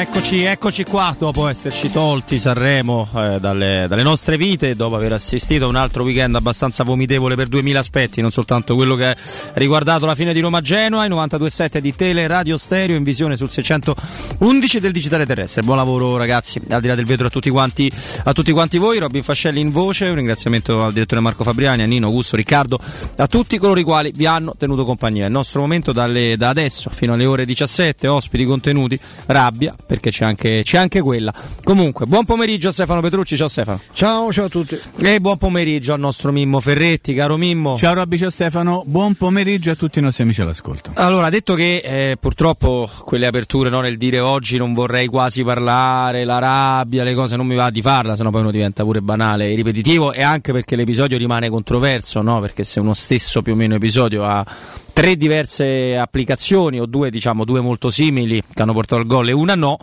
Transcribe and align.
Eccoci, 0.00 0.44
eccoci 0.44 0.84
qua 0.84 1.14
dopo 1.18 1.46
esserci 1.46 1.92
tolti 1.92 2.38
Sanremo 2.38 3.06
eh, 3.16 3.38
dalle, 3.38 3.84
dalle, 3.86 4.02
nostre 4.02 4.38
vite, 4.38 4.74
dopo 4.74 4.96
aver 4.96 5.12
assistito 5.12 5.66
a 5.66 5.68
un 5.68 5.76
altro 5.76 6.04
weekend 6.04 6.34
abbastanza 6.34 6.84
vomitevole 6.84 7.34
per 7.34 7.48
2000 7.48 7.78
aspetti, 7.78 8.22
non 8.22 8.30
soltanto 8.30 8.74
quello 8.74 8.94
che 8.94 9.08
ha 9.08 9.16
riguardato 9.54 10.06
la 10.06 10.14
fine 10.14 10.32
di 10.32 10.40
Roma-Genoa, 10.40 11.04
i 11.04 11.10
92.7 11.10 11.78
di 11.80 11.94
Tele 11.94 12.26
Radio 12.26 12.56
Stereo 12.56 12.96
in 12.96 13.02
visione 13.02 13.36
sul 13.36 13.50
611 13.50 14.80
del 14.80 14.90
digitale 14.90 15.26
terrestre. 15.26 15.62
Buon 15.64 15.76
lavoro 15.76 16.16
ragazzi, 16.16 16.58
al 16.70 16.80
di 16.80 16.86
là 16.86 16.94
del 16.94 17.04
vetro 17.04 17.26
a 17.26 17.30
tutti 17.30 17.50
quanti, 17.50 17.92
a 18.24 18.32
tutti 18.32 18.52
quanti 18.52 18.78
voi, 18.78 18.98
Robin 18.98 19.22
Fascelli 19.22 19.60
in 19.60 19.68
voce, 19.68 20.06
un 20.06 20.14
ringraziamento 20.14 20.82
al 20.82 20.94
direttore 20.94 21.20
Marco 21.20 21.44
Fabriani, 21.44 21.82
a 21.82 21.86
Nino, 21.86 22.06
Augusto, 22.06 22.36
Riccardo, 22.36 22.80
a 23.16 23.26
tutti 23.26 23.58
coloro 23.58 23.78
i 23.78 23.84
quali 23.84 24.12
vi 24.14 24.24
hanno 24.24 24.54
tenuto 24.56 24.84
compagnia. 24.84 25.26
Il 25.26 25.32
nostro 25.32 25.60
momento 25.60 25.92
dalle, 25.92 26.38
da 26.38 26.48
adesso 26.48 26.88
fino 26.88 27.12
alle 27.12 27.26
ore 27.26 27.44
17, 27.44 28.08
ospiti, 28.08 28.46
contenuti, 28.46 28.98
rabbia, 29.26 29.76
perché 29.90 30.10
c'è 30.10 30.24
anche, 30.24 30.62
c'è 30.62 30.78
anche 30.78 31.00
quella. 31.00 31.34
Comunque, 31.64 32.06
buon 32.06 32.24
pomeriggio 32.24 32.68
a 32.68 32.72
Stefano 32.72 33.00
Petrucci, 33.00 33.36
ciao 33.36 33.48
Stefano. 33.48 33.80
Ciao, 33.92 34.32
ciao 34.32 34.44
a 34.44 34.48
tutti. 34.48 34.78
E 35.00 35.18
buon 35.18 35.36
pomeriggio 35.36 35.92
al 35.92 35.98
nostro 35.98 36.30
Mimmo 36.30 36.60
Ferretti, 36.60 37.12
caro 37.12 37.36
Mimmo. 37.36 37.76
Ciao 37.76 37.94
Robby, 37.94 38.16
ciao 38.16 38.30
Stefano, 38.30 38.84
buon 38.86 39.14
pomeriggio 39.14 39.72
a 39.72 39.74
tutti 39.74 39.98
i 39.98 40.02
nostri 40.02 40.22
amici 40.22 40.42
all'ascolto. 40.42 40.92
Allora, 40.94 41.28
detto 41.28 41.54
che 41.54 41.82
eh, 41.84 42.16
purtroppo 42.20 42.88
quelle 43.04 43.26
aperture, 43.26 43.68
no, 43.68 43.80
nel 43.80 43.96
dire 43.96 44.20
oggi 44.20 44.58
non 44.58 44.74
vorrei 44.74 45.08
quasi 45.08 45.42
parlare, 45.42 46.24
la 46.24 46.38
rabbia, 46.38 47.02
le 47.02 47.14
cose 47.14 47.34
non 47.34 47.48
mi 47.48 47.56
va 47.56 47.70
di 47.70 47.82
farla, 47.82 48.14
sennò 48.14 48.30
poi 48.30 48.42
uno 48.42 48.52
diventa 48.52 48.84
pure 48.84 49.02
banale 49.02 49.50
e 49.50 49.56
ripetitivo 49.56 50.12
e 50.12 50.22
anche 50.22 50.52
perché 50.52 50.76
l'episodio 50.76 51.18
rimane 51.18 51.48
controverso, 51.48 52.22
no? 52.22 52.38
Perché 52.38 52.62
se 52.62 52.78
uno 52.78 52.94
stesso 52.94 53.42
più 53.42 53.54
o 53.54 53.56
meno 53.56 53.74
episodio 53.74 54.22
ha 54.22 54.46
tre 54.92 55.16
diverse 55.16 55.96
applicazioni 55.96 56.80
o 56.80 56.86
due, 56.86 57.10
diciamo, 57.10 57.44
due 57.44 57.60
molto 57.60 57.90
simili 57.90 58.42
che 58.52 58.62
hanno 58.62 58.72
portato 58.72 59.00
al 59.00 59.06
gol 59.06 59.28
e 59.28 59.32
una 59.32 59.54
no 59.54 59.78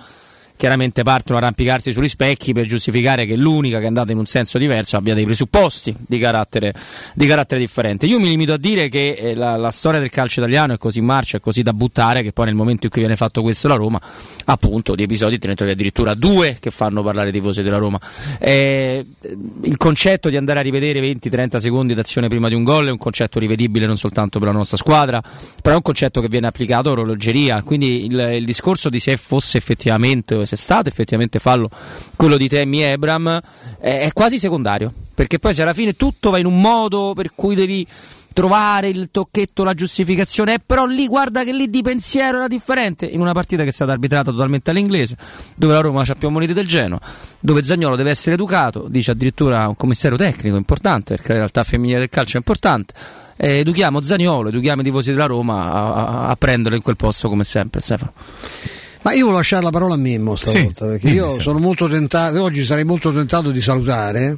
chiaramente 0.58 1.04
partono 1.04 1.38
a 1.38 1.42
arrampicarsi 1.42 1.92
sugli 1.92 2.08
specchi 2.10 2.52
per 2.52 2.66
giustificare 2.66 3.26
che 3.26 3.36
l'unica 3.36 3.78
che 3.78 3.84
è 3.84 3.88
andata 3.88 4.12
in 4.12 4.18
un 4.18 4.26
senso 4.26 4.58
diverso 4.58 4.98
abbia 4.98 5.14
dei 5.14 5.24
presupposti 5.24 5.96
di 6.06 6.18
carattere, 6.18 6.74
di 7.14 7.28
carattere 7.28 7.62
differente. 7.62 8.08
Io 8.08 8.20
mi 8.20 8.28
limito 8.28 8.54
a 8.54 8.58
dire 8.58 8.90
che 8.90 9.14
eh, 9.14 9.36
la, 9.36 9.56
la, 9.56 9.72
storia 9.72 10.00
del 10.00 10.10
calcio 10.10 10.40
italiano 10.40 10.74
è 10.74 10.78
così 10.78 11.00
in 11.00 11.06
marcia, 11.06 11.38
è 11.38 11.40
così 11.40 11.62
da 11.62 11.74
buttare 11.74 12.24
che 12.24 12.34
poi 12.34 12.46
nel 12.46 12.56
momento 12.56 12.86
in 12.86 12.92
cui 12.92 13.02
viene 13.02 13.16
fatto 13.16 13.42
questo 13.42 13.68
la 13.68 13.76
Roma, 13.76 14.02
appunto 14.46 14.96
di 14.96 15.04
episodi 15.04 15.38
tenetevi 15.38 15.72
addirittura 15.72 16.16
due 16.16 16.58
che 16.60 16.72
fanno 16.72 17.04
parlare 17.04 17.30
i 17.30 17.32
tifosi 17.32 17.62
della 17.62 17.78
Roma. 17.78 18.00
Eh, 18.40 19.06
il 19.62 19.78
concetto 19.78 20.30
di 20.30 20.38
andare 20.38 20.60
a 20.60 20.62
rivedere 20.64 21.00
20-30 21.00 21.58
secondi 21.58 21.94
d'azione 21.94 22.28
prima 22.28 22.50
di 22.50 22.56
un 22.56 22.64
gol 22.64 22.88
è 22.88 22.92
un 22.92 22.98
concetto 22.98 23.40
rivedibile 23.40 23.86
non 23.86 23.98
soltanto 23.98 24.40
per 24.40 24.48
la 24.48 24.54
nostra 24.54 24.78
squadra, 24.78 25.22
però 25.62 25.74
è 25.74 25.78
un 25.78 25.84
concetto 25.84 26.20
che 26.20 26.30
viene 26.30 26.48
applicato 26.48 26.90
a 26.90 26.94
orologeria, 26.94 27.62
quindi 27.62 28.06
il, 28.06 28.18
il 28.40 28.46
discorso 28.46 28.90
di 28.90 29.00
se 29.00 29.18
fosse 29.18 29.58
effettivamente 29.58 30.47
se 30.48 30.56
è 30.56 30.58
stato 30.58 30.90
effettivamente 30.90 31.38
fallo 31.38 31.70
quello 32.16 32.38
di 32.38 32.48
Temi 32.48 32.82
Ebram, 32.82 33.40
è 33.80 34.10
quasi 34.14 34.40
secondario. 34.40 34.92
Perché 35.14 35.40
poi 35.40 35.54
se 35.54 35.62
alla 35.62 35.74
fine 35.74 35.96
tutto 35.96 36.30
va 36.30 36.38
in 36.38 36.46
un 36.46 36.60
modo 36.60 37.14
per 37.16 37.32
cui 37.36 37.56
devi 37.56 37.86
trovare 38.38 38.90
il 38.90 39.10
tocchetto, 39.10 39.64
la 39.64 39.74
giustificazione, 39.74 40.54
eh, 40.54 40.60
però 40.64 40.86
lì 40.86 41.08
guarda 41.08 41.44
che 41.44 41.52
lì 41.52 41.72
di 41.72 41.82
pensiero 41.82 42.38
era 42.38 42.48
differente 42.48 43.08
in 43.08 43.20
una 43.20 43.32
partita 43.32 43.64
che 43.64 43.70
è 43.70 43.72
stata 43.72 43.94
arbitrata 43.94 44.30
totalmente 44.30 44.70
all'inglese, 44.70 45.18
dove 45.56 45.74
la 45.74 45.80
Roma 45.80 46.04
ha 46.06 46.14
più 46.14 46.30
monete 46.30 46.54
del 46.54 46.68
Genoa, 46.68 47.00
dove 47.40 47.64
Zagnolo 47.64 47.96
deve 47.96 48.12
essere 48.12 48.36
educato, 48.36 48.86
dice 48.90 49.10
addirittura 49.10 49.68
un 49.68 49.76
commissario 49.76 50.18
tecnico 50.18 50.56
importante, 50.56 51.16
perché 51.16 51.32
la 51.32 51.38
realtà 51.40 51.64
femminile 51.64 51.98
del 51.98 52.10
calcio 52.10 52.36
è 52.36 52.38
importante. 52.38 52.94
Eh, 53.38 53.58
educhiamo 53.58 54.02
Zagnolo, 54.02 54.50
educhiamo 54.50 54.82
i 54.82 54.84
tifosi 54.84 55.10
della 55.10 55.26
Roma 55.26 55.74
a, 55.74 55.94
a, 55.94 56.28
a 56.28 56.36
prenderlo 56.36 56.78
in 56.78 56.84
quel 56.84 56.96
posto 56.96 57.30
come 57.30 57.44
sempre, 57.44 57.82
Stefano. 57.82 58.14
Ma 59.02 59.14
io 59.14 59.26
voglio 59.26 59.38
lasciare 59.38 59.64
la 59.64 59.70
parola 59.70 59.94
a 59.94 59.98
Mimmo 59.98 60.36
stavolta, 60.36 60.86
sì, 60.86 60.92
perché 60.92 61.10
io 61.10 61.40
sono 61.40 61.60
molto 61.60 61.88
tentato, 61.88 62.42
oggi 62.42 62.66
sarei 62.66 62.84
molto 62.84 63.14
tentato 63.14 63.52
di 63.52 63.62
salutare, 63.62 64.38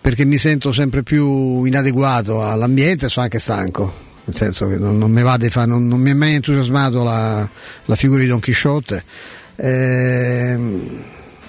perché 0.00 0.24
mi 0.24 0.38
sento 0.38 0.72
sempre 0.72 1.02
più 1.02 1.64
inadeguato 1.64 2.44
all'ambiente 2.44 3.06
e 3.06 3.08
sono 3.08 3.24
anche 3.24 3.38
stanco. 3.38 4.06
Nel 4.24 4.36
senso 4.36 4.68
che 4.68 4.76
non, 4.76 4.98
non, 4.98 5.10
mi, 5.10 5.22
fa, 5.48 5.64
non, 5.64 5.88
non 5.88 6.00
mi, 6.00 6.10
è 6.10 6.14
mai 6.14 6.34
entusiasmato 6.34 7.02
la, 7.02 7.48
la 7.86 7.96
figura 7.96 8.20
di 8.20 8.26
Don 8.26 8.40
Chisciotte. 8.40 9.02
Eh, 9.56 10.56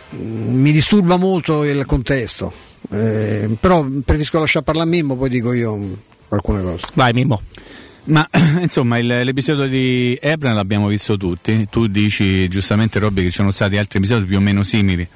mi 0.10 0.72
disturba 0.72 1.18
molto 1.18 1.66
il 1.66 1.86
contesto. 1.86 2.52
Eh, 2.92 3.50
però 3.60 3.84
preferisco 3.84 4.40
lasciare 4.40 4.64
parlare 4.64 4.88
a 4.88 4.90
Mimmo, 4.90 5.16
poi 5.18 5.30
dico 5.30 5.52
io 5.52 5.78
alcune 6.30 6.62
cose. 6.62 6.86
Vai 6.94 7.12
Mimmo. 7.14 7.42
Ma 8.06 8.28
insomma 8.62 8.98
il, 8.98 9.08
l'episodio 9.08 9.68
di 9.68 10.18
Ebra 10.20 10.54
l'abbiamo 10.54 10.88
visto 10.88 11.18
tutti, 11.18 11.68
tu 11.70 11.88
dici 11.88 12.48
giustamente 12.48 13.00
Robby 13.00 13.24
che 13.24 13.30
ci 13.30 13.36
sono 13.36 13.52
stati 13.52 13.78
altri 13.78 14.00
episodi 14.00 14.26
più 14.26 14.38
o 14.38 14.42
meno 14.42 14.64
simili. 14.64 15.08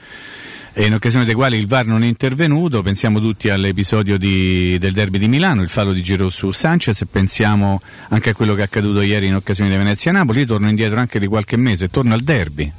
E 0.76 0.86
in 0.86 0.94
occasione 0.94 1.24
dei 1.24 1.36
quali 1.36 1.58
il 1.58 1.68
VAR 1.68 1.86
non 1.86 2.02
è 2.02 2.08
intervenuto, 2.08 2.82
pensiamo 2.82 3.20
tutti 3.20 3.50
all'episodio 3.50 4.18
di, 4.18 4.76
del 4.80 4.92
derby 4.92 5.20
di 5.20 5.28
Milano, 5.28 5.62
il 5.62 5.70
fallo 5.70 5.92
di 5.92 6.02
Giro 6.02 6.32
su 6.32 6.52
Sanchez 6.52 7.04
pensiamo 7.12 7.80
anche 8.10 8.32
a 8.32 8.34
quello 8.34 8.56
che 8.56 8.62
è 8.62 8.64
accaduto 8.64 9.02
ieri 9.02 9.28
in 9.28 9.36
occasione 9.36 9.70
di 9.70 9.78
Venezia-Napoli, 9.78 10.46
torno 10.46 10.68
indietro 10.68 10.98
anche 10.98 11.20
di 11.20 11.28
qualche 11.28 11.58
mese, 11.58 11.90
torno 11.90 12.16
al 12.16 12.22
derby 12.22 12.72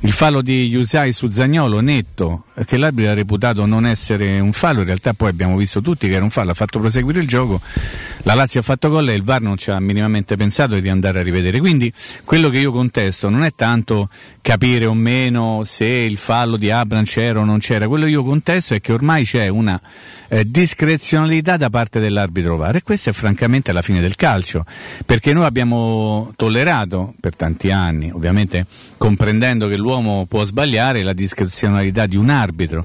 il 0.00 0.12
fallo 0.12 0.42
di 0.42 0.68
Yusai 0.68 1.12
su 1.12 1.30
Zagnolo 1.30 1.80
netto, 1.80 2.44
che 2.66 2.76
l'arbitro 2.76 3.12
ha 3.12 3.14
reputato 3.14 3.64
non 3.64 3.86
essere 3.86 4.38
un 4.40 4.52
fallo, 4.52 4.80
in 4.80 4.86
realtà 4.86 5.14
poi 5.14 5.30
abbiamo 5.30 5.56
visto 5.56 5.80
tutti 5.80 6.06
che 6.06 6.14
era 6.14 6.24
un 6.24 6.30
fallo, 6.30 6.50
ha 6.50 6.54
fatto 6.54 6.78
proseguire 6.78 7.20
il 7.20 7.26
gioco, 7.26 7.60
la 8.22 8.34
Lazio 8.34 8.60
ha 8.60 8.62
fatto 8.62 8.90
gol 8.90 9.08
e 9.08 9.14
il 9.14 9.22
VAR 9.22 9.40
non 9.40 9.56
ci 9.56 9.70
ha 9.70 9.80
minimamente 9.80 10.36
pensato 10.36 10.78
di 10.78 10.88
andare 10.88 11.20
a 11.20 11.22
rivedere. 11.22 11.60
Quindi 11.60 11.92
quello 12.24 12.50
che 12.50 12.58
io 12.58 12.72
contesto 12.72 13.28
non 13.30 13.42
è 13.42 13.54
tanto 13.54 14.08
capire 14.42 14.84
o 14.86 14.94
meno 14.94 15.62
se 15.64 15.86
il 15.86 16.16
fallo 16.18 16.56
di 16.56 16.70
Abram 16.70 17.04
c'era 17.04 17.40
o 17.40 17.44
non 17.44 17.58
c'era, 17.58 17.88
quello 17.88 18.04
che 18.04 18.10
io 18.10 18.24
contesto 18.24 18.74
è 18.74 18.80
che 18.80 18.92
ormai 18.92 19.24
c'è 19.24 19.48
una 19.48 19.80
eh, 20.28 20.48
discrezionalità 20.50 21.56
da 21.56 21.70
parte 21.70 22.00
dell'arbitro 22.00 22.56
VAR 22.56 22.76
e 22.76 22.82
questa 22.82 23.10
è 23.10 23.12
francamente 23.12 23.72
la 23.72 23.82
fine 23.82 24.00
del 24.00 24.16
calcio, 24.16 24.64
perché 25.04 25.32
noi 25.32 25.44
abbiamo 25.44 26.32
tollerato 26.36 27.14
per 27.20 27.34
tanti 27.36 27.70
anni, 27.70 28.10
ovviamente 28.10 28.66
comprendendo 28.98 29.68
che 29.68 29.76
l'uomo 29.76 30.26
può 30.28 30.44
sbagliare, 30.44 31.02
la 31.02 31.12
discrezionalità 31.12 32.06
di 32.06 32.16
un 32.16 32.30
arbitro, 32.30 32.84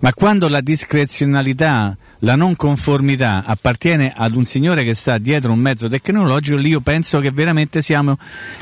ma 0.00 0.12
quando 0.12 0.48
la 0.48 0.60
discrezionalità 0.60 1.96
la 2.24 2.36
non 2.36 2.54
conformità 2.56 3.44
appartiene 3.44 4.12
ad 4.14 4.34
un 4.34 4.44
signore 4.44 4.84
che 4.84 4.94
sta 4.94 5.18
dietro 5.18 5.52
un 5.52 5.58
mezzo 5.58 5.88
tecnologico, 5.88 6.56
lì 6.56 6.70
io 6.70 6.80
penso 6.80 7.18
che 7.20 7.30
veramente 7.30 7.82
siamo 7.82 8.16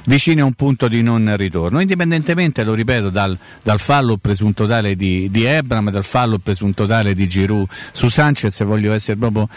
vicini 0.06 0.40
a 0.40 0.44
un 0.44 0.54
punto 0.54 0.88
di 0.88 1.02
non 1.02 1.36
ritorno. 1.36 1.80
Indipendentemente, 1.80 2.64
lo 2.64 2.74
ripeto, 2.74 3.10
dal, 3.10 3.36
dal 3.62 3.78
fallo 3.78 4.16
presunto 4.16 4.66
tale 4.66 4.96
di, 4.96 5.28
di 5.30 5.44
Ebram, 5.44 5.90
dal 5.90 6.04
fallo 6.04 6.38
presunto 6.38 6.86
tale 6.86 7.14
di 7.14 7.28
Giroud 7.28 7.66
su 7.92 8.08
Sanchez, 8.08 8.64
voglio 8.64 8.92
essere 8.92 9.18
proprio 9.18 9.48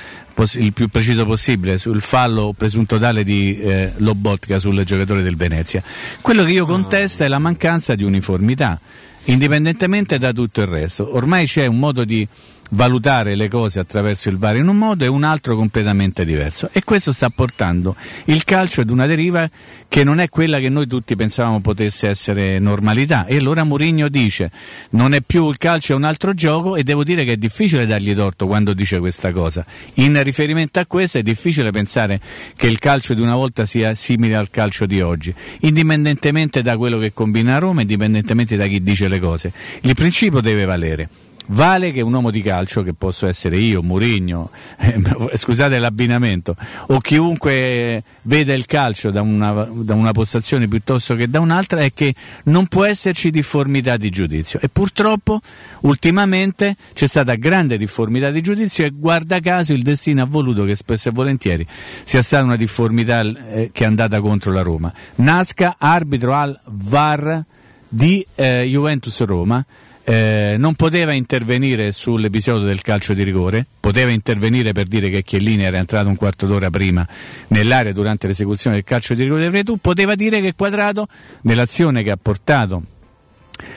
il 0.56 0.74
più 0.74 0.90
preciso 0.90 1.25
possibile 1.25 1.78
sul 1.78 2.02
fallo 2.02 2.53
presunto 2.58 2.97
tale 2.97 3.24
di 3.24 3.58
eh, 3.59 3.94
Lobotka 3.97 4.59
sul 4.59 4.84
giocatore 4.84 5.22
del 5.22 5.38
Venezia. 5.38 5.81
Quello 6.20 6.44
che 6.44 6.52
io 6.52 6.66
contesto 6.66 7.24
è 7.24 7.28
la 7.30 7.40
mancanza 7.40 7.96
di 7.96 8.03
uniformità, 8.03 8.80
indipendentemente 9.25 10.18
da 10.18 10.34
tutto 10.34 10.59
il 10.59 10.68
resto. 10.68 11.16
Ormai 11.16 11.46
c'è 11.46 11.68
un 11.68 11.80
modo 11.80 12.03
di 12.03 12.28
valutare 12.73 13.35
le 13.35 13.47
cose 13.47 13.79
attraverso 13.79 14.29
il 14.29 14.38
VAR 14.38 14.57
in 14.57 14.67
un 14.67 14.78
modo 14.78 15.03
e 15.03 15.07
un 15.07 15.23
altro 15.23 15.56
completamente 15.56 16.25
diverso. 16.25 16.69
E 16.72 16.84
questo 16.84 17.11
sta 17.11 17.29
portando 17.29 17.95
il 18.25 18.44
calcio 18.44 18.81
ad 18.81 18.89
una 18.89 19.06
deriva 19.06 19.50
che 19.88 20.03
non 20.03 20.19
è 20.19 20.29
quella 20.29 20.59
che 20.59 20.69
noi 20.69 20.88
tutti 20.88 21.16
pensavamo 21.16 21.61
potesse 21.61 22.08
essere 22.08 22.59
normalità. 22.59 23.25
E 23.25 23.37
allora 23.37 23.64
Mourinho 23.64 24.09
dice 24.09 24.52
non 24.91 25.14
è 25.14 25.22
più 25.22 25.49
il 25.49 25.58
calcio, 25.58 25.93
è 25.93 25.96
un 25.96 26.03
altro 26.03 26.34
gioco 26.34 26.75
e 26.75 26.84
devo 26.84 27.03
dire 27.03 27.23
che 27.23 27.34
è 27.34 27.37
difficile 27.37 27.85
dargli 27.85 28.14
torto 28.16 28.47
quando 28.47 28.73
dice 28.73 28.99
questa 28.99 29.31
cosa. 29.31 29.66
In 29.96 30.22
riferimento 30.23 30.79
a 30.79 30.85
questo 30.85 31.19
è 31.19 31.23
difficile 31.23 31.72
pensare 31.72 32.19
che 32.55 32.67
il 32.67 32.79
calcio 32.79 33.14
di 33.14 33.22
una 33.22 33.35
volta 33.35 33.66
sia 33.66 33.93
simile 33.93 34.35
al 34.35 34.49
calcio 34.49 34.85
di 34.85 35.02
oggi, 35.02 35.34
indipendentemente 35.61 36.61
da 36.61 36.78
quello 36.78 36.97
che 36.97 37.14
combina 37.14 37.59
Roma, 37.59 37.81
indipendentemente 37.81 38.55
da 38.55 38.66
chi 38.67 38.81
dice 38.81 39.08
le 39.08 39.19
cose. 39.19 39.52
Il 39.81 39.93
principio 39.93 40.41
deve 40.41 40.66
valere. 40.66 41.09
Vale 41.47 41.91
che 41.91 42.01
un 42.01 42.13
uomo 42.13 42.31
di 42.31 42.41
calcio, 42.41 42.84
che 42.84 42.93
posso 42.93 43.28
essere 43.28 43.57
io, 43.57 43.84
Murigno, 43.84 44.49
eh, 44.78 45.01
scusate 45.35 45.78
l'abbinamento, 45.78 46.55
o 46.87 46.99
chiunque 46.99 48.03
veda 48.23 48.53
il 48.53 48.66
calcio 48.66 49.11
da 49.11 49.22
una, 49.22 49.67
da 49.72 49.93
una, 49.93 50.11
postazione 50.13 50.67
piuttosto 50.67 51.16
che 51.16 51.29
da 51.29 51.40
un'altra, 51.40 51.81
è 51.81 51.91
che 51.93 52.13
non 52.45 52.67
può 52.67 52.85
esserci 52.85 53.29
difformità 53.29 53.97
di 53.97 54.09
giudizio. 54.09 54.59
E 54.61 54.69
purtroppo 54.69 55.41
ultimamente 55.81 56.75
c'è 56.93 57.07
stata 57.07 57.35
grande 57.35 57.78
difformità 57.78 58.31
di 58.31 58.41
giudizio 58.41 58.85
e 58.85 58.91
guarda 58.91 59.40
caso 59.40 59.73
il 59.73 59.81
destino 59.81 60.22
ha 60.22 60.25
voluto 60.25 60.63
che 60.63 60.75
spesso 60.75 61.09
e 61.09 61.11
volentieri 61.11 61.67
sia 62.03 62.22
stata 62.22 62.43
una 62.43 62.55
difformità 62.55 63.22
eh, 63.22 63.69
che 63.73 63.84
è 63.84 63.87
andata 63.87 64.22
contro 64.22 64.51
la 64.53 64.61
Roma. 64.61 64.93
Nasca 65.16 65.75
arbitro 65.78 66.34
al 66.34 66.57
VAR 66.66 67.43
di 67.90 68.25
eh, 68.35 68.63
Juventus 68.66 69.23
Roma 69.23 69.63
eh, 70.05 70.55
non 70.58 70.76
poteva 70.76 71.14
intervenire 71.14 71.91
sull'episodio 71.91 72.66
del 72.66 72.82
calcio 72.82 73.14
di 73.14 73.23
rigore, 73.23 73.66
poteva 73.79 74.11
intervenire 74.11 74.73
per 74.73 74.85
dire 74.85 75.09
che 75.09 75.23
Chiellini 75.23 75.64
era 75.64 75.78
entrato 75.78 76.09
un 76.09 76.16
quarto 76.16 76.46
d'ora 76.46 76.70
prima 76.70 77.08
nell'area 77.47 77.94
durante 77.94 78.28
l'esecuzione 78.28 78.76
del 78.76 78.85
calcio 78.85 79.14
di 79.14 79.23
rigore 79.23 79.41
del 79.41 79.52
Retù, 79.52 79.78
poteva 79.78 80.16
dire 80.16 80.41
che 80.41 80.53
Quadrato 80.55 81.08
nell'azione 81.41 82.03
che 82.03 82.11
ha 82.11 82.17
portato 82.22 82.84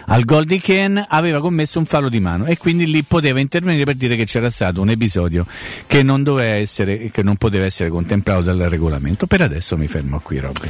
al 0.06 0.24
gol 0.24 0.44
di 0.44 0.58
Ken 0.58 1.04
aveva 1.08 1.40
commesso 1.40 1.78
un 1.78 1.84
fallo 1.84 2.08
di 2.08 2.18
mano 2.18 2.46
e 2.46 2.56
quindi 2.56 2.86
lì 2.86 3.02
poteva 3.02 3.40
intervenire 3.40 3.84
per 3.84 3.94
dire 3.94 4.16
che 4.16 4.24
c'era 4.24 4.50
stato 4.50 4.80
un 4.80 4.88
episodio 4.90 5.46
che 5.86 6.02
non, 6.02 6.24
essere, 6.40 7.10
che 7.10 7.22
non 7.22 7.36
poteva 7.36 7.66
essere 7.66 7.88
contemplato 7.88 8.42
dal 8.42 8.58
regolamento. 8.58 9.26
Per 9.26 9.42
adesso 9.42 9.76
mi 9.76 9.86
fermo 9.86 10.20
qui, 10.20 10.38
Robby. 10.38 10.68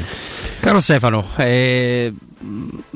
Caro 0.60 0.80
Stefano, 0.80 1.28
è, 1.36 2.10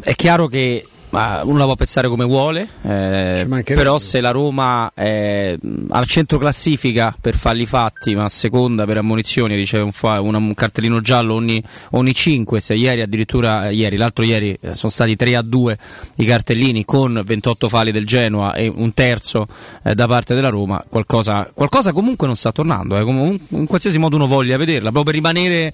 è 0.01 0.15
chiaro 0.15 0.49
che 0.49 0.85
ma 1.11 1.41
uno 1.45 1.59
la 1.59 1.65
può 1.65 1.75
pensare 1.75 2.09
come 2.09 2.25
vuole, 2.25 2.69
eh, 2.83 3.47
però 3.65 3.99
se 3.99 4.21
la 4.21 4.31
Roma 4.31 4.93
è 4.95 5.57
al 5.89 6.07
centro 6.07 6.39
classifica 6.39 7.15
per 7.21 7.37
falli 7.37 7.67
fatti, 7.67 8.15
ma 8.15 8.25
a 8.25 8.29
seconda 8.29 8.85
per 8.85 8.99
ammonizioni 8.99 9.57
riceve 9.57 9.83
un, 9.83 9.93
fa, 9.93 10.21
un, 10.21 10.35
un 10.35 10.55
cartellino 10.55 11.01
giallo 11.01 11.35
ogni, 11.35 11.63
ogni 11.91 12.15
5, 12.15 12.61
se 12.61 12.75
ieri 12.75 13.03
addirittura, 13.03 13.71
ieri, 13.71 13.97
l'altro 13.97 14.25
ieri 14.25 14.57
eh, 14.61 14.75
sono 14.75 14.93
stati 14.93 15.17
3 15.17 15.37
a 15.37 15.43
2 15.43 15.79
i 16.17 16.25
cartellini 16.25 16.85
con 16.85 17.21
28 17.25 17.69
falli 17.69 17.91
del 17.91 18.07
Genoa 18.07 18.55
e 18.55 18.69
un 18.73 18.95
terzo 18.95 19.47
eh, 19.83 19.95
da 19.95 20.07
parte 20.07 20.35
della 20.35 20.49
Roma, 20.49 20.83
qualcosa, 20.89 21.51
qualcosa 21.53 21.93
comunque 21.93 22.27
non 22.27 22.37
sta 22.37 22.53
tornando, 22.53 22.97
eh, 22.97 23.39
in 23.49 23.67
qualsiasi 23.67 23.99
modo 23.99 24.17
uno 24.17 24.27
voglia 24.27 24.57
vederla, 24.57 24.91
proprio 24.91 25.05
per 25.05 25.15
rimanere 25.15 25.73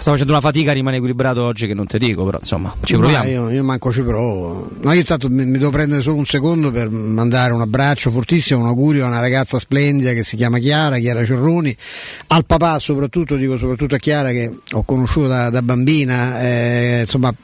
sto 0.00 0.12
facendo 0.12 0.32
una 0.32 0.40
fatica 0.40 0.70
a 0.70 0.74
rimanere 0.74 0.96
equilibrato 0.96 1.42
oggi 1.42 1.66
che 1.66 1.74
non 1.74 1.86
ti 1.86 1.98
dico, 1.98 2.24
però 2.24 2.38
insomma 2.38 2.74
ci 2.82 2.96
proviamo. 2.96 3.28
Io, 3.28 3.50
io, 3.50 3.62
manco 3.62 3.92
ci 3.92 4.00
provo. 4.00 4.70
No, 4.80 4.92
io 4.92 5.00
intanto 5.00 5.28
mi, 5.28 5.44
mi, 5.44 5.58
devo 5.58 5.70
prendere 5.70 6.00
solo 6.00 6.16
un 6.16 6.24
secondo 6.24 6.72
per 6.72 6.88
mandare 6.88 7.52
un 7.52 7.60
abbraccio 7.60 8.10
fortissimo, 8.10 8.60
un 8.60 8.66
augurio 8.66 9.04
a 9.04 9.08
una 9.08 9.20
ragazza 9.20 9.58
splendida 9.58 10.12
che 10.14 10.24
si 10.24 10.36
chiama 10.36 10.58
Chiara, 10.58 10.96
Chiara 10.96 11.22
Cerroni, 11.22 11.76
al 12.28 12.46
papà 12.46 12.78
soprattutto, 12.78 13.36
dico 13.36 13.58
soprattutto 13.58 13.94
a 13.94 13.98
Chiara 13.98 14.30
che 14.30 14.50
ho 14.72 14.82
conosciuto 14.84 15.28
da, 15.28 15.50
da 15.50 15.60
bambina, 15.60 16.40
eh, 16.40 17.00
insomma 17.02 17.34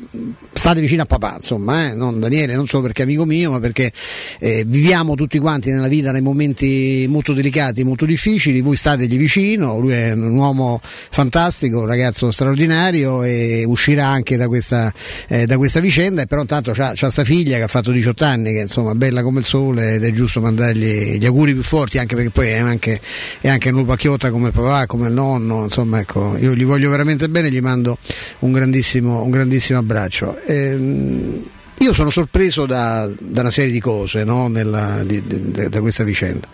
state 0.55 0.81
vicino 0.81 1.02
a 1.02 1.06
papà, 1.06 1.35
insomma, 1.37 1.91
eh? 1.91 1.94
non 1.94 2.19
Daniele, 2.19 2.55
non 2.55 2.67
solo 2.67 2.85
perché 2.85 3.02
è 3.02 3.05
amico 3.05 3.26
mio, 3.26 3.50
ma 3.50 3.61
perché 3.61 3.93
eh, 4.38 4.64
viviamo 4.67 5.14
tutti 5.14 5.38
quanti 5.38 5.70
nella 5.70 5.88
vita 5.88 6.11
nei 6.11 6.23
momenti 6.23 7.05
molto 7.06 7.35
delicati, 7.35 7.85
molto 7.85 8.06
difficili, 8.06 8.62
voi 8.62 8.76
stategli 8.76 9.19
vicino, 9.19 9.79
lui 9.79 9.93
è 9.93 10.12
un 10.12 10.35
uomo 10.35 10.81
fantastico, 10.82 11.81
un 11.81 11.87
ragazzo 11.87 12.31
straordinario 12.31 12.44
straordinario 12.46 13.25
e 13.25 13.64
uscirà 13.66 14.06
anche 14.06 14.37
da 14.37 14.46
questa, 14.46 14.93
eh, 15.26 15.46
da 15.46 15.56
questa 15.56 15.81
vicenda 15.81 16.22
e 16.22 16.26
però 16.26 16.43
intanto 16.43 16.72
c'ha, 16.72 16.94
sta 16.94 17.25
figlia 17.25 17.56
che 17.56 17.64
ha 17.64 17.69
fatto 17.69 17.90
18 17.90 18.25
anni 18.25 18.52
che 18.52 18.60
insomma 18.60 18.94
bella 18.94 19.22
come 19.22 19.40
il 19.40 19.46
sole 19.46 19.94
ed 19.94 20.04
è 20.04 20.12
giusto 20.12 20.40
mandargli 20.40 21.19
gli 21.19 21.26
auguri 21.26 21.54
più 21.54 21.62
forti 21.62 21.98
anche 21.98 22.14
perché 22.14 22.31
poi 22.31 22.48
è 22.48 22.58
anche, 22.58 23.00
è 23.40 23.48
anche 23.48 23.70
un 23.70 23.84
pacchiotta 23.84 24.31
come 24.31 24.48
il 24.48 24.52
papà, 24.52 24.87
come 24.87 25.08
il 25.08 25.12
nonno 25.12 25.64
insomma 25.64 25.98
ecco 25.98 26.37
io 26.38 26.54
gli 26.54 26.64
voglio 26.64 26.88
veramente 26.90 27.28
bene 27.28 27.50
gli 27.50 27.60
mando 27.60 27.98
un 28.40 28.52
grandissimo, 28.52 29.22
un 29.22 29.31
grandissimo 29.31 29.81
abbraccio 29.81 30.40
ehm, 30.44 31.44
io 31.78 31.92
sono 31.92 32.10
sorpreso 32.10 32.64
da, 32.64 33.10
da, 33.20 33.40
una 33.40 33.50
serie 33.50 33.72
di 33.72 33.81
cose 33.81 34.22
no? 34.25 34.46
Nella, 34.49 35.02
di, 35.04 35.20
di, 35.22 35.69
da 35.69 35.81
questa 35.81 36.04
vicenda 36.04 36.49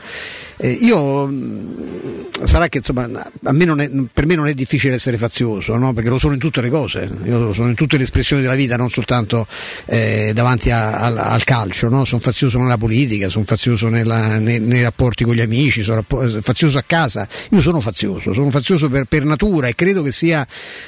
eh, 0.57 0.71
io 0.71 1.27
mm, 1.27 2.45
sarà 2.45 2.69
che 2.69 2.79
insomma, 2.79 3.07
me 3.07 3.65
è, 3.83 3.91
per 4.13 4.27
me 4.27 4.35
non 4.35 4.47
è 4.47 4.55
difficile 4.55 4.95
essere 4.95 5.19
fazioso, 5.19 5.77
no? 5.77 5.93
perché 5.93 6.09
lo 6.09 6.19
sono 6.19 6.35
in 6.35 6.41
tutte 6.41 6.61
le 6.61 6.71
cose, 6.71 7.09
io 7.25 7.53
sono 7.53 7.69
in 7.69 7.75
tutte 7.75 7.97
le 7.97 8.05
espressioni 8.05 8.43
della 8.43 8.55
vita, 8.55 8.77
non 8.77 8.91
soltanto 8.91 9.47
eh, 9.87 10.33
davanti 10.35 10.71
a, 10.71 10.99
a, 10.99 11.07
al 11.33 11.45
calcio, 11.45 11.89
no? 11.89 12.05
sono 12.05 12.21
fazioso 12.21 12.59
nella 12.59 12.79
politica, 12.79 13.29
sono 13.29 13.45
fazioso 13.47 13.89
nella, 13.89 14.39
nei, 14.39 14.61
nei, 14.61 14.83
rapporti 14.83 15.25
con 15.25 15.35
gli 15.35 15.41
amici, 15.41 15.83
sono 15.83 16.05
fazioso 16.41 16.79
a 16.79 16.85
casa, 16.87 17.27
io 17.51 17.61
sono 17.61 17.81
fazioso, 17.81 18.33
sono 18.33 18.51
fazioso 18.51 18.89
per, 18.89 19.05
per 19.05 19.25
natura 19.25 19.69
e 19.69 19.75
credo 19.75 20.03
che 20.03 20.13
sia 20.13 20.47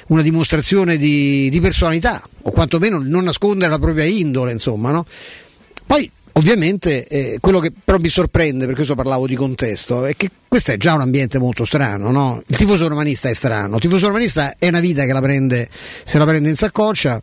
una 0.08 0.22
dimostrazione 0.22 0.96
di, 0.96 1.48
di 1.50 1.60
personalità, 1.60 2.22
o 2.42 2.50
quantomeno 2.50 2.98
non 3.02 3.24
nascondere 3.24 3.70
la 3.70 3.78
propria 3.78 4.04
indole, 4.04 4.52
insomma. 4.52 4.90
No? 4.90 5.06
Poi 5.86 6.10
Ovviamente 6.36 7.06
eh, 7.06 7.38
quello 7.40 7.60
che 7.60 7.72
però 7.72 7.98
mi 7.98 8.08
sorprende, 8.08 8.66
per 8.66 8.74
questo 8.74 8.96
parlavo 8.96 9.28
di 9.28 9.36
contesto, 9.36 10.04
è 10.04 10.16
che 10.16 10.28
questo 10.48 10.72
è 10.72 10.76
già 10.76 10.94
un 10.94 11.00
ambiente 11.00 11.38
molto 11.38 11.64
strano, 11.64 12.10
no? 12.10 12.42
Il 12.46 12.56
tifoso 12.56 12.88
romanista 12.88 13.28
è 13.28 13.34
strano, 13.34 13.76
il 13.76 13.80
tifoso 13.80 14.08
romanista 14.08 14.56
è 14.58 14.66
una 14.66 14.80
vita 14.80 15.04
che 15.04 15.12
la 15.12 15.20
prende, 15.20 15.68
se 16.02 16.18
la 16.18 16.24
prende 16.24 16.48
in 16.48 16.56
saccoccia, 16.56 17.22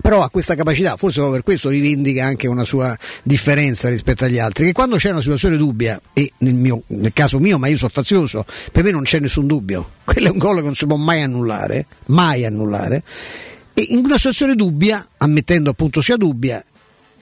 però 0.00 0.22
ha 0.22 0.30
questa 0.30 0.54
capacità, 0.54 0.96
forse 0.96 1.18
proprio 1.18 1.40
per 1.40 1.42
questo 1.42 1.70
rivendica 1.70 2.24
anche 2.24 2.46
una 2.46 2.64
sua 2.64 2.96
differenza 3.24 3.88
rispetto 3.88 4.24
agli 4.24 4.38
altri, 4.38 4.66
che 4.66 4.72
quando 4.72 4.96
c'è 4.96 5.10
una 5.10 5.20
situazione 5.20 5.56
dubbia, 5.56 6.00
e 6.12 6.32
nel, 6.38 6.54
mio, 6.54 6.82
nel 6.88 7.12
caso 7.12 7.40
mio, 7.40 7.58
ma 7.58 7.66
io 7.66 7.76
sono 7.76 7.90
fazioso, 7.92 8.44
per 8.70 8.84
me 8.84 8.92
non 8.92 9.02
c'è 9.02 9.18
nessun 9.18 9.48
dubbio, 9.48 9.94
quello 10.04 10.28
è 10.28 10.30
un 10.30 10.38
gol 10.38 10.58
che 10.58 10.62
non 10.62 10.76
si 10.76 10.86
può 10.86 10.96
mai 10.96 11.22
annullare, 11.22 11.86
mai 12.06 12.44
annullare, 12.46 13.02
e 13.74 13.86
in 13.88 14.04
una 14.04 14.16
situazione 14.16 14.54
dubbia, 14.54 15.04
ammettendo 15.16 15.70
appunto 15.70 16.00
sia 16.00 16.16
dubbia, 16.16 16.64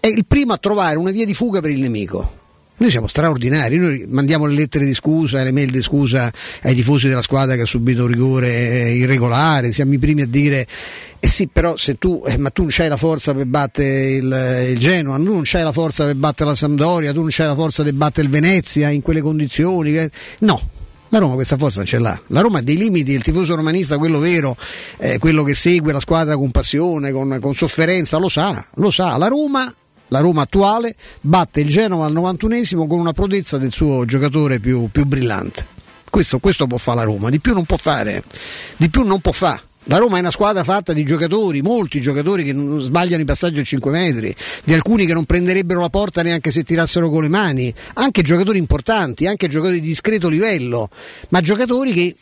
è 0.01 0.07
il 0.07 0.25
primo 0.27 0.53
a 0.53 0.59
trovare 0.59 0.97
una 0.97 1.11
via 1.11 1.25
di 1.25 1.35
fuga 1.35 1.61
per 1.61 1.71
il 1.71 1.81
nemico. 1.81 2.37
Noi 2.81 2.91
siamo 2.91 3.09
straordinari, 3.09 3.77
noi 3.77 4.07
mandiamo 4.09 4.47
le 4.47 4.55
lettere 4.55 4.85
di 4.85 4.95
scusa, 4.95 5.43
le 5.43 5.51
mail 5.51 5.73
di 5.73 5.83
scusa 5.83 6.33
ai 6.63 6.77
tifosi 6.77 7.09
della 7.09 7.23
squadra 7.23 7.57
che 7.57 7.63
ha 7.63 7.67
subito 7.67 8.03
un 8.03 8.09
rigore 8.09 8.55
eh, 8.55 8.95
irregolare, 8.95 9.73
siamo 9.73 9.95
i 9.95 9.99
primi 9.99 10.23
a 10.23 10.27
dire 10.29 10.65
eh 11.21 11.27
sì, 11.27 11.49
però 11.49 11.77
se 11.77 11.99
tu, 11.99 12.23
eh, 12.25 12.39
ma 12.39 12.51
tu 12.51 12.63
non 12.63 12.71
c'hai 12.73 12.89
la 12.89 12.97
forza 12.97 13.35
per 13.35 13.47
battere 13.47 14.11
il, 14.13 14.69
il 14.71 14.79
Genoa, 14.79 15.17
tu 15.17 15.25
non 15.25 15.43
c'hai 15.43 15.65
la 15.65 15.73
forza 15.73 16.05
per 16.05 16.15
battere 16.15 16.51
la 16.51 16.55
Sampdoria, 16.55 17.13
tu 17.13 17.21
non 17.21 17.31
c'hai 17.33 17.47
la 17.49 17.57
forza 17.57 17.83
per 17.83 17.95
battere 17.95 18.27
il 18.27 18.33
Venezia 18.33 18.91
in 18.91 19.03
quelle 19.03 19.21
condizioni. 19.21 19.91
Che... 19.91 20.11
No, 20.41 20.61
la 21.09 21.19
Roma 21.19 21.35
questa 21.35 21.57
forza 21.57 21.83
ce 21.85 21.99
l'ha. 21.99 22.21
La 22.29 22.41
Roma 22.41 22.59
ha 22.59 22.63
dei 22.63 22.77
limiti, 22.77 23.11
il 23.11 23.23
tifoso 23.23 23.57
romanista, 23.57 23.99
quello 23.99 24.21
vero, 24.21 24.57
eh, 24.99 25.19
quello 25.19 25.43
che 25.43 25.55
segue 25.55 25.93
la 25.93 26.01
squadra 26.01 26.37
con 26.37 26.53
passione, 26.53 27.11
con, 27.11 27.39
con 27.41 27.55
sofferenza, 27.57 28.19
lo 28.19 28.29
sa, 28.29 28.65
lo 28.75 28.91
sa. 28.93 29.17
La 29.17 29.27
Roma 29.27 29.75
la 30.09 30.21
Roma 30.21 30.43
attuale 30.43 30.95
batte 31.21 31.61
il 31.61 31.69
Genova 31.69 32.07
al 32.07 32.13
91esimo 32.13 32.87
con 32.87 32.99
una 32.99 33.13
prodezza 33.13 33.59
del 33.59 33.73
suo 33.73 34.05
giocatore 34.05 34.61
più, 34.61 34.89
più 34.91 35.05
brillante. 35.05 35.67
Questo, 36.11 36.39
questo, 36.39 36.67
può 36.67 36.79
fare 36.79 36.99
la 36.99 37.05
Roma, 37.05 37.31
di 37.31 37.39
più 37.39 37.55
non 37.55 37.65
può 37.65 37.77
fare, 37.77 38.25
di 38.77 38.89
più 38.89 39.05
non 39.05 39.21
può 39.21 39.33
fare. 39.33 39.63
La 39.91 39.97
Roma 39.97 40.19
è 40.19 40.21
una 40.21 40.31
squadra 40.31 40.65
fatta 40.65 40.93
di 40.93 41.03
giocatori, 41.03 41.63
molti 41.63 42.01
giocatori 42.01 42.45
che 42.45 42.55
sbagliano 42.81 43.23
i 43.23 43.25
passaggi 43.25 43.61
a 43.61 43.63
5 43.63 43.91
metri, 43.91 44.35
di 44.63 44.75
alcuni 44.75 45.07
che 45.07 45.15
non 45.15 45.25
prenderebbero 45.25 45.81
la 45.81 45.89
porta 45.89 46.23
neanche 46.23 46.51
se 46.51 46.63
tirassero 46.63 47.09
con 47.09 47.23
le 47.23 47.29
mani, 47.29 47.73
anche 47.95 48.21
giocatori 48.21 48.59
importanti, 48.59 49.27
anche 49.27 49.49
giocatori 49.49 49.81
di 49.81 49.87
discreto 49.87 50.29
livello, 50.29 50.91
ma 51.31 51.41
giocatori 51.41 51.93
che 51.95 52.15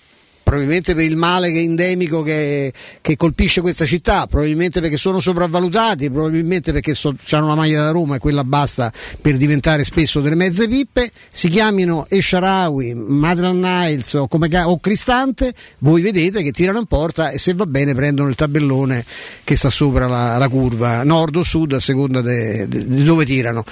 probabilmente 0.47 0.95
per 0.95 1.03
il 1.03 1.17
male 1.17 1.51
che 1.51 1.59
endemico 1.59 2.23
che, 2.23 2.73
che, 3.01 3.17
colpisce 3.17 3.61
questa 3.61 3.85
città, 3.85 4.29
probabilmente 4.29 4.81
perché 4.81 4.97
sono 4.97 5.19
sopravvalutati, 5.19 6.09
probabilmente 6.09 6.71
perché 6.71 6.95
so, 6.95 7.13
hanno 7.31 7.49
la 7.49 7.57
maglia 7.57 7.83
da 7.83 7.91
Roma 7.91 8.15
e 8.15 8.19
quella 8.21 8.45
basta 8.45 8.93
per 9.21 9.39
diventare 9.39 9.83
spesso 9.83 10.21
delle 10.21 10.37
mezze 10.37 10.69
pippe, 10.69 11.11
si 11.33 11.49
chiamino 11.49 12.07
Esharawi, 12.09 12.95
Madran 12.95 13.59
Niles 13.59 14.15
o, 14.15 14.29
come, 14.29 14.49
o, 14.63 14.79
Cristante, 14.79 15.53
voi 15.79 16.01
vedete 16.01 16.45
che 16.45 16.53
tirano 16.53 16.79
in 16.79 16.87
porta 16.87 17.31
e 17.31 17.39
se 17.39 17.53
va 17.53 17.67
bene 17.67 17.93
prendono 17.97 18.29
il 18.29 18.37
tabellone 18.37 19.05
che 19.43 19.57
sta 19.57 19.69
sopra 19.69 20.07
la, 20.07 20.39
la 20.39 20.49
curva, 20.49 21.03
nord 21.03 21.35
o 21.35 21.43
sud 21.43 21.73
a 21.73 21.81
seconda 21.81 22.21
di 22.23 23.03
dove 23.03 23.25
tirano. 23.25 23.65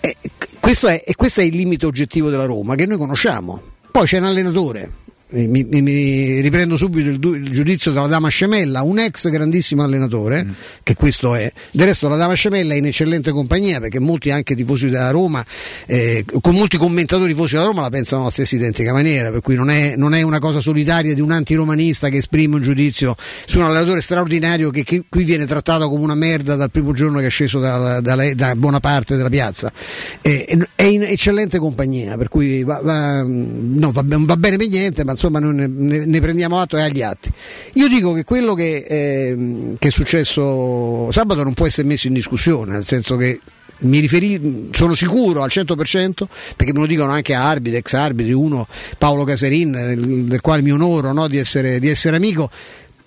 E 0.00 0.16
questo, 0.58 0.88
è, 0.88 1.04
e 1.06 1.14
questo 1.14 1.40
è 1.40 1.44
il 1.44 1.54
limite 1.54 1.86
oggettivo 1.86 2.30
della 2.30 2.46
Roma 2.46 2.74
che 2.74 2.84
noi 2.84 2.98
conosciamo. 2.98 3.62
Poi 3.92 4.06
c'è 4.06 4.18
un 4.18 4.24
allenatore 4.24 5.04
mi, 5.28 5.64
mi, 5.64 6.40
riprendo 6.40 6.76
subito 6.76 7.08
il, 7.08 7.42
il, 7.42 7.50
giudizio 7.50 7.90
della 7.90 8.06
Dama 8.06 8.28
Scemella, 8.28 8.82
un 8.82 9.00
ex 9.00 9.28
grandissimo 9.28 9.82
allenatore, 9.82 10.44
mm. 10.44 10.50
che 10.84 10.94
questo 10.94 11.34
è. 11.34 11.50
Del 11.72 11.88
resto 11.88 12.08
la 12.08 12.14
Dama 12.14 12.34
Scemella 12.34 12.74
è 12.74 12.76
in 12.76 12.86
eccellente 12.86 13.32
compagnia 13.32 13.80
perché 13.80 13.98
molti 13.98 14.30
anche 14.30 14.54
tifosi 14.54 14.88
della 14.88 15.10
Roma, 15.10 15.44
eh, 15.86 16.24
con 16.40 16.54
molti 16.54 16.76
commentatori 16.76 17.32
tifosi 17.32 17.54
della 17.54 17.66
Roma 17.66 17.80
la 17.80 17.90
pensano 17.90 18.22
alla 18.22 18.30
stessa 18.30 18.54
identica 18.54 18.92
maniera, 18.92 19.32
per 19.32 19.40
cui 19.40 19.56
non 19.56 19.68
è, 19.68 19.96
non 19.96 20.14
è 20.14 20.22
una 20.22 20.38
cosa 20.38 20.60
solitaria 20.60 21.12
di 21.12 21.20
un 21.20 21.32
antiromanista 21.32 22.08
che 22.08 22.18
esprime 22.18 22.54
un 22.54 22.62
giudizio 22.62 23.16
su 23.46 23.58
un 23.58 23.64
allenatore 23.64 24.00
straordinario 24.02 24.70
che, 24.70 24.84
che 24.84 25.04
qui 25.08 25.24
viene 25.24 25.44
trattato 25.44 25.88
come 25.88 26.04
una 26.04 26.14
merda 26.14 26.54
dal 26.54 26.70
primo 26.70 26.92
giorno 26.92 27.18
che 27.18 27.26
è 27.26 27.30
sceso 27.30 27.58
da, 27.58 28.00
da, 28.00 28.32
da 28.32 28.54
buona 28.54 28.78
parte 28.78 29.16
della 29.16 29.30
piazza. 29.30 29.72
Eh, 30.20 30.56
è 30.76 30.84
in 30.84 31.02
eccellente 31.02 31.58
compagnia, 31.58 32.16
per 32.16 32.28
cui 32.28 32.62
va, 32.62 32.80
va, 32.80 33.24
no, 33.24 33.90
va, 33.90 34.04
va 34.04 34.36
bene 34.36 34.56
per 34.56 34.68
niente, 34.68 35.04
ma 35.04 35.14
insomma 35.16 35.38
ne, 35.40 35.66
ne, 35.66 36.20
prendiamo 36.20 36.60
atto 36.60 36.76
e 36.76 36.82
agli 36.82 37.02
atti. 37.02 37.32
Io 37.74 37.88
dico 37.88 38.12
che 38.12 38.24
quello 38.24 38.54
che, 38.54 38.84
eh, 38.88 39.74
che, 39.78 39.88
è 39.88 39.90
successo 39.90 41.10
sabato 41.10 41.42
non 41.42 41.54
può 41.54 41.66
essere 41.66 41.88
messo 41.88 42.06
in 42.06 42.12
discussione, 42.12 42.72
nel 42.72 42.84
senso 42.84 43.16
che 43.16 43.40
mi 43.78 43.98
riferi, 43.98 44.70
sono 44.72 44.94
sicuro 44.94 45.42
al 45.42 45.50
100% 45.52 46.26
perché 46.56 46.72
me 46.72 46.80
lo 46.80 46.86
dicono 46.86 47.10
anche 47.12 47.34
arbitri, 47.34 47.78
ex 47.78 47.92
arbitri, 47.94 48.32
uno 48.32 48.66
Paolo 48.98 49.24
Caserin, 49.24 49.72
del, 49.72 50.24
del 50.24 50.40
quale 50.40 50.62
mi 50.62 50.70
onoro 50.70 51.12
no, 51.12 51.26
di, 51.28 51.38
essere, 51.38 51.78
di, 51.78 51.88
essere, 51.88 52.16
amico, 52.16 52.50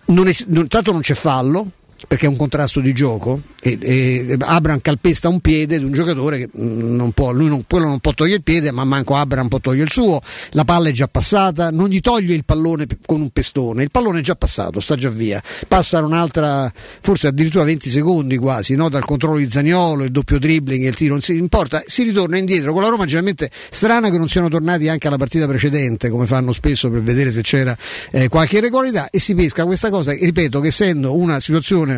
non 0.05 0.27
è, 0.27 0.35
non, 0.47 0.67
tanto 0.67 0.91
non 0.91 1.01
c'è 1.01 1.13
fallo, 1.13 1.71
perché 2.07 2.25
è 2.25 2.29
un 2.29 2.35
contrasto 2.35 2.79
di 2.79 2.93
gioco 2.93 3.41
e, 3.61 3.77
e 3.81 4.37
Abram 4.39 4.79
calpesta 4.81 5.27
un 5.27 5.39
piede 5.39 5.77
di 5.77 5.83
un 5.83 5.91
giocatore 5.91 6.37
che 6.37 6.49
mm, 6.57 6.95
non 6.95 7.11
può, 7.11 7.31
lui 7.31 7.47
non, 7.47 7.63
quello 7.67 7.87
non 7.87 7.99
può 7.99 8.13
togliere 8.13 8.37
il 8.37 8.43
piede 8.43 8.71
ma 8.71 8.83
manco 8.83 9.15
Abram 9.15 9.47
può 9.47 9.59
togliere 9.59 9.85
il 9.85 9.91
suo 9.91 10.21
la 10.51 10.63
palla 10.63 10.89
è 10.89 10.91
già 10.91 11.07
passata 11.07 11.69
non 11.69 11.89
gli 11.89 11.99
toglie 11.99 12.33
il 12.33 12.45
pallone 12.45 12.85
con 13.05 13.21
un 13.21 13.29
pestone 13.29 13.83
il 13.83 13.91
pallone 13.91 14.19
è 14.19 14.21
già 14.21 14.35
passato 14.35 14.79
sta 14.79 14.95
già 14.95 15.09
via 15.09 15.41
passa 15.67 15.99
un'altra 16.03 16.71
forse 17.01 17.27
addirittura 17.27 17.63
20 17.63 17.89
secondi 17.89 18.37
quasi 18.37 18.75
no? 18.75 18.89
dal 18.89 19.05
controllo 19.05 19.37
di 19.37 19.49
Zagnolo 19.49 20.03
il 20.03 20.11
doppio 20.11 20.39
dribbling 20.39 20.85
il 20.85 20.95
tiro 20.95 21.13
non 21.13 21.21
si 21.21 21.35
importa 21.35 21.83
si 21.85 22.03
ritorna 22.03 22.37
indietro 22.37 22.71
con 22.73 22.81
la 22.81 22.89
Roma 22.89 23.05
generalmente 23.05 23.49
strana 23.69 24.09
che 24.09 24.17
non 24.17 24.29
siano 24.29 24.47
tornati 24.47 24.87
anche 24.87 25.07
alla 25.07 25.17
partita 25.17 25.47
precedente 25.47 26.09
come 26.09 26.25
fanno 26.25 26.53
spesso 26.53 26.89
per 26.89 27.01
vedere 27.01 27.31
se 27.31 27.41
c'era 27.41 27.75
eh, 28.11 28.27
qualche 28.29 28.57
irregolarità 28.57 29.09
e 29.09 29.19
si 29.19 29.35
pesca 29.35 29.65
questa 29.65 29.89
cosa 29.89 30.13
ripeto 30.13 30.59
che 30.59 30.67
essendo 30.67 31.15
una 31.15 31.39
situazione 31.39 31.88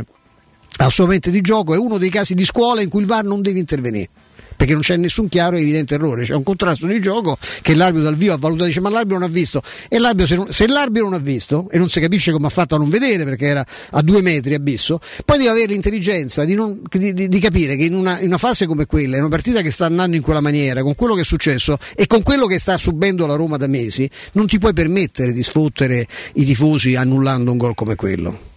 assolutamente 0.78 1.32
di 1.32 1.42
gioco, 1.42 1.74
è 1.74 1.78
uno 1.78 1.98
dei 1.98 2.10
casi 2.10 2.34
di 2.34 2.46
scuola 2.46 2.82
in 2.82 2.90
cui 2.90 3.02
il 3.02 3.08
VAR 3.08 3.24
non 3.24 3.42
deve 3.42 3.60
intervenire 3.60 4.10
perché 4.62 4.76
non 4.76 4.84
c'è 4.84 4.96
nessun 4.96 5.28
chiaro 5.28 5.56
e 5.56 5.62
evidente 5.62 5.96
errore, 5.96 6.24
c'è 6.24 6.36
un 6.36 6.44
contrasto 6.44 6.86
di 6.86 7.02
gioco 7.02 7.36
che 7.64 7.74
l'arbitro 7.74 8.04
dal 8.04 8.16
vivo 8.16 8.34
ha 8.34 8.38
valutato 8.38 8.68
dice 8.68 8.80
ma 8.80 8.90
l'arbitro 8.90 9.18
non 9.18 9.28
ha 9.28 9.32
visto 9.32 9.60
e 9.90 9.98
l'arbitro 9.98 10.28
se, 10.28 10.36
non, 10.36 10.52
se 10.52 10.68
l'arbitro 10.68 11.10
non 11.10 11.20
ha 11.20 11.24
visto 11.24 11.68
e 11.72 11.80
non 11.80 11.90
si 11.90 12.00
capisce 12.00 12.32
come 12.32 12.46
ha 12.46 12.50
fatto 12.52 12.76
a 12.76 12.78
non 12.78 12.88
vedere 12.88 13.24
perché 13.24 13.48
era 13.48 13.66
a 13.90 14.02
due 14.04 14.22
metri 14.22 14.54
abisso, 14.54 15.00
poi 15.26 15.40
deve 15.40 15.50
avere 15.50 15.72
l'intelligenza 15.72 16.46
di, 16.46 16.54
non, 16.54 16.80
di, 16.88 17.12
di, 17.12 17.28
di 17.28 17.40
capire 17.40 17.76
che 17.76 17.86
in 17.86 17.96
una, 17.96 18.20
in 18.20 18.28
una, 18.28 18.38
fase 18.38 18.68
come 18.68 18.86
quella, 18.86 19.16
in 19.16 19.22
una 19.22 19.30
partita 19.30 19.62
che 19.62 19.72
sta 19.72 19.88
andando 19.88 20.16
in 20.16 20.22
quella 20.22 20.42
maniera, 20.42 20.84
con 20.84 20.94
quello 20.94 21.16
che 21.16 21.22
è 21.22 21.26
successo 21.26 21.80
e 21.96 22.06
con 22.06 22.22
quello 22.22 22.46
che 22.46 22.60
sta 22.60 22.78
subendo 22.78 23.26
la 23.26 23.34
Roma 23.34 23.58
da 23.58 23.66
mesi, 23.66 24.08
non 24.34 24.46
ti 24.46 24.60
puoi 24.60 24.74
permettere 24.74 25.34
di 25.34 25.42
sfottere 25.42 26.06
i 26.34 26.46
tifosi 26.46 26.94
annullando 26.94 27.52
un 27.52 27.58
gol 27.58 27.74
come 27.74 27.96
quello. 27.96 28.51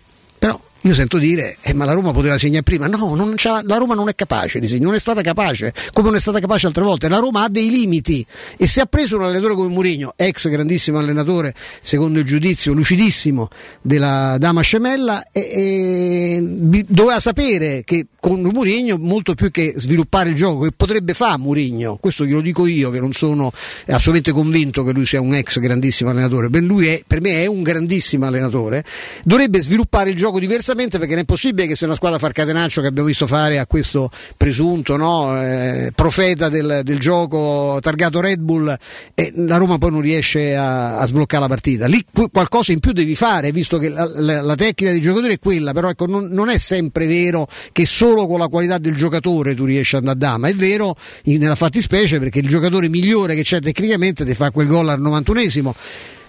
Io 0.86 0.92
sento 0.92 1.16
dire, 1.16 1.56
eh, 1.62 1.72
ma 1.72 1.86
la 1.86 1.92
Roma 1.92 2.12
poteva 2.12 2.36
segnare 2.36 2.62
prima. 2.62 2.86
No, 2.88 3.16
la 3.62 3.76
Roma 3.78 3.94
non 3.94 4.10
è 4.10 4.14
capace 4.14 4.58
di 4.58 4.66
segnare, 4.66 4.84
non 4.84 4.94
è 4.94 4.98
stata 4.98 5.22
capace, 5.22 5.72
come 5.94 6.08
non 6.08 6.16
è 6.18 6.20
stata 6.20 6.40
capace 6.40 6.66
altre 6.66 6.82
volte. 6.82 7.08
La 7.08 7.20
Roma 7.20 7.44
ha 7.44 7.48
dei 7.48 7.70
limiti 7.70 8.24
e 8.58 8.66
se 8.66 8.82
ha 8.82 8.84
preso 8.84 9.16
un 9.16 9.22
allenatore 9.22 9.54
come 9.54 9.68
Mourinho, 9.68 10.12
ex 10.14 10.46
grandissimo 10.50 10.98
allenatore, 10.98 11.54
secondo 11.80 12.18
il 12.18 12.26
giudizio 12.26 12.74
lucidissimo 12.74 13.48
della 13.80 14.36
Dama 14.38 14.60
Scemella, 14.60 15.28
e, 15.32 15.40
e, 15.40 16.84
doveva 16.86 17.18
sapere 17.18 17.82
che 17.82 18.08
con 18.20 18.42
Mourinho, 18.42 18.98
molto 18.98 19.32
più 19.32 19.50
che 19.50 19.72
sviluppare 19.76 20.28
il 20.28 20.34
gioco, 20.34 20.64
che 20.64 20.72
potrebbe 20.76 21.14
fare 21.14 21.38
Mourinho, 21.38 21.96
questo 21.96 22.26
glielo 22.26 22.42
dico 22.42 22.66
io 22.66 22.90
che 22.90 23.00
non 23.00 23.12
sono 23.14 23.50
assolutamente 23.86 24.32
convinto 24.32 24.84
che 24.84 24.92
lui 24.92 25.06
sia 25.06 25.22
un 25.22 25.34
ex 25.34 25.58
grandissimo 25.60 26.10
allenatore, 26.10 26.50
per 26.50 26.62
lui 26.62 26.88
è, 26.88 27.02
per 27.06 27.22
me 27.22 27.42
è 27.42 27.46
un 27.46 27.62
grandissimo 27.62 28.26
allenatore, 28.26 28.84
dovrebbe 29.24 29.62
sviluppare 29.62 30.10
il 30.10 30.16
gioco 30.16 30.38
diversamente 30.38 30.72
diversamente 30.74 30.98
perché 30.98 31.14
non 31.14 31.22
è 31.22 31.24
possibile 31.24 31.66
che 31.66 31.76
se 31.76 31.84
una 31.86 31.94
squadra 31.94 32.18
fa 32.18 32.26
il 32.26 32.32
catenaccio 32.32 32.80
che 32.80 32.88
abbiamo 32.88 33.08
visto 33.08 33.26
fare 33.26 33.58
a 33.58 33.66
questo 33.66 34.10
presunto 34.36 34.96
no, 34.96 35.40
eh, 35.40 35.92
profeta 35.94 36.48
del, 36.48 36.80
del, 36.82 36.98
gioco 36.98 37.78
targato 37.80 38.20
Red 38.20 38.40
Bull 38.40 38.76
e 39.14 39.32
la 39.36 39.56
Roma 39.56 39.78
poi 39.78 39.90
non 39.90 40.00
riesce 40.00 40.56
a, 40.56 40.98
a 40.98 41.06
sbloccare 41.06 41.42
la 41.42 41.48
partita. 41.48 41.86
Lì 41.86 42.04
qualcosa 42.30 42.72
in 42.72 42.80
più 42.80 42.92
devi 42.92 43.14
fare, 43.14 43.52
visto 43.52 43.78
che 43.78 43.88
la, 43.88 44.08
la, 44.16 44.42
la 44.42 44.54
tecnica 44.54 44.90
dei 44.90 45.00
giocatori 45.00 45.34
è 45.34 45.38
quella, 45.38 45.72
però 45.72 45.88
ecco, 45.88 46.06
non, 46.06 46.26
non, 46.26 46.48
è 46.48 46.58
sempre 46.58 47.06
vero 47.06 47.46
che 47.72 47.86
solo 47.86 48.26
con 48.26 48.38
la 48.38 48.48
qualità 48.48 48.78
del 48.78 48.96
giocatore 48.96 49.54
tu 49.54 49.64
riesci 49.64 49.96
ad 49.96 50.06
andare 50.06 50.18
a 50.18 50.30
dama, 50.32 50.48
è 50.48 50.54
vero 50.54 50.94
in, 51.24 51.38
nella 51.38 51.54
fattispecie 51.54 52.18
perché 52.18 52.40
il 52.40 52.48
giocatore 52.48 52.88
migliore 52.88 53.34
che 53.34 53.42
c'è 53.42 53.60
tecnicamente 53.60 54.24
ti 54.24 54.34
fa 54.34 54.50
quel 54.50 54.66
gol 54.66 54.88
al 54.88 55.00
91esimo 55.00 55.72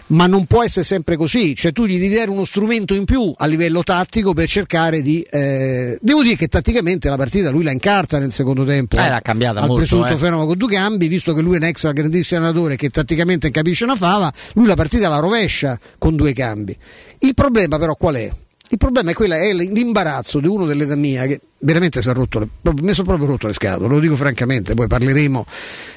ma 0.07 0.27
non 0.27 0.45
può 0.45 0.63
essere 0.63 0.85
sempre 0.85 1.15
così, 1.15 1.55
cioè 1.55 1.71
tu 1.71 1.85
gli 1.85 1.99
devi 1.99 2.13
dare 2.13 2.29
uno 2.29 2.45
strumento 2.45 2.93
in 2.93 3.05
più 3.05 3.33
a 3.35 3.45
livello 3.45 3.83
tattico 3.83 4.33
per 4.33 4.47
cercare 4.47 5.01
di... 5.01 5.21
Eh... 5.21 5.97
devo 6.01 6.21
dire 6.21 6.35
che 6.35 6.47
tatticamente 6.47 7.09
la 7.09 7.15
partita 7.15 7.49
lui 7.49 7.63
la 7.63 7.71
incarta 7.71 8.19
nel 8.19 8.31
secondo 8.31 8.65
tempo. 8.65 8.97
Eh, 8.97 9.09
l'ha 9.09 9.21
cambiata 9.21 9.61
al 9.61 9.67
molto. 9.67 9.83
presunto 9.83 10.13
eh. 10.13 10.17
fenomeno 10.17 10.45
con 10.45 10.57
due 10.57 10.69
cambi, 10.69 11.07
visto 11.07 11.33
che 11.33 11.41
lui 11.41 11.55
è 11.55 11.57
un 11.57 11.63
ex 11.63 11.91
grandissimo 11.91 12.41
allenatore 12.41 12.75
che 12.75 12.89
tatticamente 12.89 13.49
capisce 13.49 13.83
una 13.83 13.95
fava, 13.95 14.31
lui 14.53 14.67
la 14.67 14.75
partita 14.75 15.09
la 15.09 15.19
rovescia 15.19 15.79
con 15.97 16.15
due 16.15 16.33
cambi. 16.33 16.77
Il 17.19 17.33
problema 17.33 17.77
però 17.77 17.95
qual 17.95 18.15
è? 18.15 18.31
Il 18.75 18.81
problema 18.81 19.11
è, 19.11 19.13
quella, 19.13 19.37
è 19.37 19.53
l'imbarazzo 19.53 20.41
di 20.41 20.47
uno 20.47 20.65
dell'età 20.65 20.97
mia 20.97 21.25
che 21.27 21.39
veramente 21.59 22.01
si 22.01 22.09
è 22.09 22.13
rotto, 22.13 22.39
le, 22.39 22.49
mi 22.81 22.91
sono 22.91 23.07
proprio 23.07 23.27
rotto 23.27 23.47
le 23.47 23.53
scatole, 23.53 23.87
lo 23.87 24.01
dico 24.01 24.17
francamente, 24.17 24.73
poi 24.73 24.87
parleremo 24.87 25.45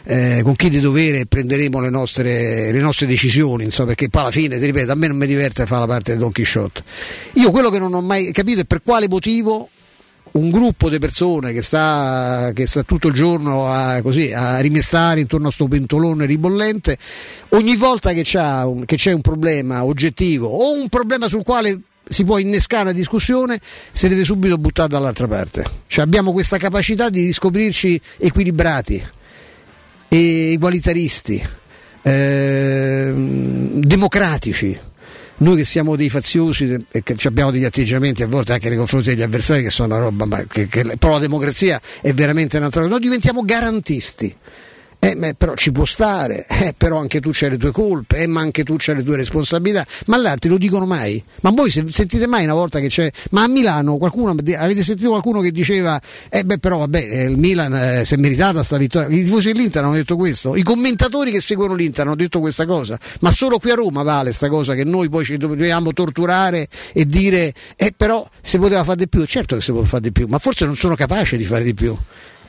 eh, 0.05 0.43
con 0.45 0.55
chi 0.55 0.71
di 0.71 0.79
dovere 0.79 1.19
e 1.19 1.27
prenderemo 1.27 1.81
le 1.81 1.91
nostre, 1.91 2.71
le 2.71 2.79
nostre 2.79 3.07
decisioni, 3.07 3.65
insomma, 3.65 3.89
perché 3.89 4.09
poi 4.09 4.23
alla 4.23 4.31
fine, 4.31 4.61
ti 4.61 4.65
ripeto, 4.67 4.93
a 4.93 4.95
me 4.95 5.09
non 5.09 5.17
mi 5.17 5.27
diverte 5.27 5.67
fare 5.67 5.81
la 5.81 5.87
parte 5.89 6.13
di 6.13 6.19
Don 6.21 6.31
Quixote. 6.31 6.83
Io 7.33 7.51
quello 7.51 7.69
che 7.69 7.81
non 7.81 7.93
ho 7.93 8.01
mai 8.01 8.31
capito 8.31 8.61
è 8.61 8.65
per 8.65 8.81
quale 8.85 9.09
motivo 9.09 9.69
un 10.31 10.51
gruppo 10.51 10.89
di 10.89 11.01
persone 11.01 11.53
che 11.53 11.63
sta, 11.63 12.53
che 12.55 12.69
sta 12.69 12.85
tutto 12.85 13.09
il 13.09 13.15
giorno 13.15 13.73
a, 13.73 14.01
così, 14.03 14.33
a, 14.33 14.61
rimestare 14.61 15.19
intorno 15.19 15.49
a 15.49 15.53
questo 15.53 15.67
pentolone 15.67 16.27
ribollente, 16.27 16.97
ogni 17.49 17.75
volta 17.75 18.13
che, 18.13 18.25
un, 18.39 18.85
che 18.85 18.95
c'è 18.95 19.11
un 19.11 19.21
problema 19.21 19.83
oggettivo 19.83 20.47
o 20.47 20.81
un 20.81 20.89
problema 20.89 21.27
sul 21.27 21.43
quale 21.43 21.81
si 22.09 22.25
può 22.25 22.39
innescare 22.39 22.83
una 22.85 22.93
discussione, 22.93 23.61
si 23.93 24.09
deve 24.09 24.25
subito 24.25 24.59
buttare 24.59 24.89
dall'altra 24.89 25.27
parte. 25.27 25.65
Cioè 25.87 26.05
abbiamo 26.05 26.33
questa 26.33 26.57
capacità 26.57 27.09
di 27.09 27.33
scoprirci 27.33 28.01
equilibrati, 28.19 29.03
egualitaristi, 30.09 31.47
eh, 32.03 33.13
democratici. 33.15 34.79
Noi 35.41 35.57
che 35.57 35.65
siamo 35.65 35.95
dei 35.95 36.11
faziosi 36.11 36.77
e 36.91 37.03
che 37.05 37.17
abbiamo 37.29 37.53
degli 37.53 37.65
atteggiamenti 37.65 38.25
a 38.25 38.27
volte 38.27 38.55
anche 38.55 38.69
nei 38.69 38.77
confronti 38.77 39.11
degli 39.11 39.23
avversari 39.23 39.63
che 39.63 39.71
sono 39.71 39.95
una 39.95 40.03
roba, 40.03 40.45
che, 40.49 40.67
che, 40.67 40.97
però 40.99 41.13
la 41.13 41.19
democrazia 41.21 41.81
è 42.01 42.13
veramente 42.13 42.57
un'altra 42.57 42.81
cosa, 42.81 42.93
noi 42.93 43.01
diventiamo 43.01 43.43
garantisti 43.45 44.35
eh, 45.01 45.15
beh, 45.15 45.35
però 45.35 45.55
ci 45.55 45.71
può 45.71 45.85
stare, 45.85 46.45
eh, 46.49 46.75
però 46.77 46.99
anche 46.99 47.21
tu 47.21 47.31
c'hai 47.33 47.51
le 47.51 47.57
tue 47.57 47.71
colpe, 47.71 48.19
eh, 48.19 48.27
ma 48.27 48.41
anche 48.41 48.65
tu 48.65 48.75
c'hai 48.77 48.97
le 48.97 49.05
tue 49.05 49.17
responsabilità. 49.17 49.87
Ma 50.07 50.17
all'altro 50.17 50.51
lo 50.51 50.59
dicono 50.59 50.87
mai? 50.87 51.23
Ma 51.43 51.51
voi 51.51 51.71
sentite 51.71 52.27
mai 52.27 52.45
una 52.45 52.55
volta 52.55 52.81
che 52.81 52.89
c'è. 52.89 53.09
Ma 53.31 53.45
a 53.45 53.49
Milano 53.49 53.97
qualcuno 53.97 54.31
avete 54.31 54.83
sentito 54.83 55.11
qualcuno 55.11 55.41
che 55.41 55.53
diceva: 55.53 56.01
Eh 56.29 56.45
beh, 56.45 56.59
però 56.59 56.79
vabbè, 56.79 56.99
eh, 56.99 57.25
il 57.25 57.39
Milan 57.39 57.75
eh, 57.75 58.05
si 58.05 58.15
è 58.15 58.17
meritata 58.17 58.65
sta 58.65 58.77
vittoria. 58.77 59.09
I 59.09 59.23
tifosi 59.23 59.53
dell'Inter 59.53 59.85
hanno 59.85 59.95
detto 59.95 60.17
questo, 60.17 60.57
i 60.57 60.63
commentatori 60.65 61.31
che 61.31 61.41
seguono 61.41 61.75
l'Inter 61.75 62.07
hanno 62.07 62.17
detto 62.17 62.41
questa 62.41 62.67
cosa. 62.67 62.99
Ma 63.21 63.31
solo 63.31 63.59
qui 63.59 63.71
a 63.71 63.77
Roma 63.77 64.03
vale 64.03 64.31
questa 64.31 64.49
cosa 64.49 64.75
che 64.75 64.83
noi 64.83 65.09
poi 65.09 65.25
ci 65.25 65.37
dobbiamo 65.37 65.93
torturare 65.93 66.67
e 66.93 67.07
dire: 67.07 67.53
Eh, 67.77 67.95
però 67.97 68.29
si 68.41 68.59
poteva 68.59 68.83
fare 68.83 68.97
di 68.97 69.09
più. 69.09 69.25
Certo 69.27 69.55
che 69.55 69.63
si 69.63 69.71
può 69.71 69.85
fare 69.85 70.03
di 70.03 70.13
più, 70.13 70.27
ma 70.29 70.39
forse 70.39 70.65
non 70.67 70.75
sono 70.75 70.97
capace 70.97 71.37
di 71.37 71.45
fare 71.45 71.63
di 71.63 71.75
più. 71.75 71.97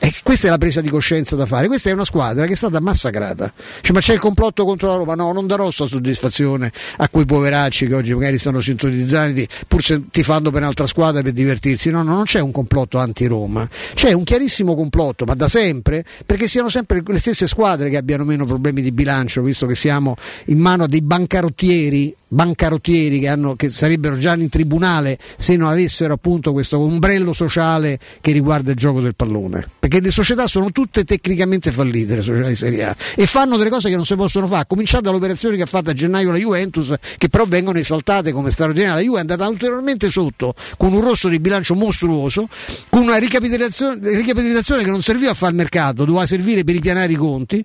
E 0.02 0.14
questa 0.22 0.46
è 0.46 0.50
la 0.50 0.56
presa 0.56 0.80
di 0.80 0.88
coscienza 0.88 1.36
da 1.36 1.44
fare. 1.44 1.66
Questa 1.66 1.90
è 1.90 1.92
una 1.92 2.06
squadra 2.06 2.46
che 2.46 2.54
è 2.54 2.56
stata 2.56 2.80
massacrata. 2.80 3.52
Cioè, 3.82 3.92
ma 3.92 4.00
c'è 4.00 4.14
il 4.14 4.18
complotto 4.18 4.64
contro 4.64 4.88
la 4.88 4.94
Roma? 4.94 5.14
No, 5.14 5.30
non 5.32 5.46
darò 5.46 5.64
questa 5.64 5.86
soddisfazione 5.86 6.72
a 6.96 7.08
quei 7.10 7.26
poveracci 7.26 7.86
che 7.86 7.94
oggi 7.94 8.14
magari 8.14 8.38
stanno 8.38 8.62
sintonizzati 8.62 9.46
pur 9.68 9.82
se 9.82 10.04
ti 10.10 10.22
fanno 10.22 10.50
per 10.50 10.62
un'altra 10.62 10.86
squadra 10.86 11.20
per 11.20 11.32
divertirsi. 11.32 11.90
No, 11.90 12.02
no, 12.02 12.14
non 12.14 12.24
c'è 12.24 12.40
un 12.40 12.50
complotto 12.50 12.96
anti-Roma. 12.96 13.68
C'è 13.92 14.12
un 14.12 14.24
chiarissimo 14.24 14.74
complotto, 14.74 15.26
ma 15.26 15.34
da 15.34 15.48
sempre, 15.48 16.02
perché 16.24 16.48
siano 16.48 16.70
sempre 16.70 17.02
le 17.04 17.18
stesse 17.18 17.46
squadre 17.46 17.90
che 17.90 17.98
abbiano 17.98 18.24
meno 18.24 18.46
problemi 18.46 18.80
di 18.80 18.92
bilancio, 18.92 19.42
visto 19.42 19.66
che 19.66 19.74
siamo 19.74 20.16
in 20.46 20.58
mano 20.58 20.84
a 20.84 20.86
dei 20.86 21.02
bancarottieri 21.02 22.16
bancarottieri 22.32 23.18
che, 23.18 23.28
hanno, 23.28 23.56
che, 23.56 23.70
sarebbero 23.70 24.16
già 24.16 24.34
in 24.34 24.48
tribunale 24.48 25.18
se 25.36 25.56
non 25.56 25.68
avessero 25.68 26.14
appunto 26.14 26.52
questo 26.52 26.78
ombrello 26.78 27.32
sociale 27.32 27.98
che 28.20 28.30
riguarda 28.30 28.70
il 28.70 28.76
gioco 28.76 29.00
del 29.00 29.16
pallone. 29.16 29.68
Perché 29.78 30.00
le 30.00 30.10
società 30.10 30.46
sono 30.46 30.70
tutte 30.70 31.04
tecnicamente 31.04 31.72
fallite 31.72 32.16
le 32.16 32.22
società 32.22 32.48
di 32.48 32.54
Serie 32.54 32.84
A 32.84 32.96
e 33.16 33.26
fanno 33.26 33.56
delle 33.56 33.70
cose 33.70 33.88
che 33.88 33.96
non 33.96 34.06
si 34.06 34.14
possono 34.14 34.46
fare 34.46 34.64
cominciate 34.66 35.02
dall'operazione 35.04 35.56
che 35.56 35.62
ha 35.62 35.66
fatto 35.66 35.90
a 35.90 35.92
gennaio 35.92 36.30
la 36.30 36.38
Juventus 36.38 36.94
che 37.18 37.28
però 37.28 37.44
vengono 37.46 37.78
esaltate 37.78 38.30
come 38.32 38.50
straordinaria 38.50 38.94
la 38.94 39.00
Juve 39.00 39.18
è 39.18 39.20
andata 39.20 39.48
ulteriormente 39.48 40.08
sotto 40.10 40.54
con 40.76 40.92
un 40.92 41.00
rosso 41.00 41.28
di 41.28 41.40
bilancio 41.40 41.74
mostruoso 41.74 42.48
con 42.88 43.02
una 43.02 43.16
ricapitalizzazione, 43.16 43.98
ricapitalizzazione 44.16 44.84
che 44.84 44.90
non 44.90 45.02
serviva 45.02 45.32
a 45.32 45.34
fare 45.34 45.52
il 45.52 45.58
mercato 45.58 46.04
doveva 46.04 46.26
servire 46.26 46.62
per 46.62 46.74
ripianare 46.74 47.12
i 47.12 47.16
conti 47.16 47.64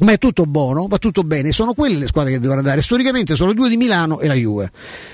ma 0.00 0.12
è 0.12 0.18
tutto 0.18 0.44
buono, 0.44 0.86
va 0.86 0.98
tutto 0.98 1.22
bene, 1.22 1.52
sono 1.52 1.72
quelle 1.72 1.96
le 1.96 2.06
squadre 2.06 2.32
che 2.32 2.40
devono 2.40 2.58
andare. 2.58 2.82
Storicamente 2.82 3.36
sono 3.36 3.52
due 3.52 3.68
di 3.68 3.76
Milano 3.76 4.20
e 4.20 4.26
la 4.26 4.34
Juve. 4.34 4.70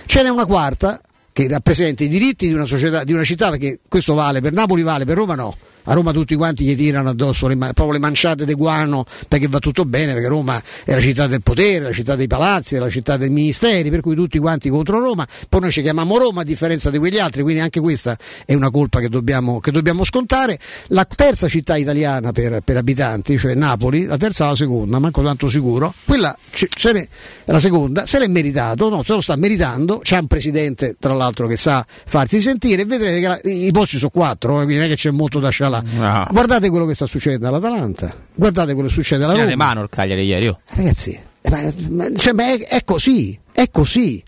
Ce 0.06 0.22
n'è 0.22 0.28
una 0.28 0.46
quarta 0.46 1.00
che 1.32 1.48
rappresenta 1.48 2.04
i 2.04 2.08
diritti 2.08 2.46
di 2.46 2.52
una 2.52 2.66
società, 2.66 3.04
di 3.04 3.12
una 3.12 3.24
città, 3.24 3.50
perché 3.50 3.80
questo 3.88 4.14
vale 4.14 4.40
per 4.40 4.52
Napoli, 4.52 4.82
vale 4.82 5.04
per 5.04 5.16
Roma 5.16 5.34
no. 5.34 5.56
A 5.84 5.92
Roma 5.92 6.12
tutti 6.12 6.34
quanti 6.34 6.64
gli 6.64 6.76
tirano 6.76 7.08
addosso 7.08 7.46
le, 7.48 7.56
proprio 7.56 7.92
le 7.92 7.98
manciate 7.98 8.44
di 8.44 8.54
guano 8.54 9.04
perché 9.28 9.48
va 9.48 9.58
tutto 9.58 9.84
bene, 9.84 10.12
perché 10.12 10.28
Roma 10.28 10.60
è 10.84 10.94
la 10.94 11.00
città 11.00 11.26
del 11.26 11.42
potere, 11.42 11.86
la 11.86 11.92
città 11.92 12.16
dei 12.16 12.26
palazzi, 12.26 12.76
la 12.76 12.88
città 12.88 13.16
dei 13.16 13.28
ministeri, 13.28 13.90
per 13.90 14.00
cui 14.00 14.14
tutti 14.14 14.38
quanti 14.38 14.68
contro 14.68 14.98
Roma, 14.98 15.26
poi 15.48 15.60
noi 15.60 15.70
ci 15.70 15.82
chiamiamo 15.82 16.18
Roma 16.18 16.42
a 16.42 16.44
differenza 16.44 16.90
di 16.90 16.98
quegli 16.98 17.18
altri, 17.18 17.42
quindi 17.42 17.60
anche 17.60 17.80
questa 17.80 18.16
è 18.44 18.54
una 18.54 18.70
colpa 18.70 19.00
che 19.00 19.08
dobbiamo, 19.08 19.60
che 19.60 19.70
dobbiamo 19.70 20.04
scontare. 20.04 20.58
La 20.88 21.04
terza 21.04 21.48
città 21.48 21.76
italiana 21.76 22.32
per, 22.32 22.60
per, 22.64 22.76
abitanti, 22.76 23.38
cioè 23.38 23.54
Napoli, 23.54 24.04
la 24.04 24.16
terza 24.16 24.46
la 24.46 24.56
seconda, 24.56 24.98
manco 24.98 25.22
tanto 25.22 25.48
sicuro, 25.48 25.94
quella 26.04 26.36
se 26.52 26.92
ne, 26.92 27.08
la 27.44 27.60
seconda 27.60 28.06
se 28.06 28.18
l'è 28.18 28.28
meritato, 28.28 28.88
no, 28.88 29.02
se 29.02 29.12
lo 29.12 29.20
sta 29.20 29.36
meritando, 29.36 30.00
c'è 30.02 30.18
un 30.18 30.26
presidente 30.26 30.96
tra 30.98 31.14
l'altro 31.14 31.46
che 31.46 31.56
sa 31.56 31.84
farsi 31.88 32.40
sentire 32.40 32.84
vedrete 32.84 33.20
che 33.20 33.26
la, 33.26 33.40
i 33.44 33.70
posti 33.72 33.98
sono 33.98 34.10
quattro, 34.10 34.60
eh, 34.60 34.64
quindi 34.64 34.76
non 34.76 34.84
è 34.84 34.88
che 34.88 34.96
c'è 34.96 35.10
molto 35.10 35.38
da 35.38 35.50
scialà. 35.80 35.82
No. 36.18 36.26
Guardate 36.30 36.68
quello 36.68 36.84
che 36.86 36.94
sta 36.94 37.06
succedendo 37.06 37.48
all'Atalanta, 37.48 38.12
guardate 38.34 38.74
quello 38.74 38.88
che 38.88 38.94
succede 38.94 39.24
alla 39.24 39.34
Roma. 39.34 39.56
Mano 39.56 39.82
il 39.82 39.88
Cagliari 39.88 40.24
ieri. 40.24 40.48
Oh. 40.48 40.58
Ragazzi, 40.74 41.18
ma, 41.48 41.72
ma, 41.88 42.06
cioè, 42.16 42.32
ma 42.32 42.52
è, 42.52 42.58
è 42.58 42.84
così, 42.84 43.38
è 43.52 43.70
così 43.70 44.22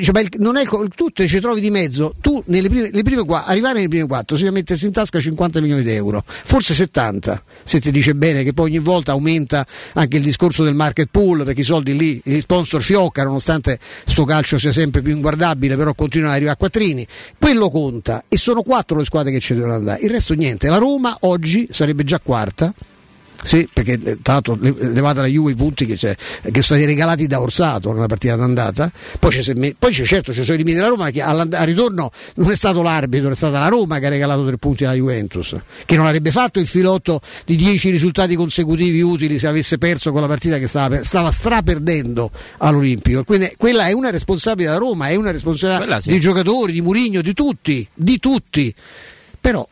cioè, 0.00 0.26
non 0.38 0.56
è, 0.56 0.64
tu 0.94 1.10
te 1.10 1.26
ci 1.28 1.40
trovi 1.40 1.60
di 1.60 1.70
mezzo, 1.70 2.14
tu 2.20 2.42
nelle 2.46 2.68
prime, 2.68 2.90
prime, 3.02 3.24
arrivare 3.44 3.74
nelle 3.74 3.88
prime 3.88 4.06
quattro 4.06 4.36
si 4.36 4.42
va 4.42 4.48
a 4.50 4.52
mettersi 4.52 4.86
in 4.86 4.92
tasca 4.92 5.20
50 5.20 5.60
milioni 5.60 5.82
di 5.82 5.92
euro, 5.92 6.24
forse 6.26 6.74
70, 6.74 7.42
se 7.62 7.80
ti 7.80 7.90
dice 7.90 8.14
bene 8.14 8.42
che 8.42 8.52
poi 8.52 8.70
ogni 8.70 8.78
volta 8.78 9.12
aumenta 9.12 9.64
anche 9.94 10.16
il 10.16 10.22
discorso 10.22 10.64
del 10.64 10.74
market 10.74 11.08
pool, 11.10 11.44
perché 11.44 11.60
i 11.60 11.64
soldi 11.64 11.96
lì, 11.96 12.20
gli 12.24 12.40
sponsor 12.40 12.82
fiocca, 12.82 13.22
nonostante 13.22 13.78
sto 14.04 14.24
calcio 14.24 14.58
sia 14.58 14.72
sempre 14.72 15.02
più 15.02 15.14
inguardabile, 15.14 15.76
però 15.76 15.94
continuano 15.94 16.32
ad 16.32 16.36
arrivare 16.36 16.56
a 16.56 16.58
quattrini, 16.58 17.06
quello 17.38 17.70
conta 17.70 18.24
e 18.28 18.36
sono 18.36 18.62
quattro 18.62 18.98
le 18.98 19.04
squadre 19.04 19.30
che 19.30 19.40
ci 19.40 19.54
devono 19.54 19.74
andare, 19.74 20.02
il 20.02 20.10
resto 20.10 20.34
niente, 20.34 20.68
la 20.68 20.78
Roma 20.78 21.16
oggi 21.20 21.68
sarebbe 21.70 22.04
già 22.04 22.18
quarta 22.18 22.72
sì, 23.46 23.68
perché 23.72 23.92
eh, 23.92 24.18
tra 24.20 24.32
l'altro 24.34 24.58
levata 24.60 25.20
la 25.20 25.28
Juve 25.28 25.52
i 25.52 25.54
punti 25.54 25.86
che, 25.86 25.94
che, 25.94 26.16
sono 26.42 26.62
stati 26.62 26.84
regalati 26.84 27.28
da 27.28 27.40
Orsato 27.40 27.92
nella 27.92 28.06
partita 28.06 28.34
d'andata, 28.34 28.90
poi 29.20 29.30
c'è, 29.30 29.54
poi 29.78 29.92
c'è 29.92 30.04
certo 30.04 30.32
ci 30.32 30.42
sono 30.42 30.54
i 30.54 30.58
limiti 30.58 30.76
della 30.76 30.88
Roma 30.88 31.10
che 31.10 31.22
al 31.22 31.46
ritorno 31.60 32.10
non 32.34 32.50
è 32.50 32.56
stato 32.56 32.82
l'arbitro, 32.82 33.30
è 33.30 33.36
stata 33.36 33.60
la 33.60 33.68
Roma 33.68 34.00
che 34.00 34.06
ha 34.06 34.08
regalato 34.08 34.44
tre 34.44 34.58
punti 34.58 34.84
alla 34.84 34.94
Juventus, 34.94 35.54
che 35.84 35.96
non 35.96 36.06
avrebbe 36.06 36.32
fatto 36.32 36.58
il 36.58 36.66
filotto 36.66 37.20
di 37.44 37.54
dieci 37.54 37.90
risultati 37.90 38.34
consecutivi 38.34 39.00
utili 39.00 39.38
se 39.38 39.46
avesse 39.46 39.78
perso 39.78 40.10
quella 40.10 40.26
partita 40.26 40.58
che 40.58 40.66
stava, 40.66 41.04
stava 41.04 41.30
straperdendo 41.30 42.32
all'Olimpico. 42.58 43.22
Quindi 43.22 43.52
quella 43.56 43.86
è 43.86 43.92
una 43.92 44.10
responsabilità 44.10 44.72
della 44.72 44.84
Roma, 44.84 45.06
è 45.06 45.14
una 45.14 45.30
responsabilità 45.30 46.00
sì. 46.00 46.08
dei 46.08 46.18
giocatori, 46.18 46.72
di 46.72 46.82
Murigno, 46.82 47.20
di 47.20 47.32
tutti, 47.32 47.86
di 47.94 48.18
tutti. 48.18 48.74
Però 49.40 49.64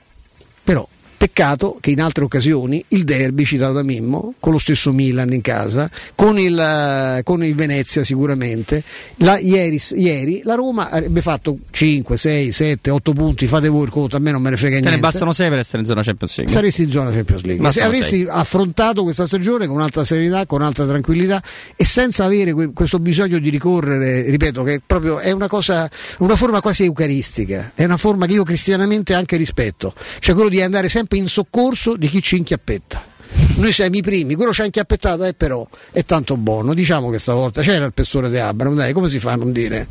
Peccato 1.25 1.79
che 1.81 1.91
in 1.91 2.03
altre 2.03 2.23
occasioni 2.23 2.85
il 2.89 3.05
derby 3.05 3.47
citato 3.47 3.73
da 3.73 3.83
Mimmo, 3.83 4.35
con 4.39 4.53
lo 4.53 4.59
stesso 4.59 4.93
Milan 4.93 5.33
in 5.33 5.41
casa, 5.41 5.89
con 6.15 6.39
il, 6.39 6.59
eh, 6.59 7.23
con 7.23 7.43
il 7.43 7.55
Venezia 7.55 8.05
sicuramente, 8.05 8.83
la, 9.17 9.39
ieri, 9.39 9.81
ieri, 9.95 10.43
la 10.45 10.55
Roma 10.55 10.91
avrebbe 10.91 11.23
fatto 11.23 11.57
5, 11.71 12.19
6, 12.19 12.53
7, 12.53 12.91
8 12.91 13.13
punti, 13.13 13.47
fate 13.47 13.69
voi 13.69 13.85
il 13.85 13.89
conto, 13.89 14.17
a 14.17 14.19
me 14.19 14.33
non 14.33 14.43
me 14.43 14.51
ne 14.51 14.57
frega 14.59 14.73
niente. 14.73 14.91
Te 14.91 14.97
ne 14.97 15.01
bastano 15.01 15.33
6 15.33 15.49
per 15.49 15.61
essere 15.61 15.79
in 15.79 15.87
zona 15.87 16.03
Champions 16.03 16.37
League. 16.37 16.55
Saresti 16.55 16.83
in 16.83 16.91
zona 16.91 17.11
Champions 17.11 17.43
League. 17.45 17.73
Se 17.73 17.83
avresti 17.83 18.19
sei. 18.19 18.27
affrontato 18.29 19.03
questa 19.03 19.27
stagione 19.27 19.67
con 19.67 19.81
altra 19.81 20.05
serenità, 20.05 20.45
con 20.45 20.61
altra 20.61 20.85
tranquillità 20.85 21.43
e 21.75 21.87
senza 21.87 22.27
avere 22.27 22.53
que- 22.53 22.73
questo 22.75 22.99
bisogno 22.99 23.39
di 23.39 23.49
ricorrere, 23.49 24.29
ripeto, 24.29 24.63
che 24.63 24.83
proprio 24.85 25.21
è 25.21 25.31
una 25.31 25.49
cosa, 25.49 25.89
una 26.19 26.37
forma 26.37 26.61
quasi 26.61 26.85
eucaristica, 26.85 27.73
è 27.75 27.85
una 27.85 27.97
forma 27.97 28.27
che 28.27 28.35
io 28.35 28.43
cristianamente 28.43 29.15
anche 29.15 29.39
rispetto, 29.39 29.95
cioè 30.19 30.35
quello 30.35 30.51
di 30.51 30.61
andare 30.61 30.91
sempre 30.91 31.13
in 31.17 31.29
soccorso 31.29 31.97
di 31.97 32.09
chi 32.09 32.23
ci 32.23 32.37
inchiappetta. 32.37 33.13
Noi 33.57 33.73
siamo 33.73 33.97
i 33.97 34.03
primi, 34.03 34.35
quello 34.35 34.53
ci 34.53 34.63
ha 34.63 34.65
inchiappettato, 34.65 35.25
eh, 35.25 35.35
però 35.35 35.67
è 35.93 36.05
tanto 36.05 36.37
buono. 36.37 36.75
Diciamo 36.75 37.11
che 37.11 37.19
stavolta 37.19 37.63
c'era 37.63 37.85
il 37.85 37.93
pestore 37.93 38.31
di 38.31 38.39
Abram, 38.39 38.75
dai, 38.75 38.93
come 38.93 39.09
si 39.09 39.19
fa 39.19 39.33
a 39.33 39.37
non 39.37 39.53
dire? 39.53 39.89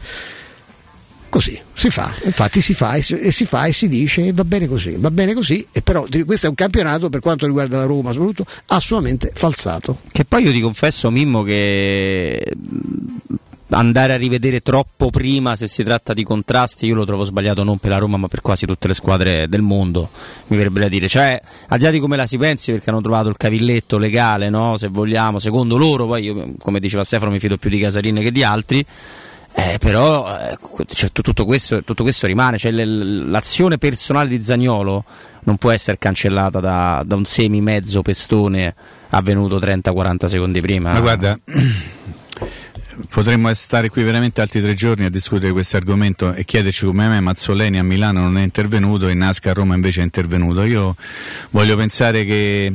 Così 1.29 1.59
si 1.73 1.89
fa, 1.89 2.13
infatti 2.25 2.61
si 2.61 2.75
fa 2.75 2.93
e 2.93 3.01
si, 3.01 3.17
e 3.17 3.31
si, 3.31 3.45
fa 3.45 3.65
e 3.65 3.73
si 3.73 3.87
dice 3.87 4.23
e 4.23 4.33
va 4.33 4.43
bene 4.43 4.67
così, 4.67 4.95
va 4.97 5.09
bene 5.09 5.33
così, 5.33 5.65
e 5.71 5.81
però 5.81 6.05
questo 6.25 6.45
è 6.45 6.49
un 6.49 6.53
campionato 6.53 7.09
per 7.09 7.21
quanto 7.21 7.47
riguarda 7.47 7.77
la 7.77 7.85
Roma 7.85 8.11
soprattutto 8.11 8.45
assolutamente 8.67 9.31
falsato. 9.33 10.01
Che 10.11 10.25
poi 10.25 10.43
io 10.43 10.51
ti 10.51 10.61
confesso 10.61 11.09
Mimmo 11.09 11.41
che 11.41 12.53
andare 13.73 14.13
a 14.13 14.17
rivedere 14.17 14.61
troppo 14.61 15.09
prima 15.09 15.55
se 15.55 15.67
si 15.67 15.83
tratta 15.83 16.13
di 16.13 16.23
contrasti 16.23 16.85
io 16.85 16.95
lo 16.95 17.05
trovo 17.05 17.23
sbagliato 17.23 17.63
non 17.63 17.77
per 17.77 17.91
la 17.91 17.97
Roma 17.97 18.17
ma 18.17 18.27
per 18.27 18.41
quasi 18.41 18.65
tutte 18.65 18.87
le 18.87 18.93
squadre 18.93 19.47
del 19.47 19.61
mondo 19.61 20.09
mi 20.47 20.57
verrebbe 20.57 20.79
da 20.79 20.87
dire 20.87 21.07
cioè 21.07 21.41
al 21.67 21.77
di 21.77 21.83
là 21.83 21.89
di 21.89 21.99
come 21.99 22.15
la 22.15 22.25
si 22.25 22.37
pensi 22.37 22.71
perché 22.71 22.89
hanno 22.89 23.01
trovato 23.01 23.29
il 23.29 23.37
cavilletto 23.37 23.97
legale 23.97 24.49
no? 24.49 24.77
se 24.77 24.87
vogliamo 24.87 25.39
secondo 25.39 25.77
loro 25.77 26.05
poi 26.05 26.23
io 26.23 26.53
come 26.59 26.79
diceva 26.79 27.03
Stefano 27.03 27.31
mi 27.31 27.39
fido 27.39 27.57
più 27.57 27.69
di 27.69 27.79
Casarin 27.79 28.19
che 28.19 28.31
di 28.31 28.43
altri 28.43 28.85
eh, 29.55 29.77
però 29.79 30.27
eh, 30.35 30.57
cioè, 30.87 31.11
tutto, 31.11 31.45
questo, 31.45 31.83
tutto, 31.83 32.01
questo, 32.01 32.25
rimane 32.25 32.57
cioè, 32.57 32.71
l'azione 32.71 33.77
personale 33.77 34.27
di 34.29 34.41
Zagnolo 34.41 35.03
non 35.41 35.57
può 35.57 35.69
essere 35.69 35.99
cancellata 35.99 36.59
da, 36.59 37.03
da 37.05 37.15
un 37.15 37.25
semi 37.25 37.61
mezzo 37.61 38.01
pestone 38.01 38.73
avvenuto 39.09 39.59
30-40 39.59 40.25
secondi 40.25 40.59
prima 40.59 40.93
ma 40.93 41.01
guarda 41.01 41.37
potremmo 43.09 43.53
stare 43.53 43.89
qui 43.89 44.03
veramente 44.03 44.41
altri 44.41 44.61
tre 44.61 44.73
giorni 44.73 45.05
a 45.05 45.09
discutere 45.09 45.51
questo 45.51 45.77
argomento 45.77 46.33
e 46.33 46.45
chiederci 46.45 46.85
come 46.85 47.07
mai 47.07 47.21
Mazzoleni 47.21 47.79
a 47.79 47.83
Milano 47.83 48.21
non 48.21 48.37
è 48.37 48.43
intervenuto 48.43 49.07
e 49.07 49.13
Nasca 49.13 49.51
a 49.51 49.53
Roma 49.53 49.75
invece 49.75 50.01
è 50.01 50.03
intervenuto. 50.03 50.63
Io 50.63 50.95
voglio 51.51 51.75
pensare 51.75 52.25
che 52.25 52.73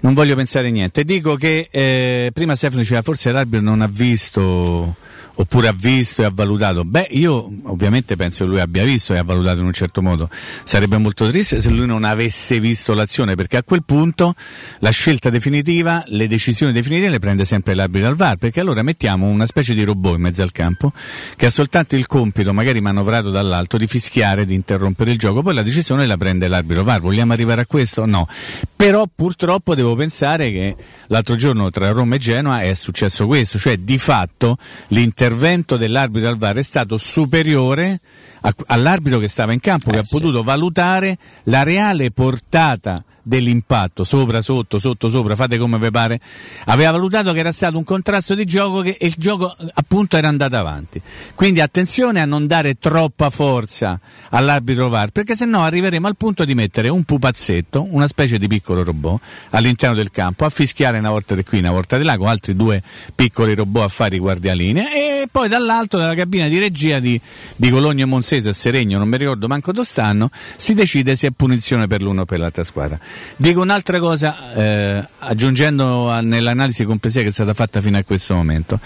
non 0.00 0.14
voglio 0.14 0.36
pensare 0.36 0.70
niente. 0.70 1.04
Dico 1.04 1.36
che 1.36 1.68
eh, 1.70 2.30
prima 2.32 2.54
Stefano 2.54 2.82
diceva 2.82 3.02
forse 3.02 3.32
l'arbitro 3.32 3.64
non 3.64 3.80
ha 3.80 3.88
visto 3.88 4.96
oppure 5.40 5.68
ha 5.68 5.72
visto 5.72 6.22
e 6.22 6.24
ha 6.24 6.30
valutato. 6.32 6.84
Beh, 6.84 7.08
io 7.10 7.50
ovviamente 7.64 8.16
penso 8.16 8.44
che 8.44 8.50
lui 8.50 8.60
abbia 8.60 8.84
visto 8.84 9.14
e 9.14 9.18
ha 9.18 9.22
valutato 9.22 9.60
in 9.60 9.66
un 9.66 9.72
certo 9.72 10.02
modo. 10.02 10.28
Sarebbe 10.64 10.98
molto 10.98 11.28
triste 11.28 11.60
se 11.60 11.68
lui 11.70 11.86
non 11.86 12.04
avesse 12.04 12.58
visto 12.58 12.92
l'azione, 12.92 13.36
perché 13.36 13.56
a 13.56 13.62
quel 13.62 13.84
punto 13.84 14.34
la 14.80 14.90
scelta 14.90 15.30
definitiva, 15.30 16.02
le 16.08 16.26
decisioni 16.26 16.72
definitive 16.72 17.10
le 17.10 17.18
prende 17.20 17.44
sempre 17.44 17.74
l'arbitro 17.74 18.08
al 18.08 18.16
VAR, 18.16 18.36
perché 18.36 18.60
allora 18.60 18.82
mettiamo 18.82 19.26
una 19.26 19.46
specie 19.46 19.74
di 19.74 19.84
robot 19.84 20.16
in 20.16 20.22
mezzo 20.22 20.42
al 20.42 20.50
campo 20.50 20.92
che 21.36 21.46
ha 21.46 21.50
soltanto 21.50 21.94
il 21.94 22.06
compito, 22.06 22.52
magari 22.52 22.80
manovrato 22.80 23.30
dall'alto, 23.30 23.76
di 23.76 23.86
fischiare, 23.86 24.44
di 24.44 24.54
interrompere 24.54 25.12
il 25.12 25.18
gioco, 25.18 25.42
poi 25.42 25.54
la 25.54 25.62
decisione 25.62 26.06
la 26.06 26.16
prende 26.16 26.48
l'arbitro 26.48 26.82
VAR. 26.82 27.00
Vogliamo 27.00 27.32
arrivare 27.32 27.60
a 27.60 27.66
questo? 27.66 28.06
No. 28.06 28.26
Però 28.74 29.06
purtroppo 29.12 29.76
devo 29.76 29.94
pensare 29.94 30.50
che 30.50 30.76
l'altro 31.06 31.36
giorno 31.36 31.70
tra 31.70 31.90
Roma 31.90 32.16
e 32.16 32.18
Genoa 32.18 32.62
è 32.62 32.74
successo 32.74 33.26
questo, 33.26 33.56
cioè 33.58 33.76
di 33.76 33.98
fatto 33.98 34.56
l'intervento 34.88 35.26
l'intervento 35.28 35.76
dell'arbitro 35.76 36.30
al 36.30 36.38
VAR 36.38 36.56
è 36.56 36.62
stato 36.62 36.96
superiore 36.96 38.00
a, 38.40 38.54
all'arbitro 38.66 39.18
che 39.18 39.28
stava 39.28 39.52
in 39.52 39.60
campo, 39.60 39.90
eh 39.90 39.94
che 39.94 40.04
sì. 40.04 40.14
ha 40.14 40.18
potuto 40.18 40.42
valutare 40.42 41.16
la 41.44 41.62
reale 41.62 42.10
portata 42.10 43.02
dell'impatto, 43.28 44.04
sopra, 44.04 44.40
sotto, 44.40 44.78
sotto, 44.78 45.10
sopra, 45.10 45.36
fate 45.36 45.58
come 45.58 45.78
vi 45.78 45.90
pare, 45.90 46.18
aveva 46.64 46.92
valutato 46.92 47.32
che 47.34 47.40
era 47.40 47.52
stato 47.52 47.76
un 47.76 47.84
contrasto 47.84 48.34
di 48.34 48.46
gioco 48.46 48.80
che, 48.80 48.96
e 48.98 49.06
il 49.06 49.14
gioco 49.18 49.54
appunto 49.74 50.16
era 50.16 50.28
andato 50.28 50.56
avanti. 50.56 51.00
Quindi 51.34 51.60
attenzione 51.60 52.22
a 52.22 52.24
non 52.24 52.46
dare 52.46 52.78
troppa 52.78 53.28
forza 53.28 54.00
all'arbitro 54.30 54.88
VAR, 54.88 55.10
perché 55.10 55.36
se 55.36 55.44
no 55.44 55.62
arriveremo 55.62 56.06
al 56.06 56.16
punto 56.16 56.46
di 56.46 56.54
mettere 56.54 56.88
un 56.88 57.04
pupazzetto, 57.04 57.86
una 57.90 58.06
specie 58.08 58.38
di 58.38 58.48
piccolo 58.48 58.82
robot, 58.82 59.20
all'interno 59.50 59.94
del 59.94 60.10
campo, 60.10 60.46
a 60.46 60.50
fischiare 60.50 60.98
una 60.98 61.10
volta 61.10 61.34
di 61.34 61.44
qui, 61.44 61.58
una 61.58 61.72
volta 61.72 61.98
di 61.98 62.04
là, 62.04 62.16
con 62.16 62.28
altri 62.28 62.56
due 62.56 62.82
piccoli 63.14 63.54
robot 63.54 63.82
a 63.82 63.88
fare 63.88 64.16
i 64.16 64.18
guardialine, 64.18 64.90
e 64.94 65.28
poi 65.30 65.48
dall'alto, 65.48 65.98
dalla 65.98 66.14
cabina 66.14 66.48
di 66.48 66.58
regia 66.58 66.98
di, 66.98 67.20
di 67.56 67.68
Cologno 67.68 68.04
e 68.04 68.06
Monsese 68.38 68.48
a 68.48 68.52
Seregno, 68.52 68.98
non 68.98 69.08
mi 69.08 69.16
ricordo 69.16 69.48
manco 69.48 69.72
dove 69.72 69.86
stanno, 69.86 70.30
si 70.56 70.74
decide 70.74 71.16
se 71.16 71.28
è 71.28 71.30
punizione 71.30 71.86
per 71.86 72.02
l'uno 72.02 72.22
o 72.22 72.24
per 72.24 72.38
l'altra 72.38 72.64
squadra. 72.64 72.98
Dico 73.36 73.60
un'altra 73.60 73.98
cosa, 73.98 74.54
eh, 74.54 75.08
aggiungendo 75.18 76.20
nell'analisi 76.20 76.84
complessiva 76.84 77.24
che 77.24 77.30
è 77.30 77.32
stata 77.32 77.54
fatta 77.54 77.80
fino 77.80 77.98
a 77.98 78.04
questo 78.04 78.34
momento. 78.34 78.80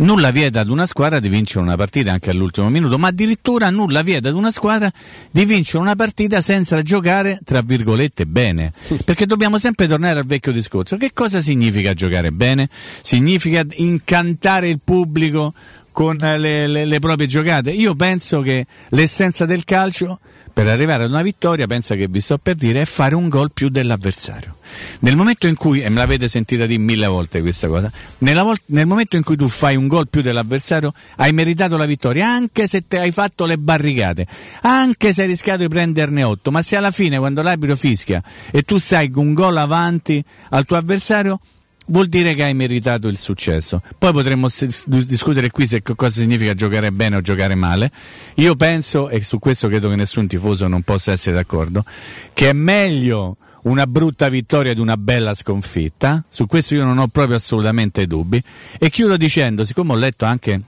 Nulla 0.00 0.30
vieta 0.30 0.60
ad 0.60 0.70
una 0.70 0.86
squadra 0.86 1.18
di 1.18 1.28
vincere 1.28 1.60
una 1.60 1.74
partita 1.74 2.12
anche 2.12 2.30
all'ultimo 2.30 2.70
minuto, 2.70 2.98
ma 2.98 3.08
addirittura 3.08 3.68
nulla 3.68 4.02
vieta 4.02 4.28
ad 4.28 4.36
una 4.36 4.52
squadra 4.52 4.88
di 5.28 5.44
vincere 5.44 5.82
una 5.82 5.96
partita 5.96 6.40
senza 6.40 6.80
giocare, 6.82 7.40
tra 7.44 7.62
virgolette, 7.62 8.24
bene. 8.24 8.72
Perché 9.04 9.26
dobbiamo 9.26 9.58
sempre 9.58 9.88
tornare 9.88 10.20
al 10.20 10.24
vecchio 10.24 10.52
discorso. 10.52 10.96
Che 10.96 11.10
cosa 11.12 11.42
significa 11.42 11.94
giocare 11.94 12.30
bene? 12.30 12.68
Significa 13.02 13.66
incantare 13.72 14.68
il 14.68 14.78
pubblico 14.84 15.52
con 15.98 16.16
le, 16.16 16.68
le, 16.68 16.84
le 16.84 16.98
proprie 17.00 17.26
giocate. 17.26 17.72
Io 17.72 17.96
penso 17.96 18.40
che 18.40 18.68
l'essenza 18.90 19.46
del 19.46 19.64
calcio 19.64 20.20
per 20.52 20.68
arrivare 20.68 21.02
ad 21.02 21.10
una 21.10 21.22
vittoria, 21.22 21.66
pensa 21.66 21.96
che 21.96 22.06
vi 22.06 22.20
sto 22.20 22.38
per 22.38 22.54
dire, 22.54 22.82
è 22.82 22.84
fare 22.84 23.16
un 23.16 23.28
gol 23.28 23.50
più 23.52 23.68
dell'avversario. 23.68 24.58
Nel 25.00 25.16
momento 25.16 25.48
in 25.48 25.56
cui, 25.56 25.80
e 25.82 25.88
me 25.88 25.96
l'avete 25.96 26.28
sentita 26.28 26.66
dire 26.66 26.78
mille 26.78 27.08
volte 27.08 27.40
questa 27.40 27.66
cosa, 27.66 27.90
vol- 28.18 28.56
nel 28.66 28.86
momento 28.86 29.16
in 29.16 29.24
cui 29.24 29.36
tu 29.36 29.48
fai 29.48 29.74
un 29.74 29.88
gol 29.88 30.08
più 30.08 30.20
dell'avversario, 30.20 30.92
hai 31.16 31.32
meritato 31.32 31.76
la 31.76 31.84
vittoria, 31.84 32.28
anche 32.28 32.68
se 32.68 32.84
hai 32.90 33.10
fatto 33.10 33.44
le 33.44 33.58
barricate, 33.58 34.24
anche 34.62 35.12
se 35.12 35.22
hai 35.22 35.28
rischiato 35.28 35.62
di 35.62 35.68
prenderne 35.68 36.22
otto, 36.22 36.52
ma 36.52 36.62
se 36.62 36.76
alla 36.76 36.92
fine, 36.92 37.18
quando 37.18 37.42
l'arbitro 37.42 37.74
fischia 37.74 38.22
e 38.52 38.62
tu 38.62 38.78
sai 38.78 39.10
un 39.16 39.34
gol 39.34 39.56
avanti 39.56 40.22
al 40.50 40.64
tuo 40.64 40.76
avversario, 40.76 41.40
vuol 41.88 42.06
dire 42.06 42.34
che 42.34 42.44
hai 42.44 42.54
meritato 42.54 43.08
il 43.08 43.18
successo. 43.18 43.82
Poi 43.96 44.12
potremmo 44.12 44.48
s- 44.48 44.86
discutere 44.86 45.50
qui 45.50 45.66
se 45.66 45.82
cosa 45.82 46.20
significa 46.20 46.54
giocare 46.54 46.90
bene 46.92 47.16
o 47.16 47.20
giocare 47.20 47.54
male. 47.54 47.90
Io 48.36 48.56
penso, 48.56 49.08
e 49.08 49.22
su 49.22 49.38
questo 49.38 49.68
credo 49.68 49.88
che 49.88 49.96
nessun 49.96 50.26
tifoso 50.26 50.66
non 50.68 50.82
possa 50.82 51.12
essere 51.12 51.36
d'accordo, 51.36 51.84
che 52.32 52.50
è 52.50 52.52
meglio 52.52 53.36
una 53.62 53.86
brutta 53.86 54.28
vittoria 54.28 54.72
di 54.72 54.80
una 54.80 54.96
bella 54.96 55.34
sconfitta, 55.34 56.24
su 56.28 56.46
questo 56.46 56.74
io 56.74 56.84
non 56.84 56.98
ho 56.98 57.08
proprio 57.08 57.36
assolutamente 57.36 58.06
dubbi, 58.06 58.42
e 58.78 58.88
chiudo 58.88 59.16
dicendo, 59.16 59.64
siccome 59.64 59.92
ho 59.92 59.96
letto 59.96 60.24
anche 60.24 60.60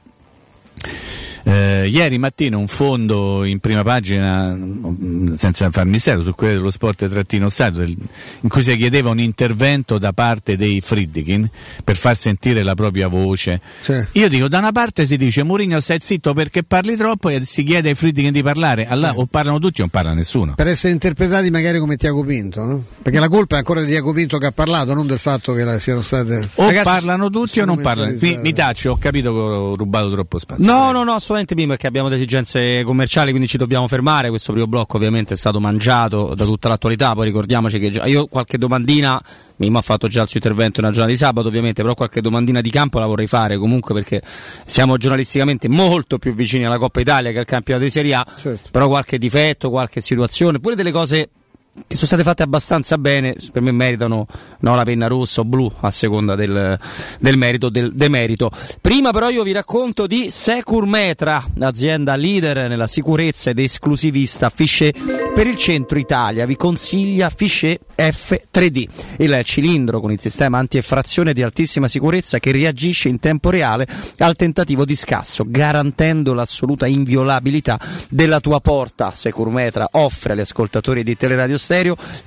eh, 1.45 1.89
ieri 1.89 2.19
mattina 2.19 2.57
un 2.57 2.69
fondo 2.69 3.45
in 3.45 3.59
prima 3.59 3.83
pagina, 3.83 4.57
senza 5.35 5.71
far 5.71 5.87
mistero, 5.87 6.23
su 6.23 6.35
quello 6.35 6.55
dello 6.55 6.71
sport 6.71 7.09
trattino 7.09 7.49
stato, 7.49 7.83
in 7.83 8.49
cui 8.49 8.63
si 8.63 8.77
chiedeva 8.77 9.11
un 9.11 9.21
intervento 9.21 9.99
da 9.99 10.13
parte 10.13 10.57
dei 10.57 10.81
Friedkin 10.81 11.49
per 11.85 11.97
far 11.97 12.17
sentire 12.17 12.63
la 12.63 12.75
propria 12.75 13.09
voce. 13.09 13.61
Sì. 13.81 14.05
Io 14.13 14.29
dico, 14.29 14.49
da 14.49 14.59
una 14.59 14.73
parte 14.73 15.07
si 15.07 15.17
dice 15.17 15.43
Mourinho 15.43 15.81
stai 15.81 15.99
zitto 16.01 16.33
perché 16.35 16.63
parli 16.63 16.97
troppo 16.97 17.29
e 17.29 17.45
si 17.45 17.63
chiede 17.65 17.91
ai 17.91 17.95
Friedkin 17.95 18.33
di 18.33 18.43
parlare, 18.43 18.87
allora 18.87 19.13
sì. 19.13 19.19
o 19.19 19.27
parlano 19.27 19.59
tutti 19.59 19.81
o 19.81 19.83
non 19.83 19.91
parla 19.91 20.13
nessuno. 20.13 20.55
Per 20.55 20.67
essere 20.67 20.93
interpretati 20.93 21.51
magari 21.51 21.79
come 21.79 21.97
Tiago 21.97 22.23
Pinto, 22.25 22.65
no? 22.65 22.83
Perché 23.03 23.19
la 23.19 23.29
colpa 23.29 23.57
è 23.57 23.59
ancora 23.59 23.81
di 23.81 23.89
Tiago 23.89 24.13
Pinto 24.13 24.39
che 24.39 24.47
ha 24.47 24.53
parlato, 24.53 24.95
non 24.95 25.07
del 25.07 25.19
fatto 25.19 25.53
che 25.53 25.81
siano 25.81 26.03
state... 26.03 26.51
O 26.57 26.67
Ragazzi, 26.67 26.85
parlano 26.85 27.31
tutti 27.31 27.61
o 27.61 27.65
non 27.65 27.81
parlano. 27.81 28.15
Mi, 28.21 28.39
mi 28.39 28.53
taccio, 28.53 28.93
ho 28.93 28.99
capito 28.99 29.33
che 29.33 29.39
ho 29.39 29.77
rubato 29.77 30.11
troppo 30.11 30.39
spazio. 30.39 30.65
No, 30.65 30.93
no, 30.93 31.05
no, 31.05 31.13
assolutamente 31.13 31.40
assolutamente 31.41 31.55
prima 31.55 31.71
perché 31.71 31.87
abbiamo 31.87 32.09
delle 32.09 32.21
esigenze 32.21 32.83
commerciali, 32.85 33.31
quindi 33.31 33.49
ci 33.49 33.57
dobbiamo 33.57 33.89
fermare. 33.89 34.29
Questo 34.29 34.53
primo 34.53 34.67
blocco 34.67 34.97
ovviamente 34.97 35.35
è 35.35 35.37
stato 35.37 35.61
mangiato 35.61 36.35
da 36.35 36.45
tutta 36.45 36.69
l'attualità, 36.69 37.15
poi 37.15 37.27
ricordiamoci 37.27 37.79
che 37.79 37.91
già, 37.91 38.05
io 38.07 38.27
qualche 38.27 38.59
domandina, 38.59 39.21
Mimmo 39.57 39.79
ha 39.79 39.83
fatto 39.83 40.09
già 40.09 40.23
il 40.23 40.29
suo 40.29 40.39
intervento 40.43 40.81
una 40.81 40.91
giornata 40.91 41.13
di 41.13 41.19
sabato 41.19 41.49
ovviamente, 41.49 41.83
però 41.83 41.95
qualche 41.95 42.21
domandina 42.21 42.61
di 42.61 42.71
campo 42.71 42.99
la 42.99 43.07
vorrei 43.07 43.27
fare 43.27 43.57
comunque 43.59 43.95
perché 43.95 44.23
siamo 44.67 44.97
giornalisticamente 44.97 45.69
molto 45.69 46.19
più 46.19 46.35
vicini 46.35 46.65
alla 46.65 46.79
Coppa 46.79 47.01
Italia 47.01 47.31
che 47.31 47.39
al 47.39 47.47
campionato 47.47 47.85
di 47.85 47.91
Serie 47.91 48.15
A, 48.15 48.27
certo. 48.39 48.69
però 48.71 48.89
qualche 48.89 49.19
difetto, 49.19 49.71
qualche 49.71 50.01
situazione, 50.01 50.61
pure 50.61 50.75
delle 50.75 50.93
cose 50.93 51.31
che 51.87 51.97
sono 51.97 52.07
state 52.07 52.23
fatte 52.23 52.43
abbastanza 52.43 52.99
bene, 52.99 53.35
per 53.53 53.63
me 53.63 53.73
meritano 53.73 54.27
no, 54.61 54.75
la 54.75 54.83
penna 54.83 55.07
rossa 55.07 55.41
o 55.41 55.45
blu 55.45 55.71
a 55.81 55.91
seconda 55.91 56.35
del, 56.35 56.79
del 57.19 57.37
merito 57.37 57.69
del 57.69 57.93
demerito. 57.95 58.51
Prima 58.81 59.11
però 59.11 59.29
io 59.29 59.43
vi 59.43 59.53
racconto 59.53 60.07
di 60.07 60.29
Securmetra, 60.31 61.45
azienda 61.59 62.15
leader 62.17 62.69
nella 62.69 62.87
sicurezza 62.87 63.51
ed 63.51 63.59
esclusivista 63.59 64.51
Fichet 64.51 65.33
per 65.33 65.47
il 65.47 65.57
centro 65.57 65.99
Italia. 65.99 66.47
Vi 66.47 66.57
consiglia 66.57 67.31
Fichet 67.31 67.81
F3D, 67.97 68.89
il 69.19 69.41
cilindro 69.45 70.01
con 70.01 70.13
il 70.13 70.21
sistema 70.21 70.59
anti-effrazione 70.59 71.33
di 71.33 71.43
altissima 71.43 71.89
sicurezza 71.89 72.39
che 72.39 72.53
reagisce 72.53 73.09
in 73.09 73.19
tempo 73.19 73.51
reale 73.51 73.87
al 74.19 74.37
tentativo 74.37 74.85
di 74.85 74.95
scasso, 74.95 75.45
garantendo 75.47 76.35
l'assoluta 76.35 76.87
inviolabilità 76.87 77.79
della 78.09 78.41
tua 78.41 78.61
porta. 78.61 79.13
Securmetra 79.15 79.89
offre 79.93 80.35
agli 80.35 80.41
ascoltatori 80.41 81.03
di 81.03 81.17
Teleradio 81.17 81.59
Stereo 81.59 81.70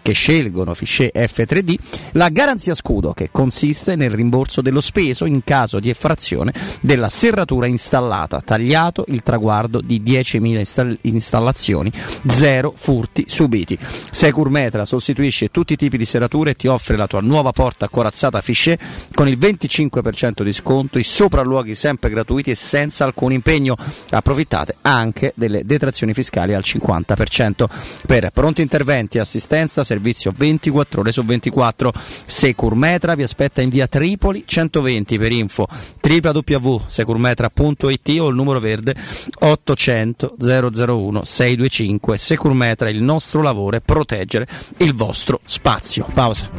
che 0.01 0.13
scelgono 0.13 0.73
Fichet 0.73 1.15
F3D 1.15 1.75
la 2.13 2.29
garanzia 2.29 2.73
scudo 2.73 3.13
che 3.13 3.29
consiste 3.31 3.95
nel 3.95 4.11
rimborso 4.11 4.61
dello 4.61 4.81
speso 4.81 5.25
in 5.25 5.43
caso 5.43 5.79
di 5.79 5.89
effrazione 5.89 6.53
della 6.79 7.09
serratura 7.09 7.65
installata, 7.65 8.41
tagliato 8.41 9.05
il 9.07 9.21
traguardo 9.23 9.81
di 9.81 10.01
10.000 10.01 10.57
install- 10.57 10.97
installazioni, 11.01 11.91
zero 12.27 12.73
furti 12.75 13.25
subiti. 13.27 13.77
Securmetra 14.11 14.85
sostituisce 14.85 15.49
tutti 15.49 15.73
i 15.73 15.77
tipi 15.77 15.97
di 15.97 16.05
serrature 16.05 16.51
e 16.51 16.55
ti 16.55 16.67
offre 16.67 16.95
la 16.95 17.07
tua 17.07 17.21
nuova 17.21 17.51
porta 17.51 17.89
corazzata 17.89 18.41
Fichet 18.41 18.79
con 19.13 19.27
il 19.27 19.37
25% 19.37 20.43
di 20.43 20.53
sconto, 20.53 20.99
i 20.99 21.03
sopralluoghi 21.03 21.75
sempre 21.75 22.09
gratuiti 22.09 22.51
e 22.51 22.55
senza 22.55 23.05
alcun 23.05 23.31
impegno. 23.31 23.75
Approfittate 24.09 24.75
anche 24.81 25.33
delle 25.35 25.65
detrazioni 25.65 26.13
fiscali 26.13 26.53
al 26.53 26.63
50%. 26.65 27.65
Per 28.05 28.29
pronti 28.31 28.61
interventi 28.61 29.19
assistenza, 29.23 29.83
servizio 29.83 30.31
24 30.35 31.01
ore 31.01 31.11
su 31.11 31.23
24. 31.23 31.91
Securmetra 32.25 33.15
vi 33.15 33.23
aspetta 33.23 33.61
in 33.61 33.69
via 33.69 33.87
Tripoli 33.87 34.43
120 34.45 35.17
per 35.17 35.31
info 35.31 35.67
www.securmetra.it 36.01 38.19
o 38.19 38.27
il 38.27 38.35
numero 38.35 38.59
verde 38.59 38.95
800 39.39 40.35
001 40.39 41.23
625. 41.23 42.17
Securmetra, 42.17 42.89
il 42.89 43.01
nostro 43.01 43.41
lavoro 43.41 43.77
è 43.77 43.81
proteggere 43.81 44.47
il 44.77 44.93
vostro 44.93 45.39
spazio. 45.45 46.05
Pausa. 46.13 46.49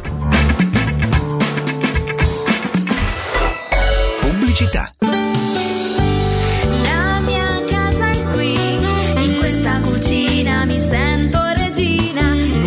Pubblicità. 4.19 4.91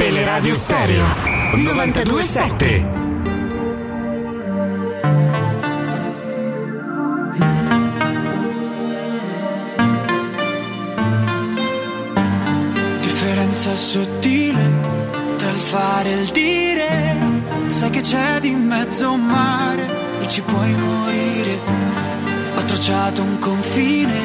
Teleradio 0.00 0.54
Stereo 0.54 1.04
927 1.56 2.86
Differenza 13.02 13.76
sottile 13.76 14.72
tra 15.36 15.50
il 15.50 15.58
fare 15.58 16.08
e 16.08 16.14
il 16.14 16.28
dire. 16.30 17.18
Sai 17.66 17.90
che 17.90 18.00
c'è 18.00 18.40
di 18.40 18.54
mezzo 18.54 19.12
un 19.12 19.26
mare 19.26 19.86
e 20.22 20.26
ci 20.28 20.40
puoi 20.40 20.72
morire. 20.76 21.58
Ho 22.56 22.64
tracciato 22.64 23.20
un 23.20 23.38
confine, 23.38 24.18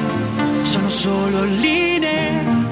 sono 0.61 0.89
solo 0.89 1.43
linee. 1.43 2.64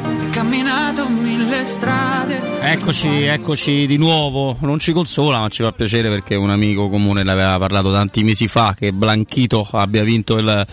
Camminato 0.44 1.08
mille 1.08 1.64
strade. 1.64 2.60
Eccoci, 2.60 3.08
eccoci 3.24 3.88
di 3.88 3.96
nuovo. 3.96 4.58
Non 4.60 4.78
ci 4.78 4.92
consola, 4.92 5.40
ma 5.40 5.48
ci 5.48 5.64
fa 5.64 5.72
piacere 5.72 6.10
perché 6.10 6.36
un 6.36 6.50
amico 6.50 6.90
comune 6.90 7.24
ne 7.24 7.32
aveva 7.32 7.58
parlato 7.58 7.94
tanti 7.94 8.26
mesi 8.26 8.50
fa 8.50 8.76
che 8.78 8.92
Blanchito 8.92 9.66
abbia 9.72 10.04
vinto 10.04 10.38
il, 10.38 10.68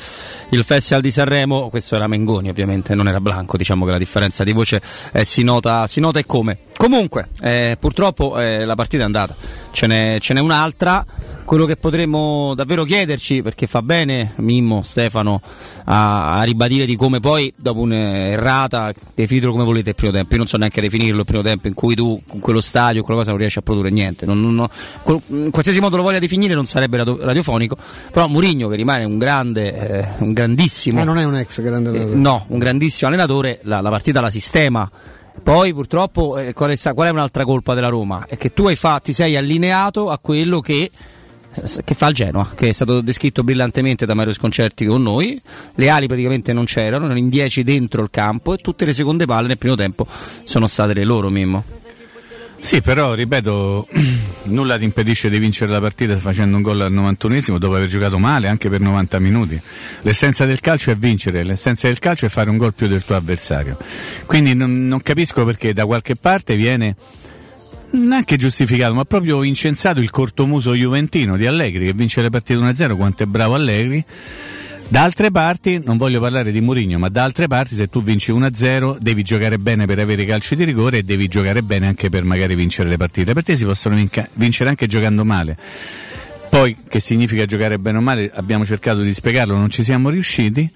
il 0.49 0.65
Festival 0.65 1.03
di 1.03 1.13
Sanremo. 1.13 1.69
Questo 1.69 1.95
era 1.95 2.09
Mengoni, 2.09 2.49
ovviamente, 2.49 2.97
non 2.97 3.07
era 3.07 3.21
Blanco. 3.21 3.57
Diciamo 3.57 3.85
che 3.85 3.93
la 3.93 3.99
differenza 3.99 4.43
di 4.43 4.51
voce 4.51 4.83
eh, 5.13 5.25
si, 5.25 5.45
nota, 5.45 5.87
si 5.87 6.01
nota 6.01 6.19
e 6.19 6.27
come. 6.27 6.59
Comunque, 6.81 7.29
eh, 7.43 7.77
purtroppo 7.79 8.41
eh, 8.41 8.65
la 8.65 8.75
partita 8.75 9.03
è 9.03 9.05
andata. 9.05 9.37
Ce 9.71 9.87
n'è, 9.87 10.17
ce 10.19 10.33
n'è 10.33 10.41
un'altra. 10.41 11.05
Quello 11.45 11.67
che 11.67 11.77
potremmo 11.77 12.55
davvero 12.55 12.85
chiederci, 12.85 13.43
perché 13.43 13.67
fa 13.67 13.83
bene 13.83 14.33
Mimmo, 14.37 14.81
Stefano, 14.83 15.43
a, 15.85 16.39
a 16.39 16.43
ribadire 16.45 16.87
di 16.87 16.97
come 16.97 17.21
poi, 17.21 17.53
dopo 17.55 17.81
un'errata, 17.81 18.95
definitelo 19.15 19.53
come 19.53 19.65
volete 19.65 19.91
il 19.91 19.95
primo 19.95 20.11
tempo. 20.13 20.31
Io 20.31 20.39
non 20.39 20.47
so 20.47 20.57
neanche 20.57 20.81
definirlo 20.81 21.21
il 21.21 21.27
primo 21.27 21.43
tempo 21.43 21.67
in 21.67 21.75
cui 21.75 21.95
tu 21.95 22.19
con 22.27 22.41
quello 22.41 22.63
stadio, 22.63 23.03
quella 23.03 23.19
cosa 23.19 23.33
non 23.33 23.41
riesci 23.41 23.59
a 23.59 23.63
produrre 23.63 23.91
niente. 23.91 24.25
Non, 24.25 24.41
non, 24.41 24.55
non, 24.55 24.69
in 25.45 25.51
qualsiasi 25.51 25.81
modo 25.81 25.97
lo 25.97 26.03
voglia 26.03 26.19
definire 26.19 26.55
non 26.55 26.65
sarebbe 26.65 26.97
radio, 26.97 27.19
radiofonico. 27.21 27.77
Però 28.11 28.27
Murigno, 28.27 28.69
che 28.69 28.77
rimane 28.77 29.05
un 29.05 29.19
grande, 29.19 29.75
eh, 29.75 30.09
un 30.21 30.33
grandissimo. 30.33 30.99
Eh, 30.99 31.05
non 31.05 31.19
è 31.19 31.25
un 31.25 31.37
ex 31.37 31.61
grande 31.61 31.91
allenatore. 31.91 32.17
No, 32.17 32.47
un 32.49 32.59
grandissimo 32.59 33.11
allenatore, 33.11 33.61
la, 33.65 33.83
la 33.83 33.91
partita 33.91 34.23
la 34.23 34.31
sistema. 34.31 34.91
Poi 35.43 35.73
purtroppo 35.73 36.39
eh, 36.39 36.53
qual, 36.53 36.71
è, 36.71 37.09
un'altra 37.09 37.45
colpa 37.45 37.75
della 37.75 37.89
Roma? 37.89 38.27
È 38.29 38.37
che 38.37 38.53
tu 38.53 38.67
hai 38.67 38.77
fatto, 38.77 39.05
ti 39.05 39.13
sei 39.13 39.37
allineato 39.37 40.11
a 40.11 40.19
quello 40.19 40.61
che, 40.61 40.91
che 41.85 41.95
fa 41.95 42.09
il 42.09 42.15
Genoa, 42.15 42.51
che 42.55 42.69
è 42.69 42.73
stato 42.73 43.01
descritto 43.01 43.43
brillantemente 43.43 44.07
da 44.07 44.15
Mario 44.15 44.33
Sconcerti 44.33 44.85
con 44.85 45.03
noi. 45.03 45.41
Le 45.75 45.89
ali 45.89 46.07
praticamente 46.07 46.53
non 46.53 46.65
c'erano, 46.65 47.07
erano 47.07 47.19
in 47.19 47.29
10 47.29 47.63
dentro 47.63 48.03
il 48.03 48.11
campo 48.11 48.55
e 48.55 48.59
tutte 48.59 48.85
le 48.85 48.93
seconde 48.93 49.27
palle 49.27 49.49
nel 49.49 49.59
primo 49.59 49.77
tempo 49.77 50.07
sono 50.45 50.67
state 50.67 50.95
le 50.95 51.05
loro, 51.05 51.31
Mimmo. 51.31 51.80
Sì, 52.61 52.83
però 52.83 53.15
ripeto, 53.15 53.89
nulla 54.45 54.79
ti 54.79 54.85
impedisce 54.85 55.31
di 55.31 55.39
vincere 55.39 55.73
la 55.73 55.81
partita 55.81 56.17
facendo 56.19 56.57
un 56.57 56.63
gol 56.63 56.81
al 56.83 56.93
91esimo 56.93 57.57
dopo 57.57 57.75
aver 57.75 57.89
giocato 57.89 58.19
male 58.19 58.49
anche 58.49 58.69
per 58.69 58.81
90 58.81 59.19
minuti. 59.19 59.61
L'essenza 60.03 60.45
del 60.45 60.61
calcio 60.61 60.91
è 60.91 60.97
vincere, 60.97 61.43
l'essenza 61.43 61.89
del 61.89 61.99
calcio 61.99 62.27
è 62.27 62.29
fare 62.29 62.51
un 62.51 62.59
gol 62.59 62.75
più 62.75 62.87
del 62.87 63.05
tuo 63.05 63.17
avversario. 63.17 63.77
Quindi 64.27 64.55
non, 64.55 64.87
non 64.87 65.01
capisco 65.01 65.45
perché 65.45 65.73
da 65.73 65.87
qualche 65.87 66.17
parte 66.17 66.55
viene 66.57 66.95
neanche 67.93 68.37
giustificato, 68.37 68.95
ma 68.95 69.05
proprio 69.05 69.43
incensato 69.43 70.01
il 70.01 70.11
cortomuso 70.11 70.75
juventino 70.75 71.37
di 71.37 71.47
Allegri 71.47 71.87
che 71.87 71.93
vince 71.93 72.23
le 72.23 72.31
partite 72.31 72.61
1-0, 72.61 72.97
quanto 72.97 73.23
è 73.23 73.27
bravo 73.27 73.55
Allegri 73.55 74.05
Da 74.91 75.05
altre 75.05 75.31
parti, 75.31 75.81
non 75.85 75.97
voglio 75.97 76.19
parlare 76.19 76.51
di 76.51 76.61
Mourinho, 76.61 76.99
ma 76.99 77.09
da 77.09 77.23
altre 77.23 77.47
parti 77.47 77.77
se 77.77 77.89
tu 77.89 78.03
vinci 78.03 78.33
1-0 78.33 78.97
devi 78.99 79.23
giocare 79.23 79.57
bene 79.57 79.87
per 79.87 80.01
avere 80.01 80.23
i 80.23 80.27
calci 80.27 80.57
di 80.57 80.65
rigore 80.65 80.99
e 80.99 81.03
devi 81.05 81.29
giocare 81.29 81.63
bene 81.63 81.87
anche 81.87 82.09
per 82.09 82.25
magari 82.25 82.57
vincere 82.57 82.89
le 82.89 82.97
partite. 82.97 83.33
Per 83.33 83.45
te 83.45 83.55
si 83.55 83.65
possono 83.65 83.95
vinca- 83.95 84.29
vincere 84.33 84.69
anche 84.69 84.89
giocando 84.89 85.25
male. 85.25 85.57
Poi 86.49 86.77
che 86.89 86.99
significa 86.99 87.47
giocare 87.47 87.79
bene 87.79 87.99
o 87.99 88.01
male 88.01 88.33
abbiamo 88.35 88.65
cercato 88.65 89.03
di 89.03 89.15
spiegarlo, 89.15 89.57
non 89.57 89.71
ci 89.71 89.85
siamo 89.85 90.09
riusciti, 90.11 90.69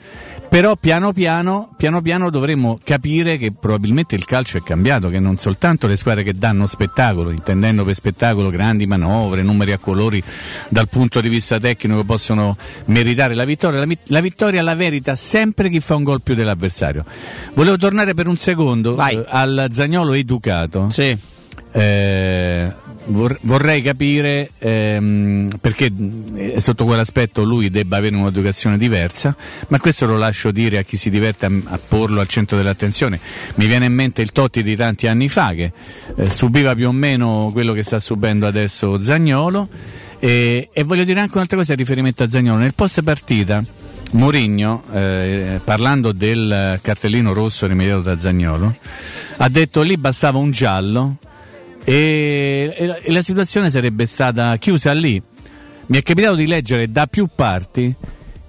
però 0.55 0.77
piano 0.77 1.13
piano, 1.13 1.75
piano 1.77 2.01
piano 2.01 2.31
dovremmo 2.31 2.79
capire 2.85 3.39
che 3.39 3.51
probabilmente 3.51 4.15
il 4.15 4.25
calcio 4.25 4.57
è 4.57 4.63
cambiato, 4.63 5.09
che 5.09 5.19
non 5.19 5.37
soltanto 5.37 5.89
le 5.89 5.97
squadre 5.97 6.23
che 6.23 6.33
danno 6.33 6.69
spettacolo, 6.69 7.31
intendendo 7.31 7.83
per 7.83 7.93
spettacolo 7.97 8.51
grandi 8.51 8.87
manovre, 8.87 9.43
numeri 9.43 9.73
a 9.73 9.79
colori 9.79 10.23
dal 10.69 10.89
punto 10.89 11.21
di 11.21 11.29
vista 11.29 11.59
tecnico 11.59 12.05
possono 12.05 12.57
meritare 12.85 13.35
la 13.35 13.45
vittoria, 13.45 13.85
la, 13.85 13.93
la 14.05 14.21
vittoria 14.21 14.63
la 14.63 14.77
verita 14.77 15.17
sempre 15.17 15.69
chi 15.69 15.81
fa 15.81 15.97
un 15.97 16.05
gol 16.05 16.23
più 16.23 16.37
dell'avversario. 16.37 17.05
Volevo 17.55 17.77
tornare 17.77 18.15
per 18.15 18.29
un 18.29 18.37
secondo 18.37 18.97
eh, 19.05 19.25
al 19.27 19.67
Zagnolo 19.73 20.13
educato. 20.13 20.89
Sì. 20.89 21.33
Eh, 21.73 22.73
vor- 23.07 23.39
vorrei 23.43 23.83
capire 23.83 24.49
ehm, 24.59 25.49
perché 25.61 25.91
eh, 26.35 26.61
sotto 26.61 26.85
quell'aspetto 26.85 27.43
lui 27.43 27.71
debba 27.71 27.97
avere 27.97 28.17
un'educazione 28.17 28.79
diversa, 28.79 29.37
ma 29.69 29.79
questo 29.79 30.07
lo 30.07 30.17
lascio 30.17 30.51
dire 30.51 30.79
a 30.79 30.83
chi 30.83 30.97
si 30.97 31.11
diverte 31.11 31.47
a, 31.47 31.51
a 31.65 31.79
porlo 31.79 32.21
al 32.21 32.29
centro 32.29 32.57
dell'attenzione. 32.57 33.21
Mi 33.57 33.67
viene 33.67 33.87
in 33.87 33.93
mente 33.93 34.23
il 34.23 34.33
Totti 34.33 34.63
di 34.63 34.77
tanti 34.77 35.07
anni 35.07 35.29
fa 35.29 35.53
che 35.53 35.73
eh, 36.17 36.31
subiva 36.31 36.75
più 36.75 36.89
o 36.89 36.93
meno 36.93 37.51
quello 37.53 37.73
che 37.73 37.83
sta 37.83 38.01
subendo 38.01 38.47
adesso 38.47 39.01
Zagnolo 39.01 39.69
e, 40.19 40.69
e 40.73 40.83
voglio 40.85 41.05
dire 41.05 41.21
anche 41.21 41.35
un'altra 41.35 41.57
cosa 41.57 41.73
a 41.73 41.77
riferimento 41.77 42.23
a 42.23 42.29
Zagnolo. 42.29 42.59
Nel 42.59 42.75
post 42.75 43.03
partita 43.03 43.63
Mourinho, 44.13 44.85
eh, 44.93 45.61
parlando 45.65 46.13
del 46.13 46.79
cartellino 46.81 47.33
rosso 47.33 47.67
rimediato 47.67 48.03
da 48.03 48.17
Zagnolo, 48.17 48.75
ha 49.39 49.49
detto 49.49 49.83
lì 49.83 49.97
bastava 49.97 50.39
un 50.39 50.53
giallo 50.53 51.17
e, 51.85 52.75
e, 52.77 52.87
la, 52.87 52.97
e 52.97 53.13
la 53.13 53.23
situazione 53.23 53.71
sarebbe 53.71 54.07
stata 54.07 54.57
chiusa 54.57 54.93
lì. 54.93 55.23
Mi 55.87 55.99
è 55.99 56.03
capitato 56.03 56.35
di 56.35 56.47
leggere 56.47 56.91
da 56.91 57.07
più 57.07 57.29
parti 57.35 57.95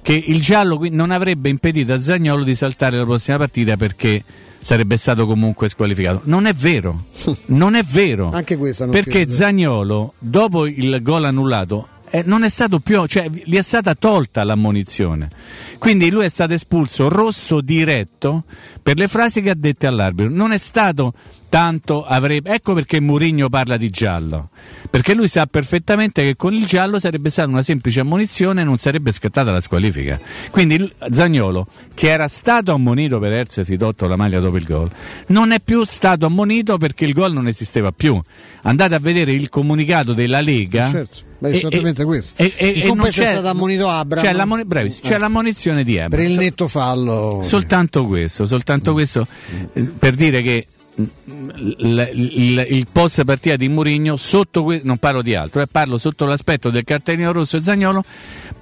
che 0.01 0.13
il 0.13 0.39
giallo 0.39 0.79
non 0.91 1.11
avrebbe 1.11 1.49
impedito 1.49 1.91
a 1.91 1.99
Zagnolo 1.99 2.43
di 2.43 2.55
saltare 2.55 2.95
la 2.95 3.03
prossima 3.03 3.37
partita 3.37 3.75
perché 3.75 4.23
sarebbe 4.59 4.97
stato 4.97 5.25
comunque 5.25 5.67
squalificato. 5.67 6.21
Non 6.25 6.45
è 6.45 6.53
vero, 6.53 7.05
non 7.47 7.75
è 7.75 7.83
vero. 7.83 8.31
Anche 8.31 8.55
questa 8.55 8.85
non 8.85 8.93
Perché 8.93 9.09
credo. 9.09 9.31
Zagnolo, 9.31 10.13
dopo 10.19 10.65
il 10.65 11.01
gol 11.01 11.25
annullato, 11.25 11.89
eh, 12.09 12.23
non 12.25 12.43
è 12.43 12.49
stato 12.49 12.79
più, 12.79 13.05
cioè 13.05 13.29
gli 13.29 13.55
è 13.55 13.61
stata 13.61 13.93
tolta 13.95 14.43
l'ammonizione. 14.43 15.29
Quindi 15.77 16.09
lui 16.09 16.25
è 16.25 16.29
stato 16.29 16.53
espulso 16.53 17.09
rosso 17.09 17.59
diretto 17.61 18.43
per 18.81 18.97
le 18.97 19.07
frasi 19.07 19.41
che 19.41 19.49
ha 19.49 19.55
dette 19.55 19.87
all'arbitro. 19.87 20.33
Non 20.33 20.51
è 20.51 20.57
stato 20.57 21.13
tanto 21.49 22.05
avrebbe. 22.05 22.51
Ecco 22.53 22.73
perché 22.73 22.99
Mourinho 22.99 23.49
parla 23.49 23.77
di 23.77 23.89
giallo. 23.89 24.49
Perché 24.89 25.13
lui 25.13 25.27
sa 25.27 25.45
perfettamente 25.45 26.23
che 26.23 26.35
con 26.35 26.53
il 26.53 26.65
giallo 26.65 26.99
sarebbe 26.99 27.29
stata 27.29 27.47
una 27.49 27.61
semplice 27.61 27.99
ammonizione 28.01 28.61
e 28.61 28.63
non 28.63 28.77
sarebbe 28.77 29.11
scattata 29.11 29.51
la 29.51 29.61
squalifica. 29.61 30.19
Quindi 30.51 30.91
Zagnolo, 31.11 31.67
che 31.93 32.09
era 32.09 32.27
stato 32.27 32.73
ammonito 32.73 33.19
per 33.19 33.33
essersi 33.33 33.77
tolto 33.77 34.07
la 34.07 34.15
maglia 34.15 34.39
dopo 34.39 34.57
il 34.57 34.65
gol, 34.65 34.89
non 35.27 35.51
è 35.51 35.59
più 35.59 35.83
stato 35.85 36.25
ammonito 36.25 36.77
perché 36.77 37.05
il 37.05 37.13
gol 37.13 37.33
non 37.33 37.47
esisteva 37.47 37.91
più. 37.91 38.19
Andate 38.63 38.95
a 38.95 38.99
vedere 38.99 39.31
il 39.33 39.49
comunicato 39.49 40.13
della 40.13 40.41
Lega. 40.41 40.89
Certo. 40.89 41.17
Beh, 41.37 41.49
e- 41.49 41.55
esattamente 41.57 42.01
e- 42.01 42.05
questo. 42.05 42.41
E, 42.41 42.53
e- 42.55 42.67
e 42.75 42.79
non 42.79 42.89
compenso 42.97 43.21
è 43.21 43.23
c'è- 43.25 43.31
stato 43.31 43.47
ammonito 43.47 43.89
Abraham. 43.89 44.25
C'è, 44.25 44.33
l'ammoni- 44.33 44.65
bravissimo, 44.65 45.07
c'è 45.09 45.15
Eh. 45.15 45.19
l'ammonizione 45.19 45.83
di 45.83 45.99
Abraham. 45.99 46.23
Per 46.25 46.31
il 46.33 46.37
netto 46.39 46.67
fallo. 46.67 47.41
Soltanto 47.43 48.05
questo, 48.07 48.45
soltanto 48.45 48.93
questo 48.93 49.27
eh, 49.73 49.81
per 49.83 50.15
dire 50.15 50.41
che 50.41 50.65
mm, 50.67 50.84
il, 50.97 52.09
il- 52.13 52.65
il 52.69 52.87
post 52.91 53.23
partita 53.23 53.55
di 53.55 53.67
Mourinho 53.69 54.15
sotto 54.15 54.77
non 54.83 54.97
parlo 54.97 55.21
di 55.21 55.35
altro, 55.35 55.61
eh, 55.61 55.67
parlo 55.67 55.97
sotto 55.97 56.25
l'aspetto 56.25 56.69
del 56.69 56.83
cartellino 56.83 57.31
rosso 57.31 57.57
e 57.57 57.63
Zagnolo 57.63 58.03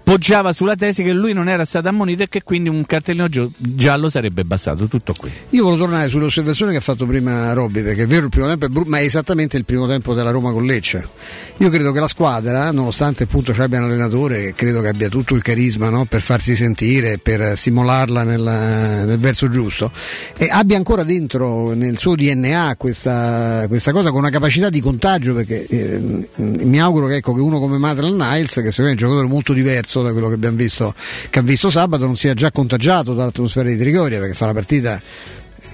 poggiava 0.04 0.52
sulla 0.52 0.76
tesi 0.76 1.02
che 1.02 1.14
lui 1.14 1.32
non 1.32 1.48
era 1.48 1.64
stato 1.64 1.88
ammonito 1.88 2.24
e 2.24 2.28
che 2.28 2.44
quindi 2.44 2.68
un 2.70 2.86
cartellino 2.86 3.28
giallo 3.58 4.10
sarebbe 4.10 4.44
bastato, 4.44 4.88
tutto 4.88 5.14
qui. 5.18 5.32
Io 5.52 5.64
volevo 5.64 5.84
tornare 5.84 6.10
sulle 6.10 6.26
osservazioni 6.26 6.72
che 6.72 6.80
ha 6.80 6.82
fatto 6.82 7.06
prima 7.06 7.54
Robby, 7.54 7.82
perché 7.84 8.04
è 8.04 8.08
vero 8.08 8.26
il 8.26 8.30
primo 8.30 8.48
tempo 8.48 8.66
è 8.66 8.70
brutto, 8.70 8.90
ma 8.90 8.98
è 9.00 9.04
esattamente 9.04 9.56
il 9.56 9.64
primo 9.66 9.88
tempo 9.88 10.14
della 10.14 10.32
Roma 10.32 10.52
con 10.52 10.66
Lecce. 10.66 11.08
Io 11.58 11.70
credo 11.70 11.92
che 11.94 12.00
la 12.02 12.08
squadra, 12.08 12.70
nonostante 12.72 13.24
appunto 13.24 13.54
ci 13.54 13.62
abbia 13.62 13.78
un 13.80 13.86
allenatore 13.86 14.42
che 14.42 14.54
credo 14.56 14.82
che 14.82 14.90
abbia 14.90 15.08
tutto 15.08 15.36
il 15.36 15.42
carisma 15.42 15.90
no, 15.90 16.04
per 16.06 16.22
farsi 16.22 16.56
sentire, 16.56 17.18
per 17.20 17.58
stimolarla 17.58 18.24
nella- 18.24 19.06
nel 19.06 19.20
verso 19.20 19.50
giusto, 19.50 19.90
e 20.36 20.50
abbia 20.52 20.76
ancora 20.76 21.04
dentro 21.04 21.74
nel 21.74 21.98
suo 21.98 22.16
DNA 22.24 22.76
questa, 22.78 23.66
questa 23.68 23.92
cosa 23.92 24.10
con 24.10 24.20
una 24.20 24.30
capacità 24.30 24.70
di 24.70 24.80
contagio, 24.80 25.34
perché 25.34 25.66
eh, 25.68 26.28
mi 26.36 26.80
auguro 26.80 27.08
che, 27.08 27.16
ecco, 27.18 27.34
che 27.34 27.42
uno 27.42 27.60
come 27.60 27.78
Madeline 27.78 28.16
Niles, 28.16 28.54
che 28.54 28.72
secondo 28.72 28.84
me 28.84 28.88
è 28.88 28.92
un 28.92 28.98
giocatore 28.98 29.28
molto 29.28 29.54
diverso 29.54 30.02
da 30.02 30.12
quello 30.12 30.28
che 30.30 30.36
abbiamo 30.36 30.58
visto, 30.58 30.94
che 31.30 31.40
ha 31.40 31.42
visto 31.42 31.70
sabato, 31.70 32.06
non 32.06 32.16
sia 32.16 32.34
già 32.34 32.52
contagiato 32.52 33.14
dall'atmosfera 33.14 33.68
di 33.68 33.78
Trigoria, 33.78 34.20
perché 34.20 34.34
fa 34.34 34.46
una 34.46 34.54
partita 34.54 35.02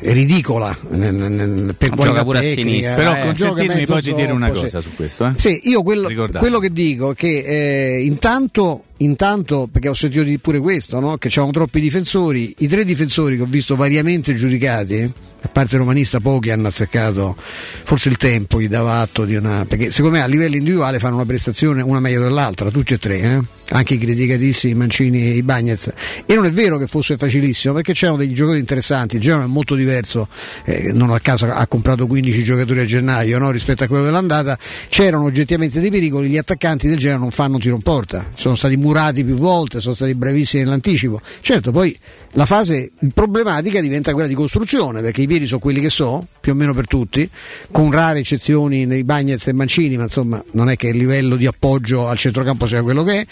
ridicola 0.01 0.75
nel- 0.91 1.13
nel- 1.13 1.75
per 1.77 1.89
qualità 1.89 2.23
pure 2.23 2.37
a 2.37 2.41
tecnica. 2.41 2.69
sinistra, 2.69 2.95
Però 2.95 3.15
eh. 3.15 3.19
consentitemi 3.19 3.85
poi 3.85 4.01
di 4.01 4.13
dire 4.13 4.31
una 4.31 4.49
cosa 4.49 4.81
sì. 4.81 4.89
su 4.89 4.95
questo. 4.95 5.25
Eh? 5.25 5.33
Sì, 5.35 5.59
io 5.69 5.83
quello, 5.83 6.09
quello 6.37 6.59
che 6.59 6.71
dico 6.71 7.11
è 7.11 7.15
che 7.15 7.97
eh, 7.97 8.03
intanto, 8.03 8.83
intanto, 8.97 9.67
perché 9.71 9.89
ho 9.89 9.93
sentito 9.93 10.25
pure 10.41 10.59
questo, 10.59 10.99
no? 10.99 11.17
che 11.17 11.29
c'erano 11.29 11.51
troppi 11.51 11.79
difensori, 11.81 12.55
i 12.59 12.67
tre 12.67 12.85
difensori 12.85 13.35
che 13.35 13.43
ho 13.43 13.47
visto 13.49 13.75
variamente 13.75 14.33
giudicati, 14.35 15.11
a 15.41 15.47
parte 15.47 15.77
romanista 15.77 16.19
pochi 16.19 16.51
hanno 16.51 16.67
azzeccato, 16.67 17.35
forse 17.37 18.09
il 18.09 18.17
tempo 18.17 18.59
gli 18.59 18.67
dava 18.67 18.99
atto 18.99 19.25
di 19.25 19.35
una... 19.35 19.65
perché 19.65 19.91
secondo 19.91 20.17
me 20.17 20.23
a 20.23 20.27
livello 20.27 20.55
individuale 20.55 20.99
fanno 20.99 21.15
una 21.15 21.25
prestazione 21.25 21.81
una 21.81 21.99
meglio 21.99 22.21
dell'altra, 22.21 22.69
tutti 22.69 22.93
e 22.93 22.97
tre, 22.97 23.19
eh? 23.19 23.43
Anche 23.69 23.95
i 23.95 23.97
criticatissimi 23.97 24.73
Mancini 24.73 25.23
e 25.23 25.35
i 25.35 25.43
Bagnez. 25.43 25.91
E 26.25 26.35
non 26.35 26.45
è 26.45 26.51
vero 26.51 26.77
che 26.77 26.87
fosse 26.87 27.17
facilissimo 27.17 27.73
perché 27.73 27.93
c'erano 27.93 28.17
degli 28.17 28.33
giocatori 28.33 28.59
interessanti, 28.59 29.15
il 29.15 29.21
Genoa 29.21 29.43
è 29.43 29.47
molto 29.47 29.75
diverso, 29.75 30.27
eh, 30.65 30.91
non 30.93 31.11
a 31.11 31.19
caso 31.19 31.45
ha 31.45 31.67
comprato 31.67 32.07
15 32.07 32.43
giocatori 32.43 32.79
a 32.79 32.85
gennaio 32.85 33.37
no? 33.39 33.51
rispetto 33.51 33.83
a 33.83 33.87
quello 33.87 34.03
dell'andata, 34.03 34.57
c'erano 34.89 35.25
oggettivamente 35.25 35.79
dei 35.79 35.89
pericoli, 35.89 36.29
gli 36.29 36.37
attaccanti 36.37 36.87
del 36.87 36.97
Genoa 36.97 37.19
non 37.19 37.31
fanno 37.31 37.57
tiro 37.57 37.75
in 37.75 37.81
porta, 37.81 38.27
sono 38.35 38.55
stati 38.55 38.77
murati 38.77 39.23
più 39.23 39.35
volte, 39.35 39.79
sono 39.79 39.95
stati 39.95 40.13
bravissimi 40.15 40.63
nell'anticipo. 40.63 41.21
Certo, 41.41 41.71
poi 41.71 41.97
la 42.33 42.45
fase 42.45 42.91
problematica 43.13 43.81
diventa 43.81 44.13
quella 44.13 44.27
di 44.27 44.35
costruzione 44.35 45.01
perché 45.01 45.21
i 45.21 45.27
piedi 45.27 45.47
sono 45.47 45.59
quelli 45.59 45.81
che 45.81 45.89
sono, 45.89 46.27
più 46.39 46.51
o 46.51 46.55
meno 46.55 46.73
per 46.73 46.87
tutti, 46.87 47.27
con 47.71 47.91
rare 47.91 48.19
eccezioni 48.19 48.85
nei 48.85 49.03
Bagnez 49.03 49.47
e 49.47 49.53
Mancini, 49.53 49.97
ma 49.97 50.03
insomma 50.03 50.43
non 50.51 50.69
è 50.69 50.75
che 50.75 50.87
il 50.87 50.97
livello 50.97 51.35
di 51.35 51.47
appoggio 51.47 52.07
al 52.07 52.17
centrocampo 52.17 52.67
sia 52.67 52.83
quello 52.83 53.03
che 53.03 53.21
è. 53.21 53.25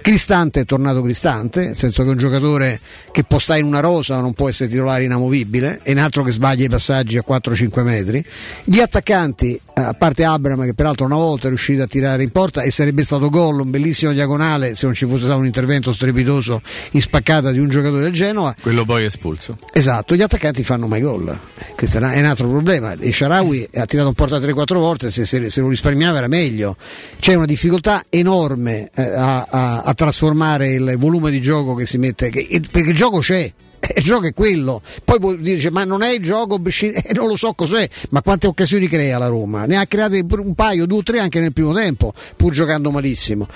Cristante 0.00 0.60
è 0.60 0.64
tornato 0.64 1.02
Cristante, 1.02 1.66
nel 1.66 1.76
senso 1.76 2.02
che 2.02 2.08
è 2.08 2.12
un 2.12 2.18
giocatore 2.18 2.80
che 3.10 3.24
può 3.24 3.38
stare 3.38 3.60
in 3.60 3.66
una 3.66 3.80
rosa 3.80 4.20
non 4.20 4.34
può 4.34 4.48
essere 4.48 4.68
titolare 4.68 5.04
inamovibile, 5.04 5.80
è 5.82 5.92
un 5.92 5.98
altro 5.98 6.22
che 6.22 6.30
sbaglia 6.30 6.64
i 6.64 6.68
passaggi 6.68 7.16
a 7.16 7.24
4-5 7.26 7.82
metri. 7.82 8.24
Gli 8.64 8.80
attaccanti, 8.80 9.54
eh, 9.54 9.80
a 9.80 9.94
parte 9.94 10.24
Abram 10.24 10.64
che 10.64 10.74
peraltro 10.74 11.04
una 11.04 11.16
volta 11.16 11.46
è 11.46 11.48
riuscito 11.48 11.82
a 11.82 11.86
tirare 11.86 12.22
in 12.22 12.30
porta 12.30 12.62
e 12.62 12.70
sarebbe 12.70 13.04
stato 13.04 13.28
gol, 13.28 13.60
un 13.60 13.70
bellissimo 13.70 14.12
diagonale 14.12 14.74
se 14.74 14.86
non 14.86 14.94
ci 14.94 15.06
fosse 15.06 15.24
stato 15.24 15.38
un 15.38 15.46
intervento 15.46 15.92
strepitoso 15.92 16.60
in 16.92 17.00
spaccata 17.00 17.50
di 17.50 17.58
un 17.58 17.68
giocatore 17.68 18.02
del 18.02 18.12
Genoa. 18.12 18.54
Quello 18.60 18.84
poi 18.84 19.04
espulso. 19.04 19.58
Esatto, 19.72 20.14
gli 20.14 20.22
attaccanti 20.22 20.62
fanno 20.62 20.86
mai 20.86 21.00
gol. 21.00 21.38
Questo 21.74 21.98
è 21.98 22.00
è 22.00 22.18
un 22.18 22.26
altro 22.26 22.48
problema. 22.48 22.92
E 22.98 23.12
Sharawi 23.12 23.68
ha 23.74 23.86
tirato 23.86 24.08
in 24.08 24.14
porta 24.14 24.38
3-4 24.38 24.74
volte, 24.74 25.10
se, 25.10 25.24
se- 25.24 25.50
se 25.50 25.60
lo 25.60 25.68
risparmiava 25.68 26.18
era 26.18 26.28
meglio. 26.28 26.76
C'è 27.18 27.34
una 27.34 27.46
difficoltà 27.46 28.02
enorme 28.08 28.90
eh, 28.94 29.02
a, 29.02 29.46
a- 29.48 29.73
a 29.82 29.94
trasformare 29.94 30.72
il 30.72 30.96
volume 30.98 31.30
di 31.30 31.40
gioco 31.40 31.74
che 31.74 31.86
si 31.86 31.98
mette, 31.98 32.30
che- 32.30 32.62
perché 32.70 32.90
il 32.90 32.96
gioco 32.96 33.18
c'è. 33.18 33.52
Il 33.96 34.02
gioco 34.02 34.26
è 34.26 34.32
quello, 34.32 34.80
poi 35.04 35.18
può 35.18 35.34
dire 35.34 35.70
ma 35.70 35.84
non 35.84 36.00
è 36.02 36.08
il 36.08 36.22
gioco, 36.22 36.58
eh, 36.64 37.12
non 37.12 37.26
lo 37.28 37.36
so 37.36 37.52
cos'è, 37.52 37.86
ma 38.10 38.22
quante 38.22 38.46
occasioni 38.46 38.88
crea 38.88 39.18
la 39.18 39.26
Roma? 39.26 39.66
Ne 39.66 39.76
ha 39.76 39.84
create 39.86 40.24
un 40.26 40.54
paio, 40.54 40.86
due 40.86 40.98
o 41.00 41.02
tre 41.02 41.18
anche 41.18 41.38
nel 41.38 41.52
primo 41.52 41.74
tempo, 41.74 42.14
pur 42.34 42.50
giocando 42.54 42.90
malissimo. 42.90 43.46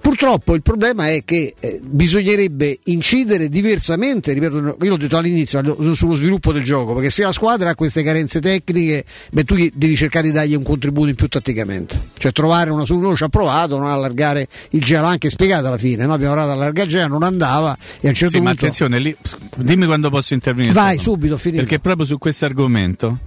Purtroppo 0.00 0.54
il 0.54 0.62
problema 0.62 1.10
è 1.10 1.22
che 1.24 1.54
eh, 1.60 1.78
bisognerebbe 1.82 2.78
incidere 2.84 3.48
diversamente, 3.48 4.32
ripeto, 4.32 4.56
io 4.80 4.88
l'ho 4.88 4.96
detto 4.96 5.18
all'inizio, 5.18 5.94
sullo 5.94 6.14
sviluppo 6.14 6.52
del 6.52 6.62
gioco, 6.62 6.94
perché 6.94 7.10
se 7.10 7.22
la 7.22 7.32
squadra 7.32 7.70
ha 7.70 7.74
queste 7.74 8.02
carenze 8.02 8.40
tecniche, 8.40 9.04
beh, 9.30 9.44
tu 9.44 9.54
devi 9.74 9.96
cercare 9.96 10.28
di 10.28 10.32
dargli 10.32 10.54
un 10.54 10.62
contributo 10.62 11.08
in 11.08 11.16
più 11.16 11.28
tatticamente, 11.28 12.00
cioè 12.16 12.32
trovare 12.32 12.70
una 12.70 12.86
soluzione, 12.86 13.14
ci 13.14 13.24
ha 13.24 13.28
provato, 13.28 13.78
non 13.78 13.88
allargare 13.88 14.48
il 14.70 14.82
gelo, 14.82 15.02
l'ha 15.02 15.08
anche 15.08 15.28
spiegato 15.28 15.66
alla 15.66 15.78
fine, 15.78 16.06
no? 16.06 16.14
abbiamo 16.14 16.32
provato 16.32 16.52
ad 16.52 16.60
allargare 16.60 16.86
il 16.86 16.92
gelo, 16.92 17.08
non 17.08 17.22
andava 17.22 17.76
e 18.00 18.06
a 18.06 18.10
un 18.10 18.14
certo 18.14 18.36
Sì, 18.36 18.40
ma 18.40 18.50
punto... 18.50 18.64
attenzione, 18.64 18.98
lì, 18.98 19.14
dimmi 19.58 19.84
quando 19.84 20.08
posso 20.08 20.32
intervenire. 20.32 20.72
Vai, 20.72 20.98
subito, 20.98 21.36
finito. 21.36 21.62
Perché 21.62 21.78
proprio 21.78 22.06
su 22.06 22.16
questo 22.16 22.46
argomento 22.46 23.18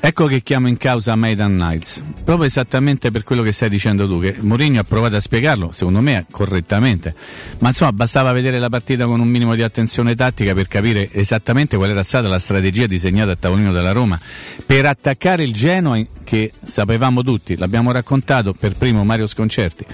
Ecco 0.00 0.26
che 0.26 0.42
chiamo 0.42 0.68
in 0.68 0.76
causa 0.76 1.16
Maidan 1.16 1.56
Nights, 1.56 2.02
proprio 2.22 2.46
esattamente 2.46 3.10
per 3.10 3.24
quello 3.24 3.42
che 3.42 3.50
stai 3.50 3.68
dicendo 3.68 4.06
tu, 4.06 4.20
che 4.20 4.36
Mourinho 4.38 4.78
ha 4.78 4.84
provato 4.84 5.16
a 5.16 5.20
spiegarlo, 5.20 5.72
secondo 5.74 6.00
me 6.00 6.24
correttamente, 6.30 7.14
ma 7.58 7.68
insomma 7.68 7.92
bastava 7.92 8.30
vedere 8.30 8.60
la 8.60 8.68
partita 8.68 9.06
con 9.06 9.18
un 9.18 9.26
minimo 9.26 9.56
di 9.56 9.62
attenzione 9.62 10.14
tattica 10.14 10.54
per 10.54 10.68
capire 10.68 11.10
esattamente 11.12 11.76
qual 11.76 11.90
era 11.90 12.04
stata 12.04 12.28
la 12.28 12.38
strategia 12.38 12.86
disegnata 12.86 13.32
a 13.32 13.36
tavolino 13.36 13.72
della 13.72 13.90
Roma 13.92 14.18
per 14.64 14.86
attaccare 14.86 15.42
il 15.42 15.52
Genoa 15.52 15.98
che 16.28 16.52
sapevamo 16.62 17.22
tutti, 17.22 17.56
l'abbiamo 17.56 17.90
raccontato 17.90 18.52
per 18.52 18.76
primo 18.76 19.02
Mario 19.02 19.26
Sconcerti, 19.26 19.86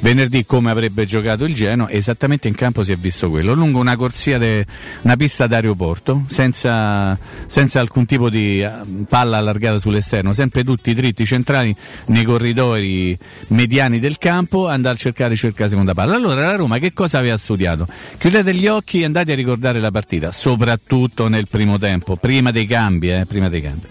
venerdì 0.00 0.46
come 0.46 0.70
avrebbe 0.70 1.04
giocato 1.04 1.44
il 1.44 1.52
Genoa, 1.52 1.90
esattamente 1.90 2.48
in 2.48 2.54
campo 2.54 2.82
si 2.82 2.92
è 2.92 2.96
visto 2.96 3.28
quello, 3.28 3.52
lungo 3.52 3.78
una 3.78 3.94
corsia, 3.94 4.38
de, 4.38 4.64
una 5.02 5.16
pista 5.16 5.46
d'aeroporto, 5.46 6.24
senza, 6.28 7.18
senza 7.44 7.80
alcun 7.80 8.06
tipo 8.06 8.30
di 8.30 8.62
eh, 8.62 8.72
palla 9.06 9.36
allargata 9.36 9.78
sull'esterno, 9.78 10.32
sempre 10.32 10.64
tutti 10.64 10.94
dritti 10.94 11.26
centrali 11.26 11.76
nei 12.06 12.24
corridoi 12.24 13.18
mediani 13.48 13.98
del 13.98 14.16
campo, 14.16 14.68
andare 14.68 14.94
a 14.94 14.98
cercare 14.98 15.36
cercare 15.36 15.68
seconda 15.68 15.92
palla. 15.92 16.14
Allora 16.14 16.46
la 16.46 16.56
Roma 16.56 16.78
che 16.78 16.94
cosa 16.94 17.18
aveva 17.18 17.36
studiato? 17.36 17.86
Chiudete 18.16 18.54
gli 18.54 18.66
occhi 18.66 19.02
e 19.02 19.04
andate 19.04 19.32
a 19.32 19.34
ricordare 19.34 19.78
la 19.78 19.90
partita, 19.90 20.32
soprattutto 20.32 21.28
nel 21.28 21.48
primo 21.48 21.76
tempo, 21.76 22.16
prima 22.16 22.50
dei 22.50 22.64
cambi, 22.64 23.12
eh, 23.12 23.26
prima 23.26 23.50
dei 23.50 23.60
cambi. 23.60 23.86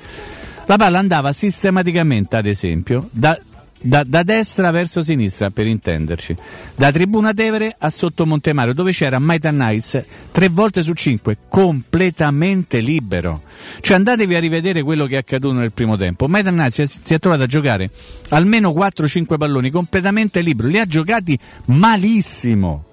La 0.65 0.77
palla 0.77 0.99
andava 0.99 1.33
sistematicamente, 1.33 2.35
ad 2.35 2.45
esempio, 2.45 3.09
da, 3.11 3.37
da, 3.81 4.03
da, 4.03 4.23
destra 4.23 4.71
verso 4.71 5.03
sinistra, 5.03 5.49
per 5.49 5.65
intenderci, 5.67 6.35
da 6.75 6.91
Tribuna 6.91 7.33
Tevere 7.33 7.75
a 7.77 7.89
sotto 7.89 8.25
Montemario, 8.25 8.73
dove 8.73 8.91
c'era 8.91 9.19
Maitan 9.19 9.57
Nights 9.57 10.03
tre 10.31 10.49
volte 10.49 10.83
su 10.83 10.93
cinque, 10.93 11.39
completamente 11.49 12.79
libero. 12.79 13.41
Cioè 13.81 13.97
andatevi 13.97 14.35
a 14.35 14.39
rivedere 14.39 14.83
quello 14.83 15.05
che 15.07 15.15
è 15.15 15.17
accaduto 15.17 15.53
nel 15.55 15.71
primo 15.71 15.97
tempo. 15.97 16.27
Maitan 16.27 16.55
Nights 16.55 16.83
si 16.83 16.99
si 17.03 17.13
è 17.13 17.19
trovato 17.19 17.43
a 17.43 17.47
giocare 17.47 17.89
almeno 18.29 18.69
4-5 18.69 19.37
palloni 19.37 19.69
completamente 19.71 20.41
libero, 20.41 20.69
li 20.69 20.79
ha 20.79 20.85
giocati 20.85 21.37
malissimo 21.65 22.85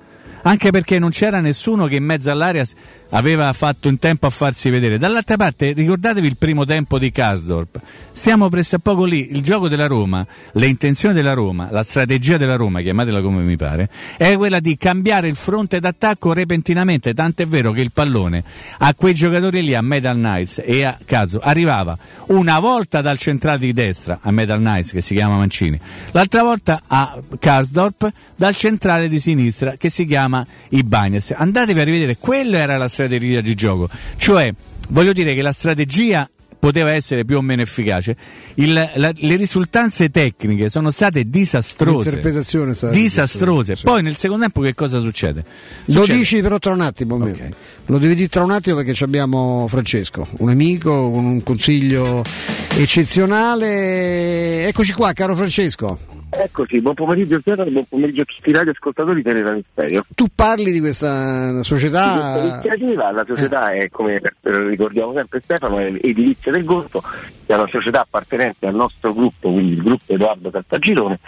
anche 0.43 0.71
perché 0.71 0.99
non 0.99 1.11
c'era 1.11 1.41
nessuno 1.41 1.87
che 1.87 1.97
in 1.97 2.05
mezzo 2.05 2.31
all'area 2.31 2.65
aveva 3.11 3.53
fatto 3.53 3.89
in 3.89 3.99
tempo 3.99 4.27
a 4.27 4.31
farsi 4.31 4.71
vedere. 4.71 4.99
Dall'altra 4.99 5.37
parte, 5.37 5.73
ricordatevi 5.73 6.27
il 6.27 6.37
primo 6.37 6.65
tempo 6.65 6.99
di 6.99 7.11
Kasdorp. 7.11 7.81
Siamo 8.13 8.49
pressappoco 8.49 9.05
lì. 9.05 9.31
Il 9.33 9.43
gioco 9.43 9.69
della 9.69 9.87
Roma, 9.87 10.27
le 10.53 10.67
intenzioni 10.67 11.15
della 11.15 11.33
Roma, 11.33 11.69
la 11.71 11.83
strategia 11.83 12.37
della 12.37 12.57
Roma, 12.57 12.81
chiamatela 12.81 13.21
come 13.21 13.43
mi 13.43 13.57
pare, 13.57 13.89
è 14.17 14.37
quella 14.37 14.61
di 14.61 14.77
cambiare 14.77 15.29
il 15.29 15.37
fronte 15.37 15.81
d'attacco 15.81 16.33
repentinamente. 16.33 17.15
Tant'è 17.15 17.47
vero 17.47 17.73
che 17.73 17.81
il 17.81 17.93
pallone 17.93 18.45
a 18.79 18.95
quei 18.95 19.15
giocatori 19.15 19.63
lì, 19.63 19.75
a 19.75 19.83
Metal 19.83 20.17
Knights 20.17 20.61
e 20.65 20.85
a 20.85 20.99
Caso, 21.05 21.39
arrivava 21.41 21.97
una 22.27 22.59
volta 22.59 23.01
dal 23.01 23.19
centrale 23.19 23.59
di 23.59 23.73
destra, 23.73 24.19
a 24.23 24.31
Metal 24.31 24.59
Knights 24.59 24.93
che 24.93 25.01
si 25.01 25.15
chiama 25.15 25.37
Mancini, 25.37 25.79
l'altra 26.11 26.43
volta 26.43 26.83
a 26.87 27.19
Kasdorp 27.39 28.11
dal 28.37 28.55
centrale 28.55 29.09
di 29.09 29.19
sinistra 29.19 29.75
che 29.79 29.89
si 29.89 30.05
chiama 30.05 30.45
Ibanez. 30.71 31.33
Andatevi 31.37 31.81
a 31.81 31.85
rivedere, 31.85 32.17
quella 32.19 32.59
era 32.59 32.77
la 32.77 32.89
strategia 32.89 32.98
di 33.07 33.55
gioco. 33.55 33.89
Cioè, 34.17 34.53
voglio 34.89 35.13
dire 35.13 35.35
che 35.35 35.43
la 35.43 35.53
strategia 35.53 36.29
poteva 36.59 36.91
essere 36.91 37.25
più 37.25 37.37
o 37.37 37.41
meno 37.41 37.63
efficace. 37.63 38.17
Il, 38.55 38.73
la, 38.73 39.13
le 39.15 39.37
risultanze 39.37 40.11
tecniche 40.11 40.69
sono 40.69 40.91
state 40.91 41.29
disastrose. 41.29 42.11
L'interpretazione 42.11 42.75
stata 42.75 42.93
disastrose. 42.93 43.77
Sì. 43.77 43.85
Poi 43.85 44.03
nel 44.03 44.17
secondo 44.17 44.43
tempo 44.43 44.61
che 44.61 44.75
cosa 44.75 44.99
succede? 44.99 45.45
succede? 45.85 46.07
Lo 46.07 46.19
dici 46.19 46.41
però 46.41 46.59
tra 46.59 46.73
un 46.73 46.81
attimo. 46.81 47.15
Okay. 47.17 47.51
Lo 47.87 47.99
devi 47.99 48.15
dire 48.15 48.29
tra 48.29 48.43
un 48.43 48.51
attimo 48.51 48.77
perché 48.83 49.05
abbiamo 49.05 49.67
Francesco, 49.69 50.27
un 50.39 50.51
amico 50.51 51.11
con 51.11 51.25
un 51.25 51.43
consiglio 51.43 52.25
eccezionale. 52.77 54.67
Eccoci 54.67 54.93
qua, 54.93 55.13
caro 55.13 55.35
Francesco. 55.37 56.18
Eccoci, 56.31 56.81
buon 56.83 56.95
pomeriggio 56.95 57.41
Pietro, 57.41 57.65
buon 57.65 57.87
pomeriggio 57.89 58.21
a 58.21 58.25
tutti 58.25 58.51
i 58.51 58.53
radioascoltatori 58.53 59.17
di 59.17 59.23
Tenera 59.23 59.53
Misterio. 59.53 60.05
Tu 60.15 60.27
parli 60.35 60.71
di 60.71 60.81
questa 60.81 61.63
società? 61.63 62.37
L'iniziativa, 62.39 63.11
la 63.11 63.25
società 63.27 63.73
è, 63.73 63.89
come 63.89 64.21
ricordiamo 64.43 65.15
sempre 65.15 65.41
Stefano, 65.43 65.79
è 65.79 65.87
Edilizia 65.87 66.53
del 66.53 66.65
Golfo, 66.65 67.03
è 67.47 67.55
una 67.55 67.69
società 67.71 68.03
appartenente 68.03 68.67
al 68.67 68.75
nostro 68.75 69.15
gruppo, 69.15 69.51
quindi 69.51 69.73
il 69.73 69.83
gruppo 69.83 70.13
Edoardo 70.13 70.51
Cartagirone, 70.51 71.19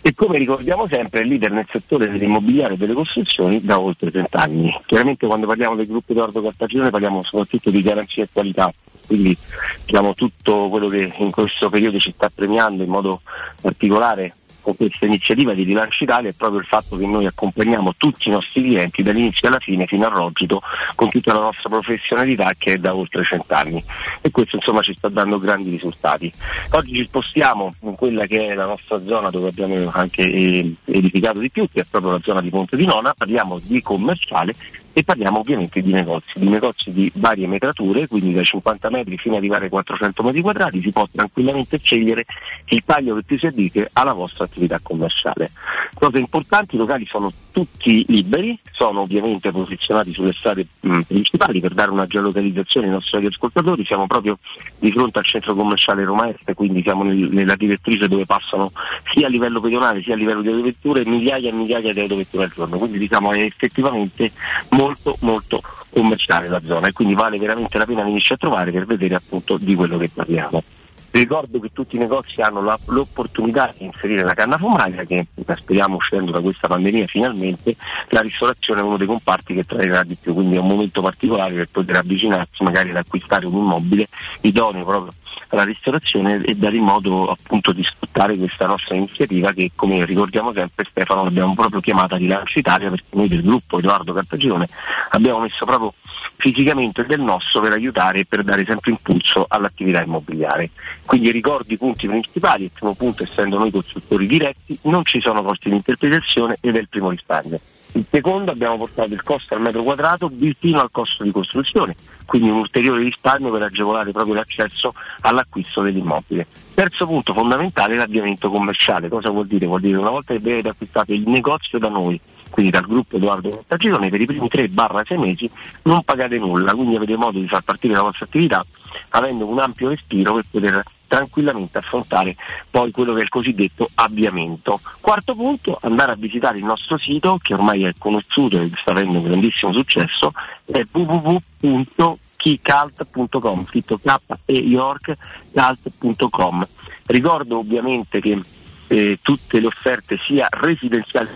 e 0.00 0.14
come 0.14 0.38
ricordiamo 0.38 0.86
sempre 0.86 1.22
è 1.22 1.24
leader 1.24 1.50
nel 1.50 1.66
settore 1.70 2.08
dell'immobiliare 2.08 2.74
e 2.74 2.76
delle 2.76 2.94
costruzioni 2.94 3.60
da 3.60 3.80
oltre 3.80 4.12
30 4.12 4.38
anni. 4.38 4.80
Chiaramente 4.86 5.26
quando 5.26 5.46
parliamo 5.46 5.74
del 5.74 5.86
gruppo 5.86 6.12
Edoardo 6.12 6.40
Cartagirone 6.40 6.90
parliamo 6.90 7.22
soprattutto 7.22 7.70
di 7.70 7.82
garanzia 7.82 8.22
e 8.22 8.28
qualità 8.32 8.72
quindi 9.08 9.36
diciamo, 9.84 10.14
tutto 10.14 10.68
quello 10.68 10.88
che 10.88 11.12
in 11.16 11.32
questo 11.32 11.68
periodo 11.70 11.98
ci 11.98 12.12
sta 12.12 12.30
premiando 12.32 12.84
in 12.84 12.90
modo 12.90 13.22
particolare 13.60 14.34
con 14.68 14.76
questa 14.76 15.06
iniziativa 15.06 15.54
di 15.54 15.62
rilancio 15.62 16.04
Italia 16.04 16.28
è 16.28 16.34
proprio 16.34 16.60
il 16.60 16.66
fatto 16.66 16.98
che 16.98 17.06
noi 17.06 17.24
accompagniamo 17.24 17.94
tutti 17.96 18.28
i 18.28 18.32
nostri 18.32 18.62
clienti 18.62 19.02
dall'inizio 19.02 19.48
alla 19.48 19.58
fine 19.58 19.86
fino 19.86 20.04
a 20.04 20.10
Rogito 20.10 20.60
con 20.94 21.08
tutta 21.08 21.32
la 21.32 21.40
nostra 21.40 21.70
professionalità 21.70 22.52
che 22.58 22.74
è 22.74 22.78
da 22.78 22.94
oltre 22.94 23.24
cent'anni 23.24 23.82
e 24.20 24.30
questo 24.30 24.56
insomma 24.56 24.82
ci 24.82 24.94
sta 24.94 25.08
dando 25.08 25.38
grandi 25.38 25.70
risultati. 25.70 26.30
Oggi 26.72 26.96
ci 26.96 27.04
spostiamo 27.04 27.72
in 27.80 27.94
quella 27.94 28.26
che 28.26 28.48
è 28.48 28.54
la 28.54 28.66
nostra 28.66 29.00
zona 29.06 29.30
dove 29.30 29.48
abbiamo 29.48 29.90
anche 29.94 30.22
eh, 30.22 30.74
edificato 30.84 31.38
di 31.38 31.50
più, 31.50 31.66
che 31.72 31.80
è 31.80 31.86
proprio 31.88 32.12
la 32.12 32.20
zona 32.22 32.42
di 32.42 32.50
Ponte 32.50 32.76
di 32.76 32.84
Nona, 32.84 33.14
parliamo 33.14 33.58
di 33.62 33.80
commerciale 33.80 34.54
e 34.98 35.04
parliamo 35.04 35.38
ovviamente 35.38 35.80
di 35.80 35.92
negozi, 35.92 36.32
di 36.34 36.48
negozi 36.48 36.90
di 36.90 37.08
varie 37.14 37.46
metrature, 37.46 38.08
quindi 38.08 38.32
da 38.32 38.42
50 38.42 38.90
metri 38.90 39.16
fino 39.16 39.34
ad 39.34 39.42
arrivare 39.42 39.66
ai 39.66 39.70
400 39.70 40.24
metri 40.24 40.40
quadrati 40.40 40.82
si 40.82 40.90
può 40.90 41.06
tranquillamente 41.08 41.78
scegliere 41.78 42.24
il 42.70 42.82
taglio 42.84 43.14
che 43.14 43.22
più 43.22 43.38
si 43.38 43.46
addice 43.46 43.88
alla 43.92 44.12
vostra 44.12 44.42
attività 44.42 44.80
commerciale. 44.82 45.52
Cose 45.94 46.18
importanti, 46.18 46.74
i 46.74 46.78
locali 46.78 47.06
sono 47.06 47.32
tutti 47.52 48.04
liberi, 48.08 48.58
sono 48.72 49.02
ovviamente 49.02 49.52
posizionati 49.52 50.12
sulle 50.12 50.32
strade 50.32 50.66
mh, 50.80 51.02
principali 51.02 51.60
per 51.60 51.74
dare 51.74 51.92
una 51.92 52.06
geolocalizzazione 52.06 52.86
ai 52.86 52.92
nostri 52.92 53.24
ascoltatori, 53.24 53.84
siamo 53.84 54.08
proprio 54.08 54.36
di 54.80 54.90
fronte 54.90 55.20
al 55.20 55.24
centro 55.26 55.54
commerciale 55.54 56.02
Roma 56.02 56.28
Est, 56.28 56.54
quindi 56.54 56.82
siamo 56.82 57.04
nel, 57.04 57.28
nella 57.30 57.54
direttrice 57.54 58.08
dove 58.08 58.26
passano 58.26 58.72
sia 59.12 59.28
a 59.28 59.30
livello 59.30 59.60
pedonale 59.60 60.02
sia 60.02 60.14
a 60.14 60.16
livello 60.16 60.42
di 60.42 60.48
autovetture 60.48 61.04
migliaia 61.04 61.50
e 61.50 61.52
migliaia 61.52 61.92
di 61.92 62.00
autovetture 62.00 62.44
al 62.44 62.52
giorno, 62.52 62.78
quindi 62.78 62.98
diciamo 62.98 63.30
è 63.30 63.42
effettivamente 63.42 64.32
molto 64.70 64.86
molto 64.88 65.16
molto 65.20 65.60
commerciale 65.90 66.48
la 66.48 66.60
zona 66.64 66.88
e 66.88 66.92
quindi 66.92 67.14
vale 67.14 67.38
veramente 67.38 67.78
la 67.78 67.86
pena 67.86 68.04
venirci 68.04 68.32
a 68.32 68.36
trovare 68.36 68.72
per 68.72 68.86
vedere 68.86 69.14
appunto 69.14 69.56
di 69.58 69.74
quello 69.74 69.98
che 69.98 70.10
parliamo. 70.12 70.62
Ricordo 71.10 71.58
che 71.58 71.70
tutti 71.72 71.96
i 71.96 71.98
negozi 71.98 72.42
hanno 72.42 72.62
la, 72.62 72.78
l'opportunità 72.86 73.72
di 73.76 73.86
inserire 73.86 74.22
la 74.22 74.34
canna 74.34 74.58
fumaria 74.58 75.04
che 75.04 75.26
speriamo 75.56 75.96
uscendo 75.96 76.30
da 76.30 76.40
questa 76.40 76.68
pandemia 76.68 77.06
finalmente 77.06 77.76
la 78.10 78.20
ristorazione 78.20 78.80
è 78.80 78.84
uno 78.84 78.98
dei 78.98 79.06
comparti 79.06 79.54
che 79.54 79.64
traerà 79.64 80.04
di 80.04 80.16
più, 80.20 80.34
quindi 80.34 80.56
è 80.56 80.60
un 80.60 80.68
momento 80.68 81.00
particolare 81.00 81.54
per 81.54 81.68
poter 81.72 81.96
avvicinarsi 81.96 82.62
magari 82.62 82.90
ad 82.90 82.96
acquistare 82.96 83.46
un 83.46 83.54
immobile 83.54 84.08
idoneo 84.42 84.84
proprio 84.84 85.12
alla 85.48 85.64
ristorazione 85.64 86.42
e 86.44 86.54
dare 86.54 86.76
in 86.76 86.84
modo 86.84 87.28
appunto 87.28 87.72
di 87.72 87.82
sfruttare 87.82 88.36
questa 88.36 88.66
nostra 88.66 88.94
iniziativa 88.94 89.52
che 89.52 89.72
come 89.74 90.04
ricordiamo 90.04 90.52
sempre 90.52 90.86
Stefano 90.90 91.24
l'abbiamo 91.24 91.54
proprio 91.54 91.80
chiamata 91.80 92.16
Rilancio 92.16 92.58
Italia 92.58 92.90
perché 92.90 93.16
noi 93.16 93.28
del 93.28 93.42
gruppo 93.42 93.78
Edoardo 93.78 94.12
Cartagirone 94.12 94.68
abbiamo 95.10 95.40
messo 95.40 95.64
proprio 95.64 95.94
fisicamente 96.36 97.04
del 97.06 97.20
nostro 97.20 97.60
per 97.60 97.72
aiutare 97.72 98.20
e 98.20 98.24
per 98.26 98.42
dare 98.42 98.64
sempre 98.64 98.90
impulso 98.90 99.44
all'attività 99.48 100.02
immobiliare. 100.02 100.70
Quindi 101.04 101.30
ricordo 101.30 101.72
i 101.72 101.76
punti 101.76 102.06
principali, 102.06 102.64
il 102.64 102.70
primo 102.72 102.94
punto 102.94 103.22
essendo 103.22 103.58
noi 103.58 103.70
costruttori 103.70 104.26
diretti, 104.26 104.78
non 104.84 105.04
ci 105.04 105.20
sono 105.20 105.42
costi 105.42 105.70
di 105.70 105.76
interpretazione 105.76 106.56
ed 106.60 106.76
è 106.76 106.78
il 106.78 106.88
primo 106.88 107.10
risparmio. 107.10 107.60
Il 107.92 108.04
secondo 108.10 108.52
abbiamo 108.52 108.76
portato 108.76 109.12
il 109.14 109.22
costo 109.22 109.54
al 109.54 109.60
metro 109.60 109.82
quadrato 109.82 110.30
vicino 110.32 110.80
al 110.80 110.90
costo 110.90 111.24
di 111.24 111.30
costruzione, 111.30 111.96
quindi 112.26 112.48
un 112.48 112.58
ulteriore 112.58 113.02
risparmio 113.02 113.50
per 113.50 113.62
agevolare 113.62 114.12
proprio 114.12 114.34
l'accesso 114.34 114.94
all'acquisto 115.20 115.82
dell'immobile. 115.82 116.46
Terzo 116.74 117.06
punto 117.06 117.32
fondamentale 117.32 117.94
è 117.94 117.96
l'avviamento 117.96 118.50
commerciale. 118.50 119.08
Cosa 119.08 119.30
vuol 119.30 119.46
dire? 119.46 119.66
Vuol 119.66 119.80
dire 119.80 119.94
che 119.94 120.00
una 120.00 120.10
volta 120.10 120.34
che 120.34 120.40
avete 120.40 120.68
acquistato 120.68 121.12
il 121.12 121.26
negozio 121.26 121.78
da 121.78 121.88
noi, 121.88 122.20
quindi 122.50 122.70
dal 122.70 122.86
gruppo 122.86 123.16
Edoardo 123.16 123.48
Montagirone, 123.48 124.10
per 124.10 124.20
i 124.20 124.26
primi 124.26 124.48
3-6 124.48 125.18
mesi 125.18 125.50
non 125.82 126.02
pagate 126.02 126.38
nulla, 126.38 126.74
quindi 126.74 126.94
avete 126.94 127.16
modo 127.16 127.38
di 127.38 127.48
far 127.48 127.62
partire 127.62 127.94
la 127.94 128.02
vostra 128.02 128.26
attività 128.26 128.64
avendo 129.10 129.46
un 129.46 129.58
ampio 129.58 129.88
respiro 129.88 130.34
per 130.34 130.44
poter 130.50 130.82
tranquillamente 131.08 131.78
affrontare 131.78 132.36
poi 132.70 132.92
quello 132.92 133.14
che 133.14 133.20
è 133.20 133.22
il 133.22 133.28
cosiddetto 133.28 133.88
avviamento. 133.94 134.78
Quarto 135.00 135.34
punto, 135.34 135.78
andare 135.82 136.12
a 136.12 136.16
visitare 136.16 136.58
il 136.58 136.64
nostro 136.64 136.96
sito 136.98 137.38
che 137.42 137.54
ormai 137.54 137.82
è 137.84 137.94
conosciuto 137.98 138.60
e 138.60 138.70
sta 138.80 138.92
avendo 138.92 139.18
un 139.18 139.24
grandissimo 139.24 139.72
successo, 139.72 140.30
è 140.64 140.86
www.keycult.com, 140.90 143.66
scritto 143.66 143.98
K 143.98 144.16
e 144.44 144.52
York 144.52 145.16
cult.com. 145.52 146.64
Ricordo 147.06 147.58
ovviamente 147.58 148.20
che 148.20 148.40
eh, 148.86 149.18
tutte 149.22 149.58
le 149.60 149.66
offerte 149.66 150.20
sia 150.24 150.46
residenziali 150.50 151.28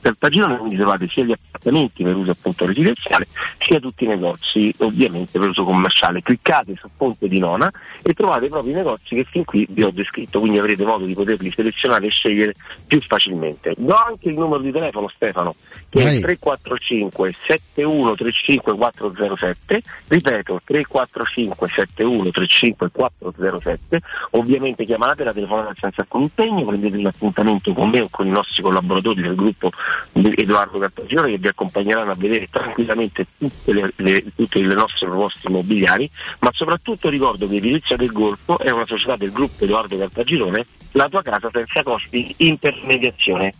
Cartagirone, 0.00 0.56
quindi 0.56 0.76
trovate 0.76 1.08
sia 1.08 1.24
gli 1.24 1.32
appartamenti 1.32 2.02
per 2.02 2.16
uso 2.16 2.30
appunto 2.30 2.66
residenziale, 2.66 3.26
sia 3.58 3.80
tutti 3.80 4.04
i 4.04 4.06
negozi 4.06 4.74
ovviamente 4.78 5.38
per 5.38 5.48
uso 5.48 5.64
commerciale. 5.64 6.22
Cliccate 6.22 6.74
su 6.76 6.88
Ponte 6.96 7.28
di 7.28 7.38
Nona 7.38 7.70
e 8.02 8.14
trovate 8.14 8.48
proprio 8.48 8.72
i 8.72 8.76
negozi 8.76 9.14
che 9.14 9.24
fin 9.24 9.44
qui 9.44 9.66
vi 9.70 9.82
ho 9.82 9.90
descritto, 9.90 10.40
quindi 10.40 10.58
avrete 10.58 10.84
modo 10.84 11.04
di 11.04 11.14
poterli 11.14 11.50
selezionare 11.50 12.06
e 12.06 12.10
scegliere 12.10 12.54
più 12.86 13.00
facilmente. 13.00 13.74
Do 13.76 13.94
anche 13.94 14.28
il 14.28 14.34
numero 14.34 14.60
di 14.60 14.72
telefono 14.72 15.08
Stefano, 15.08 15.54
che 15.88 16.00
è 16.00 16.12
il 16.12 16.20
345 16.20 17.34
7135 17.46 18.76
407, 18.76 19.82
ripeto 20.08 20.60
345 20.64 21.68
7135 21.68 22.90
407, 22.90 24.00
ovviamente 24.30 24.84
chiamate 24.84 25.24
la 25.24 25.32
telefonata 25.32 25.74
senza 25.78 26.02
alcun 26.02 26.22
impegno, 26.22 26.64
prendete 26.64 27.00
l'appuntamento 27.00 27.72
con 27.72 27.88
me 27.90 28.00
o 28.00 28.08
con 28.10 28.26
i 28.26 28.30
nostri 28.30 28.62
collaboratori 28.62 29.22
del 29.22 29.34
gruppo 29.34 29.70
Edoardo 30.12 30.78
Cartagione 30.78 31.30
che 31.30 31.38
vi 31.38 31.48
accompagneranno 31.48 32.10
a 32.10 32.14
vedere 32.14 32.48
tranquillamente 32.50 33.26
tutte 33.38 33.72
le, 33.72 33.92
le- 33.96 34.24
tutte 34.34 34.60
le 34.60 34.74
nostre 34.74 35.06
proposte 35.06 35.48
immobiliari, 35.48 36.10
ma 36.40 36.50
soprattutto 36.52 37.08
ricordo 37.08 37.48
che 37.48 37.56
Edilizia 37.56 37.96
del 37.96 38.12
Golfo 38.12 38.58
è 38.58 38.70
una 38.70 38.86
società 38.86 39.16
del 39.16 39.32
gruppo 39.32 39.64
Edoardo 39.64 39.96
Cartagirone, 39.96 40.66
la 40.92 41.08
tua 41.08 41.22
casa 41.22 41.48
senza 41.52 41.82
costi 41.82 42.34
intermediazione. 42.38 43.52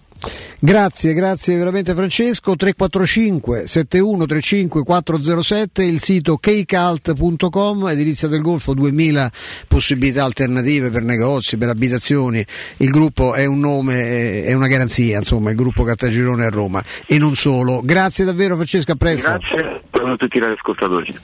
Grazie, 0.60 1.14
grazie 1.14 1.56
veramente 1.56 1.94
Francesco. 1.94 2.56
345 2.56 3.66
7135 3.66 4.82
407, 4.82 5.84
il 5.84 6.00
sito 6.00 6.36
kcalt.com, 6.36 7.88
edilizia 7.88 8.28
del 8.28 8.42
Golfo, 8.42 8.74
2000 8.74 9.30
possibilità 9.68 10.24
alternative 10.24 10.90
per 10.90 11.04
negozi, 11.04 11.56
per 11.56 11.68
abitazioni. 11.68 12.44
Il 12.78 12.90
gruppo 12.90 13.34
è 13.34 13.46
un 13.46 13.60
nome, 13.60 14.42
è 14.44 14.52
una 14.52 14.66
garanzia, 14.66 15.18
insomma, 15.18 15.50
il 15.50 15.56
gruppo 15.56 15.84
Cartagirone 15.84 16.44
a 16.44 16.50
Roma 16.50 16.82
e 17.06 17.18
non 17.18 17.36
solo. 17.36 17.80
Grazie 17.84 18.24
davvero 18.24 18.56
Francesco, 18.56 18.90
a 18.92 18.96
presto. 18.96 19.28
Grazie 19.28 19.82
a 19.92 20.16
tutti 20.16 20.40
gli 20.40 20.44
ascoltatori. 20.44 21.16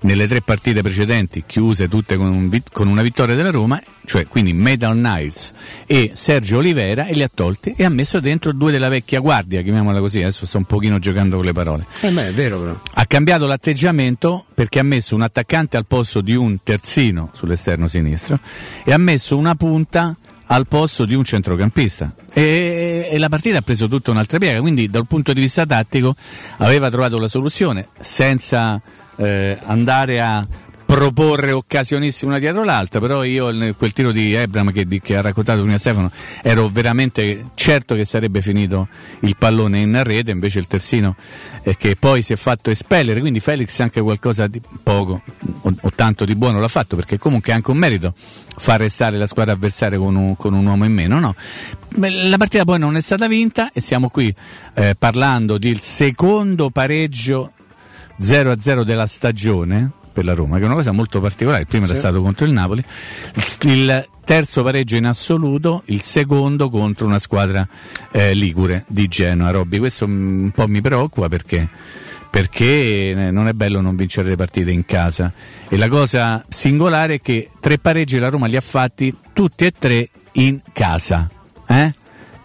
nelle 0.01 0.27
tre 0.27 0.41
partite 0.41 0.81
precedenti, 0.81 1.43
chiuse 1.45 1.87
tutte 1.87 2.15
con, 2.17 2.27
un 2.27 2.61
con 2.71 2.87
una 2.87 3.01
vittoria 3.01 3.35
della 3.35 3.51
Roma, 3.51 3.81
cioè 4.05 4.27
quindi 4.27 4.53
Metal 4.53 4.95
Niles 4.97 5.53
e 5.85 6.11
Sergio 6.13 6.57
Olivera 6.57 7.05
e 7.07 7.13
li 7.13 7.23
ha 7.23 7.29
tolti 7.33 7.73
e 7.77 7.83
ha 7.85 7.89
messo 7.89 8.19
dentro 8.19 8.51
due 8.53 8.71
della 8.71 8.89
vecchia 8.89 9.19
guardia, 9.19 9.61
chiamiamola 9.61 9.99
così, 9.99 10.19
adesso 10.21 10.45
sto 10.45 10.57
un 10.57 10.65
pochino 10.65 10.99
giocando 10.99 11.37
con 11.37 11.45
le 11.45 11.53
parole. 11.53 11.85
Eh 12.01 12.09
beh, 12.11 12.27
è 12.27 12.33
vero 12.33 12.59
però. 12.59 12.79
Ha 12.93 13.05
cambiato 13.05 13.45
l'atteggiamento 13.47 14.45
perché 14.53 14.79
ha 14.79 14.83
messo 14.83 15.15
un 15.15 15.21
attaccante 15.21 15.77
al 15.77 15.85
posto 15.85 16.21
di 16.21 16.35
un 16.35 16.42
terzino 16.63 17.31
sull'esterno 17.33 17.87
sinistro 17.87 18.39
e 18.83 18.93
ha 18.93 18.97
messo 18.97 19.37
una 19.37 19.55
punta 19.55 20.15
al 20.47 20.67
posto 20.67 21.05
di 21.05 21.15
un 21.15 21.23
centrocampista. 21.23 22.13
E, 22.31 23.07
e 23.11 23.17
la 23.17 23.29
partita 23.29 23.59
ha 23.59 23.61
preso 23.61 23.87
tutta 23.87 24.11
un'altra 24.11 24.37
piega, 24.37 24.59
quindi 24.59 24.87
dal 24.87 25.07
punto 25.07 25.33
di 25.33 25.41
vista 25.41 25.65
tattico 25.65 26.15
aveva 26.57 26.89
trovato 26.89 27.17
la 27.17 27.27
soluzione 27.27 27.87
senza 28.01 28.81
eh, 29.15 29.57
andare 29.65 30.21
a 30.21 30.45
proporre 30.93 31.51
occasionissime 31.51 32.29
una 32.29 32.39
dietro 32.39 32.63
l'altra, 32.63 32.99
però 32.99 33.23
io 33.23 33.45
quel 33.75 33.93
tiro 33.93 34.11
di 34.11 34.35
Ebram 34.35 34.71
che, 34.71 34.85
che 35.01 35.17
ha 35.17 35.21
raccontato 35.21 35.61
prima 35.63 35.79
Stefano 35.79 36.11
ero 36.43 36.69
veramente 36.69 37.45
certo 37.55 37.95
che 37.95 38.05
sarebbe 38.05 38.43
finito 38.43 38.87
il 39.21 39.35
pallone 39.35 39.79
in 39.79 40.03
rete, 40.03 40.29
invece 40.29 40.59
il 40.59 40.67
terzino 40.67 41.15
eh, 41.63 41.75
che 41.77 41.95
poi 41.95 42.21
si 42.21 42.33
è 42.33 42.35
fatto 42.35 42.69
espellere, 42.69 43.21
quindi 43.21 43.39
Felix 43.39 43.79
anche 43.79 44.01
qualcosa 44.01 44.45
di 44.45 44.61
poco 44.83 45.23
o, 45.61 45.73
o 45.81 45.91
tanto 45.95 46.25
di 46.25 46.35
buono 46.35 46.59
l'ha 46.59 46.67
fatto 46.67 46.95
perché 46.95 47.17
comunque 47.17 47.53
è 47.53 47.55
anche 47.55 47.71
un 47.71 47.77
merito 47.77 48.13
far 48.55 48.79
restare 48.79 49.17
la 49.17 49.25
squadra 49.25 49.53
avversaria 49.53 49.97
con 49.97 50.15
un, 50.15 50.37
con 50.37 50.53
un 50.53 50.63
uomo 50.63 50.85
in 50.85 50.93
meno, 50.93 51.19
no? 51.19 51.33
La 51.97 52.37
partita 52.37 52.65
poi 52.65 52.77
non 52.77 52.95
è 52.97 53.01
stata 53.01 53.27
vinta 53.27 53.71
e 53.71 53.81
siamo 53.81 54.09
qui 54.09 54.31
eh, 54.75 54.93
parlando 54.95 55.57
del 55.57 55.79
secondo 55.79 56.69
pareggio 56.69 57.53
0-0 58.21 58.83
della 58.83 59.07
stagione 59.07 60.01
per 60.13 60.23
la 60.25 60.33
Roma, 60.33 60.57
che 60.57 60.63
è 60.63 60.65
una 60.65 60.75
cosa 60.75 60.91
molto 60.91 61.19
particolare. 61.19 61.61
Il 61.61 61.67
primo 61.67 61.85
era 61.85 61.93
Sì. 61.93 61.99
stato 61.99 62.21
contro 62.21 62.45
il 62.45 62.51
Napoli, 62.53 62.83
il, 63.61 64.05
terzo 64.23 64.63
pareggio 64.63 64.95
in 64.95 65.05
assoluto, 65.05 65.83
il 65.87 66.01
secondo 66.01 66.69
contro 66.69 67.05
una 67.05 67.19
squadra 67.19 67.67
eh, 68.11 68.33
ligure 68.33 68.85
di 68.87 69.07
Genoa. 69.07 69.51
Robby, 69.51 69.79
questo 69.79 70.07
mm, 70.07 70.43
un 70.43 70.51
po' 70.51 70.67
mi 70.67 70.79
preoccupa 70.79 71.27
perché 71.27 71.67
perché 72.29 73.11
eh, 73.11 73.13
non 73.31 73.47
è 73.47 73.53
bello 73.53 73.79
non 73.79 73.95
vincere 73.95 74.29
le 74.29 74.35
partite 74.35 74.71
in 74.71 74.85
casa 74.85 75.31
e 75.69 75.77
la 75.77 75.87
cosa 75.87 76.43
singolare 76.49 77.15
è 77.15 77.21
che 77.21 77.49
tre 77.59 77.77
pareggi 77.77 78.17
la 78.17 78.29
Roma 78.29 78.47
li 78.47 78.55
ha 78.55 78.61
fatti 78.61 79.15
tutti 79.33 79.65
e 79.65 79.71
tre 79.77 80.09
in 80.33 80.59
casa? 80.71 81.29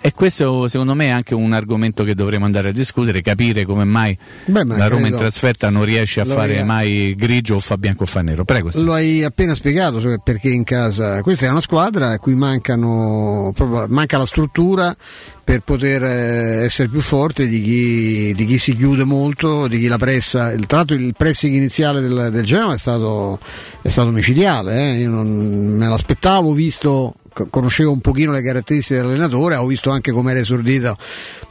E 0.01 0.13
questo 0.13 0.69
secondo 0.69 0.95
me 0.95 1.07
è 1.07 1.11
anche 1.11 1.35
un 1.35 1.53
argomento 1.53 2.05
che 2.05 2.15
dovremo 2.15 2.45
andare 2.45 2.69
a 2.69 2.73
discutere 2.73 3.21
capire 3.21 3.65
come 3.65 3.85
mai 3.85 4.17
Beh, 4.45 4.65
la 4.65 4.87
Roma 4.89 5.09
in 5.09 5.17
trasferta 5.17 5.71
non 5.71 5.85
riesce 5.85 6.21
a 6.21 6.25
lo 6.25 6.35
fare 6.35 6.59
hai- 6.61 6.65
mai 6.65 7.15
grigio 7.17 7.57
o 7.57 7.61
fa 7.61 7.77
bianco 7.77 8.05
o 8.05 8.07
fa 8.07 8.23
nero 8.23 8.45
prego. 8.45 8.71
Lo 8.75 8.93
hai 8.93 9.25
appena 9.25 9.55
spiegato 9.55 10.01
cioè 10.01 10.19
perché 10.23 10.51
in 10.51 10.63
casa 10.65 11.21
questa 11.23 11.47
è 11.47 11.51
una 11.51 11.61
squadra 11.61 12.11
a 12.11 12.19
cui 12.19 12.35
mancano, 12.35 13.53
proprio- 13.55 13.87
manca 13.89 14.19
la 14.19 14.27
struttura 14.27 14.97
per 15.43 15.61
poter 15.61 16.03
eh, 16.03 16.65
essere 16.65 16.89
più 16.89 17.01
forte 17.01 17.47
di 17.49 17.63
chi, 17.63 18.35
di 18.35 18.45
chi 18.45 18.59
si 18.59 18.75
chiude 18.75 19.05
molto, 19.05 19.67
di 19.67 19.79
chi 19.79 19.87
la 19.89 19.97
pressa. 19.97 20.53
Il- 20.53 20.67
Tra 20.67 20.79
l'altro 20.79 20.95
il 20.97 21.15
pressing 21.17 21.55
iniziale 21.55 22.01
del, 22.03 22.29
del 22.31 22.45
Genoa 22.45 22.75
è 22.75 22.79
stato, 22.79 23.39
è 23.81 23.89
stato 23.89 24.11
micidiale, 24.11 24.77
eh. 24.93 24.99
io 24.99 25.11
non 25.11 25.27
me 25.27 25.89
l'aspettavo 25.89 26.53
visto 26.53 27.15
conoscevo 27.51 27.93
un 27.93 28.01
pochino 28.01 28.33
le 28.33 28.43
caratteristiche 28.43 29.01
dell'allenatore, 29.01 29.57
ho 29.57 29.67
visto 29.67 29.91
anche 29.91 30.13
come 30.13 30.33
era 30.33 30.41
esordito 30.41 30.97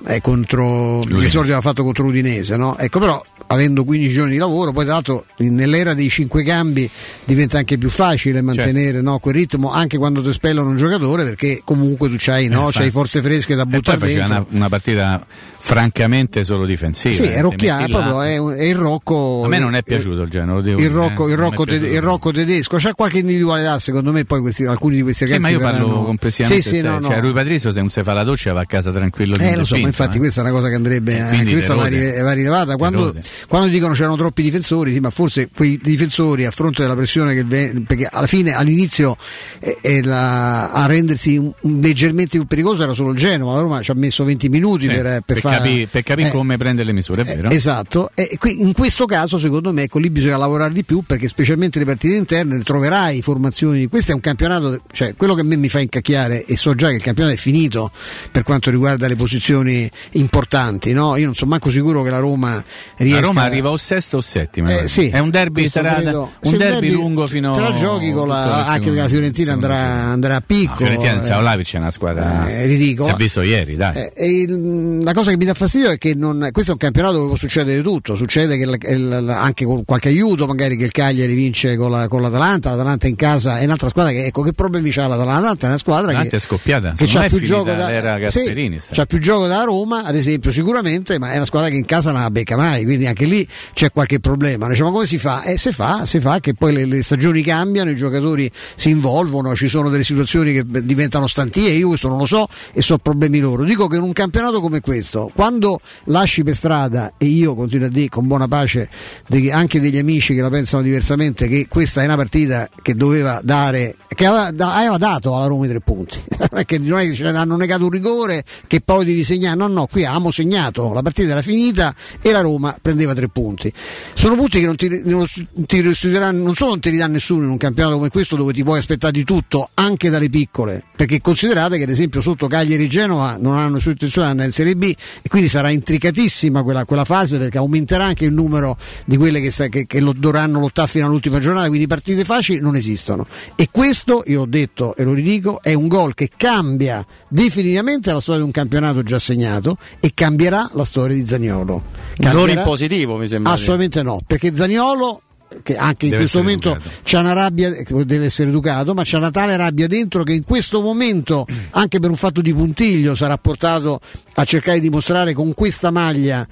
eh, 0.08 0.22
contro 0.22 1.00
l'esordio 1.00 1.54
aveva 1.54 1.62
fatto 1.62 1.84
contro 1.84 2.04
l'Udinese, 2.04 2.58
no? 2.58 2.78
Ecco 2.78 3.00
però 3.00 3.22
avendo 3.48 3.84
15 3.86 4.12
giorni 4.14 4.32
di 4.34 4.38
lavoro, 4.38 4.72
poi 4.72 4.84
tra 4.84 4.94
l'altro 4.96 5.26
nell'era 5.38 5.94
dei 5.94 6.10
cinque 6.10 6.44
cambi 6.44 6.90
diventa 7.24 7.58
anche 7.58 7.78
più 7.78 7.90
facile 7.90 8.42
mantenere 8.42 9.02
no, 9.02 9.20
quel 9.20 9.36
ritmo 9.36 9.72
anche 9.72 9.98
quando 9.98 10.22
ti 10.22 10.30
espellono 10.30 10.70
un 10.70 10.78
giocatore 10.78 11.24
perché 11.24 11.62
comunque 11.64 12.10
tu 12.10 12.16
c'hai, 12.18 12.48
no, 12.48 12.70
Eh, 12.70 12.72
c'hai 12.74 12.92
forze 12.92 13.22
fresche 13.22 13.56
da 13.56 13.66
buttare 13.66 14.00
dentro. 14.06 14.26
una, 14.26 14.46
una 14.50 14.70
partita 14.70 15.26
francamente 15.60 16.44
solo 16.44 16.66
difensiva 16.66 17.14
Sì, 17.16 17.24
eh. 17.24 17.34
è 17.36 17.42
rocchiato, 17.42 17.88
proprio, 17.88 18.22
è, 18.22 18.58
è 18.58 18.64
il 18.64 18.76
Rocco. 18.76 19.42
a 19.44 19.48
me 19.48 19.60
non 19.60 19.76
è 19.76 19.84
piaciuto 19.84 20.22
il 20.22 20.30
Genoa 20.30 20.56
lo 20.56 20.62
devo 20.62 20.80
Il 20.80 20.90
Rocco, 20.90 21.28
eh. 21.28 21.32
il, 21.32 21.38
Rocco 21.38 21.66
te- 21.66 21.76
il 21.76 22.02
Rocco 22.02 22.32
tedesco, 22.32 22.78
c'è 22.78 22.94
qualche 22.94 23.20
individualità 23.20 23.78
secondo 23.80 24.12
me, 24.12 24.24
poi 24.26 24.42
questi- 24.42 24.66
alcuni 24.66 24.96
di 24.98 25.02
questi 25.02 25.26
Sì, 25.26 25.34
ragazzi. 25.34 25.52
ma 25.54 25.58
io 25.58 25.64
parlo 25.64 25.86
verranno- 25.88 26.06
complessivamente 26.06 26.70
Sì, 26.70 26.76
sì, 26.76 26.82
no, 26.82 27.02
cioè 27.02 27.20
Rui 27.20 27.34
Patrizio 27.34 27.72
se 27.72 27.80
non 27.80 27.90
si 27.90 28.02
fa 28.04 28.14
la 28.14 28.24
doccia 28.24 28.54
va 28.54 28.62
a 28.62 28.66
casa 28.66 28.92
tranquillo 28.92 29.36
Eh, 29.38 29.56
lo 29.56 29.66
so, 29.66 29.74
ma 29.76 29.80
dipinto, 29.80 29.88
infatti 29.88 30.16
eh. 30.16 30.20
questa 30.20 30.40
è 30.42 30.44
una 30.44 30.54
cosa 30.54 30.70
che 30.70 30.76
andrebbe 30.76 31.26
quindi 31.30 31.52
questa 31.52 31.74
va, 31.76 31.82
va 31.90 32.32
rilevata. 32.34 32.76
Quando. 32.76 33.14
Quando 33.48 33.68
dicono 33.68 33.94
c'erano 33.94 34.16
troppi 34.16 34.42
difensori, 34.42 34.94
sì, 34.94 35.00
ma 35.00 35.10
forse 35.10 35.50
quei 35.54 35.80
difensori 35.82 36.46
a 36.46 36.52
fronte 36.52 36.82
della 36.82 36.96
pressione 36.96 37.34
che 37.34 37.44
ve- 37.44 37.74
perché 37.86 38.08
alla 38.12 38.28
fine 38.28 38.54
all'inizio 38.54 39.18
eh, 39.60 39.78
eh, 39.82 40.04
la- 40.04 40.70
a 40.72 40.86
rendersi 40.86 41.38
un- 41.38 41.52
un 41.62 41.80
leggermente 41.80 42.38
più 42.38 42.46
pericoloso 42.48 42.84
era 42.84 42.94
solo 42.94 43.12
il 43.12 43.18
Genoa, 43.18 43.54
la 43.56 43.62
Roma 43.62 43.82
ci 43.82 43.92
ha 43.92 43.96
messo 43.96 44.24
20 44.24 44.50
minuti 44.50 44.88
per, 44.88 45.02
per, 45.04 45.24
per 45.26 45.40
far- 45.40 45.58
capire 45.58 46.04
capire 46.04 46.28
eh, 46.28 46.32
come 46.32 46.58
prende 46.58 46.84
le 46.84 46.94
misure, 46.94 47.22
è 47.24 47.26
vero? 47.36 47.50
Esatto, 47.50 48.10
e 48.14 48.36
qui- 48.40 48.62
in 48.62 48.74
questo 48.74 49.06
caso 49.06 49.38
secondo 49.38 49.72
me 49.74 49.84
ecco, 49.84 50.00
lì 50.00 50.10
bisogna 50.10 50.38
lavorare 50.38 50.74
di 50.74 50.84
più 50.84 51.02
perché 51.06 51.28
specialmente 51.28 51.80
le 51.80 51.86
partite 51.86 52.16
interne 52.16 52.60
troverai 52.60 53.22
formazioni, 53.22 53.88
questo 53.88 54.12
è 54.12 54.14
un 54.14 54.22
campionato, 54.22 54.82
cioè 54.92 55.14
quello 55.16 55.34
che 55.36 55.42
a 55.42 55.44
me 55.46 55.56
mi 55.58 55.70
fa 55.70 55.80
incacchiare 55.80 56.44
e 56.46 56.56
so 56.58 56.74
già 56.76 56.90
che 56.90 56.96
il 56.96 57.02
campionato 57.04 57.36
è 57.36 57.40
finito 57.40 57.92
per 58.32 58.44
quanto 58.44 58.70
riguarda 58.70 59.08
le 59.08 59.16
posizioni 59.16 59.90
importanti, 60.12 60.94
no? 60.94 61.16
io 61.16 61.26
non 61.26 61.36
sono 61.36 61.52
manco 61.52 61.70
sicuro 61.70 62.04
che 62.04 62.10
la 62.10 62.20
Roma 62.20 62.64
riesca 62.98 63.27
Roma 63.28 63.44
arriva 63.44 63.70
o 63.70 63.78
sesto 63.78 64.18
o 64.18 64.22
settimo. 64.22 64.70
Eh, 64.70 64.88
sì, 64.88 65.10
è 65.10 65.20
un 65.20 65.30
derby, 65.30 65.68
sarà 65.70 65.96
credo- 65.96 66.32
un 66.42 66.52
se 66.52 66.58
derby, 66.58 66.90
lungo 66.92 67.28
fino 67.28 67.54
Te 67.54 67.60
la 67.62 67.72
giochi 67.74 68.12
con 68.12 68.28
la, 68.28 68.66
anche 68.66 68.86
perché 68.88 69.02
la 69.02 69.08
Fiorentina 69.08 69.54
andrà, 69.54 69.78
andrà 69.78 70.36
a 70.36 70.40
No, 70.40 70.44
picco. 70.46 70.76
Fiorentina 70.78 71.12
eh. 71.14 71.20
senza 71.20 71.40
Vlahovic 71.40 71.74
è 71.74 71.78
una 71.78 71.92
squadra 71.92 72.50
Eh, 72.50 72.66
ridicola. 72.66 73.10
si 73.10 73.14
è 73.14 73.18
visto 73.18 73.42
ieri, 73.42 73.76
dai. 73.76 73.96
Eh, 74.16 74.28
il- 74.42 75.00
la 75.04 75.14
cosa 75.14 75.32
che 75.32 75.38
mi 75.38 75.46
dà 75.46 75.54
fastidio 75.54 75.90
è 75.90 75.98
che 75.98 76.14
non- 76.16 76.50
questo 76.52 76.72
è 76.72 76.74
un 76.74 76.80
campionato 76.80 77.16
dove 77.16 77.28
può 77.28 77.36
succedere 77.38 77.82
tutto, 77.82 78.16
succede 78.16 78.58
che 78.58 78.64
il- 78.64 78.78
il- 79.00 79.30
anche 79.30 79.66
con 79.66 79.84
qualche 79.86 80.10
aiuto, 80.10 80.46
magari 80.48 80.78
che 80.78 80.86
il 80.86 80.92
Cagliari 80.92 81.34
vince 81.34 81.76
con, 81.76 81.92
la- 81.92 82.08
con 82.08 82.22
l'Atalanta, 82.22 82.72
l'Atalanta 82.72 83.08
in 83.08 83.16
casa 83.16 83.60
è 83.60 83.64
un'altra 83.66 83.90
squadra 83.90 84.12
che 84.12 84.26
ecco 84.26 84.42
che 84.42 84.54
problemi 84.54 84.90
c'ha 84.92 85.08
l'Atalanta, 85.08 85.26
l'Atalanta 85.34 85.66
è 85.66 85.70
una 85.70 85.78
squadra 85.78 86.06
L'Atalanta 86.08 86.30
che, 86.30 86.38
è 86.38 86.40
scoppiata, 86.40 86.94
che 86.96 87.06
c'ha 87.08 87.26
più 87.28 87.42
gioco 87.42 87.72
da 87.74 88.30
sì, 88.30 88.80
c'ha 88.92 89.06
più 89.06 89.20
gioco 89.20 89.48
da 89.48 89.64
Roma, 89.64 90.04
ad 90.04 90.16
esempio, 90.16 90.52
sicuramente, 90.52 91.20
ma 91.20 91.32
è 91.32 91.36
una 91.38 91.46
squadra 91.46 91.70
che 91.70 91.76
in 91.76 91.86
casa 91.86 92.12
non 92.12 92.22
la 92.22 92.30
becca 92.32 92.56
mai, 92.56 92.84
quindi 92.84 93.06
anche 93.08 93.17
lì 93.26 93.48
c'è 93.74 93.92
qualche 93.92 94.20
problema. 94.20 94.68
Diciamo 94.68 94.92
come 94.92 95.06
si 95.06 95.18
fa? 95.18 95.44
Eh, 95.44 95.58
si 95.58 95.72
fa, 95.72 96.06
si 96.06 96.20
fa 96.20 96.40
che 96.40 96.54
poi 96.54 96.74
le, 96.74 96.86
le 96.86 97.04
stagioni 97.04 97.42
cambiano, 97.42 97.90
i 97.90 97.96
giocatori 97.96 98.50
si 98.76 98.90
involvono, 98.90 99.56
ci 99.56 99.68
sono 99.68 99.90
delle 99.90 100.04
situazioni 100.04 100.54
che 100.54 100.64
diventano 100.84 101.28
stantie, 101.28 101.70
io 101.72 101.90
questo 101.90 102.08
non 102.10 102.18
lo 102.18 102.26
so 102.26 102.48
e 102.74 102.82
so 102.82 102.98
problemi 102.98 103.40
loro. 103.40 103.64
Dico 103.64 103.88
che 103.88 103.98
in 103.98 104.04
un 104.04 104.14
campionato 104.14 104.62
come 104.62 104.82
questo, 104.82 105.32
quando 105.34 105.80
lasci 106.06 106.44
per 106.44 106.56
strada, 106.56 107.14
e 107.18 107.26
io 107.26 107.56
continuo 107.56 107.88
a 107.88 107.90
dire 107.90 108.10
con 108.10 108.28
buona 108.28 108.48
pace 108.48 108.90
de- 109.28 109.52
anche 109.52 109.80
degli 109.80 109.98
amici 109.98 110.36
che 110.36 110.42
la 110.42 110.50
pensano 110.50 110.84
diversamente, 110.84 111.48
che 111.48 111.68
questa 111.70 112.02
è 112.02 112.06
una 112.06 112.16
partita 112.16 112.70
che 112.82 112.96
doveva 112.96 113.40
dare, 113.44 113.96
che 114.08 114.26
aveva, 114.26 114.52
da- 114.52 114.76
aveva 114.76 114.98
dato 114.98 115.36
alla 115.36 115.48
Roma 115.48 115.66
i 115.66 115.70
tre 115.70 115.80
punti, 115.80 116.22
perché 116.50 116.78
non 116.78 117.00
è 117.00 117.08
che 117.08 117.14
ci 117.14 117.24
hanno 117.24 117.56
negato 117.56 117.84
un 117.84 117.90
rigore 117.90 118.44
che 118.68 118.82
poi 118.82 119.06
devi 119.06 119.24
segnare, 119.24 119.56
no 119.58 119.68
no, 119.68 119.88
qui 119.88 120.04
avevamo 120.04 120.32
segnato, 120.32 120.94
la 120.94 121.02
partita 121.02 121.32
era 121.32 121.42
finita 121.42 121.94
e 122.22 122.32
la 122.32 122.42
Roma 122.42 122.78
prendeva 122.82 123.07
tre 123.14 123.28
punti. 123.30 123.72
Sono 124.14 124.36
punti 124.36 124.60
che 124.60 124.66
non 124.66 124.76
ti, 124.76 125.02
non 125.04 125.26
ti 125.66 125.82
restituiranno, 125.82 126.44
non 126.44 126.56
solo 126.56 126.72
non 126.72 126.80
ti 126.80 126.90
ridà 126.90 127.08
nessuno 127.08 127.44
in 127.44 127.50
un 127.50 127.58
campionato 127.58 127.98
come 127.98 128.10
questo 128.10 128.36
dove 128.36 128.54
ti 128.54 128.64
puoi 128.64 128.80
aspettare 128.80 129.14
di 129.14 129.24
tutto, 129.24 129.70
anche 129.74 130.10
dalle 130.10 130.30
piccole, 130.30 130.84
perché 130.96 131.22
considerate 131.22 131.78
che 131.78 131.84
ad 131.84 131.90
esempio 131.90 132.22
sotto 132.22 132.48
Cagliari 132.48 132.84
e 132.84 132.88
Genova 132.88 133.38
non 133.40 133.58
hanno 133.58 133.76
nessuna 133.76 133.94
intenzione 133.94 134.26
di 134.28 134.32
andare 134.32 134.50
in 134.50 134.54
Serie 134.54 134.76
B 134.76 134.96
e 135.22 135.30
quindi 135.30 135.50
sarà 135.50 135.70
intricatissima 135.70 136.64
quella, 136.64 136.86
quella 136.86 137.06
fase 137.06 137.38
perché 137.38 137.58
aumenterà 137.58 138.06
anche 138.06 138.26
il 138.26 138.34
numero 138.34 138.78
di 139.06 139.18
quelle 139.18 139.40
che, 139.42 139.70
che, 139.70 139.88
che 139.88 140.00
lo 140.00 140.14
dovranno 140.16 140.60
lottare 140.60 140.88
fino 140.88 141.06
all'ultima 141.06 141.40
giornata, 141.40 141.68
quindi 141.68 141.88
partite 141.88 142.26
facili 142.26 142.60
non 142.60 142.76
esistono. 142.76 143.28
E 143.56 143.70
questo, 143.72 144.24
io 144.28 144.42
ho 144.42 144.46
detto 144.46 144.96
e 144.96 145.04
lo 145.04 145.14
ridico, 145.14 145.62
è 145.62 145.74
un 145.74 145.88
gol 145.88 146.14
che 146.14 146.30
cambia 146.36 147.06
definitivamente 147.28 148.12
la 148.12 148.20
storia 148.20 148.42
di 148.42 148.48
un 148.48 148.52
campionato 148.52 149.04
già 149.04 149.20
segnato 149.20 149.78
e 150.00 150.12
cambierà 150.14 150.70
la 150.74 150.86
storia 150.86 151.16
di 151.16 151.26
Zaniolo. 151.26 151.84
Non 152.18 152.32
Cambierà- 152.32 152.62
in 152.62 152.66
positivo, 152.66 152.97
mi 153.06 153.28
sembra. 153.28 153.52
Assolutamente 153.52 154.02
no, 154.02 154.20
perché 154.26 154.56
Zaniolo 154.56 155.22
che 155.64 155.78
anche 155.78 156.06
in 156.06 156.12
Deve 156.12 156.24
questo 156.24 156.40
momento 156.40 156.78
c'è 157.04 157.20
una 157.20 157.34
rabbia, 157.34 157.70
deve 157.70 158.26
essere 158.26 158.50
educato, 158.50 158.94
ma 158.94 159.04
c'è 159.04 159.18
una 159.18 159.32
tale 159.32 159.56
rabbia 159.56 159.88
dentro 159.88 160.24
che 160.24 160.34
in 160.34 160.44
questo 160.44 160.82
momento, 160.82 161.46
anche 161.72 162.00
per 162.00 162.10
un 162.10 162.18
fatto 162.18 162.42
di 162.42 162.54
puntiglio, 162.54 163.16
sarà 163.16 163.38
portato 163.38 164.00
a 164.36 164.44
cercare 164.44 164.80
di 164.80 164.90
dimostrare 164.90 165.34
con 165.34 165.54
questa 165.54 165.90
maglia 165.90 166.46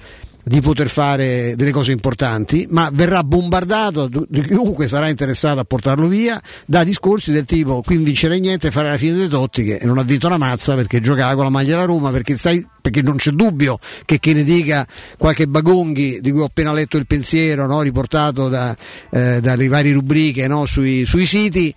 di 0.48 0.60
poter 0.60 0.88
fare 0.88 1.54
delle 1.56 1.72
cose 1.72 1.90
importanti, 1.90 2.68
ma 2.70 2.88
verrà 2.92 3.24
bombardato 3.24 4.08
di 4.28 4.42
chiunque 4.42 4.86
sarà 4.86 5.08
interessato 5.08 5.58
a 5.58 5.64
portarlo 5.64 6.06
via 6.06 6.40
da 6.66 6.84
discorsi 6.84 7.32
del 7.32 7.44
tipo 7.44 7.82
qui 7.82 7.96
non 7.96 8.04
vincerai 8.04 8.38
niente, 8.38 8.70
fare 8.70 8.90
la 8.90 8.96
fine 8.96 9.16
dei 9.16 9.26
Totti 9.26 9.64
che 9.64 9.80
non 9.82 9.98
ha 9.98 10.04
vinto 10.04 10.28
una 10.28 10.38
mazza 10.38 10.76
perché 10.76 11.00
giocava 11.00 11.34
con 11.34 11.42
la 11.42 11.50
maglia 11.50 11.70
della 11.70 11.84
Roma, 11.84 12.12
perché, 12.12 12.36
sai, 12.36 12.64
perché 12.80 13.02
non 13.02 13.16
c'è 13.16 13.32
dubbio 13.32 13.78
che, 14.04 14.20
che 14.20 14.34
ne 14.34 14.44
dica 14.44 14.86
qualche 15.18 15.48
Bagonghi 15.48 16.20
di 16.20 16.30
cui 16.30 16.42
ho 16.42 16.44
appena 16.44 16.72
letto 16.72 16.96
il 16.96 17.08
pensiero 17.08 17.66
no, 17.66 17.80
riportato 17.80 18.48
da, 18.48 18.76
eh, 19.10 19.40
dalle 19.40 19.66
varie 19.66 19.94
rubriche 19.94 20.46
no, 20.46 20.64
sui, 20.64 21.04
sui 21.06 21.26
siti 21.26 21.74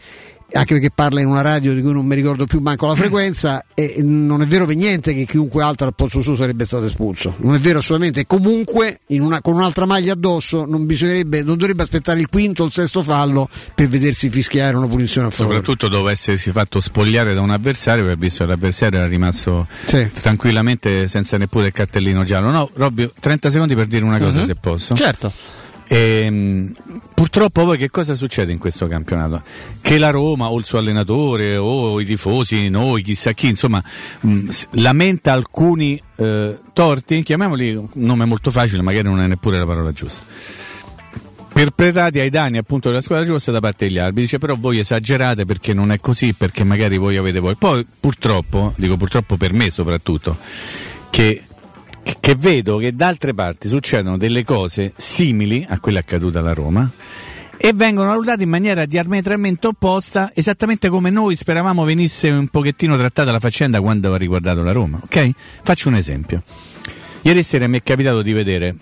anche 0.51 0.73
perché 0.73 0.89
parla 0.89 1.21
in 1.21 1.27
una 1.27 1.41
radio 1.41 1.73
di 1.73 1.81
cui 1.81 1.91
non 1.93 2.05
mi 2.05 2.15
ricordo 2.15 2.45
più 2.45 2.59
manco 2.59 2.87
la 2.87 2.95
frequenza 2.95 3.63
e 3.73 4.01
non 4.03 4.41
è 4.41 4.47
vero 4.47 4.65
per 4.65 4.75
niente 4.75 5.13
che 5.13 5.25
chiunque 5.25 5.61
altro 5.61 5.85
al 5.87 5.93
posto 5.95 6.21
suo 6.21 6.35
sarebbe 6.35 6.65
stato 6.65 6.85
espulso 6.85 7.35
non 7.37 7.53
è 7.55 7.59
vero 7.59 7.79
assolutamente 7.79 8.25
comunque 8.25 9.01
in 9.07 9.21
una- 9.21 9.41
con 9.41 9.53
un'altra 9.53 9.85
maglia 9.85 10.13
addosso 10.13 10.65
non 10.65 10.85
bisognerebbe 10.87 11.43
non 11.43 11.55
dovrebbe 11.57 11.83
aspettare 11.83 12.19
il 12.19 12.27
quinto 12.29 12.63
o 12.63 12.65
il 12.65 12.71
sesto 12.71 13.03
fallo 13.03 13.47
per 13.75 13.87
vedersi 13.89 14.29
fischiare 14.29 14.75
una 14.75 14.87
punizione 14.87 15.27
a 15.27 15.29
favore 15.29 15.57
Soprattutto 15.57 15.87
dopo 15.87 16.09
essersi 16.09 16.51
fatto 16.51 16.81
spogliare 16.81 17.33
da 17.33 17.41
un 17.41 17.51
avversario, 17.51 18.05
per 18.05 18.17
visto 18.17 18.43
che 18.43 18.49
l'avversario 18.49 18.99
era 18.99 19.07
rimasto 19.07 19.67
Sì. 19.85 20.09
tranquillamente 20.21 21.07
senza 21.07 21.37
neppure 21.37 21.67
il 21.67 21.71
cartellino 21.73 22.23
giallo. 22.23 22.49
No, 22.49 22.69
Robby, 22.73 23.09
30 23.19 23.49
secondi 23.49 23.75
per 23.75 23.85
dire 23.85 24.03
una 24.03 24.17
cosa 24.19 24.39
Mhm. 24.39 24.45
se 24.45 24.55
posso. 24.55 24.93
Certo. 24.95 25.31
Ehm, 25.91 26.71
purtroppo 27.15 27.65
poi 27.65 27.75
che 27.75 27.89
cosa 27.89 28.13
succede 28.13 28.51
in 28.51 28.59
questo 28.59 28.87
campionato? 28.87 29.41
Che 29.81 29.97
la 29.97 30.11
Roma 30.11 30.51
o 30.51 30.57
il 30.59 30.63
suo 30.63 30.77
allenatore 30.77 31.57
o 31.57 31.99
i 31.99 32.05
tifosi, 32.05 32.69
noi, 32.69 33.01
chissà 33.01 33.31
chi, 33.31 33.47
insomma, 33.47 33.83
mh, 34.19 34.47
s- 34.49 34.67
lamenta 34.73 35.33
alcuni 35.33 35.99
eh, 36.15 36.57
torti, 36.73 37.23
chiamiamoli 37.23 37.73
un 37.73 37.87
nome 37.93 38.25
molto 38.25 38.51
facile, 38.51 38.83
magari 38.83 39.07
non 39.07 39.19
è 39.19 39.25
neppure 39.25 39.57
la 39.57 39.65
parola 39.65 39.91
giusta. 39.91 40.23
Perpetrati 41.51 42.19
ai 42.19 42.29
danni 42.29 42.57
appunto 42.57 42.89
della 42.89 43.01
squadra 43.01 43.25
giusta 43.25 43.51
da 43.51 43.59
parte 43.59 43.87
degli 43.87 43.97
arbitri, 43.97 44.21
dice 44.21 44.37
però 44.37 44.55
voi 44.55 44.77
esagerate 44.77 45.45
perché 45.45 45.73
non 45.73 45.91
è 45.91 45.99
così, 45.99 46.33
perché 46.33 46.63
magari 46.63 46.97
voi 46.97 47.17
avete 47.17 47.39
voi. 47.39 47.55
Poi 47.55 47.83
purtroppo, 47.99 48.73
dico 48.77 48.95
purtroppo 48.95 49.37
per 49.37 49.53
me 49.53 49.71
soprattutto, 49.71 50.37
che 51.09 51.45
che 52.19 52.35
vedo 52.35 52.77
che 52.77 52.95
da 52.95 53.07
altre 53.07 53.33
parti 53.33 53.67
succedono 53.67 54.17
delle 54.17 54.43
cose 54.43 54.93
simili 54.95 55.65
a 55.67 55.79
quelle 55.79 55.99
accadute 55.99 56.37
alla 56.37 56.53
Roma 56.53 56.89
e 57.61 57.73
vengono 57.73 58.09
valutate 58.09 58.43
in 58.43 58.49
maniera 58.49 58.85
diametralmente 58.85 59.67
opposta, 59.67 60.31
esattamente 60.33 60.87
come 60.87 61.09
noi 61.09 61.35
speravamo 61.35 61.83
venisse 61.83 62.29
un 62.29 62.47
pochettino 62.47 62.95
trattata 62.95 63.31
la 63.31 63.39
faccenda 63.39 63.81
quando 63.81 64.13
ha 64.13 64.17
riguardato 64.17 64.63
la 64.63 64.71
Roma. 64.71 64.97
Ok? 65.03 65.31
Faccio 65.61 65.89
un 65.89 65.95
esempio. 65.95 66.41
Ieri 67.21 67.43
sera 67.43 67.67
mi 67.67 67.77
è 67.77 67.83
capitato 67.83 68.21
di 68.21 68.31
vedere 68.31 68.75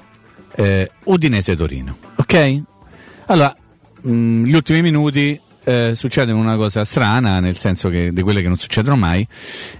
eh, 0.56 0.92
Udinese 1.06 1.56
Torino. 1.56 1.98
Ok? 2.18 2.62
Allora, 3.26 3.56
mh, 4.02 4.44
gli 4.44 4.54
ultimi 4.54 4.84
minuti 4.84 5.40
eh, 5.68 5.96
succede 5.96 6.32
una 6.32 6.56
cosa 6.56 6.86
strana, 6.86 7.42
nel 7.42 7.58
senso 7.58 7.90
che 7.90 8.14
di 8.14 8.22
quelle 8.22 8.42
che 8.42 8.48
non 8.48 8.58
succedono 8.58 8.96
mai, 8.96 9.28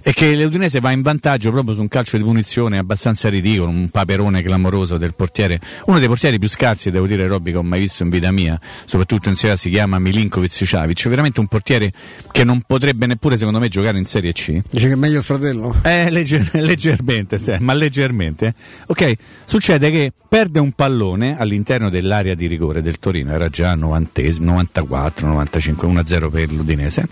è 0.02 0.12
che 0.12 0.36
l'Udinese 0.36 0.80
va 0.80 0.90
in 0.90 1.00
vantaggio 1.00 1.50
proprio 1.50 1.74
su 1.74 1.80
un 1.80 1.88
calcio 1.88 2.18
di 2.18 2.22
punizione 2.22 2.76
abbastanza 2.76 3.30
ridicolo, 3.30 3.70
un 3.70 3.88
paperone 3.88 4.42
clamoroso 4.42 4.98
del 4.98 5.14
portiere, 5.14 5.58
uno 5.86 5.98
dei 5.98 6.06
portieri 6.06 6.38
più 6.38 6.48
scarsi, 6.48 6.90
devo 6.90 7.06
dire 7.06 7.26
Robby, 7.26 7.52
che 7.52 7.56
ho 7.56 7.62
mai 7.62 7.80
visto 7.80 8.02
in 8.02 8.10
vita 8.10 8.30
mia, 8.30 8.60
soprattutto 8.84 9.30
in 9.30 9.34
Serie 9.34 9.54
A, 9.54 9.56
si 9.56 9.70
chiama 9.70 9.98
Milinkovic 9.98 10.66
Savic, 10.66 11.08
veramente 11.08 11.40
un 11.40 11.46
portiere 11.46 11.90
che 12.30 12.44
non 12.44 12.60
potrebbe 12.66 13.06
neppure 13.06 13.38
secondo 13.38 13.58
me 13.58 13.68
giocare 13.68 13.96
in 13.96 14.04
Serie 14.04 14.32
C. 14.32 14.60
dice 14.70 14.88
che 14.88 14.92
è 14.92 14.96
meglio 14.96 15.18
il 15.18 15.24
fratello 15.24 15.74
Eh, 15.82 16.10
legger- 16.10 16.52
leggermente, 16.60 17.38
sì, 17.38 17.56
ma 17.60 17.72
leggermente. 17.72 18.52
Ok, 18.88 19.14
succede 19.46 19.90
che 19.90 20.12
perde 20.28 20.60
un 20.60 20.72
pallone 20.72 21.38
all'interno 21.38 21.88
dell'area 21.88 22.34
di 22.34 22.46
rigore 22.46 22.82
del 22.82 22.98
Torino, 22.98 23.32
era 23.32 23.48
già 23.48 23.74
90, 23.74 24.22
94, 24.38 25.26
95, 25.26 25.77
1-0 25.86 26.30
per 26.30 26.52
l'Udinese. 26.52 27.08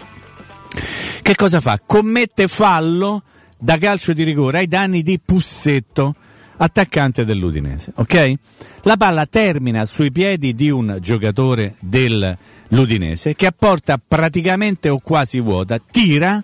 Che 1.23 1.35
cosa 1.35 1.61
fa? 1.61 1.81
Commette 1.85 2.49
fallo 2.49 3.23
da 3.59 3.79
calcio 3.79 4.13
di 4.13 4.23
rigore 4.23 4.59
ai 4.59 4.69
danni 4.69 5.03
di 5.03 5.19
Pussetto, 5.25 6.15
attaccante 6.59 7.25
dell'Udinese. 7.25 7.93
Ok? 7.97 8.33
La 8.83 8.97
palla 8.97 9.27
termina 9.27 9.85
sui 9.87 10.13
piedi 10.13 10.55
di 10.55 10.71
un 10.71 10.99
giocatore 11.01 11.77
dell'Udinese 11.81 13.35
che 13.35 13.47
apporta 13.47 14.01
praticamente 14.05 14.89
o 14.89 14.99
quasi 14.99 15.41
vuota, 15.41 15.79
tira 15.79 16.43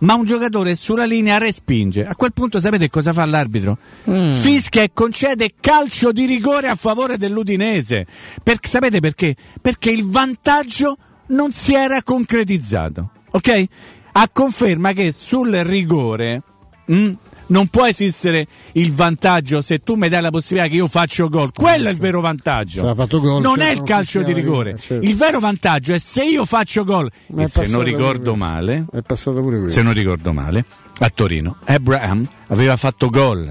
ma 0.00 0.14
un 0.14 0.24
giocatore 0.24 0.76
sulla 0.76 1.04
linea 1.04 1.38
respinge. 1.38 2.06
A 2.06 2.14
quel 2.14 2.32
punto 2.32 2.60
sapete 2.60 2.88
cosa 2.88 3.12
fa 3.12 3.24
l'arbitro? 3.24 3.78
Fischia 4.04 4.82
e 4.82 4.90
concede 4.92 5.54
calcio 5.60 6.12
di 6.12 6.24
rigore 6.24 6.68
a 6.68 6.76
favore 6.76 7.16
dell'Udinese. 7.16 8.06
Per- 8.42 8.58
sapete 8.62 9.00
perché? 9.00 9.34
Perché 9.60 9.90
il 9.90 10.04
vantaggio 10.04 10.96
non 11.28 11.50
si 11.52 11.74
era 11.74 12.02
concretizzato. 12.02 13.10
Ok? 13.30 13.64
A 14.12 14.28
conferma 14.32 14.92
che 14.92 15.12
sul 15.12 15.50
rigore 15.52 16.42
mm, 16.90 17.12
non 17.48 17.68
può 17.68 17.86
esistere 17.86 18.46
il 18.72 18.92
vantaggio 18.92 19.60
se 19.62 19.78
tu 19.78 19.94
mi 19.94 20.08
dai 20.08 20.20
la 20.22 20.30
possibilità 20.30 20.68
che 20.68 20.76
io 20.76 20.86
faccio 20.86 21.28
gol. 21.28 21.50
Quello 21.52 21.88
è 21.88 21.90
il 21.90 21.98
vero 21.98 22.20
vantaggio. 22.20 22.80
Se 22.80 22.86
ha 22.88 22.94
fatto 22.94 23.20
gol, 23.20 23.40
non 23.40 23.60
è 23.60 23.70
il 23.70 23.82
calcio 23.82 24.22
di 24.22 24.32
rigore. 24.32 24.76
certo. 24.78 25.06
Il 25.06 25.16
vero 25.16 25.38
vantaggio 25.40 25.92
è 25.92 25.98
se 25.98 26.24
io 26.24 26.44
faccio 26.44 26.84
gol. 26.84 27.10
Ma 27.28 27.42
E 27.42 27.48
se 27.48 27.66
non 27.68 27.82
ricordo 27.84 28.34
male, 28.34 28.86
è 28.92 29.02
passato 29.02 29.40
pure 29.40 29.58
questo 29.60 29.78
se 29.78 29.84
non 29.84 29.92
ricordo 29.92 30.32
male, 30.32 30.64
a 30.98 31.10
Torino, 31.10 31.58
Abraham 31.64 32.26
aveva 32.48 32.76
fatto 32.76 33.08
gol. 33.08 33.46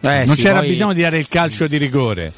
Eh, 0.00 0.24
non 0.24 0.36
sì, 0.36 0.42
c'era 0.42 0.60
poi- 0.60 0.68
bisogno 0.68 0.92
di 0.92 1.02
dare 1.02 1.18
il 1.18 1.28
calcio 1.28 1.66
di 1.66 1.76
rigore. 1.76 2.32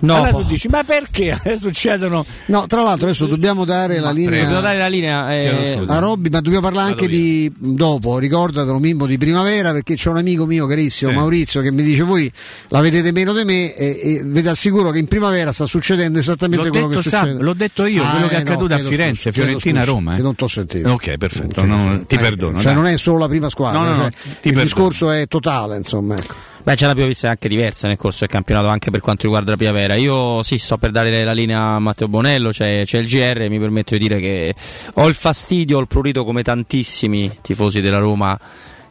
No, 0.00 0.16
allora 0.16 0.30
po- 0.32 0.40
tu 0.42 0.48
dici, 0.48 0.68
ma 0.68 0.82
perché 0.84 1.38
succedono? 1.56 2.24
No, 2.46 2.66
tra 2.66 2.82
l'altro 2.82 3.06
adesso 3.06 3.26
dobbiamo 3.26 3.64
dare 3.64 4.00
la 4.00 4.10
linea 4.10 4.40
Dobbiamo 4.42 4.60
dare 4.60 4.78
la 4.78 4.86
linea 4.88 5.32
eh, 5.34 5.80
a 5.86 5.98
Robby, 5.98 6.28
ma 6.28 6.40
dobbiamo 6.40 6.64
parlare 6.66 6.90
anche 6.90 7.06
di 7.08 7.50
dopo, 7.56 8.18
ricordatelo 8.18 8.78
Mimmo 8.78 9.06
di 9.06 9.16
primavera 9.16 9.72
perché 9.72 9.94
c'è 9.94 10.10
un 10.10 10.18
amico 10.18 10.44
mio 10.46 10.66
carissimo 10.66 11.10
Sì. 11.10 11.16
Maurizio 11.16 11.60
che 11.62 11.70
mi 11.72 11.82
dice 11.82 12.02
voi 12.02 12.30
la 12.68 12.80
vedete 12.80 13.12
meno 13.12 13.32
di 13.32 13.44
me 13.44 13.74
e, 13.74 13.98
e 14.02 14.22
vi 14.24 14.46
assicuro 14.46 14.90
che 14.90 14.98
in 14.98 15.06
primavera 15.06 15.52
sta 15.52 15.64
succedendo 15.64 16.18
esattamente 16.18 16.64
L'ho 16.66 16.70
quello 16.70 16.88
detto, 16.88 17.00
che 17.00 17.08
succede. 17.08 17.42
l'ho 17.42 17.54
detto 17.54 17.86
io, 17.86 18.02
Ah, 18.04 18.10
quello 18.10 18.26
che 18.26 18.34
è 18.36 18.40
eh, 18.40 18.42
no, 18.42 18.50
accaduto 18.50 18.72
a 18.72 18.76
chiedo 18.76 18.90
Firenze, 18.90 19.14
scusa, 19.14 19.30
chiedo 19.30 19.46
Fiorentina, 19.58 19.80
scusa, 19.80 19.90
Roma. 19.92 20.12
eh. 20.12 20.16
Che 20.16 20.22
non 20.22 20.34
t'ho 20.34 20.48
sentito. 20.48 20.90
Ok, 20.92 21.16
perfetto, 21.16 21.64
no, 21.64 22.04
ti 22.06 22.14
Eh, 22.14 22.18
perdono. 22.18 22.56
Cioè 22.60 22.72
dai. 22.72 22.74
non 22.74 22.86
è 22.86 22.98
solo 22.98 23.18
la 23.18 23.28
prima 23.28 23.48
squadra, 23.48 23.78
No, 23.80 23.84
no, 23.86 23.94
no, 23.96 24.02
cioè, 24.02 24.12
il 24.24 24.38
perdono. 24.42 24.62
discorso 24.64 25.10
è 25.10 25.26
totale, 25.28 25.76
insomma. 25.76 26.16
Ecco. 26.16 26.34
Beh, 26.64 26.76
ce 26.76 26.86
l'abbiamo 26.86 27.08
viste 27.08 27.26
anche 27.26 27.46
diverse 27.46 27.86
nel 27.88 27.98
corso 27.98 28.20
del 28.20 28.28
campionato, 28.30 28.68
anche 28.68 28.90
per 28.90 29.00
quanto 29.00 29.24
riguarda 29.24 29.50
la 29.50 29.56
primavera. 29.58 29.96
Io 29.96 30.42
sì, 30.42 30.56
sto 30.56 30.78
per 30.78 30.92
dare 30.92 31.22
la 31.22 31.32
linea 31.32 31.60
a 31.74 31.78
Matteo 31.78 32.08
Bonello, 32.08 32.48
c'è, 32.50 32.84
c'è 32.86 32.98
il 32.98 33.06
GR 33.06 33.48
mi 33.50 33.58
permetto 33.58 33.92
di 33.94 33.98
dire 34.00 34.18
che 34.18 34.54
ho 34.94 35.06
il 35.06 35.14
fastidio, 35.14 35.76
ho 35.76 35.80
il 35.80 35.88
prurito 35.88 36.24
come 36.24 36.42
tantissimi 36.42 37.30
tifosi 37.42 37.82
della 37.82 37.98
Roma, 37.98 38.38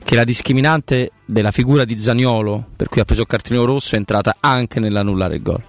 che 0.04 0.14
la 0.16 0.24
discriminante 0.24 1.14
della 1.26 1.50
figura 1.50 1.84
di 1.84 1.98
Zaniolo, 1.98 2.64
per 2.76 2.90
cui 2.90 3.02
ha 3.02 3.06
preso 3.06 3.22
il 3.22 3.28
cartellino 3.28 3.66
rosso, 3.66 3.96
è 3.96 3.98
entrata 3.98 4.36
anche 4.40 4.80
nell'annullare 4.80 5.36
il 5.38 5.42
gol. 5.42 5.62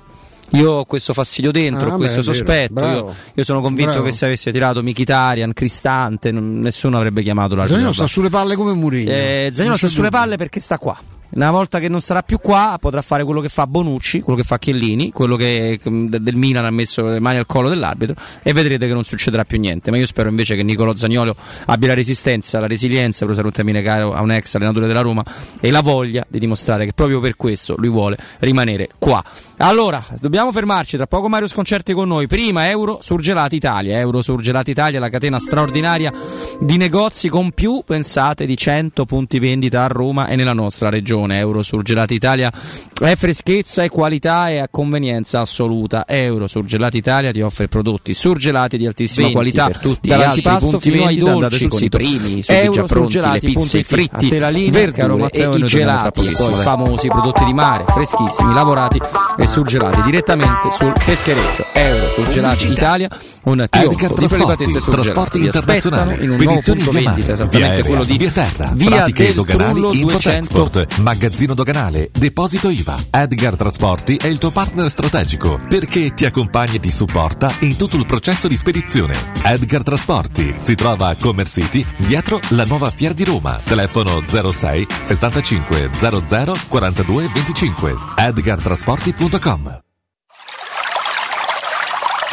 Io 0.51 0.73
ho 0.73 0.85
questo 0.85 1.15
fastidio 1.15 1.53
dentro, 1.53 1.95
Ah, 1.95 1.97
questo 1.97 2.19
beh, 2.19 2.23
sospetto. 2.25 2.81
Io, 2.85 3.15
io 3.33 3.45
sono 3.45 3.63
convinto 3.63 3.93
Bravo. 3.93 4.07
che 4.07 4.13
se 4.13 4.27
avesse 4.27 4.53
tirato 4.53 4.83
Mkhitaryan, 4.83 5.55
Cristante, 5.55 6.31
non- 6.31 6.59
nessuno 6.59 6.99
avrebbe 6.99 7.23
chiamato 7.23 7.55
la 7.55 7.67
Zanino 7.67 7.95
sta 7.95 8.07
sulle 8.07 8.29
palle 8.29 8.57
come 8.57 8.75
Murigno. 8.75 9.11
eh, 9.11 9.49
Zagnolo 9.51 9.71
Non 9.71 9.79
sta 9.79 9.89
sulle 9.89 10.11
palle 10.11 10.37
perché 10.37 10.61
sta 10.61 10.77
qua. 10.77 10.97
Una 11.35 11.51
volta 11.51 11.81
che 11.81 11.89
non 11.89 12.01
sarà 12.01 12.23
più 12.23 12.39
qua, 12.39 12.77
potrà 12.81 13.03
fare 13.03 13.25
quello 13.25 13.41
che 13.41 13.49
fa 13.49 13.67
Bonucci, 13.67 14.21
quello 14.21 14.39
che 14.39 14.45
fa 14.45 14.59
Chiellini, 14.59 15.11
quello 15.11 15.37
che 15.37 15.79
che 15.81 15.91
del 16.09 16.37
Milan 16.37 16.65
ha 16.65 16.71
messo 16.71 17.07
le 17.09 17.21
mani 17.21 17.39
al 17.39 17.47
collo 17.47 17.69
dell'arbitro 17.69 18.15
e 18.43 18.53
vedrete 18.53 18.87
che 18.87 18.93
non 18.93 19.05
succederà 19.05 19.45
più 19.45 19.59
niente. 19.59 19.91
Ma 19.91 19.97
io 19.97 20.07
spero 20.07 20.29
invece 20.29 20.57
che 20.57 20.63
Nicolo 20.63 20.95
Zagnolo 20.95 21.35
abbia 21.67 21.89
la 21.89 21.95
resistenza, 21.95 22.61
la 22.61 22.67
resilienza, 22.67 23.21
per 23.21 23.31
usare 23.31 23.47
un 23.47 23.53
termine 23.53 23.83
caro 23.83 24.15
a 24.15 24.21
un 24.21 24.31
ex 24.33 24.55
allenatore 24.55 24.87
della 24.87 25.01
Roma, 25.01 25.25
e 25.61 25.71
la 25.71 25.81
voglia 25.81 26.25
di 26.29 26.39
dimostrare 26.39 26.85
che 26.85 26.93
proprio 26.93 27.21
per 27.21 27.37
questo 27.37 27.75
lui 27.79 27.89
vuole 27.89 28.17
rimanere 28.41 28.89
qua. 28.99 29.23
Allora, 29.59 30.05
dobbiamo 30.21 30.51
fermarci, 30.51 30.97
tra 30.97 31.07
poco 31.07 31.29
Mario 31.29 31.47
Sconcerti 31.47 31.93
con 31.93 32.09
noi. 32.09 32.27
Prima 32.27 32.69
Euro 32.69 32.99
Surgelati 33.01 33.55
Italia, 33.55 33.99
Euro 33.99 34.21
Surgelati 34.21 34.73
Italia, 34.73 34.99
la 34.99 35.09
catena 35.09 35.39
straordinaria 35.39 36.13
di 36.59 36.77
negozi 36.77 37.29
con 37.29 37.53
più, 37.53 37.83
pensate, 37.87 38.47
di 38.47 38.57
100 38.57 39.05
punti 39.05 39.39
vendita 39.39 39.85
a 39.85 39.87
Roma 39.87 40.27
e 40.27 40.35
nella 40.35 40.53
nostra 40.55 40.91
regione. 40.91 41.39
Euro 41.39 41.63
Surgelati 41.63 42.15
Italia 42.15 42.53
è 43.01 43.15
freschezza 43.15 43.85
e 43.85 43.91
qualità 43.91 44.51
e 44.51 44.59
a 44.59 44.69
convenienza 44.69 45.41
assoluta. 45.41 46.05
Euro 46.09 46.49
Surgelati 46.49 46.97
Italia 46.97 47.31
ti 47.31 47.41
offre 47.41 47.69
prodotti 47.69 48.13
surgelati 48.13 48.77
di 48.77 48.87
altissima 48.87 49.29
20 49.29 49.35
qualità, 49.35 49.67
per 49.67 49.79
tutti 49.79 50.09
gli 50.09 50.13
altri 50.13 50.43
dall'antipasto 50.43 50.71
punti 50.71 50.91
fino 50.91 51.05
ai 51.07 51.17
dolci 51.17 51.69
con 51.69 51.79
i 51.79 51.83
sito 51.83 51.97
primi, 51.97 52.43
sughi 52.43 52.57
Euro 52.57 52.85
pronti, 52.87 53.15
le 53.15 53.21
Surgelati, 53.21 53.53
pizze, 53.53 53.79
i 53.79 53.83
fritti, 53.85 54.29
linea, 54.31 55.17
Matteo, 55.17 55.55
e 55.55 55.59
i 55.59 55.63
gelati, 55.63 56.35
poi 56.35 56.55
famosi 56.57 57.07
prodotti 57.07 57.45
di 57.45 57.55
mare, 57.55 57.85
freschissimi, 57.87 58.53
lavorati 58.53 59.01
e 59.45 59.47
surgelati 59.47 60.03
direttamente 60.03 60.71
sul 60.71 60.93
peschereccio. 61.05 61.67
Euro 61.73 62.11
Surgelati 62.15 62.71
Italia, 62.71 63.09
un 63.45 63.61
Edgar 63.61 64.15
di 64.15 64.27
prelibatezze 64.27 64.81
Trasporti, 64.81 65.39
surgelate. 65.39 65.39
Vi 65.39 65.49
aspettano 65.49 66.13
internazionali, 66.13 66.25
in 66.25 66.31
un 66.31 66.37
nuovo 66.37 66.61
punto 66.61 66.91
vendita, 66.91 67.33
esattamente 67.33 67.75
via 67.75 67.85
quello 67.85 68.05
di 68.05 68.19
via 68.19 68.31
terra, 68.31 68.71
via 68.73 68.89
pratiche 68.89 69.25
del 69.25 69.35
doganali, 69.35 69.71
Trullo 69.73 69.93
200 69.93 69.99
import-export, 69.99 70.99
magazzino 71.01 71.55
doganale, 71.55 72.11
deposito 72.11 72.71
IVA. 72.71 72.97
Edgar 73.11 73.57
Trasporti 73.57 74.17
è 74.17 74.27
il 74.29 74.39
tuo 74.39 74.51
partner 74.51 74.91
strategico 74.91 75.61
perché 75.69 76.15
ti 76.15 76.25
accompagna 76.25 76.73
e 76.73 76.81
ti 76.81 76.91
supporta 76.91 77.53
in 77.61 77.77
tutto 77.77 77.97
il 77.97 78.07
processo 78.07 78.49
di 78.49 78.57
spedizione. 78.57 79.15
Edgar 79.43 79.83
Trasporti 79.83 80.55
si 80.57 80.75
trova 80.75 81.09
a 81.09 81.17
Commerce 81.21 81.61
City 81.61 81.85
dietro 81.97 82.41
la 82.51 82.65
nuova 82.65 82.91
Fiera 82.91 83.13
di 83.13 83.25
Roma. 83.25 83.61
Telefono 83.63 84.23
06 84.27 84.87
65 85.03 85.91
00 86.27 86.57
42 86.69 87.31
25. 87.35 87.95
edgartrasporti.com 88.17 89.34
Portakal 89.35 89.59
mı? 89.59 89.84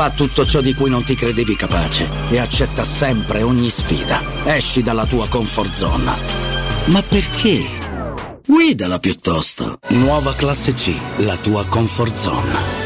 Fa 0.00 0.08
tutto 0.08 0.46
ciò 0.46 0.62
di 0.62 0.72
cui 0.72 0.88
non 0.88 1.04
ti 1.04 1.14
credevi 1.14 1.54
capace 1.54 2.08
e 2.30 2.38
accetta 2.38 2.84
sempre 2.84 3.42
ogni 3.42 3.68
sfida. 3.68 4.22
Esci 4.44 4.82
dalla 4.82 5.04
tua 5.04 5.28
comfort 5.28 5.74
zone. 5.74 6.16
Ma 6.86 7.02
perché? 7.02 7.68
Guidala 8.46 8.98
piuttosto. 8.98 9.78
Nuova 9.88 10.34
classe 10.34 10.72
C, 10.72 10.94
la 11.18 11.36
tua 11.36 11.66
comfort 11.66 12.16
zone. 12.16 12.80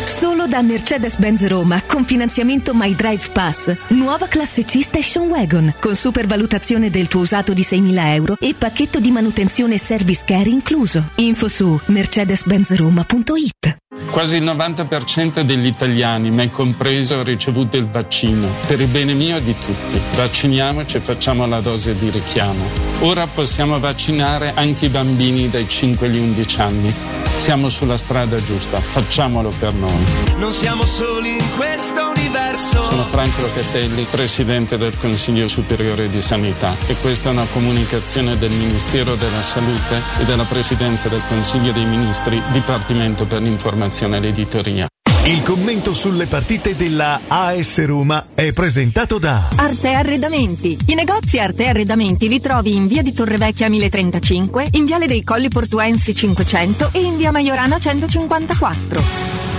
Da 0.46 0.62
Mercedes-Benz 0.62 1.46
Roma 1.46 1.82
con 1.86 2.04
finanziamento 2.04 2.74
My 2.74 2.94
Drive 2.94 3.30
Pass. 3.32 3.74
Nuova 3.88 4.26
classe 4.26 4.64
C 4.64 4.82
Station 4.82 5.28
Wagon 5.28 5.74
con 5.78 5.94
supervalutazione 5.94 6.90
del 6.90 7.08
tuo 7.08 7.20
usato 7.20 7.52
di 7.52 7.62
6.000 7.62 8.06
euro 8.14 8.36
e 8.38 8.54
pacchetto 8.56 9.00
di 9.00 9.10
manutenzione 9.10 9.74
e 9.74 9.78
service 9.78 10.22
care 10.24 10.48
incluso. 10.48 11.10
Info 11.16 11.48
su 11.48 11.80
mercedes-benzroma.it. 11.86 13.76
Quasi 14.10 14.36
il 14.36 14.44
90% 14.44 15.40
degli 15.40 15.66
italiani, 15.66 16.30
me 16.30 16.50
compreso, 16.50 17.18
ha 17.18 17.22
ricevuto 17.22 17.76
il 17.76 17.88
vaccino. 17.88 18.48
Per 18.66 18.80
il 18.80 18.86
bene 18.86 19.14
mio 19.14 19.36
e 19.36 19.42
di 19.42 19.54
tutti. 19.58 20.00
Vacciniamoci 20.14 20.98
e 20.98 21.00
facciamo 21.00 21.46
la 21.46 21.60
dose 21.60 21.98
di 21.98 22.10
richiamo. 22.10 22.64
Ora 23.00 23.26
possiamo 23.26 23.78
vaccinare 23.80 24.52
anche 24.54 24.86
i 24.86 24.88
bambini 24.88 25.48
dai 25.48 25.68
5 25.68 26.06
agli 26.06 26.18
11 26.18 26.60
anni. 26.60 26.94
Siamo 27.36 27.68
sulla 27.68 27.96
strada 27.96 28.40
giusta, 28.42 28.80
facciamolo 28.80 29.52
per 29.58 29.74
noi. 29.74 30.33
Non 30.36 30.52
siamo 30.52 30.84
soli 30.84 31.34
in 31.34 31.56
questo 31.56 32.12
universo. 32.14 32.82
Sono 32.82 33.04
Franco 33.04 33.42
Locatelli, 33.42 34.04
Presidente 34.10 34.76
del 34.76 34.92
Consiglio 34.98 35.46
Superiore 35.46 36.08
di 36.08 36.20
Sanità 36.20 36.74
e 36.88 36.96
questa 37.00 37.28
è 37.28 37.32
una 37.32 37.46
comunicazione 37.52 38.36
del 38.36 38.52
Ministero 38.52 39.14
della 39.14 39.42
Salute 39.42 40.02
e 40.18 40.24
della 40.24 40.42
Presidenza 40.42 41.08
del 41.08 41.22
Consiglio 41.28 41.70
dei 41.70 41.86
Ministri, 41.86 42.42
Dipartimento 42.50 43.26
per 43.26 43.42
l'informazione 43.42 44.16
e 44.16 44.20
l'editoria. 44.20 44.88
Il 45.26 45.42
commento 45.42 45.94
sulle 45.94 46.26
partite 46.26 46.74
della 46.74 47.20
AS 47.28 47.82
Roma 47.86 48.26
è 48.34 48.52
presentato 48.52 49.18
da 49.18 49.48
Arte 49.54 49.92
Arredamenti. 49.92 50.76
I 50.88 50.94
negozi 50.94 51.38
Arte 51.38 51.68
Arredamenti 51.68 52.28
li 52.28 52.40
trovi 52.40 52.74
in 52.74 52.88
via 52.88 53.02
di 53.02 53.12
Torrevecchia 53.12 53.68
1035, 53.68 54.66
in 54.72 54.84
viale 54.84 55.06
dei 55.06 55.22
Colli 55.22 55.48
Portuensi 55.48 56.12
500 56.12 56.90
e 56.92 57.00
in 57.00 57.16
via 57.16 57.30
Maiorana 57.30 57.78
154. 57.78 59.53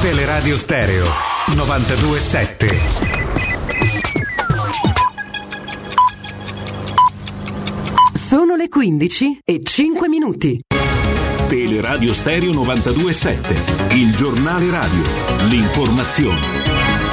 Teleradio 0.00 0.56
Stereo 0.56 1.04
927. 1.54 2.80
Sono 8.12 8.56
le 8.56 8.68
15 8.68 9.40
e 9.44 9.60
5 9.62 10.08
minuti. 10.08 10.60
Teleradio 11.48 12.14
Stereo 12.14 12.52
927, 12.52 13.94
il 13.96 14.14
giornale 14.14 14.70
radio, 14.70 15.02
l'informazione. 15.48 17.09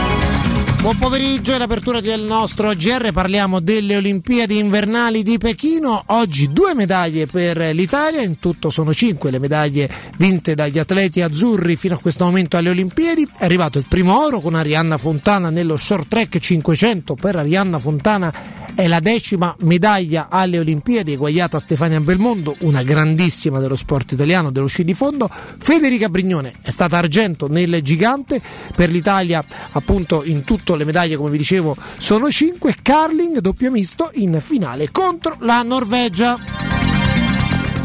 Buon 0.88 1.00
pomeriggio 1.00 1.54
e 1.54 1.58
l'apertura 1.58 2.00
del 2.00 2.22
nostro 2.22 2.74
GR, 2.74 3.12
parliamo 3.12 3.60
delle 3.60 3.98
Olimpiadi 3.98 4.58
invernali 4.58 5.22
di 5.22 5.38
Pechino, 5.38 6.02
oggi 6.08 6.48
due 6.48 6.74
medaglie 6.76 7.26
per 7.26 7.58
l'Italia, 7.76 8.22
in 8.22 8.40
tutto 8.40 8.70
sono 8.70 8.94
cinque 8.94 9.30
le 9.30 9.38
medaglie 9.38 9.90
vinte 10.16 10.56
dagli 10.56 10.80
atleti 10.80 11.22
azzurri 11.22 11.76
fino 11.76 11.96
a 11.96 12.00
questo 12.00 12.24
momento 12.24 12.56
alle 12.56 12.70
Olimpiadi, 12.70 13.28
è 13.38 13.44
arrivato 13.44 13.78
il 13.80 13.86
primo 13.86 14.18
oro 14.18 14.40
con 14.40 14.56
Arianna 14.56 14.98
Fontana 14.98 15.50
nello 15.50 15.76
short 15.76 16.08
track 16.08 16.40
500 16.40 17.16
per 17.16 17.36
Arianna 17.36 17.80
Fontana 17.80 18.34
è 18.78 18.88
la 18.88 19.00
decima 19.00 19.56
medaglia 19.62 20.28
alle 20.30 20.60
Olimpiadi. 20.60 21.14
Eguagliata 21.14 21.58
a 21.58 21.60
Stefania 21.60 22.00
Belmondo, 22.00 22.56
una 22.60 22.84
grandissima 22.84 23.58
dello 23.58 23.76
sport 23.76 24.12
italiano, 24.12 24.52
dello 24.52 24.68
sci 24.68 24.84
di 24.84 24.94
fondo. 24.94 25.28
Federica 25.58 26.10
Brignone 26.10 26.54
è 26.62 26.70
stata 26.70 26.96
argento 26.96 27.48
nel 27.48 27.82
gigante, 27.82 28.40
per 28.76 28.92
l'Italia 28.92 29.44
appunto 29.72 30.24
in 30.24 30.44
tutto 30.44 30.76
le 30.78 30.86
medaglie 30.86 31.18
come 31.18 31.32
vi 31.32 31.38
dicevo 31.38 31.76
sono 31.98 32.30
5, 32.30 32.76
Carling 32.82 33.40
doppio 33.40 33.72
misto 33.72 34.10
in 34.14 34.42
finale 34.42 34.90
contro 34.92 35.36
la 35.40 35.62
Norvegia. 35.64 36.38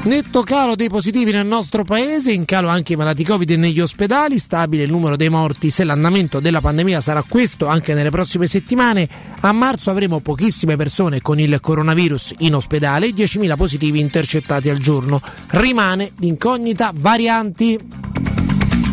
Netto 0.05 0.43
calo 0.43 0.74
dei 0.74 0.88
positivi 0.88 1.30
nel 1.30 1.47
nostro 1.47 1.84
paese, 1.84 2.32
in 2.32 2.45
calo 2.45 2.66
anche 2.66 2.95
i 2.95 2.97
malati 2.97 3.22
Covid 3.22 3.49
negli 3.53 3.78
ospedali, 3.78 4.40
stabile 4.40 4.82
il 4.82 4.90
numero 4.90 5.14
dei 5.14 5.28
morti 5.28 5.70
se 5.70 5.84
l'andamento 5.84 6.40
della 6.40 6.61
pandemia 6.61 7.01
sarà 7.01 7.22
questo 7.22 7.68
anche 7.68 7.95
nelle 7.95 8.11
prossime 8.11 8.49
settimane. 8.49 9.09
A 9.40 9.53
marzo 9.53 9.90
avremo 9.90 10.18
pochissime 10.18 10.74
persone 10.74 11.22
con 11.22 11.38
il 11.38 11.61
coronavirus 11.61 12.34
in 12.38 12.57
ospedale, 12.57 13.11
10.000 13.11 13.55
positivi 13.55 14.01
intercettati 14.01 14.68
al 14.70 14.78
giorno. 14.78 15.20
Rimane 15.51 16.11
l'incognita 16.18 16.93
varianti. 16.93 18.32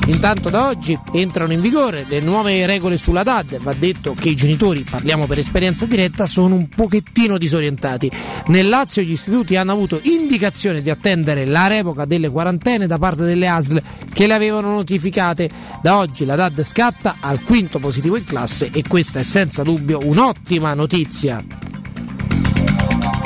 Intanto 0.10 0.50
da 0.50 0.68
oggi 0.68 1.00
entrano 1.14 1.54
in 1.54 1.62
vigore 1.62 2.04
le 2.10 2.20
nuove 2.20 2.66
regole 2.66 2.98
sulla 2.98 3.22
DAD. 3.22 3.60
Va 3.60 3.74
detto 3.74 4.16
che 4.16 4.30
i 4.30 4.36
genitori, 4.36 4.84
parliamo 4.84 5.28
per 5.28 5.38
esperienza 5.38 5.86
diretta, 5.86 6.26
sono 6.26 6.56
un 6.56 6.68
pochettino 6.68 7.38
disorientati. 7.38 8.12
Nel 8.48 8.68
Lazio 8.68 9.04
gli 9.04 9.12
istituti 9.12 9.56
hanno 9.56 9.72
avuto 9.72 10.00
indicazione 10.02 10.82
di 10.82 10.90
attendere 10.90 11.46
la 11.46 11.68
revoca 11.68 12.06
delle 12.06 12.30
quarantene 12.30 12.88
da 12.88 12.98
parte 12.98 13.24
delle 13.24 13.48
ASL 13.48 13.82
che 14.12 14.26
le 14.26 14.34
avevano 14.34 14.72
notificate. 14.72 15.48
Da 15.80 15.98
oggi 15.98 16.26
la 16.26 16.36
DAD 16.36 16.64
scatta 16.64 17.18
al 17.20 17.42
quinto 17.44 17.78
positivo 17.78 18.18
in 18.18 18.26
classe 18.26 18.72
e 18.74 18.84
questa 18.88 19.20
è 19.20 19.24
senza 19.24 19.62
dubbio 19.62 20.00
un'ottima 20.04 20.74
notizia. 20.74 21.46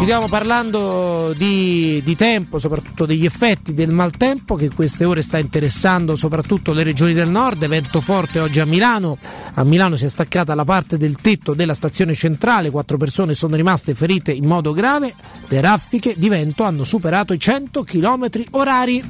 Chiudiamo 0.03 0.27
parlando 0.27 1.31
di, 1.31 2.01
di, 2.03 2.15
tempo, 2.17 2.59
soprattutto 2.59 3.05
degli 3.05 3.23
effetti 3.23 3.73
del 3.73 3.89
maltempo 3.89 4.55
che 4.55 4.69
queste 4.69 5.05
ore 5.05 5.21
sta 5.21 5.37
interessando 5.37 6.17
soprattutto 6.17 6.73
le 6.73 6.83
regioni 6.83 7.13
del 7.13 7.29
nord, 7.29 7.65
vento 7.67 8.01
forte 8.01 8.41
oggi 8.41 8.59
a 8.59 8.65
Milano, 8.65 9.17
a 9.53 9.63
Milano 9.63 9.95
si 9.95 10.03
è 10.03 10.09
staccata 10.09 10.55
la 10.55 10.65
parte 10.65 10.97
del 10.97 11.15
tetto 11.21 11.53
della 11.53 11.73
stazione 11.73 12.15
centrale, 12.15 12.69
quattro 12.69 12.97
persone 12.97 13.33
sono 13.33 13.55
rimaste 13.55 13.95
ferite 13.95 14.33
in 14.33 14.45
modo 14.45 14.73
grave, 14.73 15.13
le 15.47 15.61
raffiche 15.61 16.15
di 16.17 16.27
vento 16.27 16.63
hanno 16.63 16.83
superato 16.83 17.31
i 17.31 17.39
100 17.39 17.83
km 17.85 18.29
orari. 18.51 19.01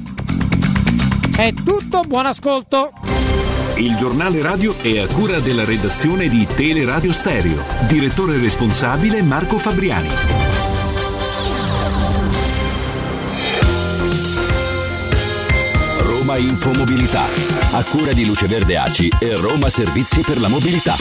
È 1.36 1.52
tutto, 1.54 2.04
buon 2.06 2.26
ascolto! 2.26 2.92
Il 3.78 3.96
giornale 3.96 4.40
radio 4.40 4.76
è 4.78 5.00
a 5.00 5.08
cura 5.08 5.40
della 5.40 5.64
redazione 5.64 6.28
di 6.28 6.46
Teleradio 6.46 7.10
Stereo, 7.10 7.64
direttore 7.88 8.38
responsabile 8.38 9.22
Marco 9.22 9.58
Fabriani. 9.58 10.53
Roma 16.34 16.36
Infomobilità, 16.36 17.26
a 17.72 17.84
cura 17.84 18.12
di 18.12 18.24
Luce 18.24 18.48
Verde 18.48 18.76
Aci 18.76 19.08
e 19.20 19.36
Roma 19.36 19.68
Servizi 19.68 20.20
per 20.22 20.40
la 20.40 20.48
Mobilità. 20.48 20.96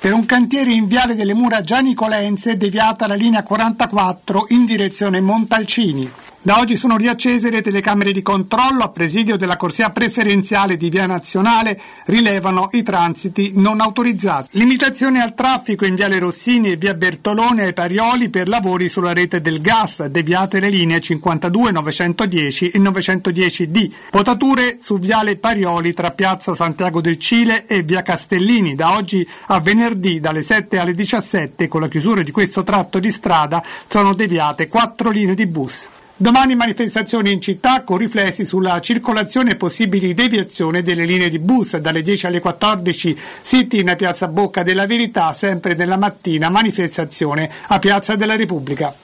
Per 0.00 0.12
un 0.12 0.26
cantiere 0.26 0.70
in 0.72 0.86
Viale 0.86 1.16
delle 1.16 1.34
Mura 1.34 1.60
Gianni 1.60 1.94
Colenze 1.94 2.52
è 2.52 2.56
deviata 2.56 3.08
la 3.08 3.14
linea 3.14 3.42
44 3.42 4.46
in 4.50 4.64
direzione 4.64 5.20
Montalcini. 5.20 6.08
Da 6.42 6.58
oggi 6.58 6.76
sono 6.76 6.96
riaccese 6.96 7.50
le 7.50 7.60
telecamere 7.60 8.12
di 8.12 8.22
controllo 8.22 8.82
a 8.82 8.88
presidio 8.88 9.36
della 9.36 9.58
corsia 9.58 9.90
preferenziale 9.90 10.78
di 10.78 10.88
Via 10.88 11.04
Nazionale, 11.04 11.78
rilevano 12.06 12.70
i 12.72 12.82
transiti 12.82 13.52
non 13.56 13.78
autorizzati. 13.82 14.48
Limitazione 14.52 15.20
al 15.20 15.34
traffico 15.34 15.84
in 15.84 15.94
Viale 15.94 16.18
Rossini 16.18 16.70
e 16.70 16.76
Via 16.76 16.94
Bertolone 16.94 17.64
ai 17.64 17.74
Parioli 17.74 18.30
per 18.30 18.48
lavori 18.48 18.88
sulla 18.88 19.12
rete 19.12 19.42
del 19.42 19.60
gas, 19.60 20.02
deviate 20.06 20.60
le 20.60 20.70
linee 20.70 21.00
52, 21.00 21.72
910 21.72 22.70
e 22.70 22.78
910D. 22.78 23.90
Potature 24.08 24.78
su 24.80 24.98
Viale 24.98 25.36
Parioli 25.36 25.92
tra 25.92 26.10
Piazza 26.10 26.54
Santiago 26.54 27.02
del 27.02 27.18
Cile 27.18 27.66
e 27.66 27.82
Via 27.82 28.00
Castellini, 28.00 28.74
da 28.74 28.94
oggi 28.94 29.28
a 29.48 29.60
venerdì 29.60 30.20
dalle 30.20 30.42
7 30.42 30.78
alle 30.78 30.94
17 30.94 31.68
con 31.68 31.82
la 31.82 31.88
chiusura 31.88 32.22
di 32.22 32.30
questo 32.30 32.64
tratto 32.64 32.98
di 32.98 33.10
strada 33.10 33.62
sono 33.86 34.14
deviate 34.14 34.68
quattro 34.68 35.10
linee 35.10 35.34
di 35.34 35.46
bus. 35.46 35.88
Domani 36.22 36.54
manifestazioni 36.54 37.32
in 37.32 37.40
città 37.40 37.82
con 37.82 37.96
riflessi 37.96 38.44
sulla 38.44 38.78
circolazione 38.80 39.52
e 39.52 39.56
possibili 39.56 40.12
deviazioni 40.12 40.82
delle 40.82 41.06
linee 41.06 41.30
di 41.30 41.38
bus 41.38 41.78
dalle 41.78 42.02
10 42.02 42.26
alle 42.26 42.40
14 42.40 43.18
siti 43.40 43.78
in 43.78 43.94
Piazza 43.96 44.28
Bocca 44.28 44.62
della 44.62 44.84
Verità, 44.84 45.32
sempre 45.32 45.72
nella 45.72 45.96
mattina 45.96 46.50
manifestazione 46.50 47.50
a 47.68 47.78
Piazza 47.78 48.16
della 48.16 48.36
Repubblica. 48.36 48.94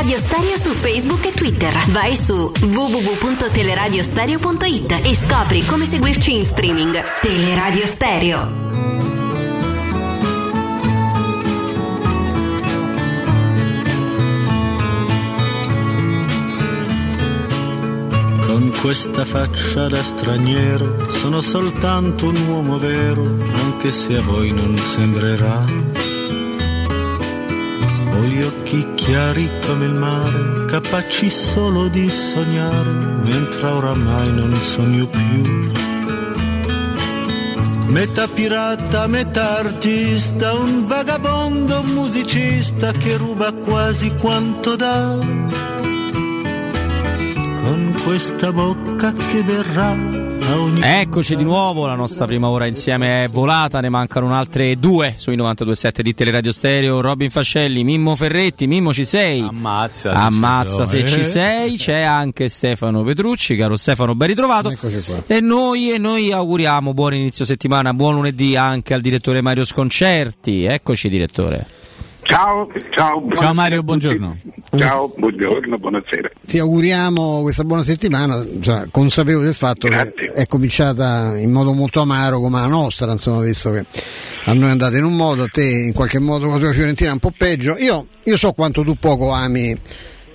Teleradio 0.00 0.26
Stereo 0.26 0.56
su 0.56 0.70
Facebook 0.70 1.26
e 1.26 1.34
Twitter. 1.34 1.76
Vai 1.90 2.16
su 2.16 2.50
www.teleradiostereo.it 2.58 5.00
e 5.04 5.14
scopri 5.14 5.62
come 5.66 5.84
seguirci 5.84 6.36
in 6.36 6.46
streaming. 6.46 6.98
Teleradio 7.20 7.84
Stereo. 7.84 8.50
Con 18.46 18.72
questa 18.80 19.26
faccia 19.26 19.88
da 19.88 20.02
straniero 20.02 20.96
sono 21.10 21.42
soltanto 21.42 22.30
un 22.30 22.36
uomo 22.48 22.78
vero, 22.78 23.36
anche 23.52 23.92
se 23.92 24.16
a 24.16 24.22
voi 24.22 24.50
non 24.50 24.78
sembrerà 24.78 26.19
Ho 28.20 28.24
gli 28.24 28.42
occhi 28.42 28.86
chiari 28.96 29.50
come 29.64 29.86
il 29.86 29.94
mare, 29.94 30.66
capaci 30.66 31.30
solo 31.30 31.88
di 31.88 32.06
sognare, 32.10 32.90
mentre 33.22 33.66
oramai 33.66 34.30
non 34.30 34.54
sogno 34.56 35.06
più. 35.06 35.70
Metà 37.86 38.28
pirata, 38.28 39.06
metà 39.06 39.60
artista, 39.60 40.52
un 40.52 40.86
vagabondo 40.86 41.82
musicista 41.82 42.92
che 42.92 43.16
ruba 43.16 43.54
quasi 43.54 44.12
quanto 44.20 44.76
dà. 44.76 45.16
Con 47.62 48.00
questa 48.04 48.52
bocca 48.52 49.12
che 49.12 49.42
verrà 49.42 50.29
Eccoci 50.82 51.36
di 51.36 51.44
nuovo, 51.44 51.86
la 51.86 51.94
nostra 51.94 52.26
prima 52.26 52.48
ora 52.48 52.66
insieme 52.66 53.24
è 53.24 53.28
volata, 53.28 53.80
ne 53.80 53.88
mancano 53.88 54.34
altre 54.34 54.76
due 54.80 55.14
sui 55.16 55.36
92.7 55.36 56.00
di 56.00 56.12
Teleradio 56.12 56.50
Stereo, 56.50 57.00
Robin 57.00 57.30
Fascelli, 57.30 57.84
Mimmo 57.84 58.16
Ferretti, 58.16 58.66
Mimmo 58.66 58.92
ci 58.92 59.04
sei? 59.04 59.40
Ammazza, 59.40 60.12
Ammazza 60.12 60.86
se 60.86 60.98
eh. 60.98 61.06
ci 61.06 61.22
sei, 61.22 61.76
c'è 61.76 62.00
anche 62.00 62.48
Stefano 62.48 63.04
Petrucci, 63.04 63.54
caro 63.54 63.76
Stefano, 63.76 64.16
ben 64.16 64.26
ritrovato. 64.26 64.74
E 65.26 65.40
noi, 65.40 65.92
e 65.92 65.98
noi 65.98 66.32
auguriamo 66.32 66.94
buon 66.94 67.14
inizio 67.14 67.44
settimana, 67.44 67.94
buon 67.94 68.14
lunedì 68.14 68.56
anche 68.56 68.92
al 68.92 69.00
direttore 69.00 69.40
Mario 69.42 69.64
Sconcerti, 69.64 70.64
eccoci 70.64 71.08
direttore. 71.08 71.79
Ciao, 72.30 72.70
ciao, 72.90 73.28
Ciao 73.34 73.52
Mario, 73.52 73.82
buongiorno. 73.82 74.36
Ciao, 74.76 75.12
buongiorno, 75.16 75.76
buonasera. 75.78 76.30
Ti 76.46 76.60
auguriamo 76.60 77.42
questa 77.42 77.64
buona 77.64 77.82
settimana, 77.82 78.46
cioè, 78.60 78.86
consapevoli 78.88 79.46
del 79.46 79.54
fatto 79.54 79.88
che 79.88 80.12
è 80.34 80.46
cominciata 80.46 81.36
in 81.36 81.50
modo 81.50 81.72
molto 81.72 82.00
amaro 82.00 82.38
come 82.38 82.60
la 82.60 82.68
nostra, 82.68 83.10
insomma, 83.10 83.42
visto 83.42 83.72
che 83.72 83.84
a 84.44 84.52
noi 84.52 84.68
è 84.68 84.70
andata 84.70 84.96
in 84.96 85.02
un 85.02 85.16
modo, 85.16 85.42
a 85.42 85.48
te 85.48 85.64
in 85.64 85.92
qualche 85.92 86.20
modo 86.20 86.44
con 86.44 86.54
la 86.54 86.60
tua 86.60 86.72
Fiorentina 86.72 87.10
un 87.10 87.18
po' 87.18 87.32
peggio. 87.36 87.76
Io, 87.78 88.06
io 88.22 88.36
so 88.36 88.52
quanto 88.52 88.84
tu 88.84 88.94
poco 88.94 89.32
ami 89.32 89.76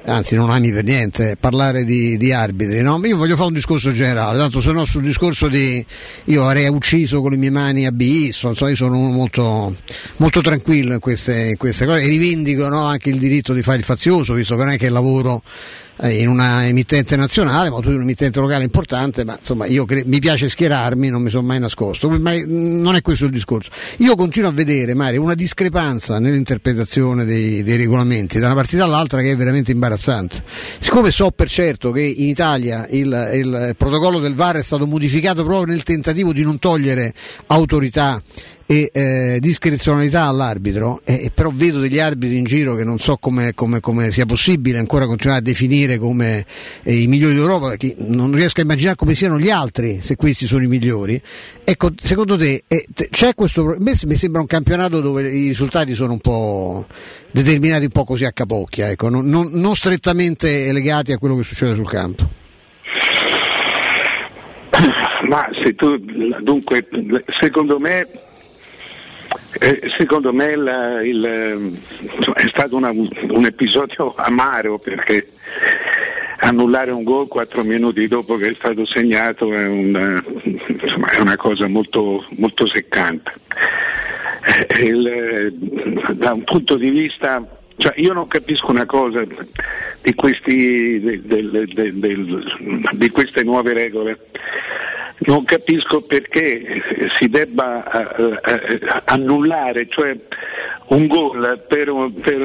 anzi 0.05 0.35
non 0.35 0.49
ami 0.49 0.71
per 0.71 0.83
niente 0.83 1.35
parlare 1.39 1.83
di, 1.83 2.17
di 2.17 2.31
arbitri, 2.31 2.81
no? 2.81 2.99
io 3.03 3.17
voglio 3.17 3.35
fare 3.35 3.47
un 3.47 3.53
discorso 3.53 3.91
generale, 3.91 4.37
tanto 4.37 4.61
se 4.61 4.71
no 4.71 4.85
sul 4.85 5.01
discorso 5.01 5.47
di 5.47 5.83
io 6.25 6.45
avrei 6.45 6.67
ucciso 6.67 7.21
con 7.21 7.31
le 7.31 7.37
mie 7.37 7.49
mani 7.49 7.85
a 7.85 7.91
Bisso, 7.91 8.49
insomma, 8.49 8.69
io 8.69 8.75
sono 8.75 8.97
molto, 8.97 9.75
molto 10.17 10.41
tranquillo 10.41 10.93
in 10.93 10.99
queste, 10.99 11.49
in 11.49 11.57
queste 11.57 11.85
cose 11.85 12.03
e 12.03 12.07
rivendico 12.07 12.67
no, 12.69 12.85
anche 12.85 13.09
il 13.09 13.17
diritto 13.19 13.53
di 13.53 13.61
fare 13.61 13.77
il 13.77 13.83
fazioso, 13.83 14.33
visto 14.33 14.55
che 14.55 14.63
non 14.63 14.73
è 14.73 14.77
che 14.77 14.89
lavoro 14.89 15.41
eh, 15.43 15.84
in 16.03 16.27
una 16.27 16.67
emittente 16.67 17.15
nazionale, 17.15 17.69
ma 17.69 17.79
tu 17.79 17.89
in 17.89 17.95
un'emittente 17.95 18.39
locale 18.39 18.63
importante, 18.63 19.23
ma 19.23 19.35
insomma 19.37 19.65
io 19.65 19.85
cre- 19.85 20.03
mi 20.05 20.19
piace 20.19 20.49
schierarmi, 20.49 21.09
non 21.09 21.21
mi 21.21 21.29
sono 21.29 21.47
mai 21.47 21.59
nascosto, 21.59 22.09
ma 22.09 22.33
non 22.45 22.95
è 22.95 23.01
questo 23.01 23.25
il 23.25 23.31
discorso. 23.31 23.69
Io 23.99 24.15
continuo 24.15 24.49
a 24.49 24.53
vedere, 24.53 24.93
Mario, 24.93 25.21
una 25.21 25.35
discrepanza 25.35 26.19
nell'interpretazione 26.19 27.23
dei, 27.23 27.63
dei 27.63 27.77
regolamenti 27.77 28.39
da 28.39 28.47
una 28.47 28.55
partita 28.55 28.83
all'altra 28.83 29.21
che 29.21 29.31
è 29.31 29.35
veramente 29.35 29.71
imbarazzante. 29.71 30.43
Siccome 30.79 31.11
so 31.11 31.31
per 31.31 31.49
certo 31.49 31.91
che 31.91 32.01
in 32.01 32.27
Italia 32.27 32.87
il, 32.89 33.31
il 33.33 33.75
protocollo 33.77 34.19
del 34.19 34.35
VAR 34.35 34.57
è 34.57 34.63
stato 34.63 34.85
modificato 34.85 35.43
proprio 35.43 35.65
nel 35.65 35.83
tentativo 35.83 36.33
di 36.33 36.43
non 36.43 36.59
togliere 36.59 37.13
autorità 37.47 38.21
e 38.67 38.89
eh, 38.91 39.37
discrezionalità 39.39 40.23
all'arbitro, 40.23 41.01
eh, 41.03 41.31
però 41.33 41.51
vedo 41.53 41.79
degli 41.79 41.99
arbitri 41.99 42.37
in 42.37 42.45
giro 42.45 42.75
che 42.75 42.83
non 42.83 42.97
so 42.97 43.17
come, 43.17 43.53
sia 44.09 44.25
possibile 44.25 44.79
ancora 44.79 45.05
continuare 45.05 45.39
a 45.39 45.43
definire 45.43 45.97
come 45.97 46.45
eh, 46.83 47.01
i 47.01 47.07
migliori 47.07 47.35
d'Europa, 47.35 47.69
perché 47.69 47.95
non 47.99 48.33
riesco 48.33 48.61
a 48.61 48.63
immaginare 48.63 48.95
come 48.95 49.13
siano 49.13 49.37
gli 49.37 49.49
altri 49.49 49.99
se 50.01 50.15
questi 50.15 50.47
sono 50.47 50.63
i 50.63 50.67
migliori. 50.67 51.21
Ecco, 51.63 51.91
secondo 52.01 52.37
te 52.37 52.63
eh, 52.67 52.85
c'è 53.09 53.35
questo 53.35 53.73
a 53.73 53.75
me 53.79 53.93
mi 54.05 54.15
sembra 54.15 54.41
un 54.41 54.47
campionato 54.47 54.99
dove 54.99 55.29
i 55.29 55.47
risultati 55.47 55.93
sono 55.93 56.13
un 56.13 56.19
po' 56.19 56.87
determinati 57.31 57.85
un 57.85 57.91
po' 57.91 58.03
così 58.03 58.25
a 58.25 58.31
capocchia, 58.31 58.89
ecco, 58.89 59.09
non, 59.09 59.27
non- 59.27 59.49
non 59.51 59.75
strettamente 59.75 60.71
legati 60.71 61.11
a 61.11 61.17
quello 61.17 61.35
che 61.35 61.43
succede 61.43 61.75
sul 61.75 61.89
campo. 61.89 62.43
Ma 65.27 65.47
se 65.61 65.73
tu, 65.75 65.97
dunque, 66.41 66.87
secondo 67.39 67.79
me, 67.79 68.07
eh, 69.59 69.91
secondo 69.97 70.33
me 70.33 70.55
la- 70.55 71.01
il, 71.03 71.77
è 72.35 72.47
stato 72.49 72.75
una- 72.75 72.89
un 72.91 73.45
episodio 73.45 74.13
amaro 74.15 74.77
perché 74.79 75.27
annullare 76.39 76.91
un 76.91 77.03
gol 77.03 77.27
quattro 77.27 77.63
minuti 77.63 78.07
dopo 78.07 78.35
che 78.37 78.49
è 78.49 78.53
stato 78.53 78.85
segnato 78.85 79.51
è 79.53 79.65
una, 79.65 80.23
insomma, 80.43 81.07
è 81.09 81.19
una 81.19 81.37
cosa 81.37 81.67
molto, 81.67 82.25
molto 82.37 82.67
seccante. 82.67 83.31
Eh, 84.67 84.83
il, 84.83 85.53
da 86.13 86.33
un 86.33 86.43
punto 86.43 86.75
di 86.75 86.89
vista, 86.89 87.45
cioè 87.77 87.93
io 87.97 88.13
non 88.13 88.27
capisco 88.27 88.69
una 88.71 88.85
cosa 88.85 89.23
di, 90.01 90.13
questi, 90.13 90.99
del- 90.99 91.21
del- 91.21 91.93
del- 91.99 92.87
di 92.91 93.09
queste 93.09 93.43
nuove 93.43 93.73
regole. 93.73 94.19
Non 95.17 95.45
capisco 95.45 96.01
perché 96.01 97.09
si 97.17 97.29
debba 97.29 98.15
eh, 98.15 98.39
eh, 98.43 98.79
annullare, 99.05 99.87
cioè 99.87 100.15
un 100.87 101.07
gol 101.07 101.63
per 101.67 101.89
un, 101.89 102.13
per 102.13 102.41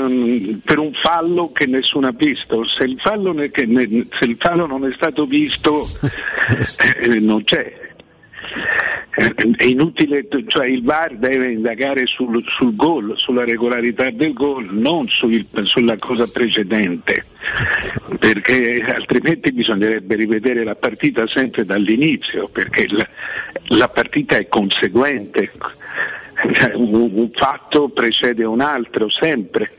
per 0.65 0.79
un 0.79 0.93
fallo 0.95 1.51
che 1.53 1.67
nessuno 1.67 2.07
ha 2.07 2.15
visto. 2.17 2.65
Se 2.65 2.85
il 2.85 2.99
fallo, 3.01 3.33
ne- 3.33 3.51
se 3.53 4.25
il 4.25 4.37
fallo 4.39 4.67
non 4.67 4.87
è 4.87 4.93
stato 4.95 5.27
visto, 5.27 5.87
eh, 7.01 7.19
non 7.19 7.43
c'è. 7.43 7.89
È 9.13 9.65
inutile, 9.65 10.27
cioè 10.47 10.67
il 10.67 10.83
VAR 10.83 11.17
deve 11.17 11.53
indagare 11.53 12.07
sul, 12.07 12.43
sul 12.49 12.75
gol, 12.77 13.15
sulla 13.17 13.45
regolarità 13.45 14.09
del 14.11 14.33
gol, 14.33 14.69
non 14.71 15.09
sul- 15.09 15.45
sulla 15.63 15.97
cosa 15.99 16.27
precedente, 16.27 17.25
perché 18.19 18.83
altrimenti 18.87 19.53
bisognerebbe 19.53 20.15
rivedere 20.15 20.65
la 20.65 20.77
partita 20.77 21.27
sempre 21.27 21.65
dall'inizio, 21.65 22.49
perché 22.49 22.87
la, 22.89 23.09
la 23.77 23.89
partita 23.89 24.37
è 24.37 24.49
conseguente, 24.49 25.51
Cioè, 26.53 26.73
un, 26.75 27.11
un 27.13 27.31
fatto 27.35 27.89
precede 27.89 28.45
un 28.45 28.61
altro 28.61 29.11
sempre. 29.11 29.73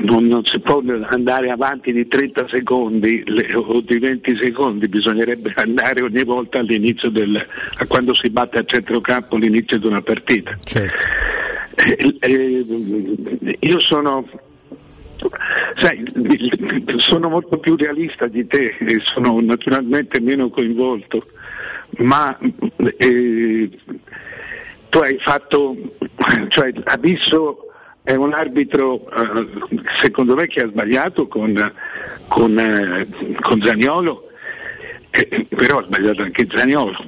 Non, 0.00 0.26
non 0.26 0.44
si 0.46 0.58
può 0.60 0.82
andare 1.08 1.50
avanti 1.50 1.92
di 1.92 2.08
30 2.08 2.48
secondi 2.48 3.22
le- 3.26 3.54
o 3.54 3.80
di 3.82 3.98
20 3.98 4.34
secondi, 4.36 4.88
bisognerebbe 4.88 5.52
andare 5.56 6.00
ogni 6.00 6.24
volta 6.24 6.58
all'inizio 6.58 7.10
del, 7.10 7.36
a 7.36 7.86
quando 7.86 8.14
si 8.14 8.30
batte 8.30 8.58
a 8.58 8.64
centrocampo 8.64 9.36
all'inizio 9.36 9.78
di 9.78 9.86
una 9.86 10.00
partita. 10.00 10.56
Eh, 11.76 12.16
eh, 12.20 13.58
io 13.60 13.78
sono, 13.78 14.26
sai, 15.76 16.02
sono 16.96 17.28
molto 17.28 17.58
più 17.58 17.76
realista 17.76 18.26
di 18.26 18.46
te 18.46 18.76
e 18.78 19.00
sono 19.02 19.38
naturalmente 19.42 20.18
meno 20.18 20.48
coinvolto, 20.48 21.26
ma 21.98 22.36
eh, 22.96 23.68
tu 24.88 24.98
hai 24.98 25.18
fatto, 25.18 25.76
cioè 26.48 26.72
Abisso 26.84 27.63
è 28.04 28.14
un 28.14 28.34
arbitro 28.34 29.10
eh, 29.10 29.48
secondo 29.98 30.34
me 30.34 30.46
che 30.46 30.60
ha 30.60 30.68
sbagliato 30.68 31.26
con, 31.26 31.72
con, 32.28 32.58
eh, 32.58 33.08
con 33.40 33.62
Zaniolo, 33.62 34.28
eh, 35.08 35.46
però 35.48 35.78
ha 35.78 35.84
sbagliato 35.84 36.20
anche 36.20 36.46
Zaniolo. 36.50 37.02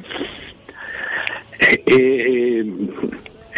E- 1.59 2.67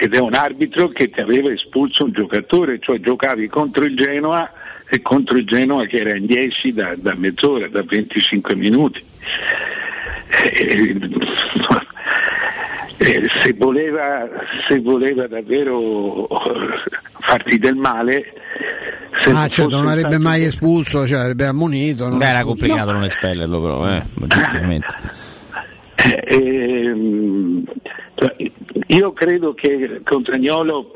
ed 0.01 0.15
è 0.15 0.19
un 0.19 0.35
arbitro 0.35 0.89
che 0.89 1.11
ti 1.11 1.21
aveva 1.21 1.53
espulso 1.53 2.05
un 2.05 2.13
giocatore, 2.13 2.81
cioè 2.81 2.99
giocavi 2.99 3.47
contro 3.49 3.85
il 3.85 3.97
Genoa 3.97 4.51
e 4.89 5.01
contro 5.01 5.37
il 5.37 5.47
Genoa 5.47 5.87
che 5.87 5.99
era 5.99 6.17
in 6.17 6.27
10 6.27 6.73
da, 6.73 6.95
da 6.97 7.15
mezz'ora, 7.15 7.69
da 7.69 7.83
25 7.85 8.55
minuti. 8.57 9.03
Eh, 13.01 13.29
se, 13.43 13.53
voleva, 13.57 14.29
se 14.67 14.81
voleva 14.81 15.27
davvero 15.29 16.27
farti 17.21 17.59
del 17.59 17.77
male, 17.77 18.33
se 19.21 19.31
Ah, 19.31 19.45
fosse 19.49 19.67
non 19.67 19.87
avrebbe 19.87 20.09
stato- 20.09 20.23
mai 20.23 20.43
espulso, 20.45 21.07
cioè 21.07 21.19
avrebbe 21.21 21.47
ammonito. 21.47 22.09
non- 22.09 22.19
Beh, 22.19 22.27
era 22.29 22.43
complicato 22.43 22.91
non 22.93 23.05
espellerlo, 23.05 23.61
però, 23.61 23.89
eh, 23.89 24.03
oggettivamente. 24.21 24.87
Eh, 25.97 26.25
ehm, 26.27 27.65
cioè, 28.17 28.37
io 28.89 29.13
credo 29.13 29.55
che 29.55 30.01
con 30.05 30.25
Zagnolo 30.25 30.93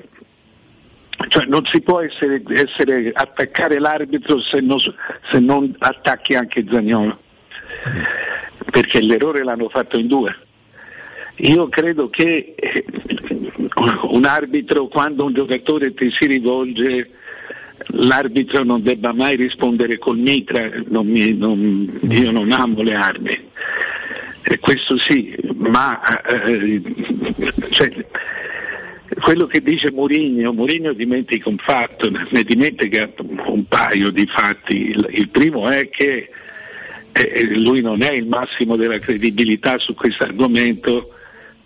cioè, 1.29 1.45
non 1.47 1.65
si 1.67 1.81
può 1.83 2.01
essere, 2.01 2.43
essere- 2.49 3.11
attaccare 3.13 3.79
l'arbitro 3.79 4.41
se 4.41 4.61
non, 4.61 4.79
se 4.81 5.39
non 5.39 5.73
attacchi 5.79 6.35
anche 6.35 6.65
Zagnolo 6.69 7.19
perché 8.71 9.01
l'errore 9.01 9.43
l'hanno 9.45 9.69
fatto 9.69 9.99
in 9.99 10.07
due 10.09 10.35
io 11.45 11.69
credo 11.69 12.09
che 12.09 12.55
eh, 12.57 12.85
un 14.03 14.25
arbitro 14.25 14.87
quando 14.89 15.25
un 15.25 15.33
giocatore 15.33 15.93
ti 15.95 16.11
si 16.11 16.27
rivolge 16.27 17.11
l'arbitro 17.95 18.63
non 18.63 18.83
debba 18.83 19.13
mai 19.13 19.37
rispondere 19.37 19.99
col 19.99 20.19
mitra 20.19 20.71
non 20.87 21.07
mi- 21.07 21.37
non- 21.37 22.01
io 22.09 22.31
non 22.31 22.53
amo 22.53 22.83
le 22.83 22.95
armi 22.95 23.51
eh, 24.45 24.59
questo 24.59 24.99
sì, 24.99 25.35
ma 25.57 26.01
eh, 26.25 26.83
cioè, 27.71 27.91
quello 29.21 29.47
che 29.47 29.63
dice 29.63 29.93
Mourinho, 29.93 30.53
Mourinho 30.53 30.93
dimentica 30.93 31.49
un 31.49 31.59
fatto, 31.59 32.11
ne 32.11 32.43
dimentica 32.43 33.09
un 33.45 33.65
paio 33.69 34.11
di 34.11 34.27
fatti. 34.27 34.91
Il, 34.91 35.07
il 35.11 35.29
primo 35.29 35.69
è 35.69 35.89
che 35.89 36.29
eh, 37.13 37.57
lui 37.57 37.83
non 37.83 38.03
è 38.03 38.13
il 38.13 38.27
massimo 38.27 38.75
della 38.75 38.99
credibilità 38.99 39.79
su 39.79 39.95
questo 39.95 40.25
argomento 40.25 41.11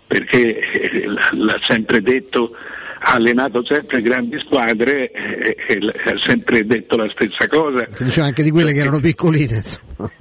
perché 0.07 0.59
eh, 0.59 1.05
l'ha 1.33 1.59
sempre 1.61 2.01
detto, 2.01 2.55
ha 2.99 3.13
allenato 3.13 3.63
sempre 3.63 4.01
grandi 4.01 4.39
squadre 4.39 5.11
e, 5.11 5.55
e 5.67 5.93
ha 6.05 6.17
sempre 6.17 6.65
detto 6.65 6.95
la 6.95 7.09
stessa 7.09 7.47
cosa. 7.47 7.87
Diceva 7.99 8.27
anche 8.27 8.43
di 8.43 8.51
quelle 8.51 8.73
che 8.73 8.79
erano 8.79 8.99
piccoline. 8.99 9.61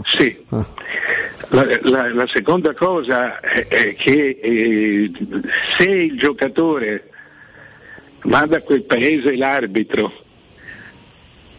Sì. 0.03 0.37
Ah. 0.51 0.74
La, 1.51 1.64
la, 1.82 2.12
la, 2.12 2.26
seconda 2.26 2.74
cosa 2.74 3.39
è, 3.39 3.68
è 3.68 3.95
che 3.95 4.41
eh, 4.43 5.11
se 5.78 5.84
il 5.84 6.18
giocatore 6.18 7.11
va 8.22 8.47
da 8.47 8.61
quel 8.61 8.82
paese 8.82 9.37
l'arbitro 9.37 10.24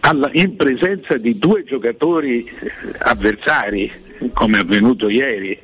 alla, 0.01 0.29
in 0.33 0.57
presenza 0.57 1.17
di 1.17 1.37
due 1.37 1.63
giocatori 1.63 2.49
avversari, 2.99 3.91
come 4.33 4.57
è 4.57 4.61
avvenuto 4.61 5.07
ieri, 5.09 5.57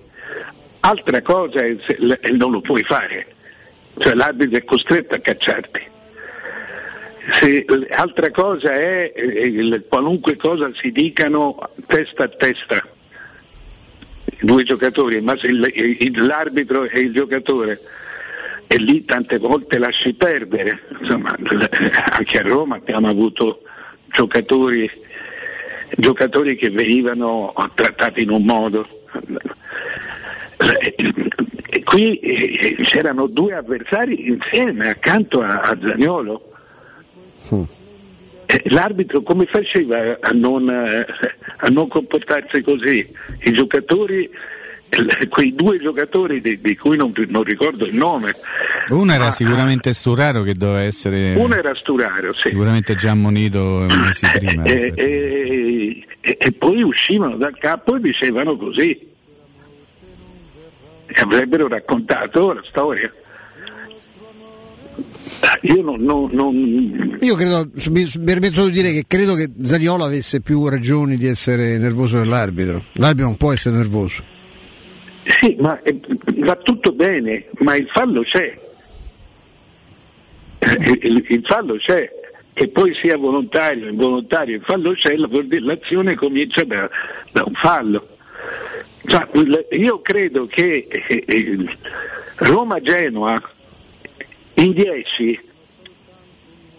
altra 0.85 1.21
cosa 1.21 1.61
è 1.61 1.75
se, 1.85 1.97
non 2.31 2.51
lo 2.51 2.61
puoi 2.61 2.83
fare, 2.83 3.27
cioè 3.97 4.13
l'arbitro 4.13 4.57
è 4.57 4.63
costretto 4.63 5.15
a 5.15 5.19
cacciarti. 5.19 5.91
Se, 7.31 7.65
altra 7.91 8.31
cosa 8.31 8.73
è 8.73 9.13
eh, 9.15 9.81
qualunque 9.87 10.35
cosa 10.35 10.69
si 10.73 10.91
dicano 10.91 11.57
testa 11.87 12.23
a 12.23 12.27
testa 12.27 12.85
due 14.41 14.63
giocatori, 14.63 15.21
ma 15.21 15.37
se 15.37 15.47
il, 15.47 15.71
il, 15.73 16.25
l'arbitro 16.25 16.83
e 16.83 16.99
il 16.99 17.13
giocatore 17.13 17.79
e 18.67 18.77
lì 18.77 19.05
tante 19.05 19.37
volte 19.37 19.77
lasci 19.77 20.13
perdere, 20.13 20.81
insomma 20.99 21.33
anche 22.11 22.39
a 22.39 22.41
Roma 22.41 22.75
abbiamo 22.75 23.07
avuto 23.07 23.61
giocatori, 24.07 24.89
giocatori 25.95 26.57
che 26.57 26.69
venivano 26.69 27.53
trattati 27.73 28.23
in 28.23 28.31
un 28.31 28.43
modo. 28.43 28.85
E 30.57 31.83
qui 31.83 32.17
eh, 32.19 32.75
c'erano 32.83 33.27
due 33.27 33.55
avversari 33.55 34.27
insieme 34.27 34.89
accanto 34.89 35.41
a, 35.41 35.61
a 35.61 35.77
Zagnolo. 35.81 36.51
Mm. 37.53 37.63
L'arbitro 38.65 39.21
come 39.21 39.45
faceva 39.45 40.17
a 40.19 40.31
non, 40.31 40.69
a 40.69 41.67
non 41.69 41.87
comportarsi 41.87 42.61
così? 42.61 43.05
I 43.43 43.51
giocatori 43.51 44.29
quei 45.29 45.55
due 45.55 45.79
giocatori 45.79 46.39
di, 46.41 46.59
di 46.61 46.77
cui 46.77 46.95
non, 46.97 47.11
non, 47.27 47.43
ricordo 47.43 47.85
il 47.85 47.95
nome. 47.95 48.33
Uno 48.89 49.11
era 49.11 49.27
ah, 49.27 49.31
sicuramente 49.31 49.93
Sturaro 49.93 50.43
che 50.43 50.53
doveva 50.53 50.81
essere. 50.81 51.33
Uno 51.35 51.55
era 51.55 51.73
Sturaro, 51.73 52.33
sì. 52.33 52.49
Sicuramente 52.49 52.95
già 52.95 53.11
ammonito 53.11 53.87
mesi 53.89 54.27
prima. 54.37 54.63
e, 54.63 54.93
e, 54.95 56.05
e, 56.21 56.37
e, 56.39 56.51
poi 56.51 56.83
uscivano 56.83 57.37
dal 57.37 57.57
campo 57.57 57.95
e 57.95 57.99
dicevano 57.99 58.55
così. 58.55 59.11
Avrebbero 61.15 61.67
raccontato 61.67 62.53
la 62.53 62.63
storia. 62.65 63.11
Io 65.61 65.81
non, 65.81 66.01
non, 66.01 66.29
non... 66.31 67.17
Io 67.21 67.35
credo, 67.35 67.69
mi 67.89 68.05
permetto 68.23 68.65
di 68.65 68.71
dire 68.71 68.91
che 68.91 69.05
credo 69.07 69.35
che 69.35 69.49
Zaniolo 69.63 70.03
avesse 70.03 70.41
più 70.41 70.67
ragioni 70.67 71.17
di 71.17 71.27
essere 71.27 71.77
nervoso 71.77 72.17
dell'arbitro. 72.17 72.83
L'arbitro 72.93 73.27
non 73.27 73.37
può 73.37 73.51
essere 73.51 73.77
nervoso. 73.77 74.23
Sì, 75.25 75.55
ma 75.59 75.81
eh, 75.81 75.97
va 76.37 76.55
tutto 76.57 76.91
bene, 76.91 77.45
ma 77.59 77.75
il 77.75 77.87
fallo 77.87 78.23
c'è. 78.23 78.59
Eh, 80.59 80.99
il, 81.01 81.25
il, 81.27 81.41
fallo 81.43 81.75
c'è, 81.75 82.09
che 82.51 82.67
poi 82.67 82.93
sia 82.95 83.17
volontario 83.17 83.85
o 83.85 83.89
involontario, 83.89 84.55
il 84.55 84.63
fallo 84.63 84.93
c'è, 84.93 85.15
l'azione 85.15 86.15
comincia 86.15 86.63
da, 86.65 86.89
da 87.31 87.43
un 87.45 87.53
fallo. 87.53 88.12
Cioè, 89.05 89.27
io 89.71 90.01
credo 90.01 90.47
che 90.47 90.87
eh, 90.89 91.77
Roma-Genoa 92.35 93.41
in 94.55 94.71
10 94.73 95.39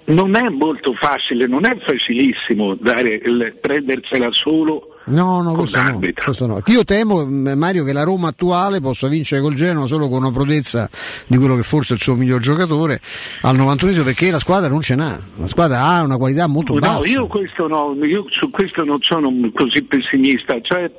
non 0.07 0.35
è 0.37 0.49
molto 0.49 0.93
facile, 0.95 1.47
non 1.47 1.65
è 1.65 1.77
facilissimo 1.79 2.75
dare, 2.75 3.21
prendersela 3.61 4.31
solo 4.33 4.95
No, 5.07 5.43
no 5.43 5.53
questo, 5.53 5.83
no, 5.83 6.01
questo 6.25 6.47
no, 6.47 6.63
Io 6.67 6.83
temo, 6.85 7.27
Mario, 7.27 7.85
che 7.85 7.93
la 7.93 8.05
Roma 8.05 8.29
attuale 8.29 8.81
possa 8.81 9.07
vincere 9.07 9.43
col 9.43 9.53
Genoa 9.53 9.87
solo 9.87 10.09
con 10.09 10.23
una 10.23 10.33
prodezza 10.33 10.89
di 11.27 11.37
quello 11.37 11.57
che 11.57 11.63
forse 11.63 11.93
è 11.93 11.97
il 11.97 12.03
suo 12.03 12.15
miglior 12.15 12.41
giocatore 12.41 13.01
al 13.43 13.55
91 13.55 14.03
perché 14.03 14.31
la 14.31 14.39
squadra 14.39 14.71
non 14.71 14.81
ce 14.81 14.95
n'ha. 14.95 15.21
La 15.37 15.47
squadra 15.47 15.83
ha 15.83 16.03
una 16.03 16.17
qualità 16.17 16.47
molto 16.47 16.73
no, 16.73 16.81
bassa. 16.81 17.07
Io, 17.07 17.27
questo 17.27 17.69
no, 17.69 17.95
io 18.03 18.25
su 18.31 18.49
questo 18.49 18.83
non 18.85 18.99
sono 19.03 19.31
così 19.53 19.83
pessimista. 19.83 20.59
Cioè, 20.63 20.91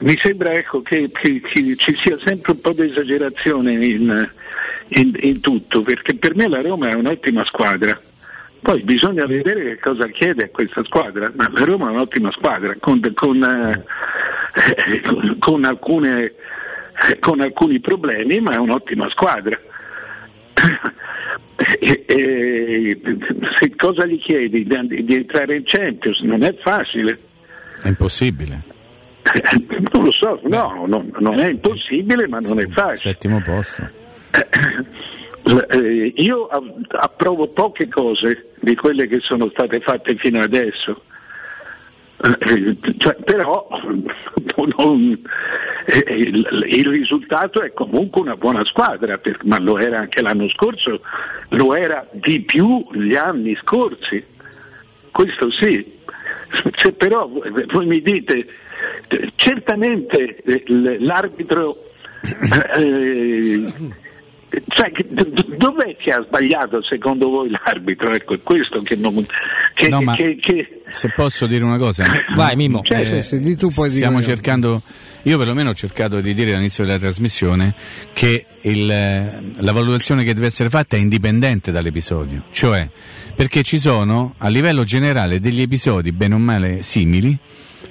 mi 0.00 0.16
sembra 0.18 0.52
ecco, 0.52 0.82
che, 0.82 1.10
che, 1.12 1.40
che, 1.40 1.76
ci 1.76 1.96
sia 1.96 2.18
sempre 2.18 2.52
un 2.52 2.60
po' 2.60 2.72
di 2.72 2.82
esagerazione 2.82 3.72
in, 3.72 4.30
in, 4.88 5.16
in 5.20 5.40
tutto, 5.40 5.82
perché 5.82 6.14
per 6.14 6.34
me 6.34 6.48
la 6.48 6.60
Roma 6.60 6.90
è 6.90 6.94
un'ottima 6.94 7.44
squadra 7.44 7.98
poi 8.60 8.82
bisogna 8.82 9.24
vedere 9.24 9.62
che 9.62 9.78
cosa 9.78 10.08
chiede 10.08 10.44
a 10.44 10.48
questa 10.48 10.82
squadra, 10.84 11.30
ma 11.34 11.48
la 11.52 11.64
Roma 11.64 11.88
è 11.88 11.92
un'ottima 11.92 12.30
squadra 12.32 12.74
con, 12.78 13.00
con, 13.14 13.42
eh, 13.44 13.84
con, 15.38 15.64
alcune, 15.64 16.34
con 17.20 17.40
alcuni 17.40 17.78
problemi, 17.80 18.40
ma 18.40 18.54
è 18.54 18.58
un'ottima 18.58 19.08
squadra. 19.10 19.58
E, 21.80 22.04
e, 22.06 23.00
se 23.56 23.74
cosa 23.74 24.06
gli 24.06 24.18
chiedi? 24.20 24.64
Di, 24.64 25.04
di, 25.04 25.14
entrare 25.14 25.56
in 25.56 25.62
Champions 25.64 26.20
non 26.20 26.44
è 26.44 26.54
facile. 26.54 27.18
È 27.82 27.88
impossibile. 27.88 28.62
Non 29.92 30.04
lo 30.04 30.10
so, 30.12 30.40
no, 30.44 30.84
no 30.86 31.04
non 31.18 31.38
è 31.38 31.48
impossibile, 31.48 32.26
ma 32.28 32.38
non 32.38 32.60
è 32.60 32.66
facile. 32.68 32.96
Settimo 32.96 33.42
posto. 33.42 33.88
Eh, 35.70 36.12
io 36.16 36.48
approvo 36.90 37.48
poche 37.48 37.88
cose 37.88 38.50
di 38.60 38.74
quelle 38.74 39.06
che 39.06 39.20
sono 39.20 39.48
state 39.48 39.80
fatte 39.80 40.16
fino 40.16 40.40
adesso. 40.40 41.02
Eh, 42.20 42.76
cioè, 42.98 43.16
però 43.24 43.68
non, 44.76 45.22
eh, 45.86 46.12
il, 46.12 46.86
risultato 46.88 47.62
è 47.62 47.72
comunque 47.72 48.20
una 48.20 48.36
buona 48.36 48.64
squadra, 48.64 49.20
ma 49.44 49.58
lo 49.58 49.78
era 49.78 50.00
anche 50.00 50.20
l'anno 50.20 50.48
scorso, 50.48 51.00
lo 51.50 51.74
era 51.74 52.06
di 52.10 52.40
più 52.40 52.84
gli 52.92 53.14
anni 53.14 53.56
scorsi. 53.62 54.22
Questo 55.10 55.50
sì. 55.50 55.96
Se 56.76 56.92
però 56.92 57.30
voi 57.68 57.86
mi 57.86 58.00
dite, 58.02 58.46
certamente 59.36 60.42
l'arbitro 60.98 61.76
eh, 62.76 63.72
cioè, 64.68 64.90
dov'è 65.56 65.96
che 65.96 66.10
ha 66.10 66.22
sbagliato 66.22 66.82
secondo 66.82 67.28
voi 67.28 67.50
l'arbitro? 67.50 68.12
Ecco, 68.12 68.34
è 68.34 68.42
questo 68.42 68.80
che 68.82 68.96
non. 68.96 69.26
Che, 69.74 69.88
no, 69.88 70.00
che, 70.14 70.36
che... 70.40 70.82
Se 70.90 71.12
posso 71.14 71.46
dire 71.46 71.64
una 71.64 71.76
cosa, 71.76 72.06
vai 72.34 72.56
Mimo. 72.56 72.80
Cioè, 72.82 73.00
eh, 73.00 73.22
se, 73.22 73.56
tu 73.56 73.68
puoi 73.68 73.90
stiamo 73.90 74.22
cercando. 74.22 74.80
Io 75.22 75.36
perlomeno 75.36 75.70
ho 75.70 75.74
cercato 75.74 76.20
di 76.20 76.32
dire 76.32 76.54
all'inizio 76.54 76.84
della 76.84 76.98
trasmissione 76.98 77.74
che 78.14 78.46
il, 78.62 78.86
la 78.86 79.72
valutazione 79.72 80.24
che 80.24 80.32
deve 80.32 80.46
essere 80.46 80.70
fatta 80.70 80.96
è 80.96 80.98
indipendente 80.98 81.70
dall'episodio, 81.70 82.44
cioè 82.50 82.88
perché 83.34 83.62
ci 83.62 83.78
sono 83.78 84.34
a 84.38 84.48
livello 84.48 84.84
generale 84.84 85.40
degli 85.40 85.60
episodi 85.60 86.12
bene 86.12 86.34
o 86.34 86.38
male 86.38 86.82
simili 86.82 87.36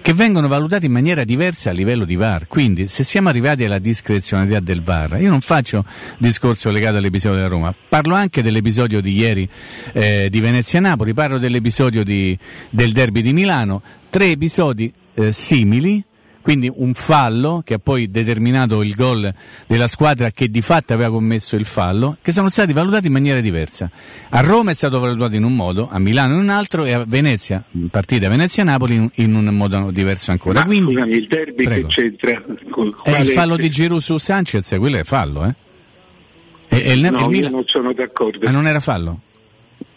che 0.07 0.13
vengono 0.13 0.47
valutati 0.47 0.85
in 0.85 0.93
maniera 0.93 1.25
diversa 1.25 1.71
a 1.71 1.73
livello 1.73 2.05
di 2.05 2.15
VAR. 2.15 2.47
Quindi, 2.47 2.87
se 2.87 3.03
siamo 3.03 3.27
arrivati 3.27 3.65
alla 3.65 3.77
discrezionalità 3.77 4.61
del 4.61 4.81
VAR, 4.81 5.19
io 5.19 5.29
non 5.29 5.41
faccio 5.41 5.83
discorso 6.17 6.71
legato 6.71 6.95
all'episodio 6.95 7.35
della 7.35 7.49
Roma, 7.49 7.75
parlo 7.89 8.15
anche 8.15 8.41
dell'episodio 8.41 9.01
di 9.01 9.11
ieri 9.11 9.49
eh, 9.91 10.29
di 10.31 10.39
Venezia-Napoli, 10.39 11.13
parlo 11.13 11.39
dell'episodio 11.39 12.05
di, 12.05 12.39
del 12.69 12.93
derby 12.93 13.21
di 13.21 13.33
Milano, 13.33 13.81
tre 14.09 14.29
episodi 14.29 14.89
eh, 15.13 15.33
simili 15.33 16.01
quindi 16.47 16.71
un 16.73 16.93
fallo 16.93 17.61
che 17.61 17.73
ha 17.73 17.77
poi 17.77 18.09
determinato 18.09 18.81
il 18.81 18.95
gol 18.95 19.33
della 19.67 19.89
squadra 19.89 20.31
che 20.31 20.49
di 20.49 20.61
fatto 20.61 20.93
aveva 20.93 21.09
commesso 21.09 21.57
il 21.57 21.65
fallo, 21.65 22.15
che 22.21 22.31
sono 22.31 22.47
stati 22.47 22.71
valutati 22.71 23.07
in 23.07 23.11
maniera 23.11 23.41
diversa. 23.41 23.91
A 24.29 24.39
Roma 24.39 24.71
è 24.71 24.73
stato 24.73 24.97
valutato 25.01 25.35
in 25.35 25.43
un 25.43 25.53
modo, 25.53 25.89
a 25.91 25.99
Milano 25.99 26.35
in 26.35 26.39
un 26.39 26.47
altro 26.47 26.85
e 26.85 26.93
a 26.93 27.03
Venezia, 27.05 27.61
partita 27.91 28.29
Venezia-Napoli 28.29 29.09
in, 29.15 29.35
un 29.35 29.43
modo 29.57 29.91
diverso 29.91 30.31
ancora. 30.31 30.59
Ma, 30.59 30.65
Quindi, 30.67 30.93
scusami, 30.93 31.11
il 31.11 31.27
derby 31.27 31.63
prego. 31.65 31.87
che 31.89 31.93
c'entra? 31.93 32.41
È 33.03 33.19
il 33.19 33.27
fallo 33.27 33.57
di 33.57 33.69
Giroud 33.69 33.99
su 33.99 34.17
Sanchez, 34.17 34.73
quello 34.79 34.95
è 34.99 35.03
fallo, 35.03 35.43
eh? 35.43 35.53
E, 36.69 36.91
e 36.91 36.93
il, 36.93 37.11
no, 37.11 37.25
il 37.25 37.27
Milan... 37.27 37.51
non 37.51 37.65
sono 37.65 37.91
d'accordo. 37.91 38.45
Ma 38.45 38.51
non 38.51 38.67
era 38.67 38.79
fallo? 38.79 39.19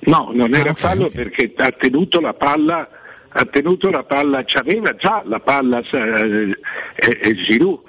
No, 0.00 0.32
non 0.34 0.52
era 0.52 0.70
ah, 0.70 0.72
okay, 0.72 0.74
fallo 0.74 1.04
okay. 1.04 1.24
perché 1.24 1.52
ha 1.58 1.70
tenuto 1.70 2.20
la 2.20 2.34
palla 2.34 2.88
ha 3.32 3.44
tenuto 3.44 3.90
la 3.90 4.02
palla, 4.02 4.42
c'aveva 4.44 4.94
già 4.96 5.22
la 5.24 5.40
palla 5.40 5.80
eh, 5.90 6.58
eh, 6.96 7.34
Giroud, 7.34 7.80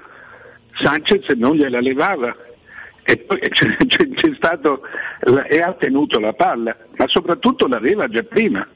Sanchez 0.76 1.28
non 1.30 1.56
gliela 1.56 1.80
levava 1.80 2.36
e 3.04 3.18
poi 3.18 3.40
c'è, 3.50 3.76
c'è, 3.88 4.10
c'è 4.10 4.34
stato 4.36 4.82
e 5.48 5.60
ha 5.60 5.74
tenuto 5.74 6.20
la 6.20 6.34
palla, 6.34 6.76
ma 6.98 7.08
soprattutto 7.08 7.68
l'aveva 7.68 8.08
già 8.08 8.24
prima. 8.24 8.68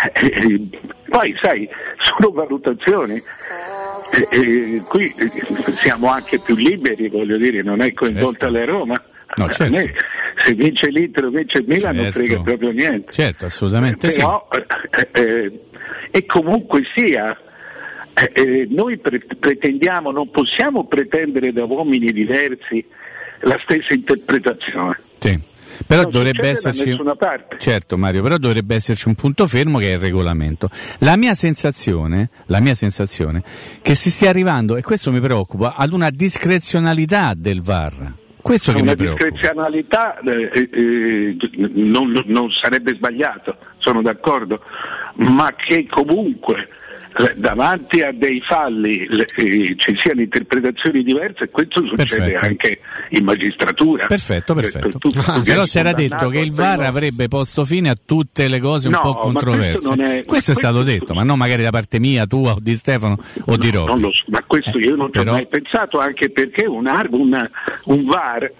Eh, 0.00 0.26
eh, 0.26 0.68
poi 1.08 1.36
sai, 1.40 1.68
sono 1.98 2.30
valutazioni. 2.30 3.20
Eh, 4.12 4.28
eh, 4.30 4.82
qui 4.86 5.12
siamo 5.82 6.08
anche 6.08 6.38
più 6.38 6.54
liberi, 6.54 7.08
voglio 7.08 7.36
dire, 7.36 7.62
non 7.62 7.80
è 7.80 7.92
coinvolta 7.92 8.50
certo. 8.50 8.58
la 8.58 8.64
Roma. 8.64 9.02
No, 9.36 9.48
certo. 9.50 9.76
me, 9.76 9.94
se 10.36 10.54
vince 10.54 10.88
l'Inter 10.88 11.24
o 11.24 11.30
vince 11.30 11.58
il 11.58 11.64
Milan 11.66 11.94
certo. 11.94 12.02
non 12.02 12.12
frega 12.12 12.40
proprio 12.42 12.70
niente. 12.70 13.12
Certo, 13.12 13.46
assolutamente 13.46 14.08
Però, 14.08 14.48
sì. 14.50 15.60
e 16.10 16.26
comunque 16.26 16.82
sia, 16.94 17.36
noi 18.68 18.96
pre- 18.98 19.22
pretendiamo, 19.38 20.10
non 20.10 20.30
possiamo 20.30 20.86
pretendere 20.86 21.52
da 21.52 21.64
uomini 21.64 22.12
diversi 22.12 22.84
la 23.40 23.58
stessa 23.62 23.94
interpretazione. 23.94 24.98
Sì. 25.18 25.40
Però 25.86 26.02
non 26.02 26.10
dovrebbe 26.10 26.48
esserci 26.48 26.98
Certo 27.58 27.96
Mario, 27.96 28.20
però 28.22 28.36
dovrebbe 28.36 28.74
esserci 28.74 29.06
un 29.06 29.14
punto 29.14 29.46
fermo 29.46 29.78
che 29.78 29.90
è 29.90 29.94
il 29.94 30.00
regolamento. 30.00 30.68
La 30.98 31.16
mia 31.16 31.34
sensazione, 31.34 32.30
la 32.46 32.58
mia 32.58 32.74
sensazione 32.74 33.44
che 33.80 33.94
si 33.94 34.10
stia 34.10 34.28
arrivando 34.28 34.76
e 34.76 34.82
questo 34.82 35.12
mi 35.12 35.20
preoccupa 35.20 35.76
ad 35.76 35.92
una 35.92 36.10
discrezionalità 36.10 37.32
del 37.36 37.62
VAR. 37.62 38.12
Questo 38.48 38.72
che 38.72 38.80
una 38.80 38.92
mi 38.92 38.96
preoccupa. 38.96 39.28
discrezionalità 39.28 40.18
eh, 40.20 40.70
eh, 40.72 41.36
non, 41.74 42.22
non 42.24 42.50
sarebbe 42.50 42.94
sbagliato, 42.94 43.56
sono 43.76 44.00
d'accordo, 44.00 44.62
ma 45.16 45.52
che 45.54 45.86
comunque 45.86 46.56
eh, 46.62 46.77
davanti 47.36 48.00
a 48.02 48.12
dei 48.12 48.40
falli 48.40 49.06
eh, 49.06 49.74
ci 49.76 49.96
siano 49.98 50.20
interpretazioni 50.20 51.02
diverse, 51.02 51.48
questo 51.48 51.84
succede 51.86 52.32
perfetto. 52.32 52.44
anche 52.44 52.80
in 53.10 53.24
magistratura. 53.24 54.06
Perfetto, 54.06 54.54
perfetto. 54.54 54.98
Tu, 54.98 55.10
tu, 55.10 55.20
tu 55.20 55.42
Però 55.42 55.64
si 55.66 55.78
era 55.78 55.92
detto 55.92 56.28
che 56.28 56.40
il 56.40 56.52
VAR 56.52 56.80
avrebbe 56.80 57.28
posto 57.28 57.64
fine 57.64 57.90
a 57.90 57.96
tutte 58.02 58.48
le 58.48 58.60
cose 58.60 58.88
un 58.88 58.94
no, 58.94 59.00
po' 59.00 59.14
controverse. 59.16 59.88
Questo, 59.88 59.94
è, 59.94 60.24
questo 60.24 60.52
è 60.52 60.54
stato 60.54 60.82
detto, 60.82 61.14
ma 61.14 61.22
non 61.22 61.38
magari 61.38 61.62
da 61.62 61.70
parte 61.70 61.98
mia, 61.98 62.26
tua 62.26 62.52
o 62.52 62.58
di 62.60 62.76
Stefano 62.76 63.14
o 63.14 63.50
no, 63.50 63.56
di 63.56 63.70
Robby. 63.70 64.00
So, 64.00 64.10
ma 64.28 64.42
questo 64.46 64.78
io 64.78 64.94
non 64.94 65.12
ci 65.12 65.18
ho 65.18 65.24
mai 65.24 65.46
pensato, 65.46 65.98
anche 65.98 66.30
perché 66.30 66.66
un, 66.66 66.86
un, 67.10 67.50
un 67.84 68.04
VAR 68.04 68.50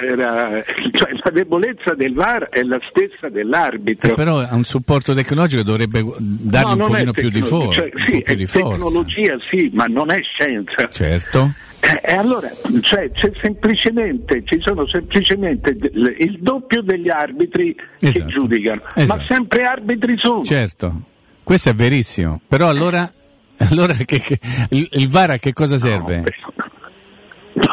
era, 0.00 0.64
cioè 0.92 1.10
la 1.22 1.30
debolezza 1.30 1.94
del 1.94 2.14
VAR 2.14 2.48
è 2.48 2.62
la 2.62 2.78
stessa 2.90 3.28
dell'arbitro. 3.28 4.10
Eh, 4.10 4.14
però 4.14 4.38
a 4.38 4.54
un 4.54 4.64
supporto 4.64 5.14
tecnologico 5.14 5.62
dovrebbe 5.62 6.04
dargli 6.18 6.76
no, 6.76 6.84
un 6.84 6.90
pochino 6.90 7.12
più 7.12 7.30
di, 7.30 7.42
for- 7.42 7.72
cioè, 7.72 7.90
sì, 8.06 8.22
più 8.22 8.34
di 8.34 8.46
forza. 8.46 8.68
tecnologia 8.68 9.36
sì, 9.48 9.70
ma 9.72 9.86
non 9.86 10.10
è 10.10 10.20
scienza. 10.22 10.88
Certo. 10.90 11.52
Eh, 11.80 12.00
e 12.02 12.14
allora 12.14 12.50
cioè, 12.82 13.10
c'è 13.10 13.30
semplicemente, 13.40 14.42
ci 14.44 14.60
sono 14.60 14.86
semplicemente 14.86 15.70
il 15.70 16.38
doppio 16.40 16.82
degli 16.82 17.08
arbitri 17.08 17.76
esatto. 18.00 18.24
che 18.24 18.32
giudicano, 18.32 18.82
esatto. 18.94 19.18
ma 19.18 19.24
sempre 19.26 19.64
arbitri 19.64 20.18
sono. 20.18 20.44
Certo, 20.44 21.00
questo 21.42 21.70
è 21.70 21.74
verissimo. 21.74 22.40
Però 22.48 22.68
allora, 22.68 23.10
allora 23.70 23.94
che, 23.94 24.18
che, 24.18 24.38
il, 24.70 24.88
il 24.90 25.08
VAR 25.08 25.30
a 25.30 25.38
che 25.38 25.52
cosa 25.52 25.78
serve? 25.78 26.16
No, 26.16 26.67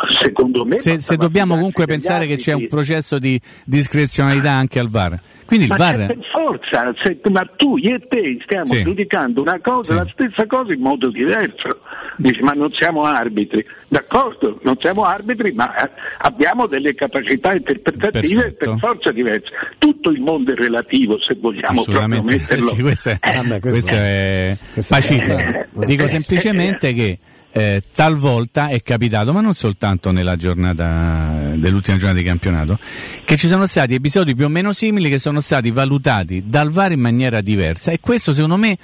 secondo 0.08 0.66
me 0.66 0.78
se, 0.78 1.02
se 1.02 1.18
dobbiamo 1.18 1.56
comunque 1.56 1.86
pensare 1.86 2.28
che 2.28 2.36
c'è 2.38 2.54
un 2.54 2.68
processo 2.68 3.20
di 3.20 3.40
discrezionalità 3.64 4.52
anche 4.52 4.80
al 4.80 4.90
VAR. 4.90 5.20
Quindi 5.46 5.68
ma 5.68 5.76
il 5.76 5.80
VAR 5.80 6.06
per 6.08 6.18
forza 6.32 6.94
se, 6.98 7.20
ma 7.30 7.48
tu 7.56 7.78
io 7.78 7.96
e 7.96 8.08
te 8.08 8.40
stiamo 8.44 8.74
sì. 8.74 8.84
giudicando 8.84 9.42
una 9.42 9.60
cosa 9.62 9.94
sì. 9.94 10.00
la 10.00 10.08
stessa 10.12 10.48
cosa 10.48 10.74
in 10.74 10.82
modo 10.82 11.10
diverso. 11.10 11.82
Dici 12.18 12.42
ma 12.42 12.54
non 12.54 12.72
siamo 12.74 13.04
arbitri. 13.04 13.66
D'accordo 13.88 14.60
non 14.64 14.78
siamo 14.80 15.04
arbitri 15.04 15.52
ma 15.52 15.86
eh, 15.86 15.92
abbiamo 16.20 16.66
delle 16.66 16.96
capacità 16.96 17.54
interpretative 17.54 18.42
Perfetto. 18.42 18.72
per 18.72 18.80
forza 18.80 19.12
diverse. 19.12 19.50
Tutto 19.78 20.10
il 20.10 20.22
mondo 20.22 20.52
è 20.52 20.56
relativo 20.56 21.20
se 21.20 21.38
vogliamo 21.40 21.84
proprio 21.84 22.24
metterlo. 22.24 22.70
sì, 22.70 22.82
questo 22.82 23.10
è, 23.10 23.20
eh, 23.22 23.60
questo 23.60 23.94
è, 23.94 24.52
è 24.52 24.82
pacifico. 24.88 25.86
dico 25.86 26.08
semplicemente 26.08 26.94
che 26.94 27.20
eh, 27.58 27.82
talvolta 27.94 28.68
è 28.68 28.82
capitato, 28.82 29.32
ma 29.32 29.40
non 29.40 29.54
soltanto 29.54 30.12
nella 30.12 30.36
giornata 30.36 31.54
dell'ultima 31.56 31.96
giornata 31.96 32.20
di 32.20 32.26
campionato, 32.26 32.78
che 33.24 33.38
ci 33.38 33.48
sono 33.48 33.66
stati 33.66 33.94
episodi 33.94 34.36
più 34.36 34.44
o 34.44 34.50
meno 34.50 34.74
simili 34.74 35.08
che 35.08 35.20
sono 35.20 35.40
stati 35.40 35.72
valutati 35.72 36.44
dal 36.48 36.70
VAR 36.70 36.92
in 36.92 37.00
maniera 37.00 37.40
diversa 37.40 37.92
e 37.92 38.02
questo 38.02 38.34
secondo 38.34 38.58
me 38.58 38.78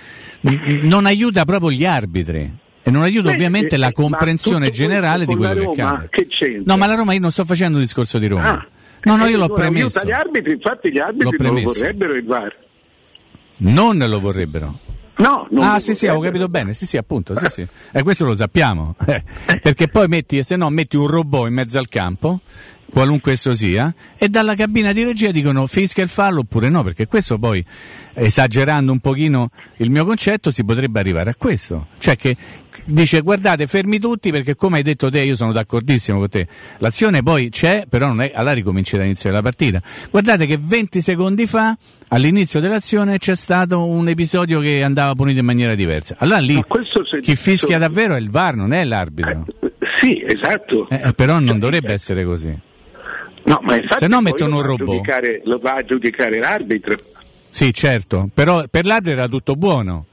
non 0.84 1.06
aiuta 1.06 1.44
proprio 1.44 1.70
gli 1.70 1.84
arbitri. 1.84 2.60
E 2.84 2.90
non 2.90 3.02
aiuta 3.04 3.28
Beh, 3.28 3.34
ovviamente 3.36 3.76
eh, 3.76 3.78
la 3.78 3.92
comprensione 3.92 4.70
generale 4.70 5.26
di 5.26 5.36
quello 5.36 5.64
Roma, 5.64 5.76
che 5.76 5.82
accade. 5.82 6.28
Che 6.28 6.62
no, 6.64 6.78
ma 6.78 6.86
la 6.88 6.96
Roma 6.96 7.14
io 7.14 7.20
non 7.20 7.32
sto 7.32 7.44
facendo 7.44 7.76
un 7.76 7.84
discorso 7.84 8.20
di 8.20 8.28
Roma. 8.28 8.54
Ah, 8.54 8.68
no, 9.04 9.18
no, 9.18 9.26
io 9.26 9.38
l'ho 9.38 9.50
premesso. 9.50 10.02
Gli 10.06 10.12
arbitri, 10.12 10.54
infatti 10.54 10.92
gli 10.92 10.98
arbitri 10.98 11.46
non 11.46 11.56
lo 11.56 11.62
vorrebbero 11.62 12.14
il 12.14 12.24
VAR. 12.24 12.56
Non 13.58 13.98
lo 13.98 14.20
vorrebbero. 14.22 14.91
No, 15.22 15.48
ah, 15.62 15.80
sì, 15.80 15.94
sì, 15.94 16.08
avevo 16.08 16.24
capito 16.24 16.48
bene. 16.50 16.74
Sì, 16.74 16.88
sì, 16.88 16.98
appunto. 16.98 17.36
Sì, 17.36 17.46
sì. 17.48 17.68
Eh, 17.92 18.02
questo 18.02 18.26
lo 18.26 18.34
sappiamo. 18.34 18.96
Eh, 19.06 19.24
perché 19.62 19.88
poi 19.88 20.08
metti, 20.08 20.42
se 20.44 20.56
no, 20.56 20.70
metti 20.70 20.98
un 20.98 21.06
robot 21.06 21.48
in 21.48 21.54
mezzo 21.54 21.78
al 21.78 21.88
campo, 21.88 22.40
qualunque 22.92 23.34
esso 23.34 23.56
sia, 23.56 23.94
e 24.18 24.30
dalla 24.30 24.54
cabina 24.54 24.92
di 24.92 25.04
regia 25.04 25.32
dicono 25.32 25.66
fischia 25.66 26.04
il 26.04 26.10
fallo 26.10 26.42
oppure 26.42 26.70
no, 26.70 26.84
perché 26.84 27.08
questo 27.08 27.40
poi, 27.40 27.64
esagerando 28.14 28.92
un 28.92 29.00
pochino 29.00 29.50
il 29.78 29.90
mio 29.90 30.06
concetto, 30.06 30.52
si 30.52 30.64
potrebbe 30.64 31.00
arrivare 31.00 31.30
a 31.30 31.36
questo. 31.36 31.88
Cioè 31.98 32.16
che 32.16 32.36
dice 32.86 33.22
guardate 33.22 33.68
fermi 33.68 34.00
tutti 34.00 34.32
perché 34.32 34.56
come 34.56 34.78
hai 34.78 34.84
detto 34.84 35.10
te 35.10 35.22
io 35.22 35.36
sono 35.36 35.52
d'accordissimo 35.52 36.20
con 36.20 36.30
te. 36.30 36.48
L'azione 36.78 37.24
poi 37.24 37.50
c'è 37.50 37.86
però 37.88 38.08
non 38.08 38.22
è 38.22 38.32
allora 38.34 38.54
ricominci 38.54 38.98
dall'inizio 38.98 39.30
della 39.30 39.42
partita. 39.42 39.82
Guardate 40.10 40.46
che 40.46 40.58
20 40.60 41.02
secondi 41.02 41.46
fa 41.48 41.76
all'inizio 42.10 42.60
dell'azione 42.60 43.18
c'è 43.18 43.36
stato 43.36 43.86
un 43.86 44.08
episodio 44.08 44.60
che 44.60 44.84
andava 44.84 45.14
punito 45.16 45.40
in 45.40 45.46
maniera 45.46 45.76
diversa. 45.76 46.16
Allora 46.20 46.40
lì 46.40 46.62
chi 47.22 47.36
fischia 47.36 47.78
davvero 47.78 48.16
è 48.16 48.20
il 48.20 48.30
VAR 48.30 48.56
non 48.56 48.74
è 48.74 48.84
l'arbitro. 48.84 49.46
Eh, 49.62 49.72
sì 49.98 50.24
esatto. 50.26 50.88
Eh, 50.90 51.14
però 51.14 51.34
non 51.36 51.48
cioè, 51.48 51.58
dovrebbe 51.58 51.94
essere 51.94 52.24
così 52.24 52.70
no, 53.44 53.60
ma 53.64 53.80
se 53.96 54.08
no 54.08 54.22
mettono 54.22 54.58
un 54.58 54.62
robot 54.62 55.42
lo 55.44 55.58
va 55.58 55.76
a 55.76 55.84
giudicare 55.84 56.40
l'arbitro 56.40 56.96
sì 57.50 57.74
certo 57.74 58.30
però 58.34 58.64
per 58.70 58.86
l'arbitro 58.86 59.12
era 59.14 59.28
tutto 59.28 59.56
buono 59.56 60.06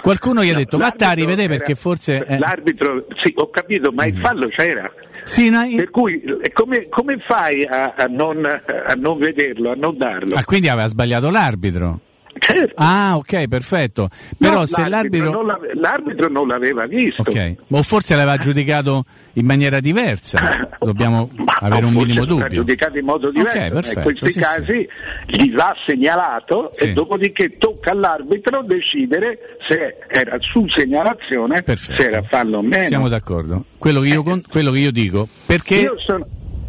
Qualcuno 0.00 0.42
gli 0.42 0.50
ha 0.50 0.54
detto, 0.54 0.76
vattene 0.76 1.10
a 1.10 1.14
rivedere 1.14 1.48
perché 1.56 1.76
forse... 1.76 2.26
Eh. 2.26 2.38
L'arbitro, 2.38 3.06
sì, 3.22 3.32
ho 3.36 3.48
capito, 3.48 3.92
ma 3.92 4.06
il 4.06 4.14
mm. 4.14 4.20
fallo 4.20 4.48
c'era. 4.48 4.90
Sì, 5.22 5.50
no, 5.50 5.62
io... 5.62 5.76
Per 5.76 5.90
cui 5.90 6.22
come, 6.52 6.88
come 6.88 7.18
fai 7.18 7.64
a, 7.64 7.94
a, 7.96 8.06
non, 8.06 8.44
a, 8.44 8.92
non, 8.94 9.18
vederlo, 9.18 9.70
a 9.70 9.74
non 9.74 9.96
darlo? 9.96 10.34
Ah, 10.34 10.44
quindi 10.44 10.68
aveva 10.68 10.88
sbagliato 10.88 11.30
l'arbitro? 11.30 12.00
Certo. 12.44 12.74
Ah, 12.76 13.16
ok, 13.16 13.48
perfetto. 13.48 14.10
Però 14.36 14.58
no, 14.58 14.66
se 14.66 14.86
l'arbitro... 14.86 15.30
Non 15.30 15.56
l'arbitro 15.74 16.28
non 16.28 16.46
l'aveva 16.46 16.84
visto. 16.84 17.22
Ok, 17.22 17.54
o 17.70 17.82
forse 17.82 18.14
l'aveva 18.14 18.36
giudicato 18.36 19.04
in 19.34 19.46
maniera 19.46 19.80
diversa. 19.80 20.68
Dobbiamo 20.78 21.30
Ma 21.36 21.56
avere 21.60 21.86
un 21.86 21.94
minimo 21.94 22.26
dubbio. 22.26 22.48
giudicato 22.48 22.98
in 22.98 23.06
modo 23.06 23.30
diverso. 23.30 23.56
Okay, 23.56 23.70
perfetto, 23.70 23.98
in 23.98 24.04
questi 24.04 24.32
sì, 24.32 24.40
casi 24.40 24.88
sì. 25.26 25.42
gli 25.42 25.54
va 25.54 25.74
segnalato 25.86 26.68
sì. 26.74 26.84
e 26.84 26.92
dopodiché 26.92 27.56
tocca 27.56 27.92
all'arbitro 27.92 28.62
decidere 28.62 29.56
se 29.66 29.96
era 30.06 30.36
su 30.40 30.68
segnalazione, 30.68 31.62
perfetto. 31.62 32.02
se 32.02 32.08
era 32.08 32.22
fallo 32.24 32.58
o 32.58 32.62
meno. 32.62 32.84
Siamo 32.84 33.08
d'accordo. 33.08 33.64
Quello 33.78 34.00
che 34.00 34.08
io, 34.08 34.22
con... 34.22 34.42
quello 34.46 34.70
che 34.70 34.80
io 34.80 34.92
dico, 34.92 35.26
perché... 35.46 35.76
Io 35.76 35.98
sono... 35.98 36.26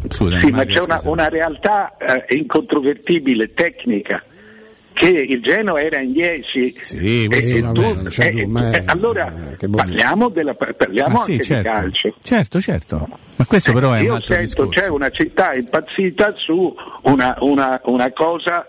Scusami, 0.08 0.40
sì, 0.40 0.50
ma 0.52 0.64
c'è 0.64 0.80
una, 0.80 1.00
una 1.04 1.28
realtà 1.28 1.96
eh, 1.98 2.36
incontrovertibile, 2.36 3.52
tecnica 3.52 4.22
che 4.96 5.08
il 5.08 5.42
Genoa 5.42 5.78
era 5.78 6.00
in 6.00 6.12
10 6.12 6.78
sì, 6.80 7.28
e, 7.30 7.60
no, 7.60 7.72
tu, 7.72 7.82
eh, 7.82 8.48
eh, 8.48 8.82
allora 8.86 9.30
parliamo, 9.70 10.30
della, 10.30 10.54
parliamo 10.54 11.18
sì, 11.18 11.32
anche 11.32 11.44
certo, 11.44 11.68
di 11.68 11.74
calcio. 11.74 12.14
Certo 12.22 12.60
certo. 12.62 13.08
Ma 13.36 13.44
questo 13.44 13.74
però 13.74 13.92
è 13.92 14.00
io 14.00 14.08
un 14.08 14.14
altro 14.14 14.34
sento 14.34 14.64
discorso. 14.64 14.80
c'è 14.80 14.88
una 14.88 15.10
città 15.10 15.52
impazzita 15.52 16.32
su 16.36 16.74
una, 17.02 17.36
una, 17.40 17.78
una 17.84 18.10
cosa 18.10 18.66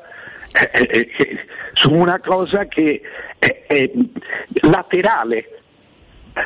eh, 0.52 0.70
eh, 0.74 1.12
eh 1.18 1.46
su 1.72 1.94
una 1.94 2.20
cosa 2.20 2.66
che 2.66 3.02
è, 3.40 3.90
laterale 4.64 5.62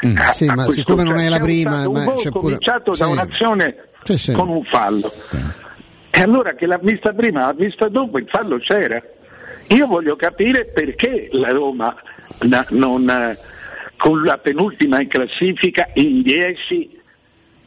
mm, 0.06 0.18
sì, 0.30 0.46
ma 0.46 0.70
siccome 0.70 1.04
non 1.04 1.18
è 1.18 1.28
la 1.28 1.40
prima 1.40 1.88
un 1.88 2.04
ma 2.04 2.14
c'è 2.14 2.30
pure... 2.30 2.44
cominciato 2.44 2.92
da 2.92 3.06
sì. 3.06 3.12
un'azione 3.12 3.76
sì, 4.04 4.32
con 4.34 4.50
un 4.50 4.64
fallo. 4.64 5.12
E 6.12 6.22
allora 6.22 6.54
che 6.54 6.68
l'ha 6.68 6.78
vista 6.78 7.14
prima 7.14 7.48
l'ha 7.48 7.54
vista 7.54 7.88
dopo 7.88 8.20
il 8.20 8.28
fallo 8.30 8.60
c'era 8.60 9.02
io 9.76 9.88
voglio 9.88 10.16
capire 10.16 10.66
perché 10.66 11.30
la 11.32 11.52
Roma 11.52 11.96
non, 12.70 13.38
con 13.98 14.24
la 14.24 14.38
penultima 14.38 15.02
in 15.02 15.08
classifica 15.08 15.90
in 15.94 16.22
10 16.22 17.01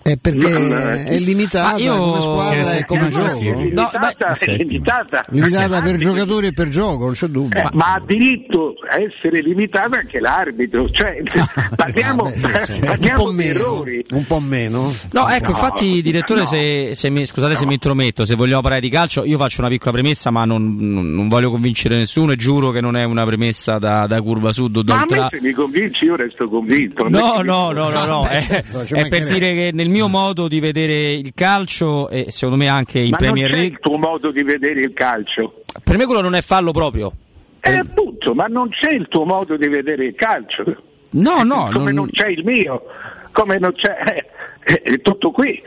È 0.05 0.19
perché 0.19 1.05
è 1.07 1.19
limitata 1.19 1.79
io- 1.79 1.97
come 1.97 2.21
squadra 2.21 2.73
Eh, 2.75 2.79
e 2.79 2.85
come 2.85 3.11
settimana 3.11 3.29
gioco. 3.33 3.45
No, 3.51 3.59
limitata, 3.63 4.37
beh, 4.39 4.45
è 4.45 4.57
limitata. 4.57 5.25
Limitata 5.31 5.83
per 5.83 5.97
giocatori 5.97 6.47
e 6.49 6.53
per 6.53 6.69
gioco, 6.69 7.05
non 7.07 7.15
c'è 7.15 7.27
dubbio. 7.29 7.59
Eh, 7.59 7.69
ma 7.73 7.95
ha 7.95 8.03
diritto 8.05 8.75
a 8.91 9.01
essere 9.01 9.41
limitata 9.41 9.97
anche 9.97 10.21
l'arbitro, 10.21 10.91
cioè 10.91 11.23
parliamo, 11.75 12.25
Vabbè, 12.25 12.61
sì, 12.67 12.73
sì. 12.73 12.81
un 12.81 12.87
parliamo 12.87 13.25
po' 13.25 13.31
di 13.31 13.37
meno, 13.37 13.51
errori. 13.59 14.05
un 14.11 14.27
po' 14.27 14.41
meno. 14.41 14.95
No, 15.13 15.29
ecco, 15.31 15.51
No, 15.53 15.57
infatti, 15.57 16.03
direttore, 16.03 16.41
no. 16.41 16.47
se, 16.47 16.91
se 16.95 17.09
mi, 17.09 17.25
scusate 17.25 17.57
se 17.57 17.65
mi 17.65 17.73
intrometto, 17.73 18.27
se 18.27 18.35
vogliamo 18.35 18.61
parlare 18.61 18.83
di 18.83 18.91
calcio, 18.91 19.25
io 19.25 19.39
faccio 19.39 19.61
una 19.63 19.71
piccola 19.71 19.93
premessa, 19.93 20.31
ma 20.31 20.45
non, 20.45 20.77
non- 20.79 21.13
non 21.15 21.29
voglio 21.29 21.51
convincere 21.51 21.97
nessuno 21.97 22.33
e 22.33 22.37
giuro 22.37 22.73
che 22.73 22.83
non 22.83 22.95
è 22.99 23.05
una 23.05 23.25
premessa 23.25 23.79
da, 23.79 24.07
da 24.07 24.21
curva 24.21 24.53
sud 24.53 24.77
o 24.77 24.83
da 24.83 24.97
ultra. 24.97 25.29
se 25.33 25.41
mi 25.41 25.53
convinci 25.53 26.05
io 26.05 26.15
resto 26.17 26.47
convinto. 26.47 27.09
No, 27.09 27.41
no, 27.41 27.73
no, 27.73 27.89
no, 27.89 28.05
no, 28.05 28.27
è, 28.27 29.09
per 29.09 29.25
dire 29.25 29.55
che 29.55 29.71
nel 29.73 29.93
mio 29.95 30.09
modo 30.09 30.49
di 30.49 30.59
vedere 30.59 31.13
il 31.13 31.33
calcio 31.35 32.09
e 32.09 32.31
secondo 32.31 32.57
me 32.63 32.69
anche 32.69 32.99
in 32.99 33.11
Ma 33.11 33.17
Premier 33.17 33.49
non 33.49 33.53
c'è 33.53 33.61
League, 33.61 33.77
il 33.77 33.81
tuo 33.81 33.97
modo 33.99 34.31
di 34.33 34.43
vedere 34.43 34.81
il 34.81 34.93
calcio. 34.93 35.63
per 35.85 35.97
me 35.97 36.05
quello 36.05 36.21
non 36.21 36.35
è 36.35 36.41
fallo 36.43 36.73
proprio. 36.73 37.13
Eh, 37.61 37.77
appunto, 37.77 38.35
ma 38.35 38.47
non 38.47 38.69
c'è 38.71 38.91
il 38.93 39.07
tuo 39.09 39.25
modo 39.25 39.57
di 39.57 39.69
vedere 39.69 40.07
il 40.07 40.15
calcio. 40.17 40.65
No, 41.11 41.43
no, 41.45 41.71
come 41.73 41.85
non- 41.93 41.95
non, 41.95 42.11
c'è 42.11 42.27
il 42.29 42.45
mio, 42.45 42.83
come 43.31 43.59
non 43.59 43.73
c'è. 43.73 44.27
eh, 44.65 44.83
è 44.83 45.01
tutto 45.01 45.31
qui. 45.31 45.63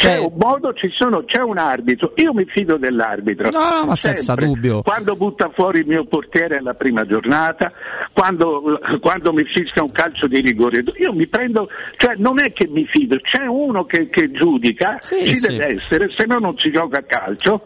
C'è 0.00 0.16
Cioè- 0.16 0.18
un 0.24 0.32
modo, 0.36 0.72
ci 0.72 0.88
sono, 0.94 1.24
c'è 1.26 1.42
un 1.42 1.58
arbitro, 1.58 2.14
io 2.16 2.32
mi 2.32 2.46
fido 2.46 2.78
dell'arbitro. 2.78 3.50
No, 3.50 3.84
ma 3.84 3.94
senza 3.94 4.22
Sempre. 4.32 4.46
dubbio. 4.46 4.80
Quando 4.80 5.14
butta 5.14 5.50
fuori 5.52 5.80
il 5.80 5.86
mio 5.86 6.06
portiere 6.06 6.56
alla 6.56 6.72
prima 6.72 7.04
giornata, 7.04 7.70
quando, 8.14 8.80
quando 8.98 9.30
mi 9.34 9.44
fischia 9.44 9.82
un 9.82 9.92
calcio 9.92 10.26
di 10.26 10.40
rigore, 10.40 10.82
io 10.96 11.12
mi 11.12 11.26
prendo, 11.26 11.68
cioè 11.98 12.14
non 12.16 12.38
è 12.40 12.50
che 12.54 12.66
mi 12.66 12.86
fido, 12.86 13.18
c'è 13.20 13.44
uno 13.44 13.84
che, 13.84 14.08
che 14.08 14.30
giudica, 14.30 14.96
Sì, 15.02 15.26
ci 15.26 15.34
sì. 15.34 15.48
deve 15.48 15.74
essere, 15.76 16.10
se 16.16 16.24
no 16.24 16.38
non 16.38 16.56
si 16.56 16.70
gioca 16.72 17.00
a 17.00 17.02
calcio. 17.02 17.64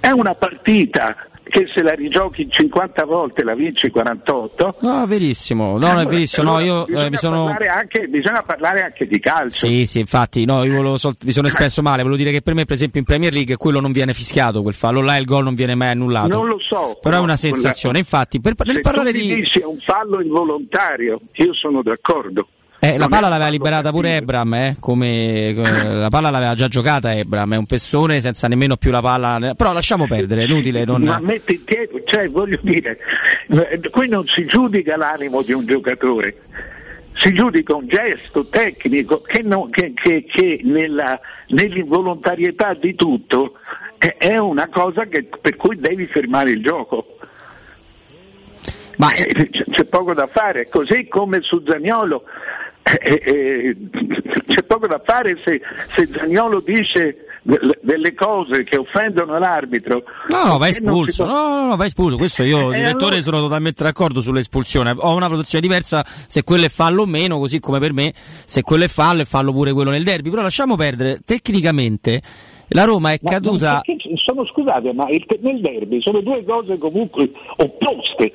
È 0.00 0.10
una 0.10 0.34
partita 0.34 1.14
che 1.44 1.66
se 1.72 1.82
la 1.82 1.92
rigiochi 1.92 2.48
50 2.48 3.04
volte 3.04 3.42
la 3.42 3.54
vinci 3.54 3.90
48. 3.90 4.76
No, 4.80 5.06
verissimo, 5.06 5.76
no, 5.78 5.92
no, 5.92 6.00
è 6.00 6.06
verissimo, 6.06 6.52
no, 6.52 6.58
io 6.60 6.84
bisogna, 6.84 7.06
eh, 7.06 7.10
mi 7.10 7.16
sono... 7.16 7.44
parlare 7.44 7.68
anche, 7.68 8.08
bisogna 8.08 8.42
parlare 8.42 8.82
anche 8.82 9.06
di 9.06 9.20
calcio. 9.20 9.66
Sì, 9.66 9.86
sì, 9.86 10.00
infatti, 10.00 10.44
no, 10.44 10.64
io 10.64 10.96
sol- 10.96 11.16
mi 11.24 11.32
sono 11.32 11.48
espresso 11.48 11.82
male, 11.82 12.02
volevo 12.02 12.16
dire 12.16 12.30
che 12.30 12.42
per 12.42 12.54
me, 12.54 12.64
per 12.64 12.76
esempio, 12.76 13.00
in 13.00 13.06
Premier 13.06 13.32
League 13.32 13.56
quello 13.56 13.80
non 13.80 13.92
viene 13.92 14.14
fischiato, 14.14 14.62
quel 14.62 14.74
fallo 14.74 15.00
là, 15.00 15.16
il 15.16 15.24
gol 15.24 15.44
non 15.44 15.54
viene 15.54 15.74
mai 15.74 15.90
annullato. 15.90 16.28
Non 16.28 16.46
lo 16.46 16.58
so. 16.58 16.98
Però 17.02 17.16
è 17.16 17.18
no, 17.18 17.24
una 17.24 17.36
sensazione, 17.36 17.98
infatti, 17.98 18.40
per, 18.40 18.54
nel 18.64 18.80
parlare 18.80 19.12
di... 19.12 19.34
dici 19.34 19.60
è 19.60 19.64
un 19.64 19.78
fallo 19.78 20.20
involontario, 20.20 21.20
io 21.32 21.52
sono 21.54 21.82
d'accordo. 21.82 22.46
Eh, 22.84 22.98
la 22.98 23.06
palla 23.06 23.28
l'aveva 23.28 23.48
liberata 23.48 23.90
pure. 23.92 24.16
Ebram, 24.16 24.54
eh, 24.54 24.76
come, 24.80 25.50
eh, 25.50 25.54
la 25.54 26.08
palla 26.08 26.30
l'aveva 26.30 26.54
già 26.54 26.66
giocata 26.66 27.14
Ebram, 27.14 27.54
è 27.54 27.56
un 27.56 27.64
pessone 27.64 28.20
senza 28.20 28.48
nemmeno 28.48 28.76
più 28.76 28.90
la 28.90 29.00
palla. 29.00 29.54
Però 29.56 29.72
lasciamo 29.72 30.08
perdere, 30.08 30.42
è 30.42 30.44
inutile. 30.46 30.84
Non... 30.84 31.00
Ma 31.02 31.20
metti 31.20 31.52
in 31.54 31.62
piedi, 31.62 32.02
cioè 32.04 32.28
voglio 32.28 32.58
dire, 32.60 32.98
eh, 33.50 33.80
qui 33.88 34.08
non 34.08 34.26
si 34.26 34.44
giudica 34.46 34.96
l'animo 34.96 35.42
di 35.42 35.52
un 35.52 35.64
giocatore, 35.64 36.38
si 37.14 37.32
giudica 37.32 37.72
un 37.76 37.86
gesto 37.86 38.48
tecnico 38.48 39.20
che, 39.20 39.42
non- 39.42 39.70
che- 39.70 39.92
che- 39.94 40.24
che 40.24 40.60
nella- 40.64 41.20
nell'involontarietà 41.50 42.74
di 42.74 42.96
tutto 42.96 43.58
è, 44.18 44.36
una 44.38 44.66
cosa 44.68 45.04
che- 45.06 45.28
per 45.40 45.54
cui 45.54 45.76
devi 45.78 46.06
fermare 46.08 46.50
il 46.50 46.60
gioco. 46.64 47.16
Ma 48.96 49.12
Eh, 49.14 49.48
c'è, 49.50 49.64
c'è 49.70 49.84
poco 49.84 50.14
da 50.14 50.26
fare, 50.26 50.68
così 50.68 51.06
come 51.06 51.42
su 51.42 51.62
Zagnolo. 51.64 52.24
Eh, 52.82 53.22
eh, 53.24 53.76
c'è 54.46 54.62
poco 54.64 54.86
da 54.86 55.00
fare 55.04 55.38
se, 55.44 55.60
se 55.94 56.08
Zagnolo 56.12 56.60
dice 56.60 57.26
de- 57.42 57.78
delle 57.82 58.14
cose 58.14 58.64
che 58.64 58.76
offendono 58.76 59.38
l'arbitro. 59.38 60.02
No, 60.28 60.44
no, 60.58 60.62
si 60.64 60.70
espulso. 60.70 61.24
può- 61.24 61.32
No, 61.32 61.48
no, 61.48 61.66
no, 61.68 61.76
vai 61.76 61.86
espulso. 61.86 62.16
Questo 62.16 62.42
io, 62.42 62.72
Eh, 62.72 62.76
direttore, 62.76 63.04
allora- 63.16 63.20
sono 63.22 63.38
totalmente 63.40 63.82
d'accordo 63.84 64.20
sull'espulsione. 64.20 64.94
Ho 64.96 65.14
una 65.14 65.26
valutazione 65.28 65.66
diversa 65.66 66.04
se 66.26 66.42
quello 66.44 66.64
è 66.66 66.68
fallo 66.68 67.02
o 67.02 67.06
meno, 67.06 67.38
così 67.38 67.60
come 67.60 67.78
per 67.78 67.92
me, 67.92 68.12
se 68.44 68.62
quello 68.62 68.84
è 68.84 68.88
fallo, 68.88 69.22
è 69.22 69.26
fallo 69.26 69.52
pure 69.52 69.72
quello 69.72 69.90
nel 69.90 70.04
derby. 70.04 70.30
Però 70.30 70.42
lasciamo 70.42 70.76
perdere. 70.76 71.20
Tecnicamente 71.24 72.20
la 72.68 72.84
Roma 72.84 73.12
è 73.12 73.18
Ma 73.22 73.30
caduta. 73.30 73.82
sono, 74.16 74.44
scusate, 74.46 74.92
ma 74.92 75.08
il- 75.08 75.24
nel 75.40 75.60
derby 75.60 76.00
sono 76.00 76.20
due 76.20 76.44
cose 76.44 76.78
comunque 76.78 77.30
opposte. 77.56 78.32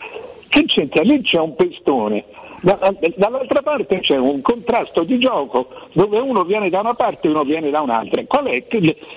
Che 0.49 0.63
c'entra? 0.65 1.01
Lì 1.03 1.21
c'è 1.21 1.39
un 1.39 1.55
pestone, 1.55 2.23
dall'altra 2.61 3.61
parte 3.61 3.99
c'è 3.99 4.17
un 4.17 4.41
contrasto 4.41 5.03
di 5.03 5.19
gioco 5.19 5.69
dove 5.93 6.19
uno 6.19 6.43
viene 6.43 6.69
da 6.69 6.79
una 6.79 6.93
parte 6.93 7.27
e 7.27 7.31
uno 7.31 7.43
viene 7.43 7.69
da 7.69 7.81
un'altra. 7.81 8.23
Qual 8.25 8.45
è 8.45 8.63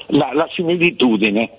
la, 0.09 0.31
la 0.33 0.49
similitudine? 0.51 1.51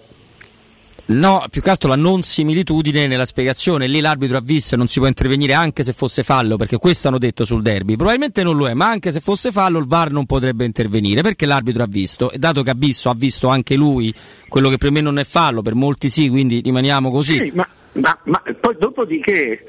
No, 1.03 1.44
più 1.49 1.62
che 1.62 1.70
altro 1.70 1.90
la 1.90 1.95
non 1.95 2.24
similitudine 2.24 3.06
nella 3.06 3.26
spiegazione. 3.26 3.88
Lì 3.88 3.99
l'arbitro 3.99 4.38
ha 4.38 4.41
visto 4.41 4.76
e 4.76 4.78
non 4.78 4.88
si 4.88 4.99
può 4.99 5.08
intervenire 5.08 5.53
anche 5.53 5.84
se 5.84 5.91
fosse 5.91 6.24
fallo, 6.24 6.56
perché 6.56 6.78
questo 6.78 7.10
hanno 7.10 7.18
detto 7.18 7.44
sul 7.44 7.62
derby. 7.62 7.95
Probabilmente 7.95 8.44
non 8.44 8.56
lo 8.56 8.70
è, 8.70 8.74
ma 8.74 8.90
anche 8.90 9.12
se 9.12 9.20
fosse 9.20 9.52
fallo 9.52 9.80
il 9.80 9.88
VAR 9.88 10.12
non 10.12 10.26
potrebbe 10.26 10.64
intervenire, 10.64 11.22
perché 11.22 11.45
l'arbitro 11.45 11.84
ha 11.84 11.88
visto. 11.88 12.32
E 12.32 12.38
dato 12.38 12.64
che 12.64 12.70
ha 12.70 12.76
visto, 12.78 13.10
ha 13.10 13.16
visto 13.16 13.49
anche 13.49 13.76
lui 13.76 14.14
quello 14.48 14.70
che 14.70 14.78
per 14.78 14.91
me 14.91 15.02
non 15.02 15.20
è 15.20 15.26
fallo, 15.26 15.62
per 15.62 15.76
molti 15.76 16.10
sì, 16.10 16.30
quindi 16.30 16.62
rimaniamo 16.62 17.12
così. 17.12 17.36
Sì, 17.36 17.52
ma, 17.53 17.68
ma- 17.93 18.18
ma 18.23 18.41
poi 18.59 18.76
dopodiché 18.80 19.65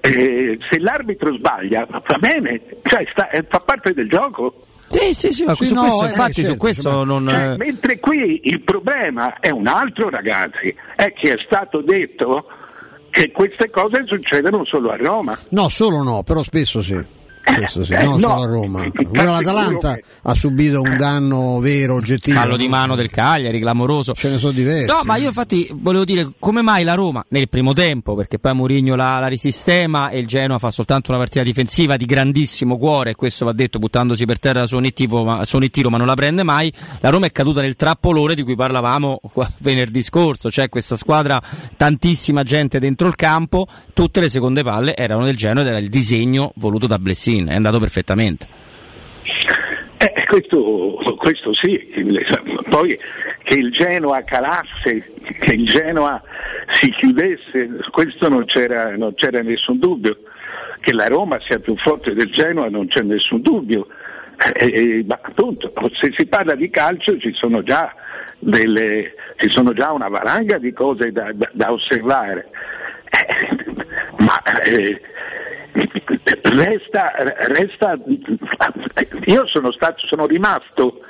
eh, 0.00 0.58
se 0.70 0.78
l'arbitro 0.78 1.34
sbaglia 1.34 1.86
va 1.90 2.02
bene, 2.18 2.60
cioè 2.82 3.06
sta- 3.10 3.30
eh, 3.30 3.44
fa 3.48 3.58
parte 3.58 3.92
del 3.94 4.08
gioco. 4.08 4.62
Sì, 4.88 5.12
sì, 5.14 5.32
sì, 5.32 5.44
ma 5.44 5.54
Sì, 5.54 5.64
su 5.64 5.74
no, 5.74 5.80
questo, 5.80 6.04
eh, 6.04 6.08
infatti, 6.08 6.34
certo, 6.34 6.50
su 6.50 6.56
questo 6.56 7.04
non. 7.04 7.26
Cioè, 7.28 7.52
eh, 7.52 7.56
mentre 7.56 7.98
qui 7.98 8.40
il 8.44 8.60
problema 8.60 9.40
è 9.40 9.50
un 9.50 9.66
altro, 9.66 10.08
ragazzi, 10.08 10.74
è 10.94 11.12
che 11.12 11.32
è 11.32 11.36
stato 11.44 11.80
detto 11.80 12.46
che 13.10 13.30
queste 13.32 13.70
cose 13.70 14.04
succedono 14.06 14.64
solo 14.64 14.90
a 14.90 14.96
Roma. 14.96 15.36
No, 15.50 15.68
solo 15.68 16.02
no, 16.02 16.22
però 16.22 16.42
spesso 16.42 16.82
sì. 16.82 17.02
Questo 17.44 17.84
sì, 17.84 17.92
Eh, 17.92 18.02
no, 18.04 18.12
no. 18.12 18.18
solo 18.18 18.42
a 18.42 18.46
Roma. 18.46 18.90
Pure 18.90 19.24
l'Atalanta 19.24 19.98
ha 20.22 20.34
subito 20.34 20.80
un 20.80 20.96
danno 20.96 21.58
vero, 21.60 21.94
oggettivo. 21.94 22.38
Fallo 22.38 22.56
di 22.56 22.68
mano 22.68 22.94
del 22.94 23.10
Cagliari, 23.10 23.60
clamoroso. 23.60 24.14
Ce 24.14 24.30
ne 24.30 24.38
sono 24.38 24.52
diversi. 24.52 24.86
No, 24.86 25.00
ma 25.04 25.16
io 25.16 25.26
infatti 25.28 25.68
volevo 25.72 26.04
dire 26.04 26.32
come 26.38 26.62
mai 26.62 26.84
la 26.84 26.94
Roma 26.94 27.24
nel 27.28 27.48
primo 27.48 27.72
tempo, 27.74 28.14
perché 28.14 28.38
poi 28.38 28.54
Mourinho 28.54 28.96
la, 28.96 29.18
la 29.18 29.26
risistema 29.26 30.08
e 30.08 30.18
il 30.18 30.26
Genoa 30.26 30.58
fa 30.58 30.70
soltanto 30.70 31.10
una 31.10 31.18
partita 31.20 31.44
difensiva 31.44 31.96
di 31.96 32.06
grandissimo 32.06 32.76
cuore, 32.78 33.10
e 33.10 33.14
questo 33.14 33.44
va 33.44 33.52
detto 33.52 33.78
buttandosi 33.78 34.24
per 34.24 34.38
terra 34.38 34.66
su 34.66 34.76
ogni, 34.76 34.92
tipo, 34.92 35.22
ma, 35.22 35.44
su 35.44 35.56
ogni 35.56 35.70
tiro, 35.70 35.90
ma 35.90 35.98
non 35.98 36.06
la 36.06 36.14
prende 36.14 36.42
mai. 36.42 36.72
La 37.00 37.10
Roma 37.10 37.26
è 37.26 37.32
caduta 37.32 37.60
nel 37.60 37.76
trappolone 37.76 38.34
di 38.34 38.42
cui 38.42 38.56
parlavamo 38.56 39.20
venerdì 39.60 40.02
scorso, 40.02 40.50
cioè 40.50 40.68
questa 40.68 40.96
squadra, 40.96 41.40
tantissima 41.76 42.42
gente 42.42 42.78
dentro 42.78 43.06
il 43.08 43.16
campo, 43.16 43.66
tutte 43.92 44.20
le 44.20 44.28
seconde 44.28 44.62
palle 44.62 44.96
erano 44.96 45.24
del 45.24 45.36
Genoa 45.36 45.62
ed 45.62 45.68
era 45.68 45.78
il 45.78 45.88
disegno 45.90 46.52
voluto 46.56 46.86
da 46.86 46.98
Blessin, 47.34 47.48
è 47.48 47.54
andato 47.54 47.78
perfettamente. 47.78 48.46
Eh, 49.96 50.24
questo, 50.26 51.16
questo 51.16 51.52
sì, 51.54 51.78
poi 52.68 52.98
che 53.42 53.54
il 53.54 53.72
Genoa 53.72 54.22
calasse, 54.22 55.12
che 55.40 55.52
il 55.52 55.64
Genoa 55.64 56.22
si 56.68 56.90
chiudesse, 56.90 57.70
questo 57.90 58.28
non 58.28 58.44
c'era, 58.44 58.96
non 58.96 59.14
c'era 59.14 59.42
nessun 59.42 59.78
dubbio. 59.78 60.18
Che 60.80 60.92
la 60.92 61.06
Roma 61.06 61.40
sia 61.40 61.58
più 61.58 61.76
forte 61.76 62.12
del 62.12 62.30
Genoa 62.30 62.68
non 62.68 62.88
c'è 62.88 63.00
nessun 63.00 63.40
dubbio. 63.40 63.86
Eh, 64.54 64.66
eh, 64.66 65.04
ma 65.06 65.18
appunto, 65.22 65.72
se 65.94 66.12
si 66.14 66.26
parla 66.26 66.54
di 66.54 66.68
calcio 66.68 67.16
ci 67.18 67.32
sono 67.32 67.62
già, 67.62 67.94
delle, 68.38 69.14
ci 69.36 69.48
sono 69.48 69.72
già 69.72 69.92
una 69.92 70.08
valanga 70.08 70.58
di 70.58 70.72
cose 70.74 71.10
da, 71.10 71.30
da- 71.32 71.50
da 71.52 71.72
osservare. 71.72 72.48
Eh, 73.08 73.56
ma 74.18 74.42
eh, 74.64 75.00
resta, 76.42 77.12
resta, 77.48 77.98
io 79.26 79.46
sono 79.46 79.72
stato, 79.72 80.06
sono 80.06 80.26
rimasto 80.26 81.00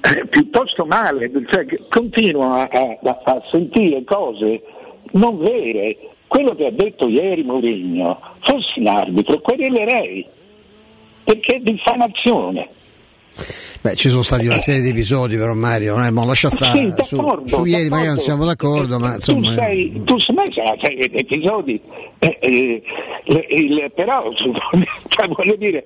eh, 0.00 0.26
piuttosto 0.26 0.84
male, 0.84 1.30
cioè, 1.48 1.64
continuo 1.88 2.52
a, 2.54 2.68
a- 2.70 3.20
a 3.24 3.42
sentire 3.50 4.04
cose 4.04 4.62
non 5.12 5.38
vere. 5.38 5.96
Quello 6.26 6.54
che 6.56 6.66
ha 6.66 6.70
detto 6.72 7.06
ieri 7.06 7.44
Mourinho, 7.44 8.20
fossi 8.40 8.80
un 8.80 8.88
arbitro, 8.88 9.38
querelerei, 9.38 10.26
perché 11.22 11.56
è 11.56 11.60
diffamazione. 11.60 12.68
Beh, 13.80 13.94
ci 13.96 14.08
sono 14.08 14.22
stati 14.22 14.46
una 14.46 14.58
serie 14.60 14.80
di 14.82 14.88
episodi, 14.90 15.36
però 15.36 15.54
Mario, 15.54 16.02
eh, 16.02 16.10
ma 16.10 16.24
lascia 16.24 16.48
stare. 16.50 16.78
Sì, 16.78 16.92
su, 17.04 17.16
su 17.46 17.64
ieri 17.64 17.88
magari 17.88 18.08
non 18.08 18.18
siamo 18.18 18.44
d'accordo, 18.44 18.98
ma 18.98 19.14
insomma. 19.14 19.48
Tu 19.48 19.54
sei, 19.54 20.02
tu 20.04 20.18
sei, 20.18 20.34
sai, 20.80 21.10
episodi, 21.12 21.80
eh, 22.20 22.38
eh, 22.40 22.82
il- 23.24 23.44
il- 23.48 23.92
però 23.94 24.32
cioè, 24.34 25.28
voglio 25.28 25.56
dire, 25.56 25.84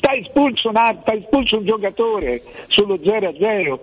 t'hai 0.00 0.20
espulso, 0.20 0.70
espulso 1.18 1.56
un 1.58 1.64
giocatore 1.64 2.42
sullo 2.68 2.98
0-0. 3.02 3.78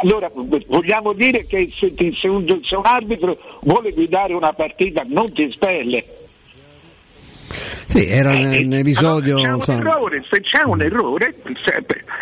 Allora 0.00 0.30
vogliamo 0.66 1.12
dire 1.12 1.44
che 1.46 1.70
se, 1.78 1.94
ti- 1.94 2.16
se 2.18 2.26
un, 2.26 2.60
se 2.64 2.74
un 2.74 2.86
arbitro 2.86 3.36
vuole 3.60 3.92
guidare 3.92 4.32
una 4.32 4.52
partita 4.54 5.04
non 5.06 5.30
ti 5.32 5.42
espelle. 5.42 6.04
Sì, 7.86 8.06
era 8.08 8.32
Eh, 8.32 8.64
un 8.64 8.72
episodio. 8.74 9.36
allora, 9.36 9.48
c'è 9.50 9.54
insomma. 9.56 9.78
un 9.80 9.86
errore, 9.86 10.22
se 10.28 10.40
c'è 10.40 10.62
un 10.64 10.82
errore, 10.82 11.34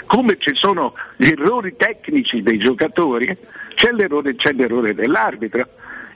come 0.07 0.37
ci 0.39 0.51
sono 0.55 0.95
gli 1.17 1.29
errori 1.29 1.75
tecnici 1.77 2.43
dei 2.43 2.59
giocatori, 2.59 3.37
c'è 3.75 3.91
l'errore, 3.93 4.37
c'è 4.37 4.53
l'errore 4.53 4.95
dell'arbitro. 4.95 5.67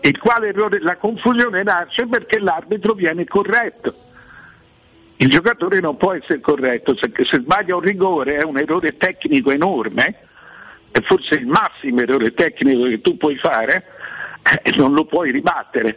Il 0.00 0.18
quale 0.18 0.48
errore, 0.48 0.78
la 0.80 0.96
confusione 0.96 1.62
nasce 1.62 2.06
perché 2.06 2.38
l'arbitro 2.38 2.92
viene 2.94 3.24
corretto. 3.24 3.94
Il 5.16 5.28
giocatore 5.28 5.80
non 5.80 5.96
può 5.96 6.12
essere 6.12 6.38
corretto, 6.40 6.96
se, 6.96 7.10
se 7.24 7.40
sbaglia 7.40 7.74
un 7.74 7.80
rigore 7.80 8.36
è 8.36 8.44
un 8.44 8.56
errore 8.58 8.96
tecnico 8.96 9.50
enorme, 9.50 10.14
è 10.92 11.00
forse 11.00 11.34
il 11.34 11.46
massimo 11.46 12.02
errore 12.02 12.32
tecnico 12.32 12.84
che 12.84 13.00
tu 13.00 13.16
puoi 13.16 13.36
fare, 13.36 13.84
e 14.62 14.70
non 14.76 14.92
lo 14.94 15.04
puoi 15.06 15.32
ribattere, 15.32 15.96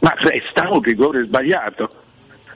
ma 0.00 0.12
resta 0.18 0.70
un 0.70 0.82
rigore 0.82 1.24
sbagliato. 1.24 1.88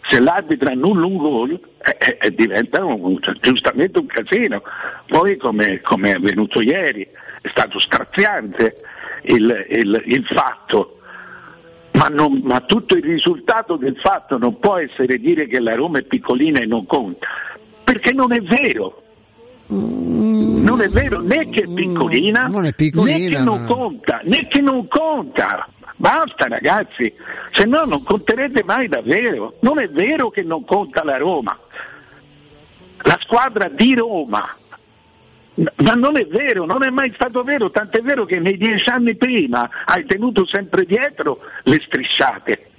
Se 0.06 0.20
l'arbitro 0.20 0.70
annulla 0.70 1.06
un 1.06 1.16
gol 1.16 1.58
eh, 1.98 2.18
eh, 2.20 2.34
diventa 2.34 2.84
un- 2.84 3.18
giustamente 3.40 3.98
un 3.98 4.06
casino. 4.06 4.62
Poi 5.06 5.36
come, 5.36 5.80
come 5.80 6.10
è 6.10 6.14
avvenuto 6.14 6.60
ieri, 6.60 7.06
è 7.40 7.48
stato 7.48 7.78
straziante 7.78 8.74
il, 9.22 9.66
il- 9.70 10.02
il 10.06 10.24
fatto, 10.26 10.98
ma, 11.92 12.08
non- 12.08 12.40
ma 12.44 12.60
tutto 12.60 12.96
il 12.96 13.02
risultato 13.02 13.76
del 13.76 13.96
fatto 13.96 14.36
non 14.36 14.58
può 14.58 14.76
essere 14.76 15.16
dire 15.18 15.46
che 15.46 15.60
la 15.60 15.74
Roma 15.74 15.98
è 15.98 16.02
piccolina 16.02 16.60
e 16.60 16.66
non 16.66 16.84
conta, 16.86 17.26
perché 17.82 18.12
non 18.12 18.32
è 18.32 18.40
vero. 18.40 19.00
Non 19.66 20.80
è 20.82 20.88
vero 20.88 21.20
né 21.22 21.48
che 21.48 21.62
è 21.62 21.66
piccolina, 21.72 22.46
non 22.48 22.60
è 22.62 22.66
né 22.66 22.72
piccolina, 22.74 23.38
che 23.38 23.44
non 23.44 23.60
ma- 23.60 23.66
conta, 23.66 24.20
né 24.24 24.46
che 24.46 24.60
non 24.60 24.86
conta. 24.88 25.66
Basta 25.96 26.48
ragazzi, 26.48 27.14
se 27.52 27.64
no 27.64 27.84
non 27.84 28.02
conterete 28.02 28.64
mai 28.64 28.88
davvero. 28.88 29.56
Non 29.60 29.78
è 29.78 29.88
vero 29.88 30.30
che 30.30 30.42
non 30.42 30.64
conta 30.64 31.04
la 31.04 31.16
Roma, 31.16 31.56
la 33.02 33.18
squadra 33.20 33.68
di 33.68 33.94
Roma. 33.94 34.44
Ma 35.56 35.92
non 35.92 36.16
è 36.16 36.26
vero, 36.26 36.64
non 36.64 36.82
è 36.82 36.90
mai 36.90 37.12
stato 37.12 37.44
vero, 37.44 37.70
tant'è 37.70 38.00
vero 38.02 38.24
che 38.24 38.40
nei 38.40 38.56
dieci 38.56 38.90
anni 38.90 39.14
prima 39.14 39.70
hai 39.84 40.04
tenuto 40.04 40.44
sempre 40.44 40.84
dietro 40.84 41.38
le 41.62 41.80
strisciate. 41.80 42.70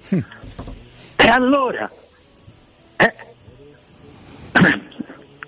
E 1.16 1.28
allora? 1.28 1.90
Eh? 2.98 3.14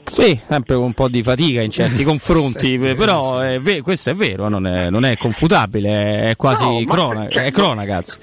Sì, 0.09 0.39
sempre 0.47 0.75
con 0.75 0.85
un 0.85 0.93
po' 0.93 1.09
di 1.09 1.21
fatica 1.21 1.61
in 1.61 1.69
certi 1.71 2.03
confronti, 2.05 2.77
però 2.79 3.39
è 3.39 3.59
ve- 3.59 3.81
questo 3.81 4.09
è 4.11 4.15
vero, 4.15 4.47
non 4.47 4.65
è, 4.65 4.89
non 4.89 5.05
è 5.05 5.17
confutabile, 5.17 6.29
è 6.29 6.35
quasi 6.35 6.63
No, 6.63 6.79
ma- 6.85 6.93
crona- 6.93 7.27
cioè, 7.29 7.43
è 7.43 7.51
cronaca. 7.51 7.95
anzi. 7.97 8.17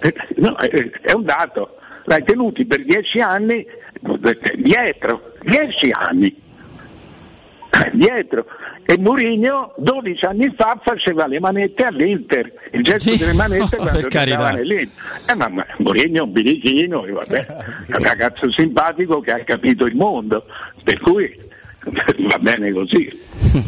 Eh, 0.00 0.14
no, 0.36 0.54
è, 0.56 0.68
è 1.00 1.12
un 1.12 1.24
dato, 1.24 1.76
l'hai 2.04 2.22
tenuti 2.24 2.64
per 2.66 2.84
dieci 2.84 3.20
anni 3.20 3.54
eh, 3.64 4.38
dietro, 4.56 5.32
dieci 5.42 5.90
anni 5.90 6.34
Eh, 7.70 7.90
dietro. 7.94 8.44
E 8.86 8.98
Mourinho 8.98 9.72
12 9.78 10.24
anni 10.26 10.54
fa 10.54 10.78
faceva 10.82 11.26
le 11.26 11.40
manette 11.40 11.84
all'Inter, 11.84 12.52
il 12.72 12.82
gesto 12.82 13.16
delle 13.16 13.32
manette 13.32 13.76
no, 13.78 13.82
quando 13.82 14.00
giocava 14.00 14.50
nell'Inter. 14.50 14.88
Eh, 15.28 15.34
ma, 15.34 15.48
ma 15.48 15.66
Mourinho 15.78 16.18
è 16.18 16.20
un 16.20 16.32
birichino, 16.32 17.06
vabbè, 17.10 17.46
è 17.88 17.96
un 17.96 18.02
ragazzo 18.02 18.50
simpatico 18.50 19.20
che 19.20 19.32
ha 19.32 19.38
capito 19.42 19.86
il 19.86 19.96
mondo, 19.96 20.44
per 20.82 21.00
cui 21.00 21.34
va 22.28 22.38
bene 22.38 22.72
così. 22.72 23.22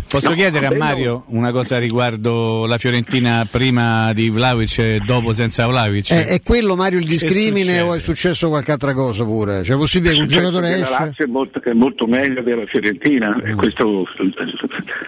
Posso 0.09 0.31
No, 0.31 0.35
chiedere 0.35 0.67
a 0.67 0.75
Mario 0.75 1.25
una 1.29 1.53
cosa 1.53 1.79
riguardo 1.79 2.67
la 2.67 2.79
Fiorentina 2.79 3.47
prima 3.49 4.13
di 4.13 4.31
Vlaovic 4.31 4.79
e 4.79 5.01
dopo 5.05 5.33
senza 5.33 5.67
Vlaovic? 5.67 6.11
È, 6.13 6.27
è 6.27 6.43
quello 6.43 6.75
Mario 6.75 6.99
il 6.99 7.07
discrimine 7.07 7.81
o 7.81 7.95
è 7.95 8.01
successo 8.01 8.49
qualche 8.49 8.73
altra 8.73 8.95
cosa 8.95 9.25
pure? 9.25 9.63
Cioè 9.63 9.77
è 9.77 9.79
possibile 9.79 10.15
che 10.15 10.21
un 10.21 10.27
giocatore 10.27 10.71
esce? 10.71 10.91
La 10.91 10.99
Lazio 11.07 11.25
è 11.25 11.29
molto, 11.29 11.63
è 11.63 11.73
molto 11.73 12.07
meglio 12.07 12.43
della 12.43 12.67
Fiorentina 12.67 13.41
e 13.45 13.55
questo 13.55 14.07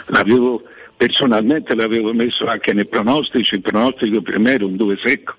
l'avevo 0.06 0.62
personalmente 0.96 1.74
l'avevo 1.74 2.12
messo 2.12 2.44
anche 2.46 2.72
nei 2.72 2.86
pronostici, 2.86 3.54
il 3.54 3.60
pronostico 3.62 4.20
per 4.20 4.38
me 4.38 4.52
era 4.54 4.64
un 4.66 4.76
2 4.76 4.98
secco. 5.02 5.34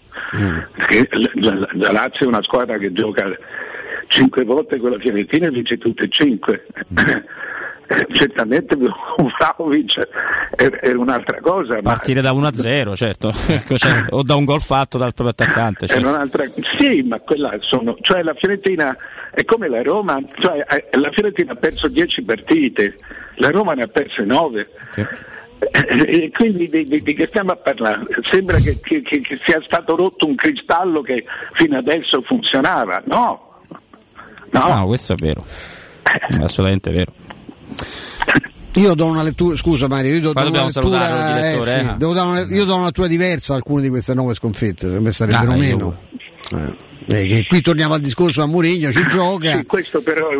Perché 0.75 1.09
la, 1.11 1.29
la- 1.53 1.69
la 1.73 1.91
Lazio 1.91 2.25
è 2.25 2.27
una 2.27 2.41
squadra 2.43 2.77
che 2.77 2.91
gioca 2.93 3.25
cinque 4.07 4.43
volte 4.43 4.77
con 4.77 4.91
la 4.91 4.99
Fiorentina 4.99 5.47
e 5.47 5.51
vince 5.51 5.77
tutte 5.77 6.05
e 6.05 6.09
cinque. 6.09 6.65
Eh, 6.75 7.23
Certamente 8.13 8.75
Vlaovic 8.75 10.07
era 10.57 10.99
un'altra 10.99 11.39
cosa, 11.41 11.75
ma 11.75 11.81
Partire 11.81 12.21
da 12.21 12.31
1-0, 12.33 12.95
certo, 12.95 13.33
Ecco, 13.47 13.77
cioè, 13.77 14.05
o 14.11 14.21
da 14.23 14.35
un 14.35 14.45
gol 14.45 14.61
fatto 14.61 14.97
dal 14.97 15.13
proprio 15.13 15.29
attaccante. 15.29 15.87
Certo. 15.87 16.07
un'altra- 16.07 16.43
Sì, 16.77 17.01
ma 17.01 17.19
quella 17.19 17.55
sono, 17.61 17.97
cioè 18.01 18.21
la 18.21 18.33
Fiorentina 18.35 18.95
è 19.31 19.43
come 19.45 19.67
la 19.69 19.81
Roma, 19.81 20.19
cioè 20.39 20.63
eh, 20.91 20.97
la 20.99 21.09
Fiorentina 21.11 21.53
ha 21.53 21.55
perso 21.55 21.87
10 21.87 22.21
partite, 22.23 22.97
la 23.35 23.49
Roma 23.49 23.73
ne 23.73 23.83
ha 23.83 23.87
perse 23.87 24.23
9. 24.23 24.67
E 25.89 26.31
quindi 26.33 26.69
di, 26.69 26.83
di- 26.85 27.01
di 27.01 27.13
che 27.13 27.25
stiamo 27.25 27.51
a 27.51 27.55
parlare? 27.57 28.05
Sembra 28.31 28.57
che, 28.57 28.79
che- 28.81 29.01
che- 29.01 29.19
che 29.19 29.39
sia 29.43 29.61
stato 29.63 29.95
rotto 29.95 30.25
un 30.25 30.35
cristallo 30.35 31.01
che 31.01 31.25
fino 31.53 31.77
adesso 31.77 32.21
funzionava. 32.21 33.01
No, 33.05 33.47
No, 34.51 34.85
questo 34.87 35.13
è 35.13 35.15
vero, 35.15 35.43
è 36.03 36.41
assolutamente 36.41 36.89
vero. 36.91 37.11
Io 38.73 38.93
do 38.93 39.05
una 39.07 39.23
lettura, 39.23 39.55
scusa 39.57 39.87
Mario, 39.87 40.13
io 40.13 40.21
do, 40.21 40.31
do 40.33 40.47
una 40.47 40.65
lettura, 40.65 41.07
il 41.07 41.13
eh, 41.13 41.33
direttore, 41.41 41.71
sì, 41.71 41.77
eh. 41.79 41.95
dare 41.97 42.27
una- 42.27 42.45
io 42.55 42.65
do 42.65 42.75
una 42.75 42.85
lettura 42.85 43.07
diversa 43.07 43.53
a 43.53 43.55
alcune 43.57 43.81
di 43.81 43.89
queste 43.89 44.13
nove 44.13 44.35
sconfitte, 44.35 44.81
secondo 44.81 45.01
me 45.01 45.11
sarebbero 45.11 45.51
Ah, 45.51 45.55
meno. 45.55 45.97
Eh, 47.07 47.37
eh, 47.39 47.45
qui 47.47 47.61
torniamo 47.61 47.95
al 47.95 47.99
discorso 48.01 48.43
a 48.43 48.45
Mourinho, 48.45 48.91
ci 48.91 49.05
gioca, 49.09 49.57
Sì, 49.57 49.65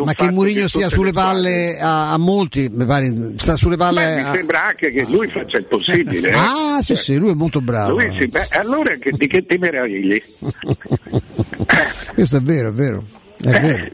ma 0.04 0.12
che 0.14 0.30
Mourinho 0.30 0.68
stia 0.68 0.84
tutte 0.84 0.94
sulle 0.94 1.12
palle 1.12 1.78
a, 1.80 2.12
a 2.12 2.16
molti, 2.18 2.70
mi 2.72 2.84
pare, 2.86 3.12
sta 3.36 3.56
sulle 3.56 3.76
palle 3.76 4.04
Beh, 4.04 4.14
mi 4.22 4.28
a- 4.28 4.32
sembra 4.32 4.64
anche 4.68 4.90
che 4.92 5.04
lui 5.08 5.26
faccia 5.28 5.58
il 5.58 5.64
possibile. 5.64 6.30
eh. 6.30 6.34
Ah, 6.34 6.78
sì, 6.82 6.94
sì, 6.94 7.16
lui 7.16 7.30
è 7.30 7.34
molto 7.34 7.60
bravo. 7.60 7.98
Lui 7.98 8.14
sì, 8.16 8.26
beh, 8.28 8.46
allora 8.52 8.94
che- 8.94 9.10
di 9.10 9.26
che 9.26 9.44
ti 9.44 9.58
meravigli? 9.58 10.22
Questo 12.14 12.36
è 12.36 12.40
vero, 12.40 12.68
è 12.70 12.72
vero, 12.72 13.04
è 13.42 13.60
vero. 13.60 13.88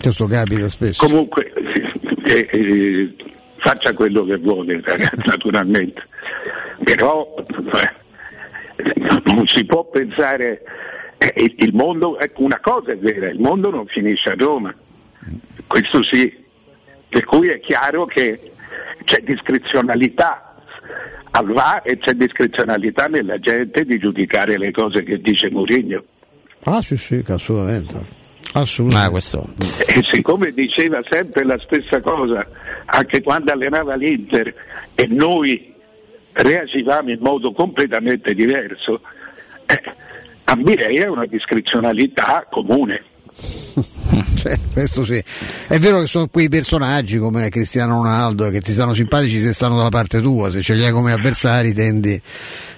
Questo 0.00 0.26
capita 0.26 0.68
spesso. 0.68 1.04
Comunque, 1.06 1.52
eh, 2.24 2.48
eh, 2.50 3.14
faccia 3.56 3.92
quello 3.94 4.22
che 4.22 4.36
vuole, 4.38 4.80
naturalmente. 5.24 6.02
Però 6.82 7.34
eh, 7.38 8.92
non 9.24 9.46
si 9.46 9.64
può 9.64 9.84
pensare. 9.84 10.62
eh, 11.18 11.54
il- 11.58 11.74
mondo, 11.74 12.18
ecco, 12.18 12.42
una 12.42 12.58
cosa 12.60 12.92
è 12.92 12.96
vera, 12.96 13.28
il 13.28 13.38
mondo 13.40 13.70
non 13.70 13.86
finisce 13.86 14.30
a 14.30 14.34
Roma, 14.38 14.74
questo 15.66 16.02
sì, 16.02 16.34
per 17.08 17.24
cui 17.26 17.48
è 17.48 17.60
chiaro 17.60 18.06
che 18.06 18.52
c'è 19.04 19.20
discrezionalità 19.20 20.54
al 21.32 21.46
VAR 21.52 21.82
e 21.84 21.98
c'è 21.98 22.14
discrezionalità 22.14 23.06
nella 23.06 23.38
gente 23.38 23.84
di 23.84 23.98
giudicare 23.98 24.56
le 24.56 24.70
cose 24.70 25.02
che 25.02 25.20
dice 25.20 25.50
Mourinho. 25.50 26.02
Ah, 26.64 26.80
sì, 26.80 26.96
sì, 26.96 27.22
assolutamente. 27.28 28.18
Assolutamente. 28.52 29.06
Ah, 29.06 29.10
questo. 29.10 29.48
E 29.86 30.02
siccome 30.02 30.52
diceva 30.52 31.00
sempre 31.08 31.44
la 31.44 31.58
stessa 31.58 32.00
cosa, 32.00 32.46
anche 32.86 33.22
quando 33.22 33.52
allenava 33.52 33.94
l'Inter 33.94 34.54
e 34.94 35.06
noi 35.06 35.72
reagivamo 36.32 37.10
in 37.10 37.18
modo 37.20 37.52
completamente 37.52 38.34
diverso, 38.34 39.00
eh, 39.66 39.82
a 40.44 40.56
direi 40.56 40.96
è 40.96 41.06
una 41.06 41.26
discrezionalità 41.26 42.46
comune. 42.50 43.02
Cioè, 44.40 44.58
questo 44.72 45.04
sì. 45.04 45.22
È 45.68 45.78
vero 45.78 46.00
che 46.00 46.06
sono 46.06 46.26
quei 46.28 46.48
personaggi 46.48 47.18
come 47.18 47.50
Cristiano 47.50 47.96
Ronaldo 47.96 48.48
che 48.48 48.62
ti 48.62 48.72
stanno 48.72 48.94
simpatici 48.94 49.38
se 49.38 49.52
stanno 49.52 49.76
dalla 49.76 49.90
parte 49.90 50.20
tua, 50.22 50.50
se 50.50 50.62
ce 50.62 50.72
li 50.74 50.84
hai 50.84 50.92
come 50.92 51.12
avversari 51.12 51.74
tendi 51.74 52.18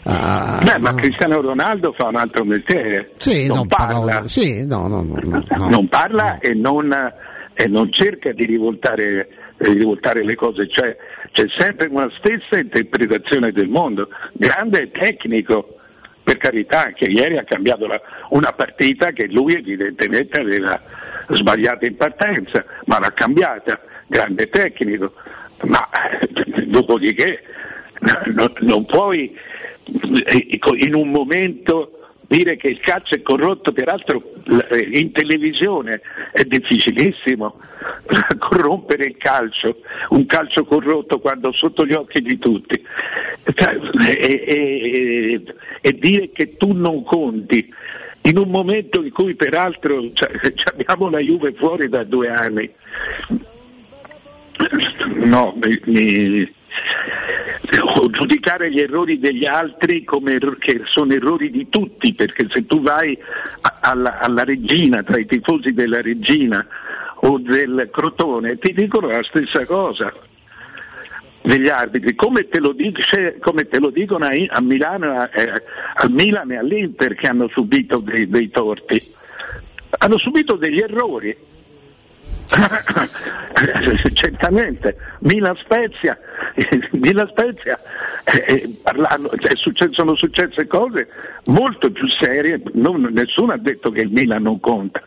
a. 0.05 0.59
Beh, 0.61 0.79
ma 0.79 0.93
Cristiano 0.95 1.41
Ronaldo 1.41 1.93
fa 1.93 2.07
un 2.09 2.17
altro 2.17 2.45
mestiere, 2.45 3.13
Sì, 3.19 3.47
non 3.47 3.59
no, 3.59 3.67
parla, 3.67 3.99
parlavo- 4.01 4.29
sì, 4.29 4.67
no, 4.67 4.89
no, 4.89 5.03
no, 5.03 5.19
no, 5.23 5.45
no. 5.57 5.69
non 5.69 5.87
parla 5.89 6.39
e, 6.41 6.53
non, 6.55 6.93
e 7.55 7.67
non 7.69 7.93
cerca 7.93 8.33
di 8.33 8.45
rivoltare, 8.45 9.29
di 9.59 9.73
rivoltare 9.73 10.25
le 10.25 10.35
cose, 10.35 10.69
cioè 10.69 10.97
c'è 11.31 11.45
sempre 11.57 11.87
una 11.91 12.11
stessa 12.19 12.59
interpretazione 12.59 13.53
del 13.53 13.69
mondo, 13.69 14.09
grande 14.33 14.83
e 14.83 14.91
tecnico, 14.91 15.77
per 16.25 16.39
carità, 16.39 16.93
che 16.93 17.05
ieri 17.07 17.37
ha 17.39 17.45
cambiato 17.45 17.87
la- 17.87 18.01
una 18.31 18.53
partita 18.53 19.11
che 19.13 19.29
lui 19.29 19.55
evidentemente 19.55 20.41
aveva 20.41 20.81
sbagliato 21.35 21.85
in 21.85 21.97
partenza, 21.97 22.65
ma 22.87 22.99
l'ha 22.99 23.13
cambiata, 23.13 23.81
grande 24.07 24.49
tecnico, 24.49 25.13
ma 25.65 25.89
dopodiché 26.67 27.43
no- 28.35 28.53
non 28.61 28.85
puoi 28.85 29.37
eh, 30.25 30.59
in 30.77 30.95
un 30.95 31.11
momento 31.11 31.93
dire 32.27 32.57
che 32.57 32.69
il 32.69 32.79
calcio 32.79 33.15
è 33.15 33.23
corrotto, 33.23 33.73
peraltro 33.73 34.33
eh, 34.71 34.89
in 34.93 35.13
televisione 35.13 36.01
è 36.33 36.45
difficilissimo 36.45 37.59
corrompere 38.39 39.05
il 39.05 39.17
calcio, 39.19 39.81
un 40.11 40.25
calcio 40.25 40.65
corrotto 40.65 41.19
quando 41.21 41.53
sotto 41.53 41.85
gli 41.85 41.93
occhi 41.93 42.23
di 42.23 42.39
tutti. 42.39 42.83
E, 43.45 44.19
e- 44.21 44.43
e- 44.47 45.45
e 45.85 45.93
dire 45.99 46.31
che 46.31 46.57
tu 46.57 46.73
non 46.73 47.03
conti 47.03 47.69
in 48.23 48.39
un 48.39 48.49
momento 48.49 49.03
in 49.03 49.13
cui 49.13 49.35
peraltro 49.35 50.13
cioè, 50.13 50.31
abbiamo 50.65 51.11
la 51.11 51.19
Juve 51.19 51.53
fuori 51.53 51.89
da 51.89 52.05
due 52.05 52.29
anni. 52.29 52.71
No, 55.25 55.57
mi, 55.61 55.81
mi, 55.87 56.55
giudicare 58.11 58.71
gli 58.71 58.81
errori 58.81 59.19
degli 59.19 59.47
altri 59.47 60.05
come 60.05 60.35
er- 60.35 60.59
che 60.59 60.83
sono 60.85 61.13
errori 61.13 61.51
di 61.51 61.69
tutti, 61.69 62.15
perché 62.15 62.47
se 62.51 62.67
tu 62.67 62.81
vai 62.81 63.19
alla, 63.81 64.19
alla 64.21 64.45
regina, 64.45 65.03
tra 65.03 65.19
i 65.19 65.27
tifosi 65.27 65.73
della 65.73 66.01
regina 66.01 66.65
o 67.25 67.39
del 67.39 67.89
Crotone, 67.91 68.59
ti 68.59 68.73
dicono 68.73 69.09
la 69.09 69.23
stessa 69.23 69.65
cosa 69.65 70.13
degli 71.43 71.69
arbitri, 71.69 72.15
come 72.15 72.49
te 72.49 72.59
lo, 72.59 72.73
dice, 72.73 73.39
come 73.41 73.67
te 73.67 73.79
lo 73.79 73.91
dicono 73.91 74.25
a, 74.27 74.31
a 74.49 74.61
Milano, 74.61 75.29
eh, 75.31 75.63
al 75.95 76.11
Milan 76.11 76.53
e 76.53 76.57
all'Inter 76.57 77.15
che 77.15 77.27
hanno 77.27 77.49
subito 77.49 77.99
dei, 77.99 78.29
dei 78.29 78.49
torti. 78.51 79.03
Hanno 79.99 80.19
subito 80.19 80.57
degli 80.57 80.79
errori, 80.81 81.37
certamente 84.13 84.97
Milan 85.21 85.57
Spezia, 85.57 86.19
Milan 86.93 87.29
Spezia 87.29 87.79
eh, 88.25 88.45
eh 88.47 88.71
parlando, 88.83 89.31
cioè, 89.39 89.57
successo, 89.57 89.93
sono 89.93 90.15
successe 90.17 90.67
cose 90.67 91.09
molto 91.47 91.91
più 91.91 92.07
serie, 92.09 92.63
non, 92.75 93.09
nessuno 93.13 93.53
ha 93.53 93.59
detto 93.59 93.91
che 93.91 94.03
il 94.03 94.11
Milan 94.11 94.43
non 94.43 94.61
conta. 94.61 95.03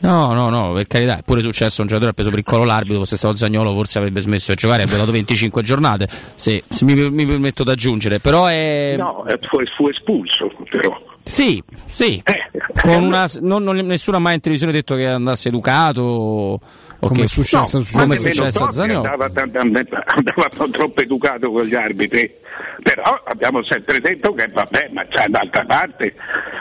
No, 0.00 0.32
no, 0.32 0.48
no, 0.48 0.72
per 0.72 0.86
carità, 0.86 1.18
è 1.18 1.22
pure 1.22 1.40
successo 1.40 1.80
un 1.80 1.88
giocatore 1.88 2.12
ha 2.12 2.14
preso 2.14 2.30
per 2.30 2.38
il 2.38 2.44
collo 2.44 2.64
l'arbitro, 2.64 3.00
fosse 3.00 3.16
stato 3.16 3.36
Zagnolo 3.36 3.72
forse 3.72 3.98
avrebbe 3.98 4.20
smesso 4.20 4.52
di 4.52 4.56
giocare, 4.56 4.82
avrebbe 4.82 5.00
dato 5.00 5.12
25 5.12 5.62
giornate, 5.62 6.08
se, 6.34 6.62
se 6.68 6.84
mi, 6.84 6.94
mi, 7.10 7.26
permetto 7.26 7.64
di 7.64 7.70
aggiungere, 7.70 8.20
però 8.20 8.46
è... 8.46 8.94
No, 8.96 9.24
fu, 9.48 9.58
fu 9.76 9.88
espulso 9.88 10.50
però. 10.70 10.96
Sì, 11.24 11.62
sì, 11.86 12.22
eh, 12.24 12.96
una, 12.96 13.28
non, 13.40 13.62
non, 13.62 13.76
nessuno 13.76 14.16
ha 14.16 14.20
mai 14.20 14.36
in 14.36 14.40
televisione 14.40 14.72
detto 14.72 14.94
che 14.94 15.06
andasse 15.06 15.48
educato 15.48 16.60
come 17.00 17.22
è 17.22 17.26
successo, 17.26 17.78
no, 17.78 17.84
come 17.92 18.14
è 18.14 18.18
successo 18.18 18.64
a 18.64 18.70
Zaniolo. 18.70 19.08
Andava, 19.08 19.42
andava, 19.42 20.04
andava, 20.06 20.48
troppo 20.70 21.00
educato 21.00 21.50
con 21.50 21.64
gli 21.64 21.74
arbitri, 21.74 22.30
però 22.82 23.20
abbiamo 23.24 23.62
sempre 23.62 24.00
detto 24.00 24.34
che 24.34 24.48
vabbè, 24.48 24.90
ma 24.92 25.04
c'è 25.06 25.26
d'altra 25.28 25.64
parte, 25.64 26.14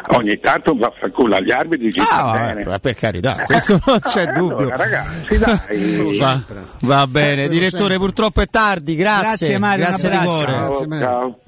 ogni 0.09 0.39
tanto 0.39 0.75
va 0.75 0.91
a 0.99 1.09
culo 1.09 1.35
agli 1.35 1.51
arbitri. 1.51 1.91
Ci 1.91 2.01
ah, 2.07 2.53
bene. 2.53 2.79
per 2.79 2.93
carità, 2.93 3.43
questo 3.45 3.79
non 3.83 3.99
c'è 3.99 4.23
eh, 4.23 4.33
dubbio. 4.33 4.57
Allora, 4.57 4.75
ragazzi, 4.75 5.37
dai. 5.37 6.17
va, 6.19 6.43
va, 6.81 7.07
bene, 7.07 7.45
eh, 7.45 7.49
direttore, 7.49 7.97
purtroppo 7.97 8.41
è 8.41 8.47
tardi, 8.47 8.95
grazie. 8.95 9.47
Grazie 9.47 9.57
Mario, 9.57 9.85
grazie 9.85 10.09
di 10.09 10.17
cuore. 10.17 10.51
Ciao, 10.51 10.99
ciao. 10.99 11.39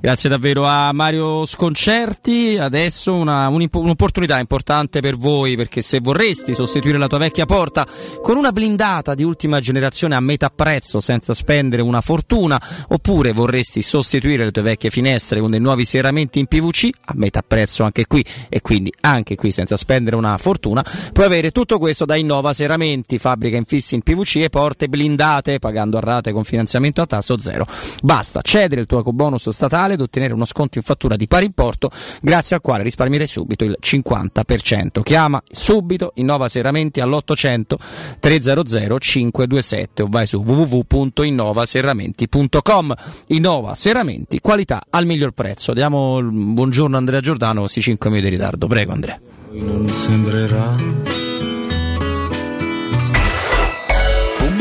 Grazie 0.00 0.28
davvero 0.28 0.64
a 0.64 0.92
Mario 0.92 1.44
Sconcerti. 1.44 2.56
Adesso 2.56 3.12
una, 3.14 3.48
un'opportunità 3.48 4.38
importante 4.38 5.00
per 5.00 5.16
voi 5.16 5.56
perché 5.56 5.82
se 5.82 5.98
vorresti 6.00 6.54
sostituire 6.54 6.98
la 6.98 7.08
tua 7.08 7.18
vecchia 7.18 7.46
porta 7.46 7.84
con 8.22 8.36
una 8.36 8.52
blindata 8.52 9.14
di 9.14 9.24
ultima 9.24 9.58
generazione 9.58 10.14
a 10.14 10.20
metà 10.20 10.50
prezzo 10.50 11.00
senza 11.00 11.34
spendere 11.34 11.82
una 11.82 12.00
fortuna 12.00 12.62
oppure 12.88 13.32
vorresti 13.32 13.82
sostituire 13.82 14.44
le 14.44 14.52
tue 14.52 14.62
vecchie 14.62 14.90
finestre 14.90 15.40
con 15.40 15.50
dei 15.50 15.58
nuovi 15.58 15.84
serramenti 15.84 16.38
in 16.38 16.46
PVC 16.46 16.90
a 17.06 17.14
metà 17.16 17.42
prezzo 17.46 17.82
anche 17.82 18.06
qui 18.06 18.24
e 18.48 18.60
quindi 18.60 18.92
anche 19.00 19.34
qui 19.34 19.50
senza 19.50 19.76
spendere 19.76 20.14
una 20.14 20.38
fortuna, 20.38 20.84
puoi 21.12 21.26
avere 21.26 21.50
tutto 21.50 21.78
questo 21.78 22.04
da 22.04 22.14
Innova 22.14 22.52
Serramenti, 22.52 23.18
fabbrica 23.18 23.56
infissi 23.56 23.96
in 23.96 24.02
PVC 24.02 24.36
e 24.36 24.48
porte 24.48 24.88
blindate 24.88 25.58
pagando 25.58 25.96
a 25.96 26.00
rate 26.00 26.30
con 26.30 26.44
finanziamento 26.44 27.02
a 27.02 27.06
tasso 27.06 27.36
zero. 27.38 27.66
Basta 28.00 28.42
cedere 28.42 28.80
il 28.80 28.86
tuo 28.86 29.00
ecobonus 29.00 29.48
statale 29.50 29.87
ed 29.94 30.00
ottenere 30.00 30.32
uno 30.32 30.44
sconto 30.44 30.78
in 30.78 30.84
fattura 30.84 31.16
di 31.16 31.26
pari 31.26 31.46
importo, 31.46 31.90
grazie 32.20 32.56
al 32.56 32.62
quale 32.62 32.82
risparmierai 32.82 33.26
subito 33.26 33.64
il 33.64 33.76
50%. 33.80 35.02
Chiama 35.02 35.42
subito 35.50 36.12
Innova 36.16 36.48
Serramenti 36.48 37.00
all'800 37.00 37.74
300 38.20 38.98
527 38.98 40.02
o 40.02 40.08
vai 40.08 40.26
su 40.26 40.42
www.innovaserramenti.com. 40.42 42.94
Innova 43.28 43.74
Serramenti, 43.74 44.40
qualità 44.40 44.82
al 44.90 45.06
miglior 45.06 45.30
prezzo. 45.32 45.72
Diamo 45.72 46.18
il 46.18 46.30
buongiorno 46.30 46.96
a 46.96 46.98
Andrea 46.98 47.20
Giordano, 47.20 47.60
questi 47.60 47.80
5 47.80 48.10
minuti 48.10 48.28
di 48.28 48.34
ritardo. 48.36 48.66
Prego 48.66 48.92
Andrea. 48.92 49.18
Non 49.50 49.88
sembrerà 49.88 51.27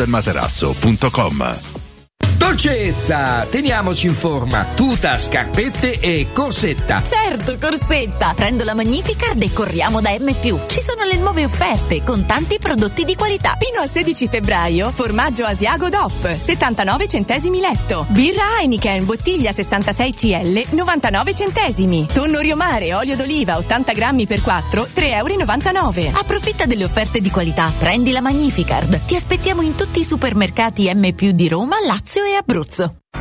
showroomdelmaterasso.com 0.00 1.69
Dolcezza, 2.50 3.46
teniamoci 3.48 4.06
in 4.08 4.12
forma. 4.12 4.66
Tuta, 4.74 5.16
scarpette 5.18 6.00
e 6.00 6.26
corsetta. 6.32 7.00
Certo, 7.02 7.56
Corsetta! 7.58 8.32
Prendo 8.34 8.64
la 8.64 8.74
Magnificard 8.74 9.40
e 9.40 9.52
corriamo 9.52 10.00
da 10.00 10.10
M+. 10.18 10.34
Ci 10.66 10.80
sono 10.82 11.04
le 11.04 11.16
nuove 11.16 11.44
offerte 11.44 12.02
con 12.02 12.26
tanti 12.26 12.58
prodotti 12.58 13.04
di 13.04 13.14
qualità. 13.14 13.56
Fino 13.58 13.80
al 13.80 13.88
16 13.88 14.28
febbraio, 14.28 14.90
formaggio 14.90 15.44
Asiago 15.44 15.88
DOP, 15.88 16.36
79 16.36 17.06
centesimi 17.06 17.60
letto. 17.60 18.04
Birra 18.08 18.58
Heineken, 18.58 19.04
bottiglia 19.04 19.52
66 19.52 20.14
CL, 20.14 20.74
99 20.74 21.34
centesimi. 21.34 22.08
Tonno 22.12 22.40
Riomare, 22.40 22.92
olio 22.94 23.16
d'oliva, 23.16 23.58
80 23.58 23.92
grammi 23.92 24.26
per 24.26 24.42
4, 24.42 24.88
3,99 24.92 25.98
euro. 26.04 26.18
Approfitta 26.18 26.66
delle 26.66 26.84
offerte 26.84 27.20
di 27.20 27.30
qualità. 27.30 27.72
Prendi 27.78 28.10
la 28.10 28.20
Magnificard. 28.20 29.04
Ti 29.06 29.14
aspettiamo 29.14 29.62
in 29.62 29.76
tutti 29.76 30.00
i 30.00 30.04
supermercati 30.04 30.92
M+, 30.92 31.08
di 31.10 31.48
Roma, 31.48 31.76
Lazio 31.86 32.09
e 32.18 32.36
Abruzzo. 32.36 32.90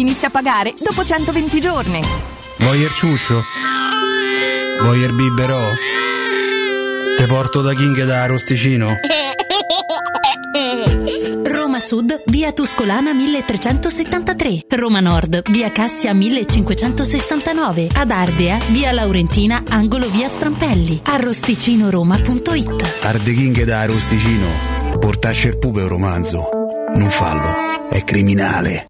inizia 0.00 0.28
a 0.28 0.30
pagare 0.30 0.74
dopo 0.78 1.04
120 1.04 1.60
giorni. 1.60 2.00
Vuoi 2.58 2.80
il 2.80 2.90
ciuscio? 2.90 3.44
Vuoi 4.82 5.00
il 5.00 5.12
biberò? 5.14 5.60
Te 7.18 7.26
porto 7.26 7.60
da 7.60 7.74
King 7.74 8.04
da 8.04 8.26
Rosticino? 8.26 8.94
Roma 11.44 11.78
Sud, 11.78 12.22
via 12.26 12.52
Tuscolana 12.52 13.12
1373. 13.12 14.64
Roma 14.70 15.00
Nord, 15.00 15.42
via 15.50 15.70
Cassia 15.70 16.12
1569. 16.12 17.88
Ad 17.94 18.10
Ardea, 18.10 18.58
via 18.70 18.92
Laurentina, 18.92 19.62
angolo 19.68 20.08
via 20.10 20.28
Strampelli. 20.28 21.00
Arrosticinoroma.it. 21.04 22.96
Arde 23.02 23.34
King 23.34 23.62
da 23.64 23.84
Rosticino. 23.84 24.48
Portasce 24.98 25.48
il 25.48 25.58
pupe 25.58 25.82
un 25.82 25.88
romanzo. 25.88 26.48
Non 26.94 27.08
fallo, 27.08 27.88
è 27.88 28.02
criminale. 28.02 28.89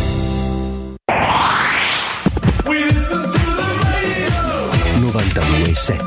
92.7 5.61 6.01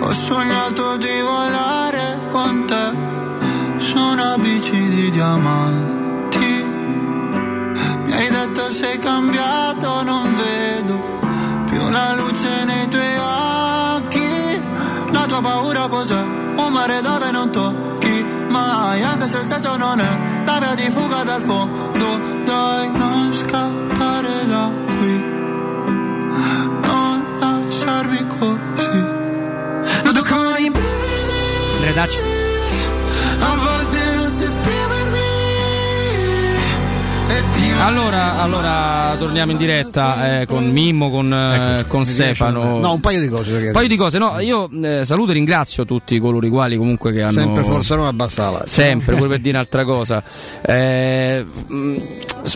Ho 0.00 0.12
sognato 0.12 0.96
di 0.96 1.20
volare 1.20 2.18
con 2.30 2.66
te 2.66 2.92
su 3.78 3.96
una 3.96 4.36
bici 4.38 4.88
di 4.88 5.10
diamanti. 5.10 6.64
Mi 8.04 8.12
hai 8.12 8.28
detto 8.28 8.72
sei 8.72 8.98
cambiato, 8.98 10.02
non 10.02 10.34
vedo 10.34 10.98
più 11.66 11.88
la 11.90 12.14
luce 12.16 12.64
nei 12.64 12.88
tuoi 12.88 13.16
occhi. 13.18 14.60
La 15.12 15.26
tua 15.26 15.40
paura 15.40 15.86
cos'è? 15.88 16.29
Se 19.90 19.96
il 19.96 19.96
senso 19.96 19.96
non 19.96 20.00
è 20.00 20.44
la 20.44 20.58
via 20.58 20.74
di 20.74 20.90
fuga 20.90 21.22
dal 21.24 21.42
fondo. 21.42 22.39
Allora, 37.82 38.38
allora 38.40 39.16
torniamo 39.18 39.52
in 39.52 39.56
diretta 39.56 40.40
eh, 40.40 40.46
con 40.46 40.70
Mimmo, 40.70 41.10
con, 41.10 41.32
eh, 41.32 41.84
con 41.88 42.04
Stefano. 42.04 42.78
No, 42.78 42.92
un 42.92 43.00
paio 43.00 43.20
di 43.20 43.28
cose. 43.28 43.66
Un 43.66 43.72
paio 43.72 43.88
di 43.88 43.96
cose, 43.96 44.18
no, 44.18 44.38
io 44.38 44.68
eh, 44.82 45.04
saluto 45.04 45.30
e 45.30 45.34
ringrazio 45.34 45.84
tutti 45.86 46.18
coloro 46.20 46.46
i 46.46 46.50
quali 46.50 46.76
comunque 46.76 47.12
che 47.12 47.22
hanno 47.22 47.32
Sempre 47.32 47.62
Forza 47.64 47.94
Roma 47.94 48.08
abbassa 48.08 48.50
la 48.50 48.64
Sempre, 48.66 49.16
pure 49.16 49.28
per 49.28 49.40
dire 49.40 49.56
un'altra 49.56 49.84
cosa. 49.84 50.22
Eh, 50.62 51.44
mh, 51.66 51.96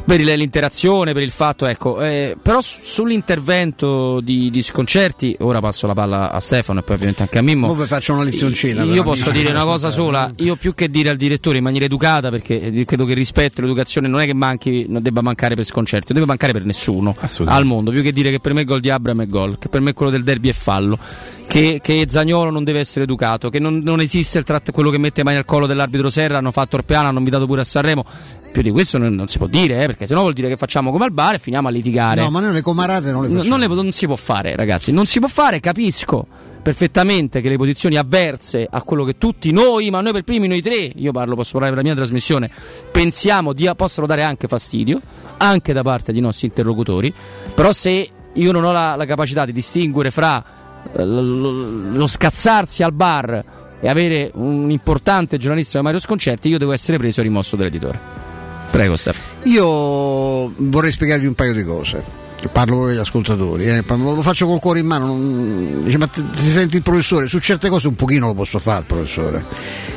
per 0.05 0.21
il- 0.21 0.33
l'interazione, 0.35 1.13
per 1.15 1.23
il 1.23 1.31
fatto, 1.31 1.67
ecco, 1.67 2.01
eh, 2.03 2.37
però 2.41 2.61
su- 2.61 2.81
sull'intervento 2.83 4.21
di, 4.21 4.51
di 4.51 4.63
sconcerti, 4.63 5.37
ora 5.41 5.61
passo 5.61 5.87
la 5.87 5.95
palla 5.95 6.31
a 6.33 6.41
Stefano 6.41 6.81
e 6.81 6.83
poi 6.83 6.95
ovviamente 6.97 7.23
anche 7.23 7.39
a 7.39 7.43
Mimmo. 7.43 7.71
Ora 7.71 7.83
vi 7.83 7.89
faccio 7.89 8.13
una 8.13 8.25
lezioncina. 8.25 8.83
Io 8.83 9.03
posso 9.03 9.31
dire 9.31 9.51
una 9.51 9.65
cosa 9.65 9.91
sola, 9.91 10.31
io 10.37 10.57
più 10.57 10.75
che 10.75 10.91
dire 10.91 11.09
al 11.09 11.17
direttore 11.17 11.57
in 11.59 11.65
maniera 11.65 11.87
educata, 11.87 12.29
perché 12.31 12.61
eh, 12.61 12.85
credo 12.85 13.05
che 13.05 13.13
il 13.13 13.17
rispetto 13.17 13.59
e 13.61 13.63
l'educazione 13.63 14.07
non 14.07 14.21
è 14.21 14.27
che 14.27 14.35
manchi, 14.35 14.85
non 14.89 15.03
debba 15.15 15.23
mancare 15.23 15.55
per 15.55 15.65
sconcerti, 15.65 16.13
non 16.13 16.21
deve 16.23 16.27
mancare 16.27 16.53
per 16.53 16.65
nessuno 16.65 17.17
al 17.45 17.65
mondo, 17.65 17.93
più 17.93 18.03
che 18.03 18.13
dire 18.13 18.31
che 18.33 18.41
per 18.41 18.53
me 18.53 18.63
il 18.63 18.67
gol 18.67 18.81
di 18.81 18.91
Abram 18.91 19.23
è 19.23 19.27
gol, 19.27 19.59
che 19.59 19.69
per 19.69 19.81
me 19.81 19.93
quello 19.93 20.11
del 20.11 20.25
derby 20.25 20.49
è 20.49 20.53
fallo, 20.53 20.99
che, 21.47 21.79
che 21.83 22.07
Zagnolo 22.09 22.51
non 22.51 22.65
deve 22.65 22.81
essere 22.81 23.05
educato, 23.05 23.49
che 23.49 23.61
non, 23.61 23.79
non 23.79 24.01
esiste 24.01 24.39
il 24.39 24.45
tratt- 24.45 24.73
quello 24.73 24.91
che 24.91 24.99
mette 24.99 25.23
mani 25.23 25.37
al 25.37 25.45
collo 25.45 25.67
dell'arbitro 25.67 26.11
Serra, 26.11 26.39
hanno 26.39 26.51
fatto 26.51 26.77
Orpeano, 26.77 27.09
hanno 27.09 27.19
invitato 27.19 27.47
pure 27.47 27.61
a 27.61 27.65
Sanremo. 27.65 28.05
Più 28.53 28.63
di 28.63 28.71
questo 28.71 28.99
non, 28.99 29.15
non 29.15 29.27
si 29.27 29.39
può 29.39 29.47
dire, 29.49 29.83
eh, 29.83 29.87
perché 29.87 30.07
sennò 30.07 30.21
vuol 30.21 30.33
dire 30.33 30.49
che 30.49 30.57
facciamo 30.57 30.93
come 30.93 31.05
al 31.05 31.13
bar 31.13 31.35
e 31.35 31.39
finiamo 31.39 31.67
a 31.67 31.71
litigare. 31.71 32.21
No, 32.21 32.31
ma 32.31 32.41
noi 32.41 32.53
le 32.53 32.63
comarate 32.63 33.11
non 33.11 33.23
le 33.23 33.29
facciamo. 33.29 33.49
non, 33.49 33.59
le- 33.59 33.67
non 33.67 33.91
si 33.91 34.07
può 34.07 34.17
fare, 34.17 34.55
ragazzi. 34.55 34.93
Non 34.93 35.07
si 35.07 35.19
può 35.19 35.29
fare, 35.29 35.59
capisco 35.59 36.27
perfettamente 36.65 37.43
che 37.43 37.51
le 37.51 37.59
posizioni 37.59 37.97
avverse 37.97 38.67
a 38.69 38.81
quello 38.81 39.05
che 39.05 39.19
tutti 39.19 39.53
noi, 39.53 39.91
ma 39.91 40.01
noi 40.01 40.13
per 40.13 40.23
primi, 40.23 40.49
noi 40.49 40.63
tre, 40.63 40.91
io 40.95 41.13
parlo, 41.13 41.35
posso 41.35 41.53
parlare 41.59 41.75
per 41.75 41.85
la 41.85 41.91
mia 41.91 41.95
trasmissione, 41.95 42.51
pensiamo 42.91 43.53
dia- 43.53 43.75
possono 43.75 44.07
dare 44.07 44.23
anche 44.23 44.49
fastidio, 44.49 44.99
anche 45.37 45.75
da 45.75 45.83
parte 45.83 46.11
dei 46.11 46.23
nostri 46.23 46.47
interlocutori. 46.47 47.13
Però 47.55 47.71
se 47.75 48.09
io 48.33 48.51
non 48.51 48.65
ho 48.65 48.73
la, 48.73 48.97
la 48.97 49.05
capacità 49.05 49.45
di 49.45 49.53
distinguere 49.53 50.11
fra 50.11 50.43
eh, 50.91 51.05
lo 51.05 52.07
scazzarsi 52.07 52.83
al 52.83 52.95
bar 52.95 53.45
e 53.79 53.87
avere 53.87 54.31
un 54.37 54.71
importante 54.71 55.37
giornalista 55.37 55.73
come 55.73 55.91
Mario 55.91 56.01
Sconcerti, 56.01 56.49
io 56.49 56.57
devo 56.57 56.73
essere 56.73 56.97
preso 56.97 57.21
e 57.21 57.25
rimosso 57.25 57.57
dall'editore. 57.57 58.01
Prego, 58.71 58.97
Stefano. 58.97 59.27
Io 59.43 60.51
vorrei 60.57 60.91
spiegarvi 60.91 61.27
un 61.27 61.35
paio 61.35 61.53
di 61.53 61.63
cose. 61.63 62.24
Parlo 62.49 62.77
con 62.77 62.91
gli 62.93 62.97
ascoltatori, 62.99 63.65
eh. 63.67 63.83
lo 63.87 64.23
faccio 64.23 64.47
col 64.47 64.61
cuore 64.61 64.81
in 64.81 64.87
mano. 64.87 65.07
non- 65.07 65.85
Dice, 65.85 65.99
ma 65.99 66.07
ti, 66.07 66.23
ti 66.25 66.53
senti 66.53 66.77
il 66.77 66.83
professore? 66.83 67.27
Su 67.29 67.39
certe 67.39 67.69
cose 67.69 67.89
un 67.89 67.95
pochino 67.95 68.27
lo 68.27 68.35
posso 68.35 68.59
fare, 68.59 68.85
professore. 68.87 69.45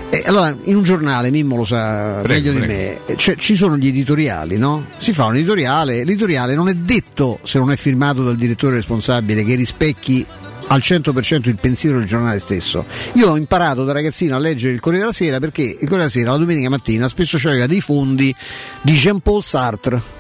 E 0.10 0.24
allora, 0.26 0.56
in 0.64 0.76
un 0.76 0.84
giornale, 0.84 1.30
Mimmo 1.32 1.58
lo 1.58 1.66
sa 1.66 2.20
Prego, 2.22 2.28
meglio 2.28 2.52
di 2.54 2.66
prego. 2.66 2.74
me, 2.74 3.00
eh, 3.06 3.18
cioè, 3.18 3.36
ci 3.36 3.56
sono 3.56 3.78
gli 3.78 3.88
editoriali, 3.88 4.58
no? 4.58 4.86
Si 4.98 5.12
fa 5.12 5.26
un 5.26 5.36
editoriale, 5.36 5.98
l'editoriale 6.06 6.56
non 6.56 6.70
è 6.70 6.74
detto, 6.74 7.40
se 7.44 7.60
non 7.60 7.72
è 7.72 7.76
firmato 7.76 8.24
dal 8.24 8.36
direttore 8.38 8.76
responsabile, 8.78 9.44
che 9.44 9.56
rispecchi 9.56 10.26
al 10.70 10.80
100% 10.80 11.48
il 11.50 11.58
pensiero 11.60 11.98
del 12.00 12.08
giornale 12.08 12.40
stesso. 12.40 12.86
Io 13.14 13.30
ho 13.32 13.38
imparato 13.38 13.84
da 13.86 13.94
ragazzino 13.94 14.36
a 14.36 14.40
leggere 14.40 14.74
il 14.74 14.80
Corriere 14.80 15.06
della 15.06 15.16
Sera 15.16 15.40
perché 15.40 15.62
il 15.64 15.76
Corriere 15.80 15.98
della 15.98 16.10
Sera 16.10 16.32
la 16.32 16.38
domenica 16.38 16.70
mattina 16.70 17.08
spesso 17.08 17.38
c'aveva 17.38 17.68
dei 17.68 17.82
fondi 17.82 18.34
di 18.82 18.94
Jean-Paul 18.94 19.44
Sartre. 19.44 20.16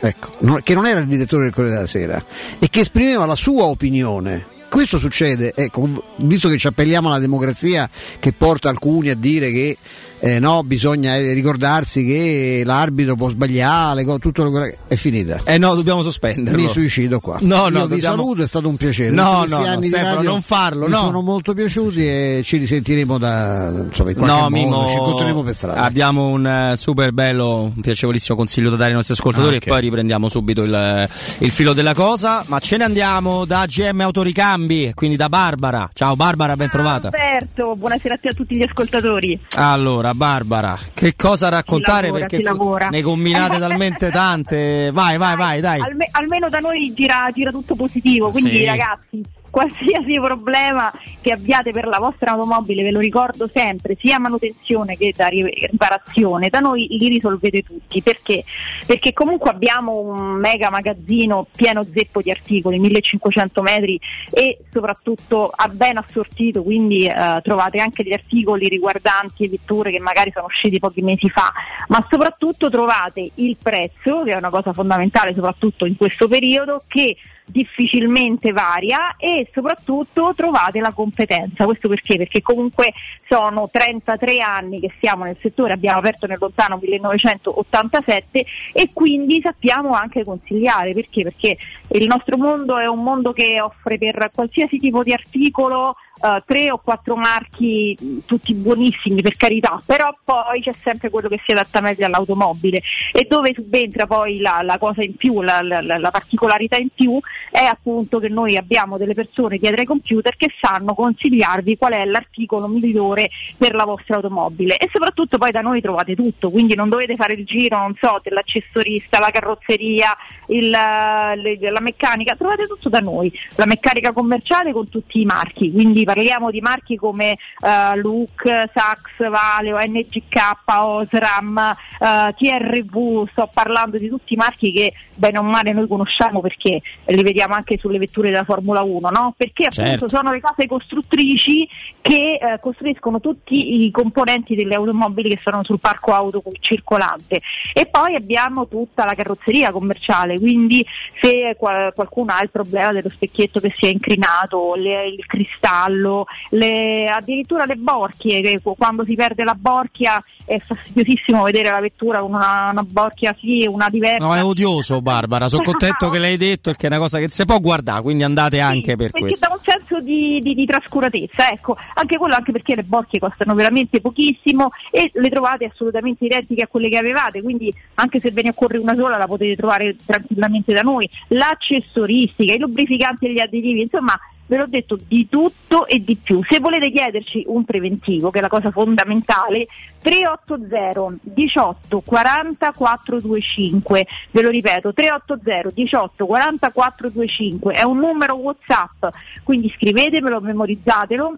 Ecco, 0.00 0.32
no- 0.40 0.60
che 0.62 0.74
non 0.74 0.86
era 0.86 1.00
il 1.00 1.06
direttore 1.06 1.44
del 1.44 1.52
Corriere 1.52 1.76
della 1.76 1.88
Sera 1.88 2.24
e 2.58 2.68
che 2.68 2.80
esprimeva 2.80 3.26
la 3.26 3.34
sua 3.34 3.64
opinione. 3.64 4.54
Questo 4.68 4.98
succede, 4.98 5.52
ecco, 5.54 6.14
visto 6.18 6.48
che 6.48 6.58
ci 6.58 6.66
appelliamo 6.66 7.08
alla 7.08 7.18
democrazia 7.18 7.88
che 8.18 8.32
porta 8.32 8.68
alcuni 8.68 9.10
a 9.10 9.16
dire 9.16 9.50
che 9.50 9.76
eh, 10.18 10.38
no, 10.38 10.62
bisogna 10.62 11.16
eh, 11.16 11.32
ricordarsi 11.34 12.04
che 12.04 12.62
l'arbitro 12.64 13.16
può 13.16 13.28
sbagliare, 13.28 14.04
tutto 14.18 14.50
è 14.88 14.96
finita. 14.96 15.40
Eh 15.44 15.58
no, 15.58 15.74
dobbiamo 15.74 16.02
sospenderlo. 16.02 16.60
Mi 16.60 16.68
suicido 16.70 17.20
qua. 17.20 17.36
No, 17.40 17.56
no, 17.56 17.64
Io 17.64 17.70
dobbiamo... 17.70 17.94
vi 17.94 18.00
saluto, 18.00 18.42
è 18.42 18.46
stato 18.46 18.68
un 18.68 18.76
piacere. 18.76 19.10
No, 19.10 19.42
Tutti 19.42 19.50
no, 19.50 19.58
no 19.58 19.66
anni 19.66 19.86
Stefano, 19.88 20.14
radio 20.14 20.30
non 20.30 20.42
farlo, 20.42 20.86
mi 20.86 20.92
no. 20.92 20.98
sono 20.98 21.20
molto 21.20 21.52
piaciuti 21.52 22.00
e 22.00 22.40
ci 22.42 22.56
risentiremo 22.56 23.18
da 23.18 23.72
insomma, 23.88 24.10
in 24.10 24.16
qualche 24.16 24.34
no, 24.34 24.48
modo, 24.48 24.56
Mimo, 24.56 24.86
ci 24.88 24.94
incontreremo 24.94 25.42
per 25.42 25.54
strada. 25.54 25.80
Abbiamo 25.82 26.28
un 26.28 26.70
uh, 26.72 26.76
super 26.76 27.12
bello, 27.12 27.72
un 27.74 27.80
piacevolissimo 27.80 28.36
consiglio 28.36 28.70
da 28.70 28.76
dare 28.76 28.90
ai 28.90 28.96
nostri 28.96 29.14
ascoltatori 29.14 29.54
ah, 29.54 29.58
okay. 29.58 29.68
e 29.68 29.72
poi 29.72 29.80
riprendiamo 29.82 30.28
subito 30.28 30.62
il, 30.62 31.08
il, 31.38 31.50
filo 31.50 31.74
della 31.74 31.94
cosa. 31.94 32.42
Ma 32.46 32.58
ce 32.58 32.78
ne 32.78 32.84
andiamo 32.84 33.44
da 33.44 33.66
GM 33.66 34.00
Autoricambi, 34.00 34.92
quindi 34.94 35.16
da 35.16 35.28
Barbara. 35.28 35.90
Ciao 35.92 36.16
Barbara, 36.16 36.56
ben 36.56 36.70
trovata. 36.70 37.10
Ciao 37.10 37.35
Alberto, 37.36 37.76
buonasera 37.76 38.14
a 38.14 38.32
tutti 38.32 38.56
gli 38.56 38.62
ascoltatori. 38.62 39.38
Allora, 39.56 40.14
Barbara, 40.14 40.78
che 40.94 41.14
cosa 41.14 41.50
raccontare? 41.50 42.06
lavora, 42.08 42.26
perché 42.26 42.96
ne 42.96 43.02
combinate 43.02 43.58
talmente 43.58 44.10
tante. 44.10 44.90
Vai, 44.90 45.18
vai, 45.18 45.36
vai, 45.36 45.60
dai. 45.60 45.80
Alme- 45.80 46.08
almeno 46.12 46.48
da 46.48 46.60
noi 46.60 46.94
gira, 46.94 47.28
gira 47.34 47.50
tutto 47.50 47.74
positivo, 47.74 48.30
quindi 48.30 48.56
Sì. 48.56 48.64
ragazzi 48.64 49.22
qualsiasi 49.50 50.18
problema 50.20 50.92
che 51.20 51.32
abbiate 51.32 51.72
per 51.72 51.86
la 51.86 51.98
vostra 51.98 52.32
automobile, 52.32 52.82
ve 52.82 52.90
lo 52.90 53.00
ricordo 53.00 53.48
sempre, 53.52 53.96
sia 53.98 54.18
manutenzione 54.18 54.96
che 54.96 55.12
da 55.16 55.28
ri- 55.28 55.66
riparazione, 55.70 56.48
da 56.48 56.60
noi 56.60 56.86
li 56.88 57.08
risolvete 57.08 57.62
tutti. 57.62 58.02
Perché? 58.02 58.44
Perché 58.86 59.12
comunque 59.12 59.50
abbiamo 59.50 59.98
un 59.98 60.38
mega 60.38 60.70
magazzino 60.70 61.46
pieno 61.54 61.84
zeppo 61.92 62.22
di 62.22 62.30
articoli, 62.30 62.78
1500 62.78 63.62
metri 63.62 63.98
e 64.30 64.58
soprattutto 64.70 65.52
ben 65.72 65.96
assortito, 65.96 66.62
quindi 66.62 67.06
eh, 67.06 67.40
trovate 67.42 67.80
anche 67.80 68.02
gli 68.02 68.12
articoli 68.12 68.68
riguardanti 68.68 69.48
vetture 69.48 69.90
che 69.90 70.00
magari 70.00 70.30
sono 70.32 70.46
usciti 70.46 70.78
pochi 70.78 71.02
mesi 71.02 71.28
fa, 71.28 71.52
ma 71.88 72.04
soprattutto 72.08 72.70
trovate 72.70 73.30
il 73.34 73.56
prezzo, 73.60 74.22
che 74.22 74.32
è 74.32 74.36
una 74.36 74.50
cosa 74.50 74.72
fondamentale 74.72 75.34
soprattutto 75.34 75.86
in 75.86 75.96
questo 75.96 76.28
periodo, 76.28 76.82
che 76.86 77.16
difficilmente 77.46 78.52
varia 78.52 79.16
e 79.16 79.48
soprattutto 79.52 80.34
trovate 80.36 80.80
la 80.80 80.92
competenza. 80.92 81.64
Questo 81.64 81.88
perché? 81.88 82.16
Perché 82.16 82.42
comunque 82.42 82.92
sono 83.28 83.68
33 83.70 84.40
anni 84.40 84.80
che 84.80 84.92
siamo 84.98 85.24
nel 85.24 85.36
settore, 85.40 85.72
abbiamo 85.72 85.98
aperto 85.98 86.26
nel 86.26 86.38
lontano 86.40 86.78
1987 86.80 88.44
e 88.72 88.90
quindi 88.92 89.40
sappiamo 89.42 89.94
anche 89.94 90.24
consigliare. 90.24 90.92
Perché? 90.92 91.22
Perché 91.22 91.56
il 91.90 92.06
nostro 92.06 92.36
mondo 92.36 92.78
è 92.78 92.86
un 92.86 93.02
mondo 93.02 93.32
che 93.32 93.60
offre 93.60 93.98
per 93.98 94.30
qualsiasi 94.34 94.78
tipo 94.78 95.02
di 95.02 95.12
articolo 95.12 95.96
Uh, 96.18 96.42
tre 96.46 96.70
o 96.70 96.78
quattro 96.78 97.14
marchi 97.14 97.94
mh, 98.00 98.18
tutti 98.24 98.54
buonissimi 98.54 99.20
per 99.20 99.36
carità, 99.36 99.78
però 99.84 100.16
poi 100.24 100.62
c'è 100.62 100.72
sempre 100.72 101.10
quello 101.10 101.28
che 101.28 101.38
si 101.44 101.52
adatta 101.52 101.82
meglio 101.82 102.06
all'automobile 102.06 102.80
e 103.12 103.26
dove 103.28 103.52
subentra 103.52 104.06
poi 104.06 104.40
la, 104.40 104.60
la 104.62 104.78
cosa 104.78 105.02
in 105.02 105.14
più, 105.14 105.42
la, 105.42 105.60
la, 105.60 105.82
la, 105.82 106.10
particolarità 106.10 106.78
in 106.78 106.88
più 106.94 107.20
è 107.50 107.64
appunto 107.64 108.18
che 108.18 108.30
noi 108.30 108.56
abbiamo 108.56 108.96
delle 108.96 109.12
persone 109.12 109.58
dietro 109.58 109.80
ai 109.80 109.86
computer 109.86 110.34
che 110.36 110.50
sanno 110.58 110.94
consigliarvi 110.94 111.76
qual 111.76 111.92
è 111.92 112.04
l'articolo 112.06 112.66
migliore 112.66 113.28
per 113.58 113.74
la 113.74 113.84
vostra 113.84 114.16
automobile 114.16 114.78
e 114.78 114.88
soprattutto 114.90 115.36
poi 115.36 115.50
da 115.50 115.60
noi 115.60 115.82
trovate 115.82 116.16
tutto, 116.16 116.50
quindi 116.50 116.74
non 116.74 116.88
dovete 116.88 117.16
fare 117.16 117.34
il 117.34 117.44
giro, 117.44 117.76
non 117.76 117.94
so, 118.00 118.20
dell'accessorista, 118.22 119.18
la 119.18 119.30
carrozzeria, 119.30 120.16
il, 120.46 120.70
la 120.70 121.80
meccanica, 121.80 122.34
trovate 122.34 122.66
tutto 122.66 122.88
da 122.88 123.00
noi, 123.00 123.30
la 123.56 123.66
meccanica 123.66 124.12
commerciale 124.12 124.72
con 124.72 124.88
tutti 124.88 125.20
i 125.20 125.26
marchi, 125.26 125.70
quindi 125.70 126.04
parliamo 126.06 126.50
di 126.50 126.60
marchi 126.60 126.96
come 126.96 127.36
uh, 127.60 127.98
Look, 127.98 128.44
Sax, 128.72 129.28
Valeo, 129.28 129.76
NGK, 129.78 130.54
Osram, 130.64 131.76
uh, 131.98 132.32
TRV, 132.32 133.28
sto 133.30 133.50
parlando 133.52 133.98
di 133.98 134.08
tutti 134.08 134.34
i 134.34 134.36
marchi 134.36 134.72
che 134.72 134.92
bene 135.16 135.38
o 135.38 135.42
male 135.42 135.72
noi 135.72 135.88
conosciamo 135.88 136.40
perché 136.40 136.80
li 137.06 137.22
vediamo 137.22 137.54
anche 137.54 137.78
sulle 137.78 137.98
vetture 137.98 138.30
della 138.30 138.44
Formula 138.44 138.82
1, 138.82 139.08
no? 139.10 139.34
perché 139.36 139.64
appunto 139.64 139.90
Certo. 139.90 140.08
sono 140.08 140.32
le 140.32 140.40
case 140.40 140.66
costruttrici 140.66 141.68
che 142.00 142.38
eh, 142.40 142.60
costruiscono 142.60 143.20
tutti 143.20 143.84
i 143.84 143.90
componenti 143.90 144.54
delle 144.54 144.74
automobili 144.74 145.30
che 145.30 145.40
sono 145.42 145.64
sul 145.64 145.80
parco 145.80 146.12
auto 146.12 146.42
circolante 146.60 147.40
e 147.72 147.86
poi 147.86 148.14
abbiamo 148.14 148.68
tutta 148.68 149.04
la 149.04 149.14
carrozzeria 149.14 149.72
commerciale, 149.72 150.38
quindi 150.38 150.84
se 151.20 151.56
qual- 151.58 151.92
qualcuno 151.94 152.32
ha 152.32 152.42
il 152.42 152.50
problema 152.50 152.92
dello 152.92 153.10
specchietto 153.10 153.60
che 153.60 153.72
si 153.76 153.86
è 153.86 153.88
incrinato, 153.88 154.74
le- 154.74 155.08
il 155.08 155.26
cristallo, 155.26 156.26
le- 156.50 157.08
addirittura 157.08 157.64
le 157.64 157.76
borchie, 157.76 158.60
quando 158.62 159.04
si 159.04 159.14
perde 159.14 159.44
la 159.44 159.54
borchia 159.58 160.22
è 160.44 160.58
fastidiosissimo 160.60 161.42
vedere 161.42 161.70
la 161.70 161.80
vettura 161.80 162.20
con 162.20 162.34
una, 162.34 162.68
una 162.70 162.84
borchia 162.84 163.34
sì 163.38 163.64
e 163.64 163.68
una 163.68 163.88
diversa. 163.88 164.24
No, 164.24 164.34
è 164.34 164.44
odioso 164.44 165.02
Barbara, 165.06 165.48
sono 165.48 165.62
contento 165.62 166.10
che 166.10 166.18
l'hai 166.18 166.36
detto 166.36 166.70
perché 166.70 166.88
è 166.88 166.90
una 166.90 166.98
cosa 166.98 167.20
che 167.20 167.28
si 167.28 167.44
può 167.44 167.60
guardare, 167.60 168.02
quindi 168.02 168.24
andate 168.24 168.58
anche 168.58 168.96
per 168.96 169.12
perché 169.12 169.20
questo. 169.20 169.46
dà 169.46 169.54
un 169.54 169.60
senso 169.62 170.00
di, 170.02 170.40
di- 170.40 170.54
di 170.56 170.66
trascuratezza, 170.66 171.48
ecco, 171.52 171.76
anche 171.94 172.16
quello 172.16 172.34
anche 172.34 172.50
perché 172.50 172.74
le 172.74 172.82
borchie 172.82 173.20
costano 173.20 173.54
veramente 173.54 174.00
pochissimo 174.00 174.70
e 174.90 175.08
le 175.14 175.28
trovate 175.30 175.66
assolutamente 175.66 176.24
identiche 176.24 176.62
a 176.62 176.66
quelle 176.66 176.88
che 176.88 176.96
avevate, 176.98 177.40
quindi 177.40 177.72
anche 177.94 178.18
se 178.18 178.32
ve 178.32 178.42
ne 178.42 178.48
occorre 178.48 178.78
una 178.78 178.96
sola 178.96 179.16
la 179.16 179.28
potete 179.28 179.54
trovare 179.54 179.94
tranquillamente 180.04 180.72
da 180.72 180.80
noi. 180.82 181.08
L'accessoristica, 181.28 182.54
i 182.54 182.58
lubrificanti 182.58 183.26
e 183.26 183.32
gli 183.32 183.38
additivi, 183.40 183.82
insomma 183.82 184.18
ve 184.46 184.56
l'ho 184.56 184.66
detto 184.66 184.98
di 185.06 185.28
tutto 185.28 185.86
e 185.86 186.02
di 186.02 186.16
più. 186.16 186.42
Se 186.48 186.60
volete 186.60 186.90
chiederci 186.90 187.44
un 187.46 187.64
preventivo, 187.64 188.30
che 188.30 188.38
è 188.38 188.42
la 188.42 188.48
cosa 188.48 188.70
fondamentale, 188.70 189.66
380 190.00 191.20
18 191.22 192.00
40 192.00 192.72
425, 192.72 194.06
ve 194.30 194.42
lo 194.42 194.50
ripeto, 194.50 194.92
380 194.92 195.70
18 195.74 196.26
40 196.26 196.70
425 196.70 197.72
è 197.72 197.82
un 197.82 197.98
numero 197.98 198.34
WhatsApp, 198.34 199.06
quindi 199.42 199.72
scrivetemelo, 199.76 200.40
memorizzatelo 200.40 201.36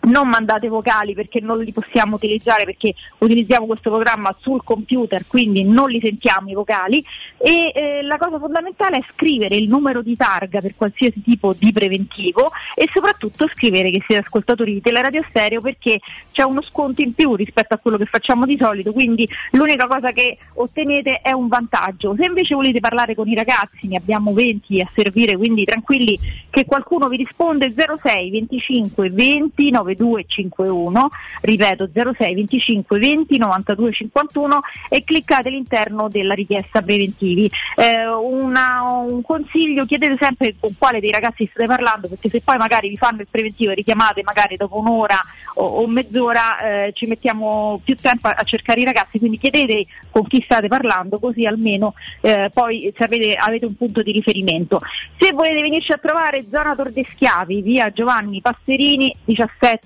non 0.00 0.28
mandate 0.28 0.68
vocali 0.68 1.14
perché 1.14 1.40
non 1.40 1.58
li 1.58 1.72
possiamo 1.72 2.16
utilizzare 2.16 2.64
perché 2.64 2.94
utilizziamo 3.18 3.66
questo 3.66 3.90
programma 3.90 4.34
sul 4.38 4.62
computer 4.62 5.24
quindi 5.26 5.64
non 5.64 5.88
li 5.90 6.00
sentiamo 6.00 6.48
i 6.50 6.54
vocali. 6.54 7.04
E 7.36 7.72
eh, 7.74 8.02
la 8.02 8.16
cosa 8.16 8.38
fondamentale 8.38 8.98
è 8.98 9.04
scrivere 9.12 9.56
il 9.56 9.68
numero 9.68 10.02
di 10.02 10.16
targa 10.16 10.60
per 10.60 10.74
qualsiasi 10.76 11.22
tipo 11.22 11.54
di 11.56 11.72
preventivo 11.72 12.50
e 12.74 12.88
soprattutto 12.92 13.48
scrivere 13.48 13.90
che 13.90 14.02
siete 14.06 14.22
ascoltatori 14.24 14.74
di 14.74 14.80
Teleradio 14.80 15.22
Stereo 15.28 15.60
perché 15.60 16.00
c'è 16.32 16.42
uno 16.42 16.62
sconto 16.62 17.02
in 17.02 17.14
più 17.14 17.34
rispetto 17.34 17.74
a 17.74 17.78
quello 17.78 17.96
che 17.96 18.06
facciamo 18.06 18.46
di 18.46 18.56
solito 18.58 18.92
quindi 18.92 19.28
l'unica 19.52 19.86
cosa 19.86 20.12
che 20.12 20.38
ottenete 20.54 21.20
è 21.20 21.32
un 21.32 21.48
vantaggio. 21.48 22.14
Se 22.18 22.26
invece 22.26 22.54
volete 22.54 22.80
parlare 22.80 23.14
con 23.14 23.28
i 23.28 23.34
ragazzi 23.34 23.86
ne 23.86 23.96
abbiamo 23.96 24.32
20 24.32 24.80
a 24.80 24.90
servire 24.94 25.36
quindi 25.36 25.64
tranquilli 25.64 26.18
che 26.50 26.64
qualcuno 26.64 27.08
vi 27.08 27.16
risponde 27.18 27.74
06 27.74 28.30
25 28.30 29.10
20 29.10 29.70
92 29.98 30.24
51 30.26 31.08
ripeto 31.40 31.90
06 31.92 32.34
25 32.34 32.98
20 32.98 33.38
92 33.38 33.92
51 33.92 34.60
e 34.88 35.04
cliccate 35.04 35.48
all'interno 35.48 36.08
della 36.08 36.34
richiesta 36.34 36.80
preventivi. 36.80 37.50
Eh, 37.76 38.06
una- 38.06 38.82
un 38.82 39.22
consiglio 39.22 39.84
chiedete 39.84 40.16
sempre 40.20 40.54
con 40.58 40.70
quale 40.78 41.00
dei 41.00 41.10
ragazzi 41.10 41.48
state 41.50 41.66
parlando 41.66 42.08
perché 42.08 42.28
se 42.28 42.40
poi 42.40 42.56
magari 42.56 42.88
vi 42.88 42.96
fanno 42.96 43.20
il 43.20 43.28
preventivo 43.30 43.72
e 43.72 43.74
richiamate 43.74 44.22
magari 44.22 44.56
dopo 44.56 44.78
un'ora 44.78 45.20
o, 45.54 45.64
o 45.64 45.86
mezz'ora 45.86 46.58
eh, 46.86 46.92
ci 46.94 47.06
mettiamo 47.06 47.80
più 47.84 47.96
tempo 47.96 48.28
a, 48.28 48.34
a 48.38 48.42
cercare 48.44 48.80
i 48.80 48.84
ragazzi 48.84 49.18
quindi 49.18 49.38
chiedete 49.38 49.86
con 50.10 50.26
chi 50.26 50.40
state 50.44 50.68
parlando 50.68 51.18
così 51.18 51.46
almeno 51.46 51.94
eh, 52.20 52.50
poi 52.52 52.92
sapete, 52.96 53.34
avete 53.34 53.66
un 53.66 53.76
punto 53.76 54.02
di 54.02 54.12
riferimento. 54.12 54.80
Se 55.18 55.32
volete 55.32 55.60
venirci 55.60 55.92
a 55.92 55.98
trovare 55.98 56.44
zona 56.50 56.74
Tor 56.74 56.90
de 56.90 57.04
Schiavi 57.08 57.62
via 57.62 57.90
Giovanni 57.90 58.40
Passerini 58.40 59.14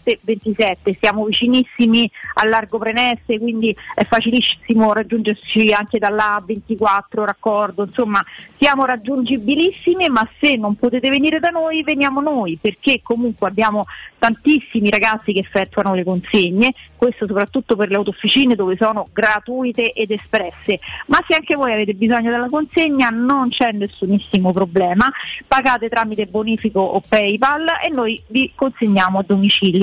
1727 0.05 0.97
siamo 1.01 1.25
vicinissimi 1.25 2.11
al 2.35 2.49
largo 2.49 2.79
Prenesse 2.79 3.39
quindi 3.39 3.75
è 3.95 4.05
facilissimo 4.05 4.93
raggiungerci 4.93 5.73
anche 5.73 5.99
dalla 5.99 6.43
A24 6.47 7.25
raccordo. 7.25 7.85
Insomma 7.85 8.25
siamo 8.59 8.85
raggiungibilissimi 8.85 10.09
ma 10.09 10.29
se 10.41 10.57
non 10.57 10.77
potete 10.77 11.09
venire 11.09 11.39
da 11.39 11.51
noi 11.51 11.83
veniamo 11.83 12.21
noi 12.21 12.59
perché 12.61 13.01
comunque 13.03 13.49
abbiamo 13.49 13.85
tantissimi 14.19 14.91
ragazzi 14.91 15.33
che 15.33 15.41
effettuano 15.41 15.95
le 15.95 16.05
consegne 16.05 16.73
questo 17.03 17.27
soprattutto 17.27 17.75
per 17.75 17.89
le 17.89 17.97
autofficine 17.97 18.55
dove 18.55 18.77
sono 18.79 19.09
gratuite 19.13 19.91
ed 19.93 20.13
espresse. 20.13 20.79
Ma 21.07 21.19
se 21.27 21.35
anche 21.35 21.57
voi 21.57 21.73
avete 21.73 21.95
bisogno 21.95 22.31
della 22.31 22.47
consegna 22.49 23.09
non 23.09 23.49
c'è 23.49 23.73
nessunissimo 23.73 24.53
problema. 24.53 25.11
Pagate 25.49 25.89
tramite 25.89 26.27
bonifico 26.27 26.79
o 26.79 27.03
paypal 27.07 27.67
e 27.85 27.89
noi 27.89 28.23
vi 28.29 28.53
consegniamo 28.55 29.19
a 29.19 29.25
domicilio 29.27 29.82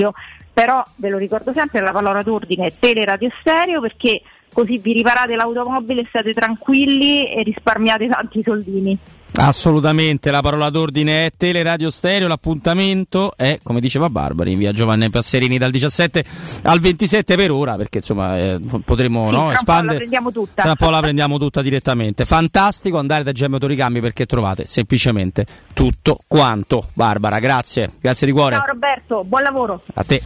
però 0.52 0.84
ve 0.96 1.08
lo 1.08 1.18
ricordo 1.18 1.52
sempre 1.52 1.80
la 1.80 1.92
parola 1.92 2.22
d'ordine 2.22 2.66
è 2.66 2.72
teleradio 2.78 3.30
stereo 3.40 3.80
perché 3.80 4.22
così 4.52 4.78
vi 4.78 4.92
riparate 4.92 5.36
l'automobile 5.36 6.06
state 6.08 6.32
tranquilli 6.32 7.32
e 7.32 7.42
risparmiate 7.42 8.08
tanti 8.08 8.42
soldini 8.42 8.98
Assolutamente, 9.32 10.30
la 10.30 10.40
parola 10.42 10.70
d'ordine 10.70 11.26
è 11.26 11.32
Teleradio 11.36 11.90
Stereo, 11.90 12.28
l'appuntamento 12.28 13.32
è, 13.36 13.58
come 13.62 13.80
diceva 13.80 14.10
Barbara, 14.10 14.50
in 14.50 14.58
via 14.58 14.72
Giovanni 14.72 15.08
Passerini 15.08 15.56
dal 15.56 15.70
17 15.70 16.24
al 16.62 16.80
27 16.80 17.36
per 17.36 17.50
ora, 17.50 17.76
perché 17.76 17.98
insomma 17.98 18.36
eh, 18.38 18.60
potremo 18.84 19.30
Sì, 19.30 19.30
no, 19.30 19.38
tra 19.38 19.40
un 19.40 19.46
po' 19.46 19.52
espandere. 19.52 19.92
la 19.92 19.98
prendiamo 19.98 20.32
tutta. 20.32 20.62
Tra 20.62 20.70
un 20.70 20.76
po' 20.76 20.90
la 20.90 21.00
prendiamo 21.00 21.38
tutta 21.38 21.62
direttamente. 21.62 22.24
Fantastico 22.24 22.98
andare 22.98 23.22
da 23.22 23.32
GM 23.32 23.52
Autoricambi 23.54 24.00
perché 24.00 24.26
trovate 24.26 24.66
semplicemente 24.66 25.46
tutto 25.72 26.18
quanto. 26.26 26.88
Barbara, 26.92 27.38
grazie, 27.38 27.90
grazie 28.00 28.26
di 28.26 28.32
cuore. 28.32 28.56
Ciao 28.56 28.66
Roberto, 28.66 29.24
buon 29.24 29.42
lavoro. 29.42 29.80
A 29.94 30.04
te. 30.04 30.20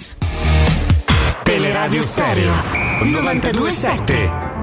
Teleradio 1.43 2.03
Stereo 2.03 2.53
927. 3.03 4.54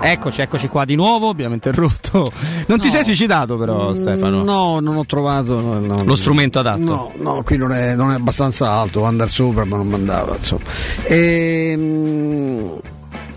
Eccoci, 0.00 0.40
eccoci 0.42 0.68
qua 0.68 0.84
di 0.84 0.94
nuovo, 0.96 1.28
abbiamo 1.28 1.54
interrotto. 1.54 2.30
Non 2.66 2.78
ti 2.78 2.86
No. 2.88 2.92
sei 2.92 3.04
suicidato 3.04 3.56
però 3.56 3.94
Stefano? 3.94 4.42
No, 4.42 4.80
non 4.80 4.96
ho 4.96 5.04
trovato 5.06 5.60
no, 5.60 5.78
no, 5.80 6.04
Lo 6.04 6.14
strumento 6.14 6.58
adatto? 6.58 6.80
No, 6.82 7.12
no, 7.16 7.42
qui 7.42 7.56
non 7.56 7.72
è, 7.72 7.94
non 7.94 8.10
è 8.10 8.14
abbastanza 8.14 8.70
alto, 8.70 9.00
può 9.00 9.08
andare 9.08 9.30
sopra, 9.30 9.64
ma 9.64 9.76
non 9.76 9.88
mandava. 9.88 10.36
Insomma. 10.36 10.62
Ehm, 11.04 12.80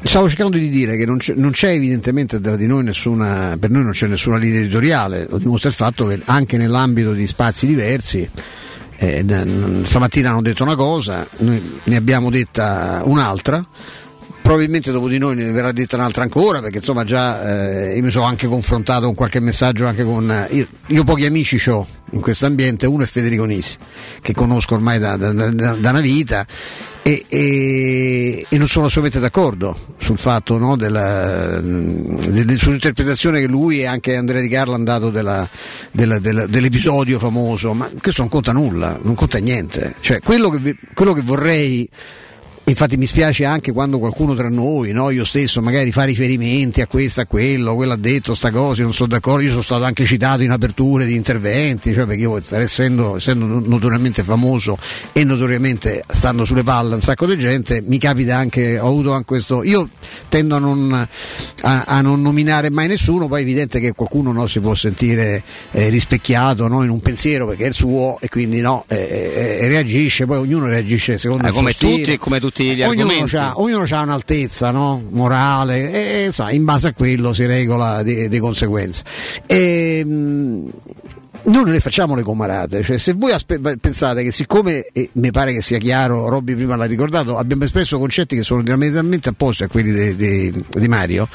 Stavo 0.04 0.28
cercando 0.30 0.58
di 0.58 0.70
dire 0.70 0.96
che 0.96 1.06
non 1.06 1.18
c'è, 1.18 1.34
non 1.36 1.52
c'è 1.52 1.70
evidentemente 1.72 2.40
tra 2.40 2.56
di 2.56 2.68
noi 2.68 2.84
nessuna, 2.84 3.58
per 3.60 3.72
noi 3.72 3.84
non 3.84 3.92
c'è 3.92 4.08
nessuna 4.08 4.38
linea 4.38 4.60
editoriale, 4.62 5.26
lo 5.30 5.38
dimostra 5.38 5.70
il 5.70 5.76
fatto 5.76 6.06
che 6.06 6.22
anche 6.26 6.56
nell'ambito 6.56 7.12
di 7.12 7.28
spazi 7.28 7.66
diversi, 7.66 8.30
eh, 8.96 9.26
stamattina 9.84 10.30
hanno 10.30 10.42
detto 10.44 10.64
una 10.64 10.76
cosa, 10.76 11.28
noi 11.40 11.80
ne 11.84 11.96
abbiamo 11.98 12.30
detta 12.30 13.02
un'altra, 13.06 13.62
probabilmente 14.48 14.92
dopo 14.94 15.10
di 15.10 15.18
noi 15.18 15.36
ne 15.36 15.52
verrà 15.52 15.74
detta 15.74 15.98
un'altra 15.98 16.24
ancora 16.24 16.62
perché 16.62 16.78
insomma 16.78 17.04
già 17.04 17.90
eh, 17.92 17.98
io 17.98 18.02
mi 18.04 18.10
sono 18.12 18.24
anche 18.24 18.48
confrontato 18.48 19.04
con 19.08 19.14
qualche 19.14 19.42
messaggio 19.42 19.86
anche 19.86 20.06
con 20.06 20.48
io, 20.52 20.68
io 20.88 21.04
pochi 21.04 21.26
amici 21.26 21.62
ho 21.70 21.86
in 22.12 22.22
questo 22.22 22.46
ambiente 22.46 22.86
uno 22.86 23.04
è 23.04 23.06
Federico 23.06 23.44
Nisi 23.44 23.76
che 24.22 24.34
conosco 24.34 24.76
ormai 24.76 25.00
da, 25.00 25.18
da- 25.18 25.34
da- 25.34 25.52
da 25.74 25.90
una 25.90 26.00
vita 26.00 26.46
e, 27.02 27.26
e- 27.28 28.46
e 28.48 28.58
non 28.58 28.70
sono 28.70 28.86
assolutamente 28.86 29.20
d'accordo 29.20 29.78
sul 29.98 30.18
fatto 30.18 30.58
no, 30.58 30.78
della, 30.78 31.60
del- 31.60 32.58
sull'interpretazione 32.58 33.42
che 33.42 33.48
lui 33.48 33.80
e 33.82 33.86
anche 33.86 34.16
Andrea 34.16 34.40
Di 34.42 34.48
Carlo 34.48 34.76
hanno 34.76 34.86
dato 34.86 35.10
della- 35.10 35.48
della- 35.92 36.20
della- 36.20 36.46
dell'episodio 36.46 37.20
famoso 37.20 37.74
ma 37.74 37.90
questo 38.02 38.22
non 38.22 38.30
conta 38.30 38.54
nulla 38.54 38.98
non 39.04 39.14
conta 39.16 39.40
niente. 39.40 39.96
Cioè 40.00 40.22
quello 40.22 40.50
che, 40.50 40.78
quello 40.94 41.12
che 41.12 41.22
vorrei 41.22 41.90
Infatti 42.70 42.98
mi 42.98 43.06
spiace 43.06 43.46
anche 43.46 43.72
quando 43.72 43.98
qualcuno 43.98 44.36
tra 44.36 44.50
noi, 44.50 44.92
no, 44.92 45.10
io 45.10 45.24
stesso, 45.24 45.62
magari 45.62 45.94
fa 45.94 46.04
riferimenti 46.04 46.82
a 46.82 46.86
questo, 46.86 47.22
a 47.22 47.26
quello, 47.26 47.76
quello 47.76 47.94
ha 47.94 47.98
detto 47.98 48.36
sta 48.36 48.52
cosa, 48.52 48.80
io 48.80 48.84
non 48.84 48.94
sono 48.94 49.08
d'accordo, 49.08 49.44
io 49.44 49.52
sono 49.52 49.62
stato 49.62 49.86
anche 49.86 50.04
citato 50.04 50.44
in 50.44 50.52
aperture 50.52 51.06
di 51.06 51.16
interventi, 51.16 51.94
cioè 51.94 52.06
perché 52.06 52.24
io 52.24 52.38
essendo, 52.38 53.16
essendo 53.16 53.46
notoriamente 53.46 54.22
famoso 54.22 54.78
e 55.14 55.24
notoriamente 55.24 56.04
stando 56.10 56.44
sulle 56.44 56.64
palle 56.64 56.96
un 56.96 57.02
sacco 57.02 57.26
di 57.26 57.38
gente, 57.38 57.82
mi 57.86 57.98
capita 58.00 58.36
anche, 58.36 58.78
ho 58.78 58.88
avuto 58.88 59.14
anche 59.14 59.26
questo, 59.26 59.64
io 59.64 59.88
tendo 60.28 60.58
a 60.58 60.60
non, 60.60 61.08
a, 61.62 61.84
a 61.88 62.02
non 62.02 62.22
nominare 62.22 62.70
mai 62.70 62.88
nessuno, 62.88 63.30
poi 63.30 63.40
è 63.40 63.44
evidente 63.44 63.80
che 63.80 63.94
qualcuno 63.94 64.34
no, 64.34 64.46
si 64.46 64.60
può 64.60 64.76
sentire 64.76 65.42
eh, 65.72 65.88
rispecchiato 65.88 66.68
no, 66.68 66.84
in 66.84 66.90
un 66.90 67.00
pensiero 67.00 67.48
perché 67.48 67.64
è 67.64 67.68
il 67.68 67.74
suo 67.74 68.18
e 68.20 68.28
quindi 68.28 68.60
no, 68.60 68.84
eh, 68.90 69.60
eh, 69.62 69.68
reagisce, 69.70 70.26
poi 70.26 70.40
ognuno 70.40 70.68
reagisce 70.68 71.18
secondo 71.18 71.46
Eh, 71.46 71.48
il 71.48 71.54
come 71.54 71.72
tutti 71.74 72.12
e 72.12 72.18
come 72.18 72.42
tutti 72.42 72.56
gli 72.64 72.82
ognuno 72.82 73.10
argomenti. 73.10 73.36
c'ha, 73.36 73.60
ognuno 73.60 73.86
ha 73.90 74.02
un'altezza 74.02 74.72
no? 74.72 75.04
morale 75.10 75.92
e, 75.92 76.26
e, 76.26 76.32
sa, 76.32 76.52
in 76.52 76.64
base 76.64 76.88
a 76.88 76.94
quello 76.94 77.34
si 77.34 77.46
regola 77.46 78.04
di, 78.04 78.28
di 78.28 78.40
conseguenza. 78.40 79.04
E, 79.46 80.04
mh, 80.06 80.70
noi 81.48 81.64
non 81.64 81.72
le 81.74 81.80
facciamo 81.80 82.14
le 82.16 82.24
comarate, 82.24 82.84
cioè 82.84 82.98
se 82.98 83.14
voi 83.14 83.32
aspe- 83.32 83.60
pensate 83.80 84.24
che 84.24 84.32
siccome, 84.32 84.86
e 84.92 85.10
mi 85.14 85.32
pare 85.32 85.54
che 85.54 85.62
sia 85.62 85.78
chiaro, 85.78 86.28
Robby 86.28 86.56
prima 86.56 86.76
l'ha 86.76 86.86
ricordato, 86.86 87.38
abbiamo 87.38 87.64
espresso 87.64 87.98
concetti 88.00 88.36
che 88.36 88.44
sono 88.44 88.62
diametralmente 88.62 89.30
opposti 89.30 89.64
a 89.64 89.68
quelli 89.68 89.92
di, 89.92 90.16
di- 90.16 90.64
di 90.70 90.88
Mario, 90.88 91.28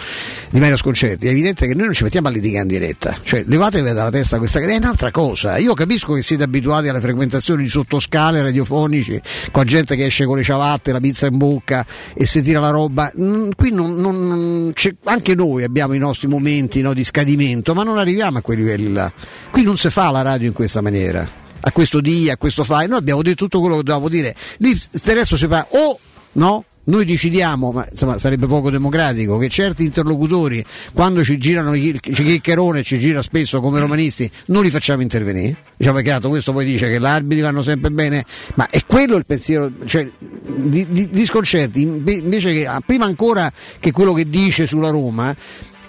di 0.50 0.60
Mario 0.60 0.76
Sconcerti, 0.76 1.26
è 1.26 1.30
evidente 1.30 1.66
che 1.66 1.74
noi 1.74 1.86
non 1.86 1.94
ci 1.94 2.02
mettiamo 2.04 2.28
a 2.28 2.30
litigare 2.30 2.62
in 2.62 2.68
diretta, 2.68 3.16
cioè 3.22 3.42
levatevi 3.46 3.92
dalla 3.92 4.10
testa 4.10 4.36
questa 4.38 4.60
che 4.60 4.66
è 4.66 4.76
un'altra 4.76 5.10
cosa, 5.10 5.56
io 5.56 5.72
capisco 5.74 6.12
che 6.12 6.22
siete 6.22 6.42
abituati 6.42 6.88
alle 6.88 7.00
frequentazioni 7.00 7.62
di 7.62 7.68
sottoscale 7.70 8.42
radiofonici, 8.42 9.20
con 9.50 9.64
gente 9.64 9.96
che 9.96 10.06
esce 10.06 10.26
con 10.26 10.36
le 10.36 10.42
ciabatte, 10.42 10.92
la 10.92 11.00
pizza 11.00 11.26
in 11.26 11.38
bocca 11.38 11.86
e 12.14 12.26
si 12.26 12.42
tira 12.42 12.60
la 12.60 12.70
roba, 12.70 13.10
Mm, 13.18 13.50
qui 13.56 13.70
non- 13.72 13.96
non- 13.96 14.72
anche 15.04 15.34
noi 15.34 15.64
abbiamo 15.64 15.92
i 15.94 15.98
nostri 15.98 16.28
momenti 16.28 16.80
no, 16.80 16.92
di 16.94 17.04
scadimento, 17.04 17.74
ma 17.74 17.82
non 17.82 17.98
arriviamo 17.98 18.38
a 18.38 18.40
quei 18.40 18.56
livelli 18.56 18.92
là, 18.92 19.10
qui 19.50 19.62
non 19.62 19.76
si 19.76 19.90
fa 19.90 20.01
la 20.10 20.22
radio 20.22 20.48
in 20.48 20.54
questa 20.54 20.80
maniera 20.80 21.40
a 21.64 21.72
questo 21.72 22.00
di, 22.00 22.30
a 22.30 22.36
questo 22.36 22.64
fai. 22.64 22.88
Noi 22.88 22.98
abbiamo 22.98 23.22
detto 23.22 23.44
tutto 23.44 23.60
quello 23.60 23.76
che 23.76 23.82
dovevamo 23.82 24.08
dire. 24.08 24.34
Lì 24.58 24.80
adesso 25.06 25.36
si 25.36 25.46
fa 25.46 25.66
o 25.70 25.98
no? 26.32 26.64
Noi 26.84 27.04
decidiamo, 27.04 27.70
ma 27.70 27.86
insomma 27.88 28.18
sarebbe 28.18 28.48
poco 28.48 28.68
democratico, 28.68 29.38
che 29.38 29.48
certi 29.48 29.84
interlocutori, 29.84 30.64
quando 30.92 31.22
ci 31.22 31.38
girano 31.38 31.76
il 31.76 32.00
chiccherone, 32.00 32.82
ci 32.82 32.98
gira 32.98 33.22
spesso 33.22 33.60
come 33.60 33.78
romanisti, 33.78 34.28
non 34.46 34.64
li 34.64 34.70
facciamo 34.70 35.00
intervenire. 35.00 35.54
Diciamo 35.76 35.98
peccato, 35.98 36.28
questo 36.28 36.52
poi 36.52 36.64
dice 36.64 36.90
che 36.90 36.98
gli 36.98 37.04
arbitri 37.04 37.40
vanno 37.40 37.62
sempre 37.62 37.90
bene, 37.90 38.24
ma 38.54 38.68
è 38.68 38.84
quello 38.84 39.14
il 39.14 39.24
pensiero, 39.24 39.70
cioè 39.84 40.10
di, 40.20 40.84
di, 40.90 41.08
di 41.08 41.24
sconcerti, 41.24 41.82
invece 41.82 42.52
che 42.52 42.68
prima 42.84 43.04
ancora 43.04 43.52
che 43.78 43.92
quello 43.92 44.12
che 44.12 44.24
dice 44.24 44.66
sulla 44.66 44.90
Roma, 44.90 45.32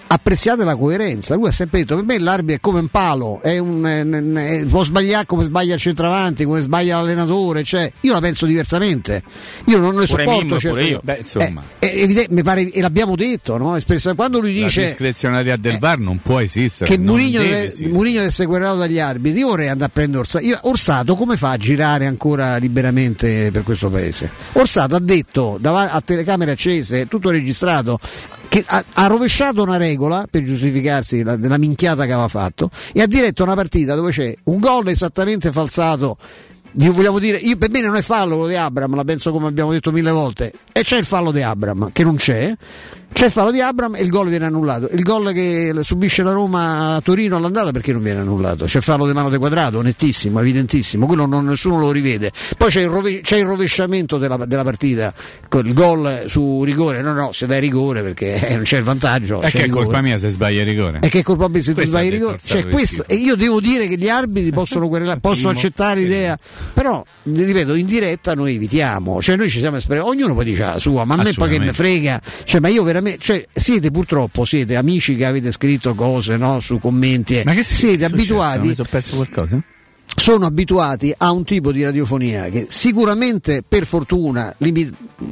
apprezzate 0.06 0.64
la 0.64 0.76
coerenza. 0.76 1.34
Lui 1.34 1.48
ha 1.48 1.52
sempre 1.52 1.80
detto: 1.80 1.96
per 1.96 2.04
me 2.04 2.18
l'arbitro 2.18 2.54
è 2.56 2.60
come 2.60 2.78
un 2.80 2.88
palo, 2.88 3.40
è 3.42 3.58
un, 3.58 3.84
è- 3.84 4.60
è- 4.60 4.64
può 4.66 4.84
sbagliare 4.84 5.26
come 5.26 5.44
sbaglia 5.44 5.74
il 5.74 5.80
centravanti, 5.80 6.44
come 6.44 6.60
sbaglia 6.60 6.98
l'allenatore. 6.98 7.64
Cioè, 7.64 7.90
io 8.00 8.12
la 8.12 8.20
penso 8.20 8.46
diversamente. 8.46 9.22
Io 9.66 9.78
non 9.78 9.94
ne 9.96 10.06
Pure 10.06 10.24
sopporto. 10.24 10.44
Mimmo, 10.44 10.56
pure 10.58 10.84
io. 10.84 11.00
Beh, 11.02 11.16
insomma. 11.18 11.62
Eh, 11.78 11.90
è 11.92 12.02
evidente- 12.02 12.32
mi 12.34 12.42
pare- 12.42 12.70
e 12.70 12.80
l'abbiamo 12.80 13.16
detto, 13.16 13.56
no? 13.56 13.78
Quando 14.14 14.40
lui 14.40 14.58
La 14.58 14.66
dice 14.66 14.82
Eh, 14.82 14.86
discrezionalità 14.86 15.56
del 15.56 15.78
VAR 15.78 15.98
non 15.98 16.18
può 16.18 16.40
esistere. 16.40 16.90
che 16.90 16.96
non 16.96 17.06
Murigno 17.16 17.40
deve 17.40 17.64
esistere. 17.64 17.90
Mourinho 17.90 18.16
deve 18.18 18.28
essere 18.28 18.46
guardato 18.46 18.76
dagli 18.76 18.98
arbitri, 18.98 19.38
io 19.40 19.48
vorrei 19.48 19.68
andare 19.68 19.90
a 19.90 19.92
prendere 19.92 20.18
Orsato. 20.20 20.44
Io- 20.44 20.58
Orsato 20.62 21.14
come 21.16 21.36
fa 21.36 21.50
a 21.50 21.56
girare 21.56 22.06
ancora 22.06 22.56
liberamente 22.56 23.50
per 23.52 23.62
questo 23.62 23.90
paese? 23.90 24.30
Orsato 24.52 24.94
ha 24.96 25.00
detto 25.00 25.56
davanti 25.60 25.94
a 25.94 26.00
telecamere 26.00 26.52
accese, 26.52 27.06
tutto 27.08 27.30
registrato, 27.30 27.98
che 28.54 28.62
ha, 28.64 28.84
ha 28.92 29.06
rovesciato 29.08 29.64
una 29.64 29.78
regola 29.78 30.28
per 30.30 30.44
giustificarsi 30.44 31.24
la, 31.24 31.34
della 31.34 31.58
minchiata 31.58 32.06
che 32.06 32.12
aveva 32.12 32.28
fatto 32.28 32.70
e 32.92 33.02
ha 33.02 33.06
diretto 33.06 33.42
una 33.42 33.56
partita 33.56 33.96
dove 33.96 34.12
c'è 34.12 34.32
un 34.44 34.60
gol 34.60 34.86
esattamente 34.86 35.50
falsato. 35.50 36.16
Io 36.78 36.92
vogliamo 36.92 37.18
dire, 37.18 37.36
io, 37.36 37.56
per 37.56 37.70
me 37.70 37.80
non 37.80 37.96
è 37.96 38.02
fallo 38.02 38.34
quello 38.34 38.46
di 38.48 38.54
Abram, 38.54 38.94
la 38.94 39.02
penso 39.02 39.32
come 39.32 39.48
abbiamo 39.48 39.72
detto 39.72 39.90
mille 39.90 40.12
volte, 40.12 40.52
e 40.70 40.84
c'è 40.84 40.98
il 40.98 41.04
fallo 41.04 41.32
di 41.32 41.42
Abram 41.42 41.90
che 41.92 42.04
non 42.04 42.14
c'è, 42.14 42.54
c'è 43.14 43.26
il 43.26 43.30
fallo 43.30 43.52
di 43.52 43.60
Abram 43.60 43.94
e 43.94 44.02
il 44.02 44.08
gol 44.08 44.28
viene 44.28 44.46
annullato. 44.46 44.88
Il 44.92 45.04
gol 45.04 45.32
che 45.32 45.72
subisce 45.82 46.24
la 46.24 46.32
Roma 46.32 46.96
a 46.96 47.00
Torino 47.00 47.36
all'andata 47.36 47.70
perché 47.70 47.92
non 47.92 48.02
viene 48.02 48.18
annullato? 48.18 48.64
C'è 48.64 48.78
il 48.78 48.82
fallo 48.82 49.06
di 49.06 49.12
mano 49.12 49.28
de 49.28 49.38
quadrato, 49.38 49.80
nettissimo, 49.82 50.40
evidentissimo, 50.40 51.06
quello 51.06 51.24
non, 51.24 51.46
nessuno 51.46 51.78
lo 51.78 51.92
rivede. 51.92 52.32
Poi 52.58 52.70
c'è 52.70 52.80
il, 52.80 52.88
rove- 52.88 53.20
c'è 53.20 53.36
il 53.36 53.44
rovesciamento 53.44 54.18
della, 54.18 54.36
della 54.46 54.64
partita, 54.64 55.14
il 55.62 55.72
gol 55.72 56.24
su 56.26 56.64
rigore, 56.64 57.02
no 57.02 57.12
no, 57.12 57.30
se 57.30 57.46
dai 57.46 57.60
rigore 57.60 58.02
perché 58.02 58.48
eh, 58.48 58.56
non 58.56 58.64
c'è 58.64 58.78
il 58.78 58.84
vantaggio. 58.84 59.40
E 59.42 59.50
che 59.52 59.62
è 59.62 59.68
colpa 59.68 60.02
mia 60.02 60.18
se 60.18 60.30
sbaglia 60.30 60.62
il 60.62 60.66
rigore. 60.66 60.98
E 61.00 61.08
che 61.08 61.20
è 61.20 61.22
colpa 61.22 61.46
mia 61.46 61.62
se 61.62 61.72
tu 61.72 61.84
sbagli 61.84 62.06
il 62.06 62.12
rigore? 62.12 62.38
Cioè, 62.42 62.66
questo, 62.66 63.04
e 63.06 63.14
io 63.14 63.36
devo 63.36 63.60
dire 63.60 63.86
che 63.86 63.96
gli 63.96 64.08
arbitri 64.08 64.50
possono, 64.52 64.88
possono 65.20 65.50
accettare 65.50 66.00
l'idea, 66.00 66.36
però 66.72 67.04
ripeto, 67.22 67.74
in 67.74 67.86
diretta 67.86 68.34
noi 68.34 68.56
evitiamo, 68.56 69.22
cioè 69.22 69.36
noi 69.36 69.48
ci 69.48 69.60
siamo 69.60 69.76
espressi, 69.76 70.02
ognuno 70.04 70.34
poi 70.34 70.44
dice 70.46 70.64
la 70.64 70.78
sua, 70.80 71.04
ma 71.04 71.14
a 71.14 71.22
me 71.22 71.32
poi 71.32 71.48
che 71.48 71.60
me 71.60 71.72
frega, 71.72 72.20
cioè, 72.42 72.60
ma 72.60 72.66
io 72.66 72.82
veramente, 72.82 73.02
cioè, 73.18 73.44
siete 73.52 73.90
purtroppo, 73.90 74.44
siete 74.44 74.76
amici 74.76 75.16
che 75.16 75.24
avete 75.24 75.52
scritto 75.52 75.94
cose 75.94 76.36
no, 76.36 76.60
su 76.60 76.78
commenti, 76.78 77.42
Ma 77.44 77.52
che 77.52 77.64
siete 77.64 78.04
successo? 78.04 78.14
abituati 78.14 78.68
Mi 78.68 78.74
sono 78.74 78.88
perso 78.90 79.16
qualcosa? 79.16 79.62
Sono 80.16 80.46
abituati 80.46 81.12
a 81.16 81.32
un 81.32 81.44
tipo 81.44 81.72
di 81.72 81.82
radiofonia 81.82 82.48
che 82.48 82.66
sicuramente 82.68 83.62
per 83.66 83.84
fortuna 83.84 84.54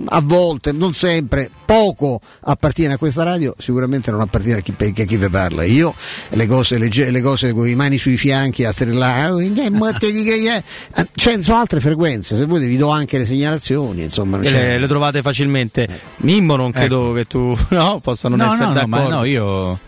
a 0.06 0.20
volte, 0.20 0.72
non 0.72 0.92
sempre, 0.92 1.50
poco 1.64 2.20
appartiene 2.40 2.94
a 2.94 2.98
questa 2.98 3.22
radio, 3.22 3.54
sicuramente 3.58 4.10
non 4.10 4.20
appartiene 4.20 4.58
a 4.58 4.62
chi, 4.62 4.74
a 4.78 5.04
chi 5.04 5.16
vi 5.16 5.28
parla. 5.28 5.64
Io 5.64 5.94
le 6.30 6.46
cose, 6.46 6.78
legge- 6.78 7.10
le 7.10 7.22
cose 7.22 7.52
con 7.52 7.64
le 7.64 7.74
mani 7.74 7.98
sui 7.98 8.16
fianchi 8.16 8.64
a 8.64 8.72
strillare, 8.72 9.32
"Oh, 9.32 9.52
che 9.52 9.70
motte 9.70 10.10
di 10.12 10.24
che 10.24 10.34
è?" 10.50 10.62
Eh, 11.00 11.08
cioè, 11.14 11.40
sono 11.40 11.58
altre 11.58 11.80
frequenze, 11.80 12.36
se 12.36 12.44
volete 12.44 12.66
vi 12.66 12.76
do 12.76 12.90
anche 12.90 13.18
le 13.18 13.26
segnalazioni, 13.26 14.02
insomma, 14.02 14.38
le, 14.38 14.78
le 14.78 14.86
trovate 14.86 15.22
facilmente. 15.22 15.88
Mimmo 16.16 16.56
non 16.56 16.70
credo 16.70 17.12
che 17.12 17.24
tu 17.24 17.56
no, 17.70 17.98
possa 18.00 18.28
non 18.28 18.38
no, 18.38 18.52
essere 18.52 18.66
no, 18.66 18.72
no, 18.74 18.86
ma 18.86 18.96
d'accordo. 18.98 19.16
no, 19.16 19.24
io 19.24 19.78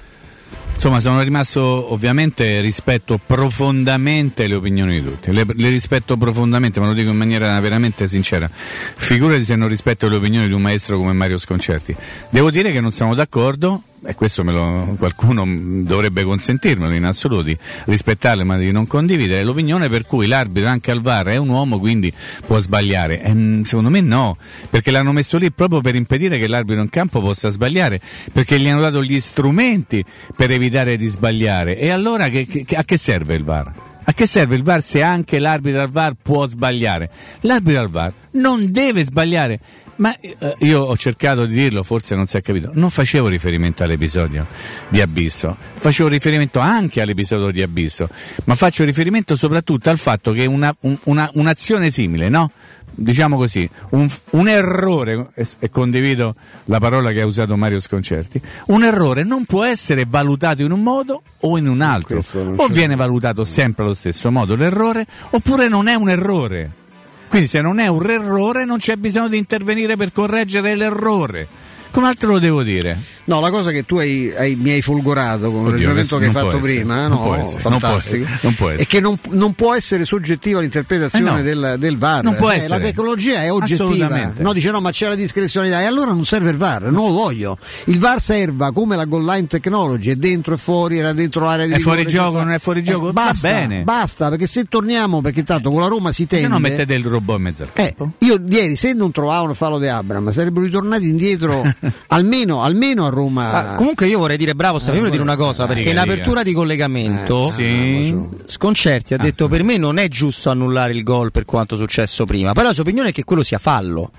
insomma 0.85 1.01
sono 1.01 1.23
rimasto 1.23 1.93
ovviamente 1.95 2.61
rispetto 2.61 3.19
profondamente 3.25 4.47
le 4.47 4.55
opinioni 4.55 5.01
di 5.01 5.03
tutti, 5.03 5.33
le, 5.33 5.47
le 5.47 5.69
rispetto 5.71 6.19
profondamente, 6.19 6.79
ma 6.79 6.87
lo 6.87 6.93
dico 6.93 7.09
in 7.09 7.17
maniera 7.17 7.59
veramente 7.59 8.07
sincera. 8.07 8.51
Figurati 8.53 9.43
se 9.45 9.57
non 9.57 9.69
rispetto 9.69 10.09
le 10.09 10.17
opinioni 10.17 10.47
di 10.47 10.53
un 10.53 10.61
maestro 10.61 10.99
come 10.99 11.15
Mario 11.15 11.39
Sconcerti. 11.39 11.97
Devo 12.29 12.51
dire 12.51 12.71
che 12.71 12.83
non 12.83 12.91
siamo 12.91 13.15
d'accordo, 13.15 13.83
e 14.07 14.15
questo 14.15 14.43
lo, 14.43 14.95
qualcuno 14.99 15.45
dovrebbe 15.83 16.25
consentirmelo 16.25 16.93
in 16.93 17.05
assoluti, 17.05 17.57
rispettarle 17.87 18.45
ma 18.45 18.57
di 18.57 18.71
non 18.73 18.87
condividere, 18.87 19.45
l'opinione 19.45 19.89
per 19.89 20.07
cui 20.07 20.27
l'arbitro 20.27 20.69
anche 20.69 20.91
al 20.91 21.01
VAR 21.01 21.27
è 21.27 21.37
un 21.37 21.49
uomo 21.49 21.79
quindi 21.79 22.13
può 22.47 22.59
sbagliare. 22.59 23.23
E, 23.23 23.61
secondo 23.65 23.91
me 23.91 24.01
no, 24.01 24.37
perché 24.71 24.91
l'hanno 24.91 25.13
messo 25.13 25.39
lì 25.39 25.51
proprio 25.53 25.81
per 25.81 25.95
impedire 25.95 26.39
che 26.39 26.47
l'arbitro 26.47 26.83
in 26.83 26.89
campo 26.89 27.21
possa 27.21 27.51
sbagliare, 27.51 28.01
perché 28.33 28.59
gli 28.59 28.69
hanno 28.69 28.81
dato 28.81 29.03
gli 29.03 29.19
strumenti 29.21 30.05
per 30.37 30.51
evitare 30.51 30.97
di 30.97 31.07
sbagliare. 31.07 31.79
E 31.79 31.91
allora 31.91 32.29
che, 32.29 32.47
che, 32.47 32.77
a 32.77 32.85
che 32.85 32.97
serve 32.97 33.35
il 33.35 33.45
VAR? 33.45 33.73
A 34.07 34.13
che 34.13 34.27
serve 34.27 34.57
il 34.57 34.63
VAR 34.63 34.83
se 34.83 35.03
anche 35.03 35.39
l'arbitro 35.39 35.81
al 35.81 35.91
VAR 35.91 36.15
può 36.21 36.47
sbagliare? 36.47 37.11
L'arbitro 37.41 37.81
al 37.81 37.89
VAR 37.89 38.13
non 38.33 38.71
deve 38.71 39.03
sbagliare. 39.05 39.59
Ma 39.97 40.17
eh, 40.19 40.57
io 40.61 40.83
ho 40.83 40.97
cercato 40.97 41.47
di 41.47 41.55
dirlo, 41.55 41.83
forse 41.83 42.15
non 42.15 42.27
si 42.27 42.37
è 42.37 42.41
capito. 42.41 42.71
Non 42.75 42.91
facevo 42.91 43.29
riferimento 43.29 43.83
all'episodio 43.83 44.47
di 44.89 45.01
Abisso, 45.01 45.57
facevo 45.75 46.09
riferimento 46.09 46.59
anche 46.59 47.01
all'episodio 47.01 47.51
di 47.51 47.63
Abisso, 47.63 48.09
ma 48.45 48.55
faccio 48.55 48.85
riferimento 48.85 49.37
soprattutto 49.37 49.91
al 49.91 49.99
fatto 49.99 50.33
che 50.33 50.47
una, 50.47 50.75
una, 51.05 51.31
un'azione 51.35 51.91
simile, 51.91 52.29
no? 52.29 52.51
diciamo 52.95 53.37
così, 53.37 53.69
un, 53.91 54.09
un 54.31 54.49
errore, 54.49 55.31
e, 55.35 55.47
e, 55.59 55.71
condivido 55.71 56.35
la 56.67 56.79
parola 56.79 57.11
che 57.11 57.21
ha 57.21 57.27
usato 57.27 57.57
Mario 57.57 57.81
Sconcerti, 57.81 58.41
un 58.67 58.85
errore 58.85 59.25
non 59.25 59.45
può 59.45 59.65
essere 59.65 60.07
valutato 60.09 60.63
in 60.63 60.71
un 60.71 60.83
modo 60.83 61.23
o 61.41 61.59
in 61.59 61.69
un 61.69 61.81
altro, 61.81 62.25
o 62.57 62.67
viene 62.69 62.97
valutato 62.97 63.45
sempre 63.45 63.85
allo 63.85 63.95
stesso 63.95 64.31
modo 64.31 64.55
l'errore, 64.55 65.07
oppure 65.31 65.69
non 65.69 65.89
è 65.89 65.95
un 65.95 66.09
errore. 66.09 66.83
Quindi 67.29 67.49
se 67.49 67.61
non 67.61 67.79
è 67.81 67.89
un 67.89 68.09
errore 68.09 68.65
non 68.65 68.79
c'è 68.79 68.97
bisogno 68.97 69.29
di 69.29 69.39
intervenire 69.39 69.97
per 69.97 70.13
correggere 70.13 70.75
l'errore. 70.75 71.49
Come 71.95 72.09
altro 72.09 72.33
lo 72.33 72.39
devo 72.41 72.65
dire? 72.65 72.99
No, 73.27 73.39
la 73.39 73.51
cosa 73.51 73.71
che 73.71 73.85
tu 73.85 73.99
hai, 73.99 74.35
hai, 74.37 74.57
mi 74.57 74.73
hai 74.73 74.83
folgorato 74.83 75.51
con 75.53 75.67
il 75.67 75.71
ragionamento 75.71 76.19
che 76.19 76.27
hai 76.27 76.33
fatto 76.33 76.59
prima, 76.59 77.07
no, 77.07 77.43
fantastico, 77.45 78.27
non 78.43 78.55
può 78.55 78.69
essere, 78.69 78.83
è 78.83 78.87
che 78.87 79.01
non, 79.01 79.17
non, 79.31 79.53
può 79.55 79.75
essere 79.75 80.05
soggettiva 80.05 80.61
l'interpretazione 80.61 81.29
eh 81.29 81.33
no. 81.33 81.43
del, 81.43 81.77
del, 81.79 81.97
VAR. 81.97 82.25
Non 82.25 82.35
può 82.35 82.49
cioè, 82.49 82.57
essere. 82.57 82.81
La 82.81 82.85
tecnologia 82.85 83.43
è 83.45 83.53
oggettiva. 83.53 84.33
No, 84.39 84.53
dice 84.53 84.73
no, 84.73 84.81
ma 84.81 84.91
c'è 84.91 85.07
la 85.07 85.15
discrezionalità 85.15 85.81
e 85.83 85.85
allora 85.85 86.11
non 86.11 86.25
serve 86.25 86.51
il 86.51 86.57
VAR, 86.57 86.83
non 86.91 87.07
lo 87.07 87.13
voglio. 87.13 87.57
Il 87.85 88.01
VAR 88.01 88.21
serva 88.21 88.73
come 88.73 88.97
la 88.97 89.05
goal 89.05 89.25
line 89.25 89.47
technology, 89.47 90.11
è 90.11 90.17
dentro 90.17 90.55
e 90.55 90.57
fuori, 90.57 90.99
era 90.99 91.13
dentro 91.13 91.45
l'area 91.45 91.67
di 91.67 91.75
È 91.75 91.79
fuori 91.79 92.05
gioco, 92.07 92.39
non 92.39 92.51
è 92.51 92.59
fuori 92.59 92.83
gioco? 92.83 93.11
Eh, 93.11 93.13
basta, 93.13 93.49
bene. 93.49 93.83
basta, 93.85 94.31
perché 94.31 94.49
se 94.49 94.65
torniamo, 94.65 95.21
perché 95.21 95.45
tanto 95.45 95.71
con 95.71 95.81
la 95.81 95.87
Roma 95.87 96.11
si 96.11 96.27
tende... 96.27 96.47
Se 96.47 96.51
non 96.51 96.61
mettete 96.61 96.93
il 96.93 97.05
robot 97.05 97.37
in 97.37 97.43
mezzo 97.43 97.63
al 97.63 97.71
eh, 97.73 97.95
campo? 97.95 98.13
Eh, 98.19 98.27
io 98.27 98.43
ieri, 98.51 98.75
se 98.75 98.93
non 98.95 99.13
trovavano 99.13 99.55
fallo 99.55 99.79
di 99.79 99.87
Abram, 99.87 100.31
sarebbero 100.33 100.67
ritornati 100.67 101.09
indietro 101.09 101.63
almeno, 102.09 102.63
almeno 102.63 103.07
a 103.07 103.09
Roma. 103.09 103.53
Ah, 103.53 103.75
comunque 103.75 104.07
io 104.07 104.19
vorrei 104.19 104.37
dire 104.37 104.55
bravo, 104.55 104.79
Stefano, 104.79 105.07
eh, 105.07 105.11
dire 105.11 105.23
una 105.23 105.37
cosa, 105.37 105.67
perché 105.67 105.91
in 105.91 105.99
apertura 105.99 106.43
di 106.43 106.53
collegamento 106.53 107.49
eh, 107.49 107.51
sì. 107.51 108.19
Sconcerti 108.47 109.15
ha 109.15 109.17
ah, 109.19 109.23
detto 109.23 109.45
sì. 109.45 109.51
per 109.51 109.63
me 109.63 109.77
non 109.77 109.99
è 109.99 110.09
giusto 110.09 110.51
annullare 110.51 110.93
il 110.93 111.03
gol 111.03 111.31
per 111.31 111.45
quanto 111.45 111.77
successo 111.77 112.25
prima, 112.25 112.53
però 112.53 112.69
la 112.69 112.73
sua 112.73 112.83
opinione 112.83 113.11
è 113.11 113.13
che 113.13 113.25
quello 113.25 113.43
sia 113.43 113.59
fallo. 113.59 114.11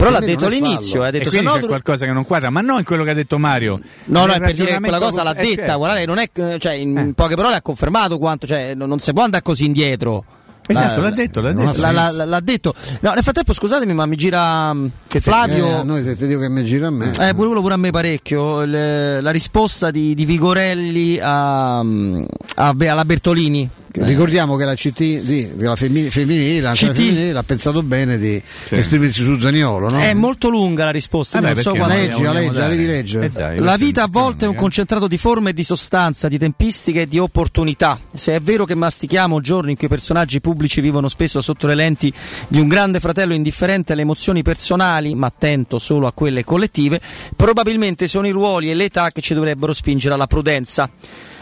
Però 0.00 0.10
l'ha 0.10 0.20
detto 0.20 0.46
all'inizio, 0.46 1.02
ha 1.02 1.10
detto 1.10 1.28
e 1.28 1.30
se 1.30 1.42
no 1.42 1.52
c'è 1.52 1.66
qualcosa 1.66 2.06
che 2.06 2.12
non 2.12 2.24
quadra, 2.24 2.48
ma 2.48 2.62
non 2.62 2.78
in 2.78 2.84
quello 2.84 3.04
che 3.04 3.10
ha 3.10 3.14
detto 3.14 3.38
Mario. 3.38 3.78
No, 4.04 4.24
no, 4.24 4.32
è 4.32 4.38
per 4.38 4.54
dire 4.54 4.72
che 4.72 4.80
quella 4.80 4.98
cosa 4.98 5.22
l'ha 5.22 5.34
detta, 5.34 5.54
certo. 5.56 5.76
guardate, 5.76 6.06
non 6.06 6.18
è 6.18 6.30
cioè, 6.58 6.72
in 6.72 6.96
eh. 6.96 7.12
poche 7.14 7.34
parole 7.36 7.56
ha 7.56 7.62
confermato 7.62 8.16
quanto, 8.16 8.46
cioè, 8.46 8.74
non, 8.74 8.88
non 8.88 8.98
si 8.98 9.12
può 9.12 9.24
andare 9.24 9.42
così 9.42 9.66
indietro. 9.66 10.24
Esatto, 10.72 11.00
l'ha 11.00 11.10
detto, 11.10 11.40
l'ha 11.40 11.52
detto. 11.52 11.80
L'ha, 11.80 12.10
l'ha, 12.10 12.24
l'ha 12.24 12.40
detto. 12.40 12.74
No, 13.00 13.12
nel 13.12 13.22
frattempo, 13.22 13.52
scusatemi, 13.52 13.92
ma 13.92 14.06
mi 14.06 14.16
gira 14.16 14.72
mm, 14.72 14.86
che 15.08 15.20
Flavio. 15.20 15.80
Eh, 15.80 15.84
noi 15.84 16.04
se 16.04 16.16
ti 16.16 16.26
dico 16.26 16.40
che 16.40 16.48
mi 16.48 16.64
gira 16.64 16.88
a 16.88 16.90
me. 16.90 17.10
Eh, 17.18 17.34
pure 17.34 17.60
pure 17.60 17.74
a 17.74 17.76
me 17.76 17.90
parecchio. 17.90 18.64
Le, 18.64 19.20
la 19.20 19.30
risposta 19.30 19.90
di, 19.90 20.14
di 20.14 20.24
Vigorelli 20.24 21.18
a, 21.20 21.82
mm, 21.82 22.22
a, 22.56 22.74
alla 22.78 23.04
Bertolini. 23.04 23.68
Ricordiamo 23.92 24.54
che 24.56 24.64
la 24.64 24.74
CT 24.74 24.98
di, 24.98 25.50
la 25.56 25.74
femminile, 25.74 26.60
la 26.60 26.74
femminile 26.74 27.36
ha 27.36 27.42
pensato 27.42 27.82
bene 27.82 28.18
di 28.18 28.40
sì. 28.64 28.76
esprimersi 28.76 29.24
su 29.24 29.38
Zaniolo. 29.38 29.90
No? 29.90 29.98
È 29.98 30.14
molto 30.14 30.48
lunga 30.48 30.84
la 30.84 30.90
risposta. 30.90 31.38
Eh 31.38 31.54
beh, 31.54 31.60
so 31.60 31.72
leggi, 31.72 32.22
la 32.22 32.32
leggi, 32.32 32.54
la 32.54 32.68
devi 32.68 32.86
leggere. 32.86 33.26
Eh 33.26 33.30
dai, 33.30 33.58
la 33.58 33.76
vita 33.76 34.04
a 34.04 34.08
volte 34.08 34.44
è 34.44 34.48
un 34.48 34.54
concentrato 34.54 35.08
di 35.08 35.18
forme 35.18 35.50
e 35.50 35.54
di 35.54 35.64
sostanza, 35.64 36.28
di 36.28 36.38
tempistiche 36.38 37.02
e 37.02 37.08
di 37.08 37.18
opportunità. 37.18 37.98
Se 38.14 38.34
è 38.34 38.40
vero 38.40 38.64
che 38.64 38.76
mastichiamo 38.76 39.40
giorni 39.40 39.72
in 39.72 39.76
cui 39.76 39.86
i 39.86 39.90
personaggi 39.90 40.40
pubblici 40.40 40.80
vivono 40.80 41.08
spesso 41.08 41.40
sotto 41.40 41.66
le 41.66 41.74
lenti 41.74 42.12
di 42.46 42.60
un 42.60 42.68
grande 42.68 43.00
fratello 43.00 43.34
indifferente 43.34 43.92
alle 43.92 44.02
emozioni 44.02 44.42
personali, 44.42 45.14
ma 45.16 45.26
attento 45.26 45.80
solo 45.80 46.06
a 46.06 46.12
quelle 46.12 46.44
collettive, 46.44 47.00
probabilmente 47.34 48.06
sono 48.06 48.28
i 48.28 48.30
ruoli 48.30 48.70
e 48.70 48.74
le 48.74 48.84
età 48.84 49.10
che 49.10 49.20
ci 49.20 49.34
dovrebbero 49.34 49.72
spingere 49.72 50.14
alla 50.14 50.28
prudenza. 50.28 50.88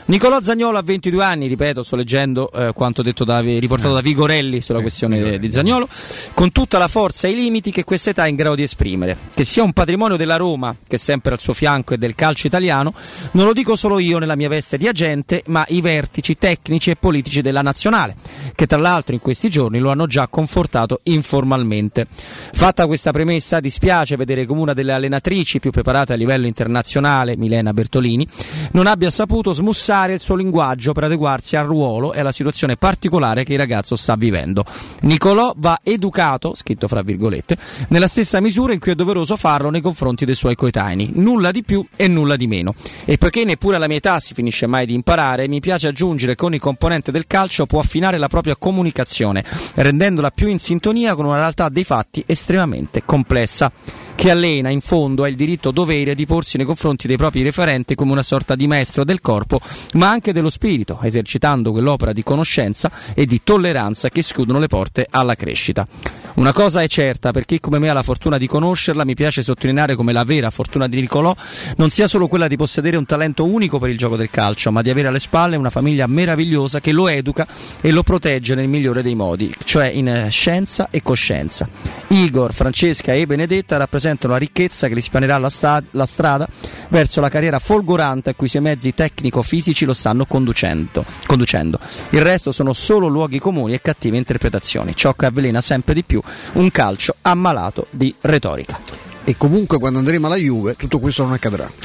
Nicolò 0.08 0.40
Zagnolo 0.40 0.78
ha 0.78 0.82
22 0.82 1.22
anni, 1.22 1.48
ripeto, 1.48 1.82
sto 1.82 1.94
leggendo 1.94 2.50
eh, 2.50 2.72
quanto 2.72 3.02
detto 3.02 3.24
da, 3.24 3.40
riportato 3.40 3.92
da 3.92 4.00
Vigorelli 4.00 4.62
sulla 4.62 4.80
questione 4.80 5.38
di 5.38 5.50
Zagnolo, 5.50 5.86
con 6.32 6.50
tutta 6.50 6.78
la 6.78 6.88
forza 6.88 7.28
e 7.28 7.32
i 7.32 7.34
limiti 7.34 7.70
che 7.70 7.84
questa 7.84 8.08
età 8.08 8.24
è 8.24 8.30
in 8.30 8.36
grado 8.36 8.54
di 8.54 8.62
esprimere. 8.62 9.18
Che 9.34 9.44
sia 9.44 9.62
un 9.62 9.74
patrimonio 9.74 10.16
della 10.16 10.36
Roma, 10.36 10.74
che 10.86 10.96
è 10.96 10.98
sempre 10.98 11.32
al 11.32 11.40
suo 11.40 11.52
fianco, 11.52 11.92
e 11.92 11.98
del 11.98 12.14
calcio 12.14 12.46
italiano, 12.46 12.94
non 13.32 13.44
lo 13.44 13.52
dico 13.52 13.76
solo 13.76 13.98
io 13.98 14.18
nella 14.18 14.34
mia 14.34 14.48
veste 14.48 14.78
di 14.78 14.88
agente, 14.88 15.42
ma 15.48 15.62
i 15.68 15.82
vertici 15.82 16.38
tecnici 16.38 16.88
e 16.88 16.96
politici 16.96 17.42
della 17.42 17.60
nazionale, 17.60 18.16
che 18.54 18.66
tra 18.66 18.78
l'altro 18.78 19.12
in 19.12 19.20
questi 19.20 19.50
giorni 19.50 19.78
lo 19.78 19.90
hanno 19.90 20.06
già 20.06 20.26
confortato 20.26 21.00
informalmente. 21.02 22.06
Fatta 22.54 22.86
questa 22.86 23.10
premessa, 23.10 23.60
dispiace 23.60 24.16
vedere 24.16 24.46
come 24.46 24.62
una 24.62 24.72
delle 24.72 24.94
allenatrici 24.94 25.60
più 25.60 25.70
preparate 25.70 26.14
a 26.14 26.16
livello 26.16 26.46
internazionale, 26.46 27.36
Milena 27.36 27.74
Bertolini, 27.74 28.26
non 28.72 28.86
abbia 28.86 29.10
saputo 29.10 29.52
smussare 29.52 29.96
adattare 29.98 30.14
il 30.14 30.20
suo 30.20 30.36
linguaggio 30.36 30.92
per 30.92 31.04
adeguarsi 31.04 31.56
al 31.56 31.66
ruolo 31.66 32.12
e 32.12 32.20
alla 32.20 32.32
situazione 32.32 32.76
particolare 32.76 33.44
che 33.44 33.54
il 33.54 33.58
ragazzo 33.58 33.96
sta 33.96 34.14
vivendo. 34.14 34.64
Nicolò 35.02 35.52
va 35.56 35.78
educato, 35.82 36.54
scritto 36.54 36.86
fra 36.86 37.02
virgolette, 37.02 37.56
nella 37.88 38.06
stessa 38.06 38.40
misura 38.40 38.72
in 38.72 38.78
cui 38.78 38.92
è 38.92 38.94
doveroso 38.94 39.36
farlo 39.36 39.70
nei 39.70 39.80
confronti 39.80 40.24
dei 40.24 40.34
suoi 40.34 40.54
coetanei, 40.54 41.10
nulla 41.14 41.50
di 41.50 41.62
più 41.62 41.84
e 41.96 42.06
nulla 42.06 42.36
di 42.36 42.46
meno. 42.46 42.74
E 43.04 43.18
poiché 43.18 43.44
neppure 43.44 43.76
alla 43.76 43.88
mia 43.88 43.96
età 43.96 44.20
si 44.20 44.34
finisce 44.34 44.66
mai 44.66 44.86
di 44.86 44.94
imparare, 44.94 45.48
mi 45.48 45.60
piace 45.60 45.88
aggiungere 45.88 46.34
che 46.34 46.44
ogni 46.44 46.58
componente 46.58 47.10
del 47.10 47.26
calcio 47.26 47.66
può 47.66 47.80
affinare 47.80 48.18
la 48.18 48.28
propria 48.28 48.56
comunicazione, 48.56 49.44
rendendola 49.74 50.30
più 50.30 50.48
in 50.48 50.58
sintonia 50.58 51.14
con 51.14 51.24
una 51.24 51.36
realtà 51.36 51.68
dei 51.68 51.84
fatti 51.84 52.22
estremamente 52.26 53.02
complessa 53.04 53.72
che 54.18 54.32
allena 54.32 54.68
in 54.68 54.80
fondo 54.80 55.22
ha 55.22 55.28
il 55.28 55.36
diritto 55.36 55.70
dovere 55.70 56.16
di 56.16 56.26
porsi 56.26 56.56
nei 56.56 56.66
confronti 56.66 57.06
dei 57.06 57.16
propri 57.16 57.42
referenti 57.42 57.94
come 57.94 58.10
una 58.10 58.24
sorta 58.24 58.56
di 58.56 58.66
maestro 58.66 59.04
del 59.04 59.20
corpo, 59.20 59.60
ma 59.92 60.10
anche 60.10 60.32
dello 60.32 60.50
spirito, 60.50 60.98
esercitando 61.02 61.70
quell'opera 61.70 62.12
di 62.12 62.24
conoscenza 62.24 62.90
e 63.14 63.26
di 63.26 63.42
tolleranza 63.44 64.08
che 64.08 64.22
scudono 64.22 64.58
le 64.58 64.66
porte 64.66 65.06
alla 65.08 65.36
crescita. 65.36 65.86
Una 66.34 66.52
cosa 66.52 66.82
è 66.82 66.88
certa, 66.88 67.30
per 67.30 67.44
chi 67.44 67.60
come 67.60 67.78
me 67.78 67.90
ha 67.90 67.92
la 67.92 68.02
fortuna 68.02 68.38
di 68.38 68.48
conoscerla, 68.48 69.04
mi 69.04 69.14
piace 69.14 69.40
sottolineare 69.40 69.94
come 69.94 70.12
la 70.12 70.24
vera 70.24 70.50
fortuna 70.50 70.88
di 70.88 71.00
Nicolò 71.00 71.32
non 71.76 71.88
sia 71.88 72.08
solo 72.08 72.26
quella 72.26 72.48
di 72.48 72.56
possedere 72.56 72.96
un 72.96 73.06
talento 73.06 73.44
unico 73.44 73.78
per 73.78 73.90
il 73.90 73.98
gioco 73.98 74.16
del 74.16 74.30
calcio, 74.30 74.72
ma 74.72 74.82
di 74.82 74.90
avere 74.90 75.06
alle 75.06 75.20
spalle 75.20 75.54
una 75.54 75.70
famiglia 75.70 76.08
meravigliosa 76.08 76.80
che 76.80 76.90
lo 76.90 77.06
educa 77.06 77.46
e 77.80 77.92
lo 77.92 78.02
protegge 78.02 78.56
nel 78.56 78.66
migliore 78.66 79.02
dei 79.02 79.14
modi, 79.14 79.54
cioè 79.62 79.86
in 79.86 80.26
scienza 80.28 80.88
e 80.90 81.02
coscienza. 81.02 81.68
Igor, 82.08 82.52
Francesca 82.52 83.12
e 83.12 83.24
Benedetta 83.24 83.76
rappresentano 83.76 84.06
rappresentano 84.08 84.32
la 84.32 84.38
ricchezza 84.38 84.88
che 84.88 84.94
gli 84.94 85.00
spianerà 85.00 85.38
la, 85.38 85.50
sta- 85.50 85.82
la 85.92 86.06
strada 86.06 86.48
verso 86.88 87.20
la 87.20 87.28
carriera 87.28 87.58
folgorante 87.58 88.30
a 88.30 88.34
cui 88.34 88.46
i 88.46 88.50
suoi 88.50 88.62
mezzi 88.62 88.94
tecnico-fisici 88.94 89.84
lo 89.84 89.92
stanno 89.92 90.24
conducendo. 90.24 91.04
conducendo. 91.26 91.78
Il 92.10 92.22
resto 92.22 92.52
sono 92.52 92.72
solo 92.72 93.08
luoghi 93.08 93.38
comuni 93.38 93.74
e 93.74 93.82
cattive 93.82 94.16
interpretazioni, 94.16 94.94
ciò 94.94 95.12
che 95.12 95.26
avvelena 95.26 95.60
sempre 95.60 95.94
di 95.94 96.02
più 96.02 96.22
un 96.54 96.70
calcio 96.70 97.16
ammalato 97.22 97.86
di 97.90 98.14
retorica 98.20 99.07
e 99.28 99.36
comunque 99.36 99.78
quando 99.78 99.98
andremo 99.98 100.24
alla 100.26 100.36
Juve 100.36 100.74
tutto 100.74 100.98
questo 101.00 101.22
non 101.22 101.34
accadrà. 101.34 101.70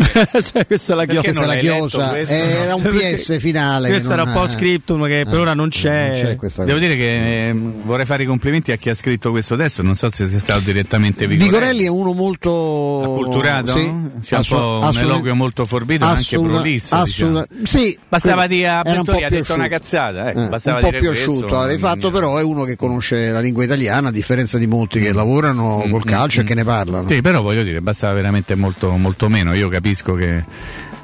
questa 0.65 0.93
è 0.93 0.95
la, 0.95 1.05
chio- 1.05 1.21
questa 1.21 1.43
è 1.43 1.45
la 1.45 1.55
chiosa, 1.55 2.17
era 2.17 2.73
un 2.73 2.81
PS 2.87 3.37
finale. 3.37 3.89
Questo 3.89 4.13
era 4.13 4.23
un 4.23 4.31
po' 4.31 4.47
scriptum 4.47 5.05
che 5.07 5.25
per 5.25 5.33
eh, 5.33 5.41
ora 5.41 5.53
non 5.53 5.67
c'è. 5.67 6.23
Non 6.23 6.37
c'è 6.37 6.63
Devo 6.63 6.79
dire 6.79 6.95
che 6.95 7.49
eh, 7.49 7.53
vorrei 7.53 8.05
fare 8.05 8.23
i 8.23 8.25
complimenti 8.25 8.71
a 8.71 8.77
chi 8.77 8.89
ha 8.89 8.93
scritto 8.93 9.31
questo 9.31 9.57
testo, 9.57 9.81
non 9.81 9.95
so 9.95 10.09
se 10.09 10.25
sia 10.25 10.39
stato 10.39 10.61
direttamente 10.61 11.27
Vigorelli. 11.27 11.49
Vigorelli 11.49 11.83
è 11.83 11.89
uno 11.89 12.13
molto 12.13 13.01
acculturato, 13.03 13.75
sì, 13.75 13.93
c'è 14.21 14.37
assu- 14.37 14.53
un 14.53 14.79
po' 14.79 14.87
un 14.87 14.97
eloquio 14.97 15.35
molto 15.35 15.65
forbito, 15.65 16.05
anche 16.05 16.39
prolisso. 16.39 16.95
Assolut- 16.95 17.45
diciamo. 17.49 17.67
sì, 17.67 17.97
bastava 18.07 18.47
dire 18.47 18.69
a 18.69 18.81
Bertoli 18.83 19.17
ha 19.17 19.27
detto 19.27 19.41
asciutto. 19.41 19.53
una 19.55 19.67
cazzata, 19.67 20.31
eh, 20.31 20.39
eh, 20.39 20.71
un 20.71 20.77
po' 20.79 20.91
più 20.91 21.09
asciutto, 21.09 21.59
hai 21.59 21.77
fatto 21.77 22.09
però 22.09 22.37
è 22.37 22.41
uno 22.41 22.63
che 22.63 22.77
conosce 22.77 23.31
la 23.31 23.41
lingua 23.41 23.65
italiana 23.65 24.07
a 24.07 24.11
differenza 24.11 24.57
di 24.57 24.65
molti 24.65 25.01
che 25.01 25.11
mm. 25.11 25.15
lavorano 25.15 25.83
mm, 25.85 25.91
col 25.91 26.03
mm, 26.05 26.07
calcio 26.07 26.39
e 26.39 26.43
che 26.45 26.55
ne 26.55 26.63
parlano. 26.63 27.09
Sì, 27.09 27.19
però 27.33 27.41
voglio 27.41 27.63
dire, 27.63 27.81
bastava 27.81 28.13
veramente 28.13 28.53
molto, 28.53 28.95
molto 28.95 29.27
meno. 29.27 29.55
Io 29.55 29.67
capisco 29.67 30.13
che 30.13 30.43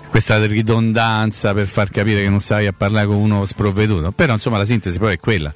questa 0.09 0.43
ridondanza 0.45 1.53
per 1.53 1.67
far 1.67 1.89
capire 1.89 2.21
che 2.23 2.29
non 2.29 2.39
stavi 2.39 2.65
a 2.67 2.73
parlare 2.73 3.05
con 3.07 3.15
uno 3.15 3.45
sprovveduto, 3.45 4.11
però 4.11 4.33
insomma 4.33 4.57
la 4.57 4.65
sintesi 4.65 4.97
poi 4.97 5.13
è 5.13 5.19
quella. 5.19 5.51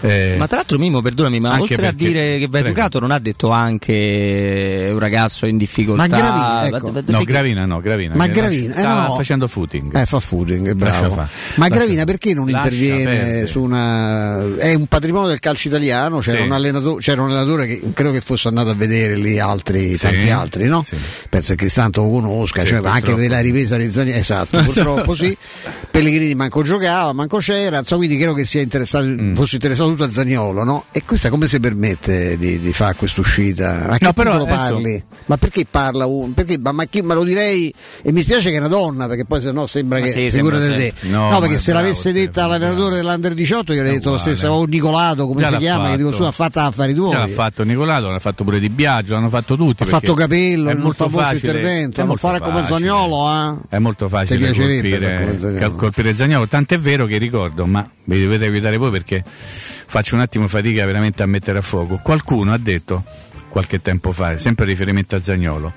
Eh, 0.00 0.36
ma 0.38 0.46
tra 0.46 0.58
l'altro 0.58 0.78
Mimo, 0.78 1.02
perdonami, 1.02 1.40
ma 1.40 1.58
oltre 1.60 1.74
perché, 1.74 1.86
a 1.90 1.92
dire 1.92 2.38
che 2.38 2.46
va 2.48 2.60
educato 2.60 3.00
non 3.00 3.10
ha 3.10 3.18
detto 3.18 3.50
anche 3.50 4.88
un 4.92 4.98
ragazzo 4.98 5.46
in 5.46 5.56
difficoltà. 5.56 6.06
Ma 6.06 6.16
Gravina, 6.16 6.76
ecco. 6.76 6.92
No, 7.06 7.24
Gravina 7.24 7.66
no, 7.66 7.80
Gravina. 7.80 8.14
Ma 8.14 8.26
Gravina, 8.28 8.70
eh, 8.70 8.78
sta 8.78 9.06
no. 9.08 9.14
facendo 9.16 9.48
footing. 9.48 9.96
Eh, 9.96 10.06
fa 10.06 10.20
footing, 10.20 10.72
bravo. 10.74 11.14
fa. 11.14 11.28
Ma 11.56 11.66
Lascia- 11.68 11.74
Gravina 11.74 12.04
perché 12.04 12.32
non 12.34 12.48
lascia 12.48 12.68
interviene 12.68 13.04
perdere. 13.04 13.46
su 13.48 13.60
una. 13.62 14.56
È 14.56 14.74
un 14.74 14.86
patrimonio 14.86 15.28
del 15.28 15.40
calcio 15.40 15.68
italiano, 15.68 16.18
c'era, 16.20 16.38
Sì. 16.38 16.44
un, 16.44 16.52
allenatore, 16.52 17.02
c'era 17.02 17.22
un 17.22 17.30
allenatore 17.30 17.66
che 17.66 17.82
credo 17.92 18.12
che 18.12 18.20
fosse 18.20 18.48
andato 18.48 18.70
a 18.70 18.74
vedere 18.74 19.16
lì 19.16 19.38
altri, 19.40 19.96
Sì. 19.96 20.02
tanti 20.02 20.30
altri, 20.30 20.66
no? 20.66 20.84
Penso 21.28 21.50
che 21.50 21.56
Cristanto 21.56 22.02
lo 22.02 22.08
conosca, 22.10 22.60
Sì, 22.60 22.68
cioè, 22.68 22.80
anche 22.86 23.14
per 23.14 23.28
la 23.28 23.40
ripresa 23.40 23.76
dei 23.76 23.90
Zaniolo. 23.98 24.18
Esatto, 24.18 24.58
purtroppo 24.64 25.14
sì. 25.14 25.36
Pellegrini 25.90 26.34
manco 26.34 26.62
giocava, 26.62 27.12
manco 27.12 27.38
c'era, 27.38 27.78
insomma, 27.78 28.04
quindi 28.04 28.16
credo 28.22 28.34
che 28.34 28.44
sia 28.44 28.60
interessato, 28.60 29.06
Mm. 29.08 29.34
fosse 29.34 29.54
interessato 29.56 29.90
tutto 29.90 30.04
a 30.04 30.10
Zaniolo, 30.10 30.62
no? 30.64 30.84
E 30.92 31.02
questa 31.04 31.28
come 31.30 31.48
si 31.48 31.58
permette 31.60 32.36
di, 32.36 32.60
di 32.60 32.72
fare 32.72 32.94
questa 32.94 33.20
uscita? 33.20 33.86
A 33.88 33.96
che 33.98 34.04
No, 34.04 34.12
però 34.12 34.34
adesso- 34.42 34.56
parli? 34.74 35.02
Ma 35.26 35.36
perché 35.36 35.66
parla 35.68 36.06
uno? 36.06 36.32
Perché, 36.34 36.58
ma, 36.58 36.72
ma 36.72 36.84
chi- 36.84 37.02
ma 37.02 37.14
lo 37.14 37.24
direi 37.24 37.72
e 38.02 38.12
mi 38.12 38.22
spiace 38.22 38.50
che 38.50 38.56
è 38.56 38.58
una 38.58 38.68
donna, 38.68 39.06
perché 39.06 39.24
poi 39.24 39.40
se 39.42 39.50
no 39.52 39.66
sembra 39.66 39.98
Ma 39.98 40.04
che 40.04 40.12
sì, 40.12 40.30
figurati 40.30 40.62
sembra 40.62 40.78
te. 40.84 40.94
sì. 41.00 41.08
No, 41.10 41.30
No, 41.30 41.40
perché 41.40 41.58
se 41.58 41.70
è 41.70 41.74
l'avesse 41.74 42.12
bravo, 42.12 42.26
detta 42.26 42.46
l'allenatore 42.46 42.96
dell'Under 42.96 43.34
18 43.34 43.72
gli 43.74 43.78
avrei 43.78 43.92
detto 43.94 44.10
lo 44.10 44.16
uguale. 44.16 44.36
stesso, 44.36 44.52
o 44.52 44.64
Nicolato, 44.64 45.26
come 45.26 45.40
Già 45.40 45.48
si 45.50 45.56
chiama, 45.56 45.90
che 45.90 45.96
dico 45.96 46.10
fatto. 46.10 46.22
su, 46.22 46.28
ha 46.28 46.32
fatto 46.32 46.58
affari 46.60 46.94
tuoi. 46.94 47.10
Già 47.12 47.18
l'ha 47.18 47.26
fatto 47.28 47.62
Nicolato, 47.64 48.08
l'ha 48.10 48.18
fatto 48.18 48.44
pure 48.44 48.60
Di 48.60 48.68
Biagio, 48.68 49.14
l'hanno 49.14 49.28
fatto 49.28 49.56
tutti. 49.56 49.82
Ha 49.82 49.86
fatto 49.86 50.14
Capello 50.14 50.70
è 50.70 50.74
molto 50.74 51.04
famoso 51.08 51.22
facile, 51.24 51.46
intervento, 51.48 52.04
non 52.04 52.16
fare 52.16 52.40
come. 52.40 52.64
Zagnolo, 52.64 53.28
eh? 53.30 53.76
Molto 53.88 54.08
facile 54.10 54.52
colpire, 54.52 55.38
cal- 55.58 55.74
colpire 55.74 56.14
Zagnolo, 56.14 56.46
tant'è 56.46 56.78
vero 56.78 57.06
che 57.06 57.16
ricordo, 57.16 57.64
ma 57.64 57.88
mi 58.04 58.20
dovete 58.22 58.44
aiutare 58.44 58.76
voi 58.76 58.90
perché 58.90 59.24
faccio 59.24 60.14
un 60.14 60.20
attimo 60.20 60.46
fatica 60.46 60.84
veramente 60.84 61.22
a 61.22 61.26
mettere 61.26 61.58
a 61.58 61.62
fuoco. 61.62 61.98
Qualcuno 62.02 62.52
ha 62.52 62.58
detto 62.58 63.02
qualche 63.48 63.80
tempo 63.80 64.12
fa, 64.12 64.36
sempre 64.36 64.66
riferimento 64.66 65.16
a 65.16 65.22
Zagnolo, 65.22 65.72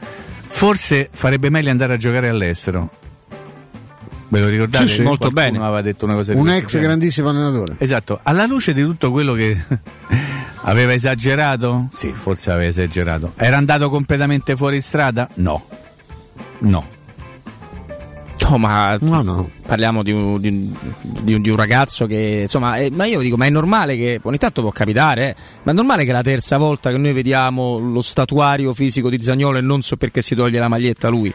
forse 0.45 1.09
farebbe 1.11 1.49
meglio 1.49 1.69
andare 1.69 1.93
a 1.93 1.97
giocare 1.97 2.27
all'estero. 2.27 2.89
Ve 4.27 4.39
lo 4.41 4.47
ricordate? 4.47 4.87
Sì, 4.89 4.95
sì. 4.95 5.01
Molto 5.03 5.29
bene. 5.29 5.57
aveva 5.57 5.81
detto 5.81 6.03
una 6.05 6.13
cosa 6.15 6.33
Un 6.33 6.49
ex 6.49 6.67
genere. 6.67 6.87
grandissimo 6.89 7.29
allenatore. 7.29 7.75
Esatto, 7.77 8.19
alla 8.23 8.45
luce 8.45 8.73
di 8.73 8.81
tutto 8.81 9.09
quello 9.11 9.33
che 9.33 9.57
aveva 10.63 10.91
esagerato? 10.93 11.87
Sì, 11.93 12.11
forse 12.13 12.51
aveva 12.51 12.67
esagerato. 12.69 13.31
Era 13.37 13.55
andato 13.55 13.89
completamente 13.89 14.57
fuori 14.57 14.81
strada? 14.81 15.29
No. 15.35 15.65
No. 16.59 16.99
No, 18.49 18.57
ma 18.57 18.97
No, 19.01 19.21
no. 19.21 19.49
parliamo 19.65 20.03
di 20.03 20.11
un, 20.11 20.39
di 20.41 20.47
un- 20.49 20.73
di 21.01 21.33
un- 21.35 21.41
di 21.41 21.49
un 21.49 21.55
ragazzo 21.55 22.05
che 22.07 22.39
insomma, 22.43 22.77
eh, 22.77 22.89
ma 22.91 23.05
io 23.05 23.19
dico, 23.19 23.37
ma 23.37 23.45
è 23.45 23.49
normale 23.49 23.95
che 23.95 24.19
ogni 24.23 24.37
tanto 24.37 24.61
può 24.61 24.71
capitare, 24.71 25.29
eh, 25.29 25.35
ma 25.63 25.71
è 25.71 25.75
normale 25.75 26.05
che 26.05 26.11
la 26.11 26.21
terza 26.23 26.57
volta 26.57 26.89
che 26.89 26.97
noi 26.97 27.13
vediamo 27.13 27.77
lo 27.77 28.01
statuario 28.01 28.73
fisico 28.73 29.09
di 29.09 29.21
Zagnolo 29.21 29.57
e 29.57 29.61
non 29.61 29.81
so 29.81 29.95
perché 29.95 30.21
si 30.21 30.35
toglie 30.35 30.59
la 30.59 30.67
maglietta 30.67 31.07
lui. 31.07 31.33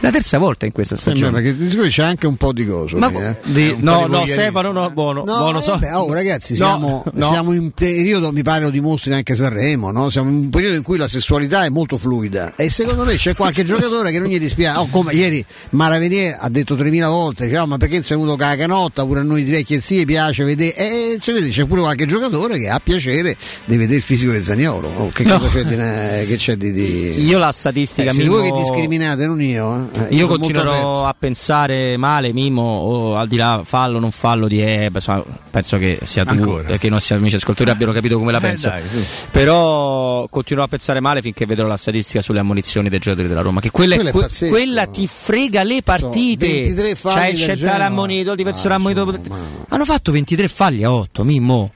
La 0.00 0.10
terza 0.10 0.36
volta 0.38 0.66
in 0.66 0.72
questa 0.72 0.96
stagione. 0.96 1.32
perché 1.32 1.56
di 1.56 1.70
sicuro 1.70 1.88
c'è 1.88 2.02
anche 2.02 2.26
un 2.26 2.36
po' 2.36 2.52
di 2.52 2.66
coso. 2.66 2.98
Ma 2.98 3.10
eh. 3.10 3.36
di- 3.44 3.74
no, 3.78 4.04
di 4.06 4.12
no. 4.12 4.26
Stefano, 4.26 4.70
no, 4.72 4.90
buono, 4.90 5.24
No, 5.24 5.36
buono 5.38 5.58
eh 5.60 5.62
so. 5.62 5.78
beh, 5.78 5.92
oh, 5.92 6.12
ragazzi, 6.12 6.52
No, 6.52 6.56
siamo, 6.66 7.04
no. 7.12 7.28
siamo 7.30 7.52
in 7.54 7.70
periodo, 7.70 8.30
mi 8.32 8.42
pare 8.42 8.64
lo 8.64 8.70
dimostri 8.70 9.14
anche 9.14 9.34
Sanremo, 9.34 9.90
no? 9.90 10.10
siamo 10.10 10.28
in 10.30 10.36
un 10.36 10.50
periodo 10.50 10.76
in 10.76 10.82
cui 10.82 10.98
la 10.98 11.08
sessualità 11.08 11.64
è 11.64 11.68
molto 11.70 11.96
fluida 11.96 12.54
e 12.56 12.68
secondo 12.68 13.04
me 13.04 13.14
c'è 13.16 13.34
qualche 13.34 13.62
giocatore 13.64 14.10
che 14.10 14.18
non 14.18 14.28
gli 14.28 14.38
dispiace. 14.38 14.78
Oh, 14.78 14.88
come 14.90 15.12
ieri 15.14 15.42
Maravenier 15.70 16.36
ha 16.38 16.48
detto 16.50 16.74
3000 16.74 17.08
volte, 17.08 17.46
diciamo, 17.46 17.66
ma 17.66 17.76
perché 17.78 18.02
sei 18.02 18.16
venuto 18.18 18.36
canotta, 18.36 19.04
pure 19.06 19.20
a 19.20 19.22
noi 19.22 19.42
di 19.42 19.50
vecchie 19.50 19.80
zie 19.80 20.04
piace 20.04 20.44
vedere, 20.44 20.76
e 20.76 21.16
cioè, 21.20 21.34
vedi, 21.34 21.50
c'è 21.50 21.64
pure 21.64 21.80
qualche 21.80 22.04
giocatore 22.06 22.58
che 22.58 22.68
ha 22.68 22.78
piacere 22.82 23.36
di 23.64 23.76
vedere 23.76 23.96
il 23.96 24.02
fisico 24.02 24.32
di 24.32 24.42
Zagnolo. 24.42 24.88
Oh, 24.96 25.08
che 25.08 25.22
No. 25.24 25.38
cosa 25.38 25.62
c'è 25.62 25.64
di, 25.64 26.26
che 26.26 26.36
c'è 26.36 26.56
di, 26.56 26.72
di- 26.72 27.24
Io 27.24 27.38
la 27.38 27.52
statistica 27.52 28.10
Eh, 28.10 28.12
siete 28.12 28.28
Mimmo- 28.28 28.42
voi 28.42 28.52
che 28.52 28.58
discriminate, 28.58 29.26
non 29.26 29.40
io. 29.40 29.76
eh. 29.76 29.83
Io 30.10 30.26
molto 30.26 30.34
aperto. 30.34 30.38
continuerò 30.38 31.06
a 31.06 31.14
pensare 31.18 31.96
male, 31.96 32.32
Mimo, 32.32 32.62
o 32.62 33.16
al 33.16 33.28
di 33.28 33.36
là 33.36 33.62
fallo 33.64 33.96
o 33.96 34.00
non 34.00 34.10
fallo 34.10 34.46
di 34.48 34.60
Eb, 34.60 34.94
insomma, 34.94 35.22
penso 35.50 35.76
che 35.78 35.98
sia 36.02 36.24
tu 36.24 36.62
e 36.66 36.78
che 36.78 36.86
i 36.86 36.90
nostri 36.90 37.14
amici 37.14 37.36
ascoltatori 37.36 37.70
abbiano 37.70 37.92
capito 37.92 38.18
come 38.18 38.32
la 38.32 38.38
Eh, 38.38 38.40
penso. 38.42 38.68
dai, 38.68 38.82
su. 38.88 38.98
Però 39.30 40.26
continuerò 40.28 40.66
a 40.66 40.68
pensare 40.70 41.00
male 41.00 41.20
finché 41.22 41.46
vedrò 41.46 41.66
la 41.66 41.76
statistica 41.76 42.20
sulle 42.22 42.38
ammonizioni 42.40 42.88
dei 42.88 42.98
giocatori 42.98 43.28
della 43.28 43.40
Roma. 43.42 43.60
Che 43.60 43.70
quella, 43.70 43.94
è 43.96 44.10
que- 44.10 44.48
quella 44.48 44.86
ti 44.86 45.06
frega 45.06 45.62
le 45.62 45.82
partite. 45.82 46.46
23 46.46 46.94
falli 46.94 47.16
C'è 47.16 47.26
il 47.28 47.34
del 47.36 47.44
centrale 47.46 47.72
Genoa. 47.72 47.86
ammonito, 47.86 48.30
il 48.30 48.36
difensore 48.36 48.74
ammonito. 48.74 49.18
Hanno 49.68 49.84
fatto 49.84 50.12
23 50.12 50.48
falli 50.48 50.84
a 50.84 50.92
8, 50.92 51.24
Mimmo. 51.24 51.72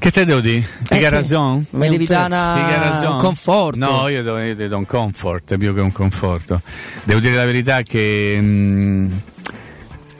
Che 0.00 0.10
te 0.10 0.24
devo 0.24 0.40
dire? 0.40 0.66
Ti 0.88 0.94
Eh, 0.98 1.08
ragione? 1.10 1.64
Mi 1.72 1.90
devi 1.90 2.06
dare 2.06 3.06
un 3.06 3.18
conforto. 3.18 3.78
No, 3.78 4.08
io 4.08 4.22
do, 4.22 4.38
io 4.38 4.56
ti 4.56 4.66
do 4.66 4.78
un 4.78 4.86
comfort, 4.86 5.58
più 5.58 5.74
che 5.74 5.80
un 5.82 5.92
conforto. 5.92 6.62
Devo 7.04 7.20
dire 7.20 7.34
la 7.34 7.44
verità 7.44 7.82
che 7.82 8.38
mm, 8.40 9.12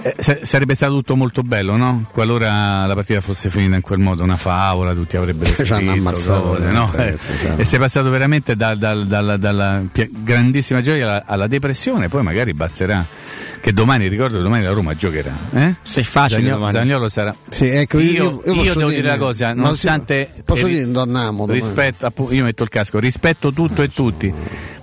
eh, 0.02 0.14
sa- 0.18 0.38
sarebbe 0.42 0.74
stato 0.74 0.94
tutto 0.94 1.16
molto 1.16 1.42
bello, 1.42 1.76
no? 1.76 2.06
Qualora 2.12 2.86
la 2.86 2.94
partita 2.94 3.20
fosse 3.20 3.50
finita 3.50 3.76
in 3.76 3.82
quel 3.82 3.98
modo, 3.98 4.22
una 4.22 4.36
favola, 4.36 4.92
tutti 4.94 5.16
avrebbero 5.16 5.52
Ci 5.54 5.60
hanno 5.72 5.90
scritto 5.90 5.90
ammazzato 5.92 6.42
cose, 6.42 6.70
no? 6.70 6.90
sì, 6.92 6.98
Eh. 7.00 7.54
E 7.56 7.64
sei 7.64 7.78
passato 7.78 8.10
veramente 8.10 8.56
dal- 8.56 8.78
dal- 8.78 9.06
dalla, 9.06 9.36
dalla 9.36 9.82
grandissima 10.22 10.80
gioia 10.80 11.04
alla, 11.04 11.24
alla 11.26 11.46
depressione, 11.46 12.08
poi 12.08 12.22
magari 12.22 12.54
basterà 12.54 13.06
che 13.60 13.72
domani, 13.72 14.08
ricordo 14.08 14.38
che 14.38 14.42
domani 14.42 14.64
la 14.64 14.72
Roma 14.72 14.94
giocherà. 14.94 15.36
Eh? 15.52 15.74
Sei 15.82 16.04
facile 16.04 16.42
Zagnolo. 16.42 16.70
Zagnolo 16.70 17.08
sarà... 17.08 17.34
Sì, 17.48 17.68
ecco, 17.68 17.98
io, 17.98 18.42
io, 18.46 18.52
io 18.54 18.62
io 18.62 18.74
devo 18.74 18.90
dire 18.90 19.08
la 19.08 19.18
cosa, 19.18 19.52
nonostante 19.52 20.32
sì, 20.34 20.42
posso 20.42 20.66
eh, 20.66 20.84
dire 20.86 20.88
rispetto, 21.46 22.12
io 22.30 22.44
metto 22.44 22.62
il 22.62 22.68
casco, 22.68 22.98
rispetto 22.98 23.52
tutto 23.52 23.82
e 23.82 23.88
tutti, 23.88 24.32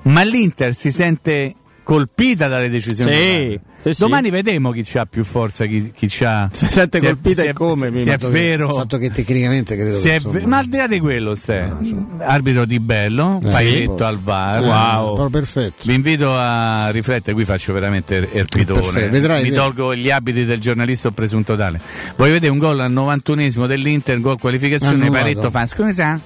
ma 0.04 0.24
l'Inter 0.24 0.74
si 0.74 0.92
sente 0.92 1.56
colpita 1.88 2.50
dalle 2.50 2.68
decisioni. 2.68 3.12
Sì, 3.14 3.60
sì, 3.82 3.94
sì. 3.94 4.00
Domani 4.02 4.30
vedremo 4.30 4.72
chi 4.72 4.84
ha 4.98 5.06
più 5.06 5.24
forza, 5.24 5.66
chi, 5.66 5.92
chi 5.96 6.08
c'ha. 6.10 6.50
Si 6.52 6.66
sente 6.70 7.00
se 7.00 7.06
è- 7.06 7.10
colpita 7.12 7.42
se 7.44 7.48
e 7.48 7.52
è- 7.52 7.54
come, 7.54 7.86
Se, 7.86 7.92
mi 7.92 8.04
se 8.04 8.14
è 8.14 8.18
vero. 8.18 8.68
il 8.68 8.76
fatto 8.76 8.98
che 8.98 9.10
tecnicamente 9.10 9.78
credo 9.78 9.98
che, 9.98 10.10
è 10.12 10.14
insomma, 10.16 10.40
ve- 10.40 10.46
ma 10.46 10.58
al 10.58 10.66
di 10.66 10.76
là 10.76 10.88
di 10.88 11.00
quello, 11.00 11.34
Ste, 11.36 11.72
arbitro 12.20 12.66
di 12.66 12.80
bello, 12.82 13.40
Eh, 13.42 13.64
letto 13.64 14.04
al 14.06 14.20
VAR. 14.20 14.60
Wow. 14.64 15.16
Però 15.16 15.30
perfetto. 15.30 15.84
Vi 15.86 15.94
invito 15.94 16.30
a 16.34 16.90
riflettere, 16.90 17.32
qui 17.34 17.46
faccio 17.46 17.72
veramente 17.72 18.18
er- 18.18 18.30
erpidone. 18.34 18.82
Perfetto, 18.82 19.12
vedrai 19.12 19.44
Mi 19.44 19.52
tolgo 19.52 19.96
gli 19.96 20.12
abiti 20.12 20.44
del 20.44 20.60
giornalista 20.60 21.08
o 21.08 21.12
presunto 21.12 21.56
tale. 21.56 21.80
Voglio 22.18 22.34
vedere 22.34 22.52
un 22.52 22.58
gol 22.58 22.82
al 22.82 22.92
91esimo 22.92 23.66
dell'Inter, 23.66 24.20
gol 24.20 24.38
qualificazione, 24.38 25.06
Annullato. 25.06 25.24
Paretto 25.24 25.52
fa. 25.52 26.20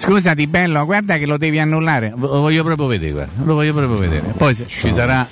Scusa, 0.00 0.30
scusa 0.30 0.34
Di 0.34 0.46
Bello, 0.46 0.86
guarda 0.86 1.18
che 1.18 1.26
lo 1.26 1.36
devi 1.36 1.58
annullare. 1.58 2.14
Lo 2.16 2.40
voglio 2.40 2.64
proprio 2.64 2.86
vedere, 2.86 3.12
guarda, 3.12 3.42
lo 3.44 3.52
voglio 3.52 3.74
proprio 3.74 3.98
vedere. 3.98 4.32
Poi 4.34 4.54
se 4.54 4.64
ci 4.66 4.90
sarà, 4.90 5.28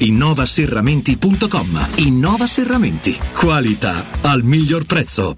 innovaserramenti.com. 0.00 1.88
Innova 1.96 2.46
Serramenti. 2.46 3.18
Qualità 3.34 4.06
al 4.22 4.42
miglior 4.42 4.84
prezzo. 4.84 5.36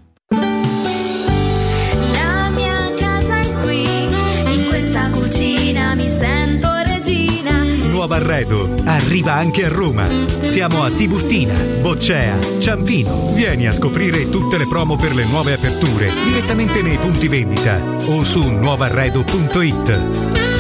La 2.13 2.51
mia 2.55 2.93
casa 2.97 3.39
è 3.39 3.61
qui, 3.61 3.83
in 3.83 4.67
questa 4.69 5.11
cucina 5.11 5.95
mi 5.95 6.09
sento 6.09 6.69
regina. 6.85 7.63
Nuovo 7.91 8.15
arredo 8.15 8.75
arriva 8.85 9.35
anche 9.35 9.65
a 9.65 9.69
Roma. 9.69 10.07
Siamo 10.43 10.83
a 10.83 10.91
Tiburtina, 10.91 11.55
Boccea, 11.81 12.39
Ciampino. 12.59 13.33
Vieni 13.35 13.67
a 13.67 13.73
scoprire 13.73 14.29
tutte 14.29 14.59
le 14.59 14.67
promo 14.67 14.97
per 14.97 15.15
le 15.15 15.25
nuove 15.25 15.55
aperture 15.55 16.11
direttamente 16.25 16.83
nei 16.83 16.99
punti 16.99 17.29
vendita 17.29 17.83
o 18.07 18.25
su 18.25 18.43
nuovarredo.it. 18.43 20.52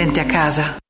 senti 0.00 0.18
a 0.18 0.24
casa. 0.24 0.89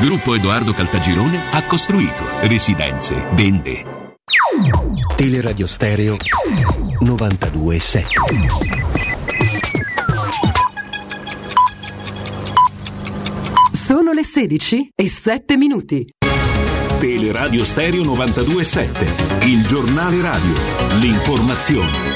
Gruppo 0.00 0.34
Edoardo 0.34 0.72
Caltagirone 0.72 1.38
ha 1.52 1.62
costruito 1.62 2.22
residenze, 2.42 3.14
vende. 3.32 3.84
Teleradio 5.16 5.66
Stereo 5.66 6.16
927. 7.00 8.06
Sono 13.72 14.12
le 14.12 14.24
16 14.24 14.90
e 14.94 15.08
7 15.08 15.56
minuti. 15.56 16.06
Teleradio 16.98 17.64
Stereo 17.64 18.02
927, 18.02 19.46
il 19.46 19.66
giornale 19.66 20.20
radio, 20.20 20.54
l'informazione. 20.98 22.15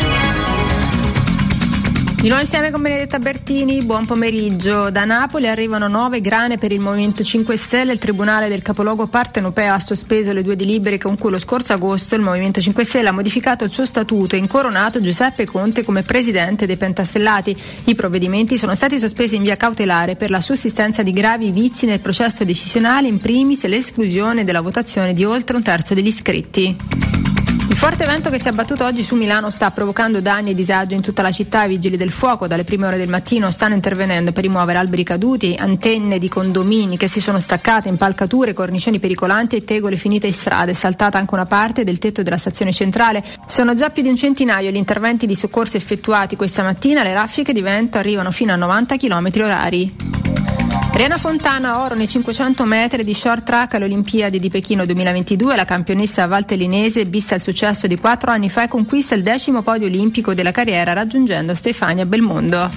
Di 2.21 2.27
nuovo 2.27 2.43
insieme 2.43 2.71
con 2.71 2.83
Benedetta 2.83 3.19
Bertini, 3.19 3.83
buon 3.83 4.05
pomeriggio. 4.05 4.91
Da 4.91 5.07
Napoli 5.07 5.49
arrivano 5.49 5.89
nuove 5.89 6.21
grane 6.21 6.59
per 6.59 6.71
il 6.71 6.79
Movimento 6.79 7.25
5 7.25 7.57
Stelle. 7.57 7.93
Il 7.95 7.99
Tribunale 7.99 8.49
del 8.49 8.61
capoluogo 8.61 9.07
partenopeo 9.07 9.73
ha 9.73 9.79
sospeso 9.79 10.31
le 10.33 10.43
due 10.43 10.55
delibere 10.55 10.99
con 10.99 11.17
cui 11.17 11.31
lo 11.31 11.39
scorso 11.39 11.73
agosto 11.73 12.17
il 12.17 12.21
Movimento 12.21 12.61
5 12.61 12.85
Stelle 12.85 13.09
ha 13.09 13.13
modificato 13.13 13.65
il 13.65 13.71
suo 13.71 13.87
statuto 13.87 14.35
e 14.35 14.39
incoronato 14.39 15.01
Giuseppe 15.01 15.47
Conte 15.47 15.83
come 15.83 16.03
presidente 16.03 16.67
dei 16.67 16.77
Pentastellati. 16.77 17.57
I 17.85 17.95
provvedimenti 17.95 18.59
sono 18.59 18.75
stati 18.75 18.99
sospesi 18.99 19.37
in 19.37 19.43
via 19.43 19.57
cautelare 19.57 20.15
per 20.15 20.29
la 20.29 20.43
sussistenza 20.43 21.03
di 21.03 21.13
gravi 21.13 21.51
vizi 21.51 21.87
nel 21.87 22.01
processo 22.01 22.45
decisionale, 22.45 23.09
in 23.09 23.19
primis 23.19 23.65
l'esclusione 23.65 24.45
della 24.45 24.61
votazione 24.61 25.15
di 25.15 25.25
oltre 25.25 25.57
un 25.57 25.63
terzo 25.63 25.95
degli 25.95 26.09
iscritti. 26.09 27.40
Forte 27.81 28.05
vento 28.05 28.29
che 28.29 28.39
si 28.39 28.47
è 28.47 28.51
abbattuto 28.51 28.85
oggi 28.85 29.03
su 29.03 29.17
Milano 29.17 29.49
sta 29.49 29.71
provocando 29.71 30.21
danni 30.21 30.51
e 30.51 30.55
disagi 30.55 30.95
in 30.95 31.01
tutta 31.01 31.23
la 31.23 31.31
città. 31.31 31.65
I 31.65 31.69
vigili 31.69 31.97
del 31.97 32.11
fuoco 32.11 32.47
dalle 32.47 32.63
prime 32.63 32.87
ore 32.87 32.99
del 32.99 33.09
mattino 33.09 33.51
stanno 33.51 33.75
intervenendo 33.75 34.33
per 34.33 34.43
rimuovere 34.43 34.77
alberi 34.77 35.03
caduti, 35.03 35.57
antenne 35.59 36.19
di 36.19 36.29
condomini 36.29 36.99
che 36.99 37.09
si 37.09 37.23
sono 37.23 37.41
staccate, 37.41 37.89
impalcature, 37.89 38.53
cornicioni 38.53 38.99
pericolanti 38.99 39.57
e 39.57 39.65
tegole 39.65 39.97
finite 39.97 40.27
in 40.27 40.35
strada. 40.35 40.71
È 40.71 40.75
saltata 40.75 41.17
anche 41.17 41.33
una 41.33 41.47
parte 41.47 41.83
del 41.83 41.97
tetto 41.97 42.23
della 42.23 42.37
stazione 42.37 42.71
centrale. 42.71 43.25
Sono 43.47 43.73
già 43.73 43.89
più 43.89 44.03
di 44.03 44.11
un 44.11 44.17
centinaio 44.17 44.71
gli 44.71 44.77
interventi 44.77 45.25
di 45.25 45.35
soccorso 45.35 45.79
effettuati 45.79 46.37
questa 46.37 46.63
mattina. 46.63 47.03
Le 47.03 47.15
raffiche 47.15 47.55
di 47.55 47.63
vento 47.63 47.97
arrivano 47.97 48.31
fino 48.31 48.53
a 48.53 48.57
90 48.57 48.99
km 48.99 49.31
orari. 49.37 50.60
Riana 50.93 51.17
Fontana 51.17 51.83
oro 51.83 51.95
nei 51.95 52.09
500 52.09 52.65
metri 52.65 53.05
di 53.05 53.15
short 53.15 53.43
track 53.43 53.75
alle 53.75 53.87
Olimpiadi 53.87 54.39
di 54.39 54.51
Pechino 54.51 54.85
2022. 54.85 55.57
La 55.57 55.65
campionessa 55.65 56.27
valtellinese, 56.27 57.05
vista 57.07 57.35
il 57.35 57.41
successo 57.41 57.87
di 57.87 57.97
quattro 57.97 58.31
anni 58.31 58.51
fa, 58.51 58.69
conquista 58.69 59.15
il 59.15 59.23
decimo 59.23 59.63
podio 59.63 59.87
olimpico 59.87 60.35
della 60.35 60.51
carriera 60.51 60.93
raggiungendo 60.93 61.55
Stefania 61.55 62.05
Belmondo. 62.05 62.69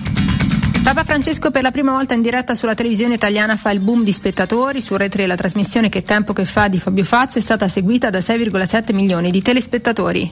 Papa 0.84 1.04
Francesco 1.06 1.50
per 1.50 1.64
la 1.64 1.72
prima 1.72 1.92
volta 1.92 2.14
in 2.14 2.22
diretta 2.22 2.56
sulla 2.56 2.76
televisione 2.76 3.16
italiana 3.16 3.56
fa 3.56 3.72
il 3.72 3.80
boom 3.80 4.04
di 4.04 4.12
spettatori. 4.12 4.82
Su 4.82 4.96
Retri 4.98 5.26
la 5.26 5.36
trasmissione 5.36 5.90
Che 5.90 6.04
tempo 6.04 6.34
che 6.34 6.46
fa 6.46 6.68
di 6.68 6.80
Fabio 6.80 7.06
Fazio 7.06 7.40
è 7.40 7.44
stata 7.44 7.68
seguita 7.68 8.10
da 8.10 8.20
6,7 8.20 8.94
milioni 8.94 9.32
di 9.32 9.42
telespettatori. 9.42 10.32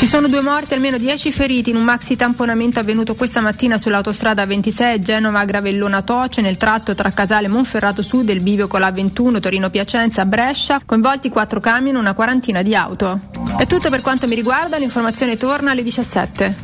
Ci 0.00 0.06
sono 0.06 0.28
due 0.28 0.40
morti 0.40 0.72
e 0.72 0.76
almeno 0.76 0.96
10 0.96 1.30
feriti 1.30 1.68
in 1.68 1.76
un 1.76 1.82
maxi 1.84 2.16
tamponamento 2.16 2.80
avvenuto 2.80 3.14
questa 3.14 3.42
mattina 3.42 3.76
sull'autostrada 3.76 4.46
26 4.46 4.98
Genova-Gravellona 5.02 6.00
Toce 6.00 6.40
nel 6.40 6.56
tratto 6.56 6.94
tra 6.94 7.12
Casale 7.12 7.48
Monferrato 7.48 8.00
Sud 8.00 8.30
e 8.30 8.32
il 8.32 8.40
bivio 8.40 8.66
con 8.66 8.80
la 8.80 8.90
21 8.90 9.40
Torino-Piacenza 9.40 10.24
Brescia, 10.24 10.80
coinvolti 10.86 11.28
quattro 11.28 11.60
camion 11.60 11.96
e 11.96 11.98
una 11.98 12.14
quarantina 12.14 12.62
di 12.62 12.74
auto. 12.74 13.20
È 13.58 13.66
tutto 13.66 13.90
per 13.90 14.00
quanto 14.00 14.26
mi 14.26 14.34
riguarda, 14.34 14.78
l'informazione 14.78 15.36
torna 15.36 15.72
alle 15.72 15.82
17. 15.82 16.56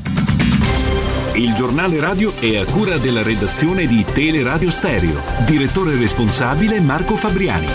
Il 1.35 1.53
giornale 1.53 2.01
radio 2.01 2.33
è 2.39 2.57
a 2.57 2.65
cura 2.65 2.97
della 2.97 3.23
redazione 3.23 3.85
di 3.85 4.03
Teleradio 4.15 4.71
Stereo. 4.71 5.21
Direttore 5.45 5.95
responsabile 5.95 6.81
Marco 6.81 7.17
Fabriani. 7.17 7.67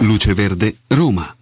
Luce 0.00 0.34
Verde, 0.34 0.76
Roma. 0.88 1.34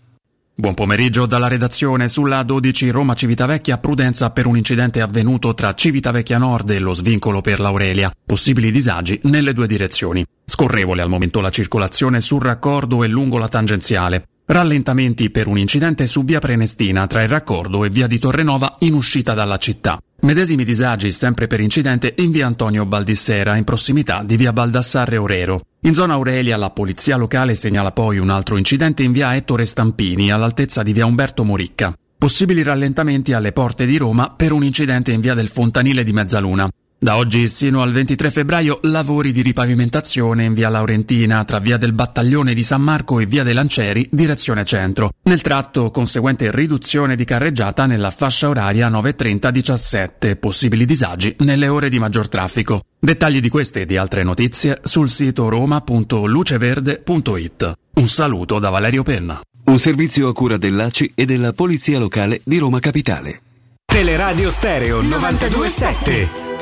Buon 0.56 0.74
pomeriggio 0.74 1.26
dalla 1.26 1.48
redazione 1.48 2.08
sulla 2.08 2.44
12 2.44 2.90
Roma 2.90 3.14
Civitavecchia 3.14 3.78
prudenza 3.78 4.30
per 4.30 4.46
un 4.46 4.56
incidente 4.56 5.00
avvenuto 5.00 5.52
tra 5.52 5.74
Civitavecchia 5.74 6.38
Nord 6.38 6.70
e 6.70 6.78
lo 6.78 6.94
svincolo 6.94 7.40
per 7.40 7.58
l'Aurelia. 7.58 8.12
Possibili 8.24 8.70
disagi 8.70 9.18
nelle 9.24 9.52
due 9.52 9.66
direzioni. 9.66 10.24
Scorrevole 10.46 11.02
al 11.02 11.08
momento 11.08 11.40
la 11.40 11.50
circolazione 11.50 12.20
sul 12.20 12.40
raccordo 12.40 13.02
e 13.02 13.08
lungo 13.08 13.38
la 13.38 13.48
tangenziale. 13.48 14.28
Rallentamenti 14.46 15.30
per 15.30 15.48
un 15.48 15.58
incidente 15.58 16.06
su 16.06 16.22
via 16.22 16.38
Prenestina 16.38 17.08
tra 17.08 17.22
il 17.22 17.28
raccordo 17.28 17.84
e 17.84 17.90
via 17.90 18.06
di 18.06 18.20
Torrenova 18.20 18.76
in 18.80 18.94
uscita 18.94 19.34
dalla 19.34 19.58
città. 19.58 19.98
Medesimi 20.20 20.62
disagi 20.62 21.10
sempre 21.10 21.48
per 21.48 21.58
incidente 21.58 22.14
in 22.18 22.30
via 22.30 22.46
Antonio 22.46 22.86
Baldissera 22.86 23.56
in 23.56 23.64
prossimità 23.64 24.22
di 24.22 24.36
via 24.36 24.52
Baldassarre 24.52 25.16
Orero. 25.16 25.62
In 25.86 25.92
zona 25.92 26.14
Aurelia 26.14 26.56
la 26.56 26.70
polizia 26.70 27.16
locale 27.16 27.54
segnala 27.54 27.92
poi 27.92 28.16
un 28.16 28.30
altro 28.30 28.56
incidente 28.56 29.02
in 29.02 29.12
via 29.12 29.36
Ettore 29.36 29.66
Stampini 29.66 30.32
all'altezza 30.32 30.82
di 30.82 30.94
via 30.94 31.04
Umberto 31.04 31.44
Moricca. 31.44 31.92
Possibili 32.16 32.62
rallentamenti 32.62 33.34
alle 33.34 33.52
porte 33.52 33.84
di 33.84 33.98
Roma 33.98 34.30
per 34.30 34.52
un 34.52 34.64
incidente 34.64 35.12
in 35.12 35.20
via 35.20 35.34
del 35.34 35.48
Fontanile 35.48 36.02
di 36.02 36.14
Mezzaluna. 36.14 36.70
Da 37.04 37.18
oggi 37.18 37.48
sino 37.48 37.82
al 37.82 37.92
23 37.92 38.30
febbraio 38.30 38.78
lavori 38.84 39.30
di 39.30 39.42
ripavimentazione 39.42 40.44
in 40.44 40.54
via 40.54 40.70
Laurentina 40.70 41.44
tra 41.44 41.58
via 41.58 41.76
del 41.76 41.92
Battaglione 41.92 42.54
di 42.54 42.62
San 42.62 42.80
Marco 42.80 43.20
e 43.20 43.26
via 43.26 43.42
dei 43.42 43.52
Lancieri 43.52 44.08
direzione 44.10 44.64
centro. 44.64 45.10
Nel 45.24 45.42
tratto 45.42 45.90
conseguente 45.90 46.50
riduzione 46.50 47.14
di 47.14 47.26
carreggiata 47.26 47.84
nella 47.84 48.10
fascia 48.10 48.48
oraria 48.48 48.88
9.30-17, 48.88 50.38
possibili 50.38 50.86
disagi 50.86 51.36
nelle 51.40 51.68
ore 51.68 51.90
di 51.90 51.98
maggior 51.98 52.26
traffico. 52.26 52.80
Dettagli 52.98 53.40
di 53.40 53.50
queste 53.50 53.82
e 53.82 53.84
di 53.84 53.98
altre 53.98 54.22
notizie 54.22 54.80
sul 54.82 55.10
sito 55.10 55.50
roma.luceverde.it. 55.50 57.72
Un 57.96 58.08
saluto 58.08 58.58
da 58.58 58.70
Valerio 58.70 59.02
Penna. 59.02 59.42
Un 59.64 59.78
servizio 59.78 60.28
a 60.28 60.32
cura 60.32 60.56
dell'ACI 60.56 61.12
e 61.14 61.26
della 61.26 61.52
Polizia 61.52 61.98
Locale 61.98 62.40
di 62.42 62.56
Roma 62.56 62.80
Capitale. 62.80 63.42
Teleradio 63.84 64.50
Stereo 64.50 65.02
927. 65.02 66.53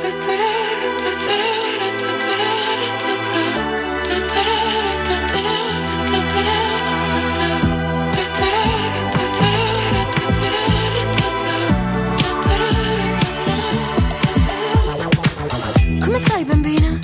Come 16.13 16.25
stai 16.25 16.45
bambina? 16.45 16.99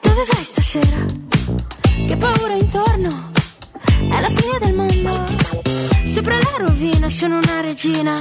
Dove 0.00 0.24
vai 0.32 0.44
stasera? 0.44 1.04
Che 2.06 2.16
paura 2.16 2.54
intorno? 2.54 3.32
È 4.08 4.20
la 4.20 4.30
fine 4.30 4.58
del 4.60 4.72
mondo. 4.72 5.32
Sopra 6.06 6.36
la 6.36 6.64
rovina 6.64 7.08
sono 7.08 7.38
una 7.38 7.60
regina. 7.60 8.16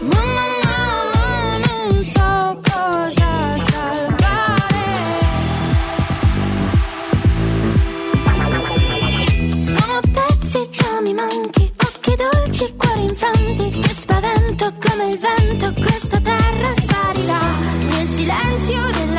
Mamma 0.00 0.46
mamma, 0.64 1.58
non 1.58 2.02
so 2.02 2.60
cosa 2.60 3.56
salvare. 3.70 4.66
Sono 9.64 10.00
pezzi, 10.12 10.68
già 10.70 11.00
mi 11.02 11.14
manchi. 11.14 11.72
Occhi 11.76 12.16
dolci, 12.16 12.74
cuori 12.76 13.04
infranti. 13.04 13.78
Che 13.78 13.94
spavento 13.94 14.72
come 14.80 15.10
il 15.10 15.18
vento. 15.18 15.72
Questa 15.80 16.18
terra 16.20 16.74
sparirà 16.80 17.38
nel 17.92 18.08
silenzio 18.08 18.82
della 18.90 19.09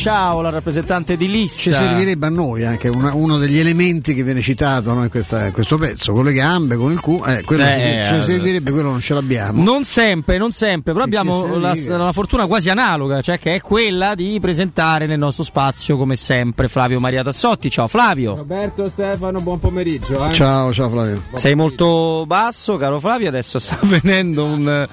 ciao. 0.00 0.40
La 0.40 0.50
rappresentante 0.50 1.16
di 1.16 1.30
lista. 1.30 1.60
Ci 1.60 1.72
servirebbe 1.72 2.26
a 2.26 2.30
noi 2.30 2.64
anche 2.64 2.88
una, 2.88 3.14
uno 3.14 3.36
degli 3.36 3.58
elementi 3.58 4.14
che 4.14 4.22
viene 4.22 4.40
citato 4.40 4.92
no, 4.94 5.02
in, 5.02 5.10
questa, 5.10 5.46
in, 5.46 5.52
questo 5.52 5.76
pezzo, 5.76 6.12
con 6.12 6.24
le 6.24 6.32
gambe, 6.32 6.76
con 6.76 6.90
il 6.92 7.00
cu, 7.00 7.22
eh, 7.26 7.42
quello 7.44 7.64
eh, 7.64 8.04
ci, 8.08 8.14
ci 8.14 8.22
servirebbe, 8.22 8.70
quello 8.70 8.90
non 8.90 9.00
ce 9.00 9.14
l'abbiamo. 9.14 9.62
Non 9.62 9.84
sempre, 9.84 10.38
non 10.38 10.52
sempre, 10.52 10.92
però 10.92 11.04
abbiamo 11.04 11.58
la, 11.58 11.74
la, 11.86 12.12
fortuna 12.12 12.46
quasi 12.46 12.70
analoga, 12.70 13.20
cioè 13.20 13.38
che 13.38 13.56
è 13.56 13.60
quella 13.60 14.14
di 14.14 14.38
presentare 14.40 15.06
nel 15.06 15.18
nostro 15.18 15.44
spazio, 15.44 15.96
come 15.96 16.16
sempre, 16.16 16.68
Flavio 16.68 17.00
Maria 17.00 17.22
Tassotti. 17.22 17.70
Ciao 17.70 17.86
Flavio. 17.86 18.36
Roberto 18.36 18.88
Stefano, 18.88 19.40
buon 19.40 19.58
pomeriggio. 19.58 20.26
Eh. 20.26 20.32
Ciao, 20.32 20.72
ciao 20.72 20.88
Flavio. 20.88 21.22
Buon 21.28 21.40
Sei 21.40 21.54
pomeriggio. 21.54 21.84
molto 21.84 22.26
basso, 22.26 22.76
caro 22.76 23.00
Flavio, 23.00 23.28
adesso 23.28 23.58
sta 23.58 23.78
venendo 23.84 24.44
un, 24.44 24.88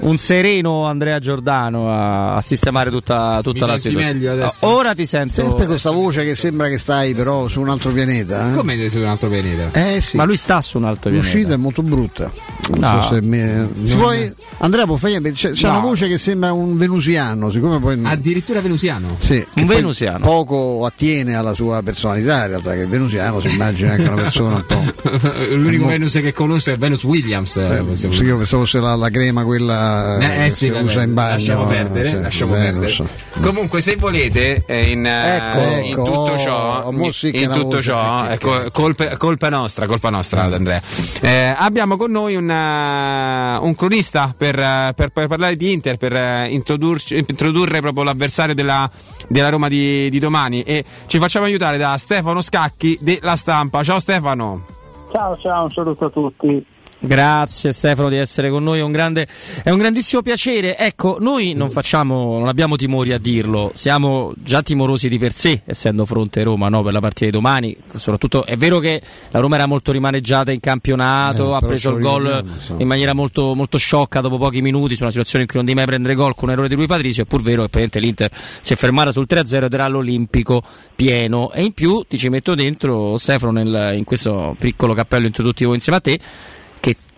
un 0.00 0.16
sereno 0.16 0.84
Andrea 0.84 1.18
Giordano 1.18 1.90
a, 1.90 2.36
a 2.36 2.40
sistemare 2.40 2.90
tutta, 2.90 3.40
tutta 3.42 3.66
la 3.66 3.76
situazione 3.76 4.12
meglio 4.12 4.32
adesso. 4.32 4.43
Ora 4.60 4.94
ti 4.94 5.06
sento. 5.06 5.34
Sempre 5.34 5.66
questa 5.66 5.90
voce 5.90 6.24
che 6.24 6.34
sembra 6.34 6.68
che 6.68 6.78
stai 6.78 7.14
però 7.14 7.48
su 7.48 7.60
un 7.60 7.68
altro 7.68 7.92
pianeta. 7.92 8.50
Eh? 8.50 8.56
Come 8.56 8.88
su 8.88 8.98
un 8.98 9.06
altro 9.06 9.28
pianeta? 9.28 9.70
Eh 9.72 10.00
sì. 10.00 10.16
Ma 10.16 10.24
lui 10.24 10.36
sta 10.36 10.60
su 10.60 10.78
un 10.78 10.84
altro 10.84 11.10
pianeta. 11.10 11.32
L'uscita 11.32 11.54
è 11.54 11.56
molto 11.56 11.82
brutta. 11.82 12.30
Non 12.76 13.02
so 13.02 13.14
se 13.14 13.22
mi... 13.22 13.68
si 13.84 13.96
puoi... 13.96 14.32
Andrea 14.58 14.86
può 14.86 14.96
fare 14.96 15.20
c'è, 15.32 15.50
c'è 15.50 15.66
no. 15.66 15.72
una 15.72 15.80
voce 15.80 16.08
che 16.08 16.16
sembra 16.16 16.52
un 16.52 16.76
venusiano, 16.76 17.50
siccome 17.50 17.78
poi 17.78 17.98
addirittura 18.02 18.60
venusiano. 18.60 19.16
Sì, 19.20 19.44
un 19.56 19.66
venusiano. 19.66 20.20
Poco 20.20 20.86
attiene 20.86 21.34
alla 21.34 21.54
sua 21.54 21.82
personalità, 21.82 22.44
in 22.44 22.48
realtà 22.48 22.72
che 22.72 22.82
il 22.82 22.88
venusiano 22.88 23.40
si 23.40 23.52
immagina 23.52 23.92
anche 23.92 24.08
una 24.08 24.22
persona 24.22 24.56
un 24.56 24.64
po'. 24.66 24.82
L'unico 25.54 25.86
Venus 25.86 26.12
che 26.12 26.32
conosce 26.32 26.72
è 26.72 26.76
Venus 26.78 27.02
Williams. 27.04 27.56
Eh, 27.56 27.84
sì, 27.92 28.06
io 28.06 28.38
pensavo 28.38 28.64
fosse 28.64 28.80
la, 28.80 28.94
la 28.94 29.10
crema 29.10 29.44
quella 29.44 30.18
eh, 30.18 30.46
eh, 30.46 30.50
sì, 30.50 30.70
che 30.70 30.78
usa 30.78 31.02
in 31.02 31.14
bagno. 31.14 31.34
Lasciamo 31.34 31.66
perdere, 31.66 32.08
sì, 32.08 32.20
lasciamo 32.20 32.52
perdere. 32.52 32.96
Comunque 33.40 33.80
se 33.80 33.96
volete 33.96 34.33
eh, 34.34 34.90
in, 34.90 35.06
ecco, 35.06 35.58
in 35.58 35.92
ecco, 35.92 36.02
tutto 36.02 36.38
ciò, 36.38 36.84
oh, 36.84 36.92
in 36.92 37.50
tutto 37.52 37.80
ciò 37.80 38.26
ecco, 38.28 38.70
colpa, 38.72 39.16
colpa, 39.16 39.48
nostra, 39.48 39.86
colpa 39.86 40.10
nostra 40.10 40.42
Andrea. 40.42 40.80
Eh, 41.20 41.54
abbiamo 41.56 41.96
con 41.96 42.10
noi 42.10 42.34
una, 42.34 43.58
un 43.60 43.74
cronista 43.74 44.34
per, 44.36 44.56
per, 44.94 45.10
per, 45.10 45.26
parlare 45.28 45.56
di 45.56 45.72
Inter, 45.72 45.96
per 45.96 46.48
introdurre 46.50 47.80
proprio 47.80 48.02
l'avversario 48.02 48.54
della, 48.54 48.90
della 49.28 49.48
Roma 49.48 49.68
di, 49.68 50.08
di 50.10 50.18
domani 50.18 50.62
e 50.62 50.84
ci 51.06 51.18
facciamo 51.18 51.46
aiutare 51.46 51.78
da 51.78 51.96
Stefano 51.96 52.42
Scacchi 52.42 52.98
della 53.00 53.36
Stampa. 53.36 53.82
Ciao 53.82 54.00
Stefano. 54.00 54.64
Ciao, 55.12 55.38
ciao, 55.38 55.62
un 55.64 55.70
saluto 55.70 56.06
a 56.06 56.10
tutti. 56.10 56.66
Grazie 56.98 57.72
Stefano 57.72 58.08
di 58.08 58.16
essere 58.16 58.50
con 58.50 58.62
noi, 58.62 58.78
è 58.78 58.82
un, 58.82 58.92
grande, 58.92 59.26
è 59.62 59.70
un 59.70 59.78
grandissimo 59.78 60.22
piacere. 60.22 60.78
Ecco, 60.78 61.18
noi 61.20 61.52
non 61.52 61.70
facciamo, 61.70 62.38
non 62.38 62.48
abbiamo 62.48 62.76
timori 62.76 63.12
a 63.12 63.18
dirlo, 63.18 63.72
siamo 63.74 64.32
già 64.36 64.62
timorosi 64.62 65.08
di 65.08 65.18
per 65.18 65.32
sé, 65.32 65.62
essendo 65.66 66.06
fronte 66.06 66.42
Roma 66.42 66.68
no, 66.68 66.82
per 66.82 66.92
la 66.92 67.00
partita 67.00 67.26
di 67.26 67.30
domani. 67.30 67.76
Soprattutto 67.94 68.46
è 68.46 68.56
vero 68.56 68.78
che 68.78 69.02
la 69.30 69.40
Roma 69.40 69.56
era 69.56 69.66
molto 69.66 69.92
rimaneggiata 69.92 70.50
in 70.50 70.60
campionato, 70.60 71.52
eh, 71.52 71.56
ha 71.56 71.60
preso 71.60 71.90
il 71.90 72.00
gol 72.00 72.44
in 72.78 72.86
maniera 72.86 73.12
molto, 73.12 73.54
molto 73.54 73.76
sciocca 73.76 74.20
dopo 74.20 74.38
pochi 74.38 74.62
minuti 74.62 74.94
su 74.94 75.02
una 75.02 75.10
situazione 75.10 75.44
in 75.44 75.48
cui 75.48 75.58
non 75.58 75.66
devi 75.66 75.76
mai 75.78 75.86
prendere 75.86 76.14
gol 76.14 76.34
con 76.34 76.48
un 76.48 76.52
errore 76.52 76.68
di 76.68 76.74
lui 76.74 76.86
Patrizio, 76.86 77.24
è 77.24 77.26
pur 77.26 77.42
vero 77.42 77.68
che 77.68 78.00
l'Inter 78.00 78.30
si 78.60 78.72
è 78.72 78.76
fermata 78.76 79.12
sul 79.12 79.26
3-0 79.28 79.64
ed 79.64 79.72
era 79.74 79.84
all'Olimpico 79.84 80.62
pieno. 80.94 81.52
E 81.52 81.64
in 81.64 81.72
più 81.72 82.04
ti 82.08 82.18
ci 82.18 82.28
metto 82.28 82.54
dentro 82.54 83.18
Stefano 83.18 83.52
nel, 83.52 83.96
in 83.96 84.04
questo 84.04 84.56
piccolo 84.58 84.94
cappello 84.94 85.26
introduttivo 85.26 85.74
insieme 85.74 85.98
a 85.98 86.00
te 86.00 86.20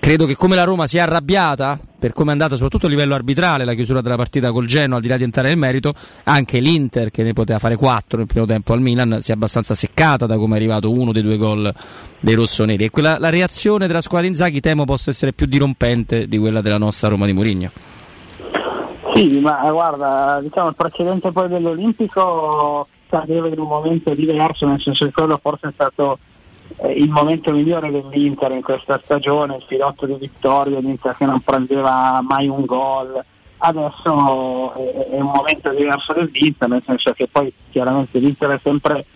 credo 0.06 0.24
che 0.24 0.36
come 0.36 0.54
la 0.54 0.62
Roma 0.62 0.86
sia 0.86 1.02
arrabbiata 1.02 1.76
per 1.98 2.12
come 2.12 2.28
è 2.28 2.32
andata 2.32 2.54
soprattutto 2.54 2.86
a 2.86 2.88
livello 2.88 3.16
arbitrale 3.16 3.64
la 3.64 3.74
chiusura 3.74 4.00
della 4.00 4.14
partita 4.14 4.52
col 4.52 4.66
Genoa 4.66 4.98
al 4.98 5.02
di 5.02 5.08
là 5.08 5.16
di 5.16 5.24
entrare 5.24 5.48
nel 5.48 5.56
merito 5.56 5.94
anche 6.22 6.60
l'Inter 6.60 7.10
che 7.10 7.24
ne 7.24 7.32
poteva 7.32 7.58
fare 7.58 7.74
4 7.74 8.18
nel 8.18 8.28
primo 8.28 8.46
tempo 8.46 8.72
al 8.72 8.80
Milan 8.80 9.16
si 9.20 9.32
è 9.32 9.34
abbastanza 9.34 9.74
seccata 9.74 10.26
da 10.26 10.36
come 10.36 10.54
è 10.54 10.58
arrivato 10.58 10.92
uno 10.92 11.10
dei 11.10 11.22
due 11.22 11.36
gol 11.36 11.74
dei 12.20 12.34
rossoneri. 12.34 12.84
E 12.84 12.90
quella, 12.90 13.18
la 13.18 13.30
reazione 13.30 13.88
della 13.88 14.00
squadra 14.00 14.28
Inzaghi 14.28 14.60
temo 14.60 14.84
possa 14.84 15.10
essere 15.10 15.32
più 15.32 15.46
dirompente 15.46 16.28
di 16.28 16.38
quella 16.38 16.60
della 16.60 16.78
nostra 16.78 17.08
Roma 17.08 17.26
di 17.26 17.32
Mourinho. 17.32 17.70
Sì 19.12 19.40
ma 19.40 19.58
guarda 19.72 20.38
diciamo 20.40 20.68
il 20.68 20.76
precedente 20.76 21.32
poi 21.32 21.48
dell'Olimpico 21.48 22.86
cadeva 23.08 23.48
in 23.48 23.58
un 23.58 23.66
momento 23.66 24.14
diverso 24.14 24.68
nel 24.68 24.80
senso 24.80 25.04
che 25.04 25.10
quello 25.10 25.36
forse 25.42 25.66
è 25.66 25.72
stato 25.72 26.20
eh, 26.78 26.92
il 26.92 27.10
momento 27.10 27.52
migliore 27.52 27.90
dell'Inter 27.90 28.52
in 28.52 28.62
questa 28.62 29.00
stagione, 29.02 29.56
il 29.56 29.64
filotto 29.66 30.06
di 30.06 30.14
vittoria, 30.14 30.78
l'Inter 30.78 31.16
che 31.16 31.24
non 31.24 31.40
prendeva 31.40 32.20
mai 32.22 32.48
un 32.48 32.64
gol. 32.64 33.22
Adesso 33.58 34.74
è, 34.74 35.08
è 35.10 35.20
un 35.20 35.30
momento 35.34 35.70
diverso 35.70 36.12
dell'Inter, 36.12 36.68
nel 36.68 36.82
senso 36.84 37.12
che 37.12 37.28
poi 37.28 37.52
chiaramente 37.70 38.18
l'Inter 38.18 38.50
è 38.50 38.60
sempre 38.62 39.06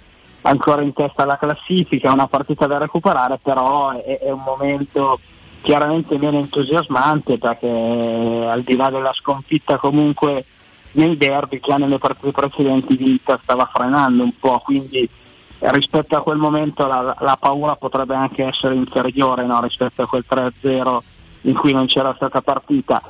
ancora 0.42 0.82
in 0.82 0.92
testa 0.92 1.24
alla 1.24 1.36
classifica, 1.36 2.08
è 2.08 2.12
una 2.12 2.28
partita 2.28 2.66
da 2.66 2.78
recuperare, 2.78 3.38
però 3.42 3.90
è, 3.90 4.18
è 4.20 4.30
un 4.30 4.42
momento 4.42 5.20
chiaramente 5.60 6.16
meno 6.16 6.38
entusiasmante 6.38 7.36
perché 7.36 7.66
al 7.68 8.62
di 8.62 8.76
là 8.76 8.88
della 8.88 9.12
sconfitta 9.12 9.76
comunque 9.76 10.46
nei 10.92 11.18
derby 11.18 11.60
che 11.60 11.76
nelle 11.76 11.98
partite 11.98 12.32
precedenti 12.32 12.96
l'Inter 12.96 13.38
stava 13.42 13.68
frenando 13.72 14.22
un 14.22 14.32
po', 14.38 14.58
quindi 14.64 15.08
rispetto 15.60 16.16
a 16.16 16.22
quel 16.22 16.38
momento 16.38 16.86
la, 16.86 17.14
la 17.20 17.36
paura 17.38 17.76
potrebbe 17.76 18.14
anche 18.14 18.44
essere 18.44 18.74
inferiore 18.74 19.44
no? 19.44 19.60
rispetto 19.60 20.02
a 20.02 20.06
quel 20.06 20.24
3-0 20.28 20.98
in 21.42 21.54
cui 21.54 21.72
non 21.72 21.86
c'era 21.86 22.14
stata 22.16 22.40
partita. 22.40 23.00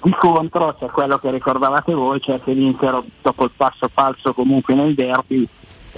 Di 0.00 0.12
contro 0.12 0.76
c'è 0.78 0.86
quello 0.86 1.18
che 1.18 1.30
ricordavate 1.30 1.92
voi, 1.92 2.20
cioè 2.20 2.40
che 2.40 2.52
l'Inter 2.52 3.02
dopo 3.20 3.44
il 3.44 3.50
passo 3.54 3.88
falso 3.92 4.32
comunque 4.32 4.74
nel 4.74 4.94
derby 4.94 5.46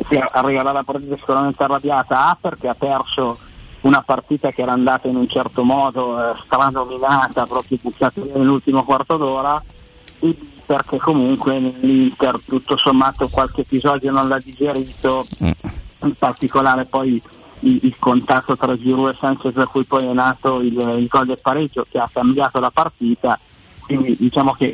si 0.09 0.17
arriva 0.17 0.63
dalla 0.63 0.83
partita 0.83 1.17
sicuramente 1.17 1.63
arrabbiata 1.63 2.29
A 2.29 2.39
perché 2.41 2.69
ha 2.69 2.75
perso 2.75 3.39
una 3.83 4.03
partita 4.03 4.51
che 4.51 4.63
era 4.63 4.73
andata 4.73 5.07
in 5.09 5.17
un 5.17 5.29
certo 5.29 5.63
modo 5.63 6.19
eh, 6.19 6.35
stranominata, 6.45 7.47
proprio 7.47 7.79
buttata 7.81 8.21
nell'ultimo 8.35 8.85
quarto 8.85 9.17
d'ora 9.17 9.63
e 10.21 10.37
perché 10.65 10.99
comunque 10.99 11.59
l'Inter 11.59 12.41
tutto 12.45 12.77
sommato 12.77 13.29
qualche 13.29 13.63
episodio 13.63 14.13
non 14.13 14.29
l'ha 14.29 14.39
digerito 14.39 15.25
mm 15.43 15.51
in 16.03 16.15
particolare 16.17 16.85
poi 16.85 17.21
il, 17.61 17.79
il 17.83 17.97
contatto 17.99 18.57
tra 18.57 18.79
Giroud 18.79 19.11
e 19.11 19.17
Sanchez 19.19 19.53
da 19.53 19.67
cui 19.67 19.85
poi 19.85 20.07
è 20.07 20.13
nato 20.13 20.61
il, 20.61 20.79
il 20.99 21.07
gol 21.09 21.27
del 21.27 21.41
pareggio 21.41 21.87
che 21.91 21.99
ha 21.99 22.09
cambiato 22.13 22.59
la 22.61 22.71
partita. 22.71 23.39
Quindi 23.81 24.17
diciamo 24.17 24.53
che 24.53 24.73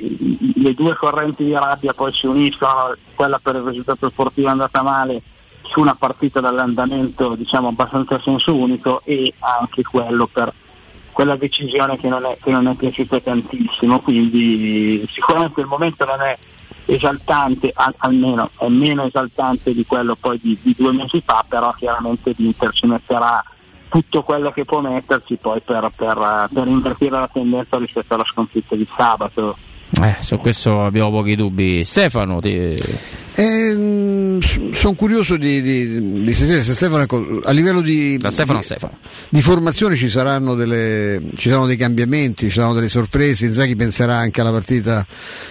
le 0.56 0.74
due 0.74 0.94
correnti 0.94 1.44
di 1.44 1.52
rabbia 1.52 1.94
poi 1.94 2.12
si 2.12 2.26
uniscono 2.26 2.94
quella 3.14 3.38
per 3.38 3.56
il 3.56 3.62
risultato 3.62 4.10
sportivo 4.10 4.48
è 4.48 4.50
andata 4.50 4.82
male 4.82 5.22
su 5.62 5.80
una 5.80 5.94
partita 5.94 6.40
dall'andamento 6.40 7.34
diciamo 7.34 7.68
abbastanza 7.68 8.16
a 8.16 8.20
senso 8.20 8.54
unico 8.54 9.00
e 9.04 9.32
anche 9.38 9.82
quello 9.82 10.26
per 10.26 10.52
quella 11.12 11.36
decisione 11.36 11.98
che 11.98 12.08
non 12.08 12.26
è, 12.26 12.36
che 12.42 12.50
non 12.50 12.68
è 12.68 12.74
piaciuta 12.74 13.18
tantissimo. 13.20 14.00
Quindi 14.00 15.02
sicuramente 15.10 15.62
il 15.62 15.66
momento 15.66 16.04
non 16.04 16.20
è 16.20 16.36
esaltante, 16.86 17.70
al, 17.74 17.94
almeno 17.98 18.50
è 18.58 18.68
meno 18.68 19.04
esaltante 19.04 19.74
di 19.74 19.84
quello 19.84 20.16
poi 20.16 20.38
di, 20.40 20.56
di 20.60 20.74
due 20.76 20.92
mesi 20.92 21.22
fa, 21.24 21.44
però 21.46 21.72
chiaramente 21.76 22.32
l'Inter 22.36 22.72
ci 22.72 22.86
metterà 22.86 23.44
tutto 23.88 24.22
quello 24.22 24.50
che 24.50 24.64
può 24.64 24.80
metterci 24.80 25.36
poi 25.36 25.60
per, 25.60 25.90
per, 25.94 26.48
per 26.52 26.66
invertire 26.66 27.18
la 27.18 27.30
tendenza 27.32 27.78
rispetto 27.78 28.14
alla 28.14 28.24
sconfitta 28.24 28.74
di 28.74 28.86
sabato. 28.96 29.56
Eh, 30.02 30.16
su 30.20 30.36
questo 30.38 30.84
abbiamo 30.84 31.10
pochi 31.10 31.36
dubbi. 31.36 31.84
Stefano, 31.84 32.40
ti... 32.40 32.76
Eh, 33.38 34.38
sono 34.72 34.94
curioso 34.94 35.36
di, 35.36 35.60
di, 35.60 36.22
di, 36.22 36.32
sentire 36.32 36.62
se 36.62 36.72
Stefano, 36.72 37.02
ecco, 37.02 37.40
a 37.44 37.50
livello 37.50 37.82
di, 37.82 38.18
Stefano, 38.30 38.62
Stefano. 38.62 38.96
di, 39.28 39.42
formazione 39.42 39.94
ci 39.94 40.08
saranno, 40.08 40.54
delle, 40.54 41.20
ci 41.36 41.50
saranno 41.50 41.66
dei 41.66 41.76
cambiamenti, 41.76 42.46
ci 42.46 42.52
saranno 42.52 42.72
delle 42.72 42.88
sorprese. 42.88 43.44
Inzaghi 43.44 43.76
penserà 43.76 44.16
anche 44.16 44.40
alla 44.40 44.52
partita 44.52 45.06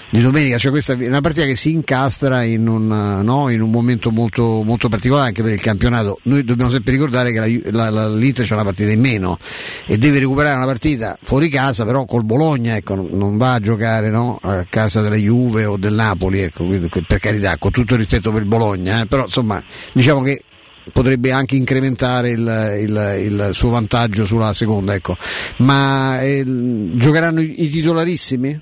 di 0.09 0.19
domenica, 0.19 0.57
cioè 0.57 0.71
questa 0.71 0.93
è 0.93 1.07
una 1.07 1.21
partita 1.21 1.45
che 1.45 1.55
si 1.55 1.71
incastra 1.71 2.41
in 2.41 2.67
un, 2.67 2.87
no, 3.21 3.49
in 3.49 3.61
un 3.61 3.69
momento 3.69 4.09
molto, 4.09 4.63
molto, 4.63 4.89
particolare 4.89 5.27
anche 5.27 5.43
per 5.43 5.53
il 5.53 5.61
campionato. 5.61 6.17
Noi 6.23 6.43
dobbiamo 6.43 6.71
sempre 6.71 6.93
ricordare 6.93 7.31
che 7.31 7.39
la, 7.39 7.71
la, 7.71 7.89
la, 7.91 8.09
l'Inter 8.09 8.47
c'è 8.47 8.53
una 8.55 8.63
partita 8.63 8.89
in 8.89 8.99
meno 8.99 9.37
e 9.85 9.99
deve 9.99 10.17
recuperare 10.17 10.55
una 10.55 10.65
partita 10.65 11.15
fuori 11.21 11.49
casa, 11.49 11.85
però 11.85 12.05
col 12.05 12.23
Bologna 12.23 12.77
ecco, 12.77 12.95
non 12.95 13.37
va 13.37 13.53
a 13.53 13.59
giocare 13.59 14.09
no, 14.09 14.39
a 14.41 14.65
casa 14.67 15.01
della 15.01 15.17
Juve 15.17 15.65
o 15.65 15.77
del 15.77 15.93
Napoli, 15.93 16.39
ecco, 16.39 16.65
per 16.65 17.19
carità, 17.19 17.57
con 17.59 17.73
tutto 17.75 17.95
il 17.95 17.99
rispetto 17.99 18.31
per 18.31 18.41
il 18.41 18.47
Bologna, 18.47 19.01
eh, 19.01 19.05
però 19.05 19.23
insomma 19.23 19.61
diciamo 19.91 20.21
che 20.21 20.41
potrebbe 20.93 21.33
anche 21.33 21.57
incrementare 21.57 22.31
il, 22.31 22.77
il, 22.79 23.21
il 23.25 23.49
suo 23.51 23.69
vantaggio 23.69 24.25
sulla 24.25 24.53
seconda, 24.53 24.93
ecco. 24.93 25.17
ma 25.57 26.21
eh, 26.21 26.43
giocheranno 26.45 27.41
i, 27.41 27.63
i, 27.63 27.69
titolarissimi? 27.69 28.57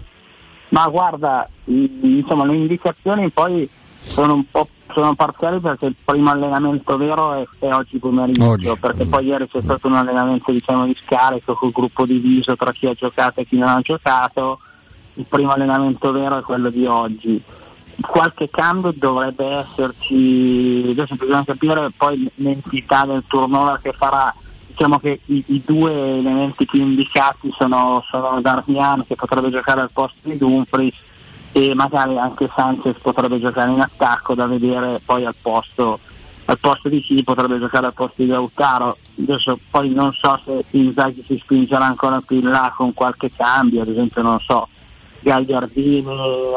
Ma 0.69 0.87
guarda, 0.87 1.47
insomma 1.65 2.45
le 2.45 2.55
indicazioni 2.55 3.29
poi 3.29 3.69
sono 3.99 4.33
un 4.33 4.45
po' 4.49 4.67
sono 4.91 5.13
parziali 5.13 5.59
perché 5.59 5.85
il 5.87 5.95
primo 6.03 6.31
allenamento 6.31 6.97
vero 6.97 7.33
è, 7.33 7.45
è 7.59 7.71
oggi 7.71 7.99
pomeriggio, 7.99 8.49
oggi. 8.49 8.71
perché 8.79 9.05
poi 9.05 9.25
ieri 9.25 9.47
c'è 9.47 9.61
stato 9.61 9.87
un 9.87 9.95
allenamento 9.95 10.51
diciamo, 10.51 10.85
di 10.85 10.97
scarico 11.03 11.53
col 11.53 11.71
gruppo 11.71 12.05
diviso 12.05 12.55
tra 12.55 12.71
chi 12.71 12.87
ha 12.87 12.93
giocato 12.93 13.41
e 13.41 13.45
chi 13.45 13.57
non 13.57 13.69
ha 13.69 13.81
giocato, 13.81 14.59
il 15.15 15.25
primo 15.27 15.51
allenamento 15.51 16.11
vero 16.11 16.39
è 16.39 16.41
quello 16.41 16.69
di 16.69 16.85
oggi 16.85 17.43
qualche 18.01 18.49
cambio 18.49 18.93
dovrebbe 18.95 19.45
esserci, 19.45 20.87
adesso 20.89 21.15
bisogna 21.15 21.43
capire 21.45 21.91
poi 21.95 22.29
l'entità 22.35 23.05
del 23.05 23.23
turnover 23.27 23.79
che 23.81 23.93
farà. 23.93 24.33
Diciamo 24.67 24.97
che 24.97 25.19
i, 25.25 25.43
i 25.47 25.61
due 25.63 26.17
elementi 26.17 26.65
più 26.65 26.81
indicati 26.81 27.53
sono, 27.55 28.03
sono 28.09 28.41
Darmian 28.41 29.05
che 29.05 29.15
potrebbe 29.15 29.51
giocare 29.51 29.81
al 29.81 29.91
posto 29.91 30.17
di 30.23 30.35
Dumfries 30.35 30.95
e 31.51 31.75
magari 31.75 32.17
anche 32.17 32.49
Sanchez 32.53 32.99
potrebbe 32.99 33.39
giocare 33.39 33.71
in 33.71 33.81
attacco 33.81 34.33
da 34.33 34.47
vedere 34.47 34.99
poi 35.05 35.25
al 35.25 35.35
posto, 35.39 35.99
al 36.45 36.57
posto 36.57 36.89
di 36.89 36.99
chi 37.01 37.23
potrebbe 37.23 37.59
giocare 37.59 37.85
al 37.85 37.93
posto 37.93 38.23
di 38.23 38.27
Lautaro. 38.27 38.97
Adesso 39.19 39.59
poi 39.69 39.91
non 39.91 40.11
so 40.11 40.41
se 40.43 40.65
Inzaghi 40.71 41.23
si 41.23 41.37
spingerà 41.37 41.85
ancora 41.85 42.19
più 42.25 42.37
in 42.37 42.49
là 42.49 42.73
con 42.75 42.95
qualche 42.95 43.31
cambio, 43.31 43.83
ad 43.83 43.89
esempio 43.89 44.23
non 44.23 44.39
so, 44.39 44.67
Gagliardini, 45.23 46.05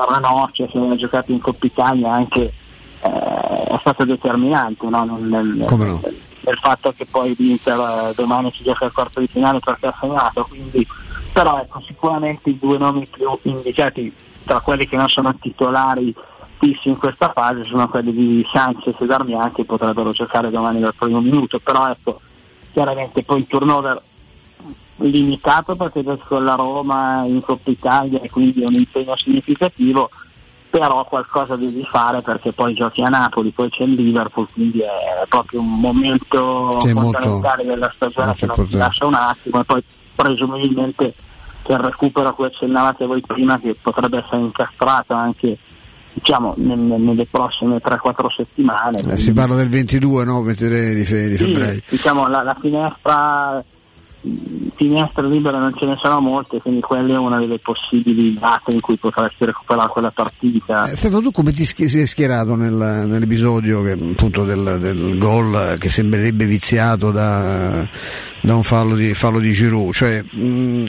Ranocchia 0.08 0.68
se 0.70 0.78
ha 0.78 0.96
giocato 0.96 1.32
in 1.32 1.40
Coppa 1.40 1.66
Italia 1.66 2.12
anche 2.12 2.52
eh, 3.00 3.64
è 3.68 3.76
stato 3.80 4.04
determinante 4.04 4.86
no? 4.88 5.04
nel, 5.04 5.22
nel, 5.22 5.66
no? 5.68 6.00
nel, 6.40 6.58
fatto 6.60 6.92
che 6.92 7.06
poi 7.06 7.34
l'Inter 7.38 7.78
eh, 7.78 8.12
domani 8.14 8.52
si 8.54 8.62
gioca 8.62 8.84
al 8.84 8.92
quarto 8.92 9.20
di 9.20 9.28
finale 9.28 9.60
perché 9.60 9.86
ha 9.86 9.94
segnato, 9.98 10.44
quindi 10.44 10.86
però 11.32 11.58
ecco 11.58 11.82
sicuramente 11.86 12.50
i 12.50 12.58
due 12.58 12.78
nomi 12.78 13.06
più 13.06 13.38
indicati 13.42 14.12
tra 14.44 14.60
quelli 14.60 14.86
che 14.86 14.96
non 14.96 15.08
sono 15.08 15.34
titolari 15.34 16.14
fissi 16.58 16.88
in 16.88 16.96
questa 16.96 17.32
fase 17.32 17.64
sono 17.64 17.88
quelli 17.88 18.12
di 18.12 18.46
Sanchez 18.50 18.94
e 18.98 19.06
Darmian 19.06 19.52
che 19.52 19.64
potrebbero 19.64 20.10
giocare 20.12 20.50
domani 20.50 20.80
dal 20.80 20.94
primo 20.94 21.20
minuto, 21.20 21.58
però 21.58 21.90
ecco 21.90 22.20
chiaramente 22.72 23.22
poi 23.22 23.40
il 23.40 23.46
turnover 23.46 24.00
limitato 24.98 25.76
perché 25.76 26.02
con 26.26 26.44
la 26.44 26.54
Roma 26.54 27.24
in 27.26 27.40
Coppa 27.40 27.70
Italia 27.70 28.20
e 28.20 28.30
quindi 28.30 28.62
è 28.62 28.66
un 28.66 28.74
impegno 28.74 29.16
significativo 29.16 30.08
però 30.70 31.04
qualcosa 31.04 31.56
devi 31.56 31.84
fare 31.84 32.20
perché 32.20 32.52
poi 32.52 32.74
giochi 32.74 33.02
a 33.02 33.08
Napoli, 33.08 33.50
poi 33.50 33.70
c'è 33.70 33.84
il 33.84 33.94
Liverpool, 33.94 34.46
quindi 34.52 34.80
è 34.80 35.26
proprio 35.26 35.60
un 35.60 35.80
momento 35.80 36.78
sì, 36.80 36.92
fondamentale 36.92 37.64
molto, 37.64 37.64
della 37.64 37.92
stagione 37.94 38.34
che 38.34 38.46
non 38.46 38.66
ti 38.66 38.76
lascia 38.76 39.06
un 39.06 39.14
attimo 39.14 39.60
e 39.60 39.64
poi 39.64 39.82
presumibilmente 40.14 41.14
il 41.68 41.78
recupero 41.78 42.28
a 42.28 42.32
cui 42.32 42.46
accennavate 42.46 43.06
voi 43.06 43.22
prima 43.22 43.58
che 43.58 43.74
potrebbe 43.80 44.18
essere 44.18 44.42
incastrato 44.42 45.14
anche 45.14 45.56
diciamo 46.12 46.54
nelle, 46.56 46.96
nelle 46.96 47.26
prossime 47.26 47.76
3-4 47.76 48.26
settimane. 48.36 48.98
Eh, 49.00 49.18
si 49.18 49.32
parla 49.32 49.54
del 49.54 49.68
22, 49.68 50.24
no? 50.24 50.42
23 50.42 50.94
di, 50.94 51.04
fe- 51.04 51.28
di 51.28 51.36
febbraio. 51.36 51.72
Sì, 51.72 51.82
diciamo 51.88 52.28
la, 52.28 52.42
la 52.42 52.56
finestra 52.58 53.62
finestre 54.74 55.28
libere 55.28 55.58
non 55.58 55.74
ce 55.74 55.86
ne 55.86 55.96
sono 55.98 56.20
molte, 56.20 56.60
quindi 56.60 56.80
quella 56.80 57.14
è 57.14 57.18
una 57.18 57.38
delle 57.38 57.58
possibili 57.58 58.34
date 58.38 58.72
in 58.72 58.80
cui 58.80 58.96
potresti 58.96 59.44
recuperare 59.44 59.88
quella 59.88 60.10
partita. 60.10 60.84
Eh, 60.84 60.96
Stefano, 60.96 61.22
tu 61.22 61.30
come 61.30 61.52
ti 61.52 61.64
sei 61.64 62.06
schierato 62.06 62.54
nel, 62.54 62.72
nell'episodio 62.72 63.82
che, 63.82 63.92
appunto, 63.92 64.44
del, 64.44 64.78
del 64.80 65.18
gol 65.18 65.76
che 65.78 65.88
sembrerebbe 65.88 66.44
viziato 66.44 67.10
da, 67.10 67.86
da 68.40 68.54
un 68.54 68.62
fallo 68.62 68.96
di, 68.96 69.14
fallo 69.14 69.38
di 69.38 69.52
Giroud? 69.52 69.92
Cioè, 69.92 70.22
mh, 70.22 70.84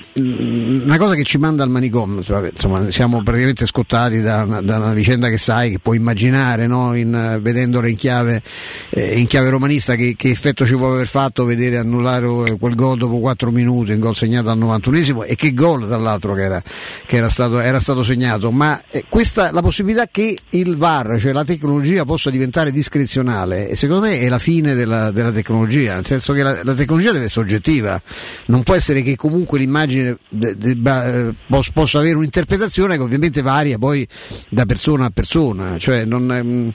una 0.83 0.97
cosa 0.97 1.15
che 1.15 1.23
ci 1.23 1.37
manda 1.37 1.63
al 1.63 1.69
manicomio, 1.69 2.17
insomma, 2.17 2.89
siamo 2.91 3.21
praticamente 3.23 3.65
scottati 3.65 4.21
da 4.21 4.43
una, 4.43 4.61
da 4.61 4.77
una, 4.77 4.93
vicenda 4.93 5.29
che 5.29 5.37
sai, 5.37 5.71
che 5.71 5.79
puoi 5.79 5.97
immaginare, 5.97 6.67
no? 6.67 6.95
in, 6.95 7.39
vedendola 7.41 7.87
in 7.87 7.95
chiave, 7.95 8.41
eh, 8.89 9.19
in 9.19 9.27
chiave 9.27 9.49
romanista, 9.49 9.95
che, 9.95 10.15
che, 10.17 10.29
effetto 10.29 10.65
ci 10.65 10.75
può 10.75 10.93
aver 10.93 11.07
fatto 11.07 11.45
vedere 11.45 11.77
annullare 11.77 12.57
quel 12.57 12.75
gol 12.75 12.97
dopo 12.97 13.16
4 13.19 13.51
minuti, 13.51 13.91
un 13.91 13.99
gol 13.99 14.15
segnato 14.15 14.49
al 14.49 14.57
91esimo 14.57 15.25
e 15.25 15.35
che 15.35 15.53
gol 15.53 15.87
tra 15.87 15.97
l'altro 15.97 16.33
che 16.33 16.41
era, 16.41 16.63
che 17.05 17.17
era, 17.17 17.29
stato, 17.29 17.59
era 17.59 17.79
stato, 17.79 18.03
segnato, 18.03 18.51
ma 18.51 18.81
eh, 18.89 19.05
questa 19.09 19.51
la 19.51 19.61
possibilità 19.61 20.07
che 20.07 20.37
il 20.51 20.77
VAR, 20.77 21.19
cioè 21.19 21.31
la 21.31 21.43
tecnologia 21.43 22.05
possa 22.05 22.29
diventare 22.29 22.71
discrezionale, 22.71 23.75
secondo 23.75 24.07
me 24.07 24.19
è 24.19 24.29
la 24.29 24.39
fine 24.39 24.73
della, 24.73 25.11
della 25.11 25.31
tecnologia, 25.31 25.95
nel 25.95 26.05
senso 26.05 26.33
che 26.33 26.43
la, 26.43 26.63
la, 26.63 26.73
tecnologia 26.73 27.11
deve 27.11 27.25
essere 27.25 27.45
oggettiva, 27.45 28.01
non 28.47 28.63
può 28.63 28.75
essere 28.75 29.01
che 29.01 29.15
comunque 29.15 29.59
l'immagine 29.59 30.17
debba, 30.29 31.05
eh, 31.05 31.33
possa 31.73 31.99
avere 31.99 32.15
un'interpretazione 32.15 32.95
che 32.97 33.01
ovviamente 33.01 33.41
varia 33.41 33.77
poi 33.77 34.07
da 34.49 34.65
persona 34.65 35.05
a 35.05 35.09
persona, 35.09 35.77
cioè 35.77 36.05
non, 36.05 36.31
ehm, 36.31 36.73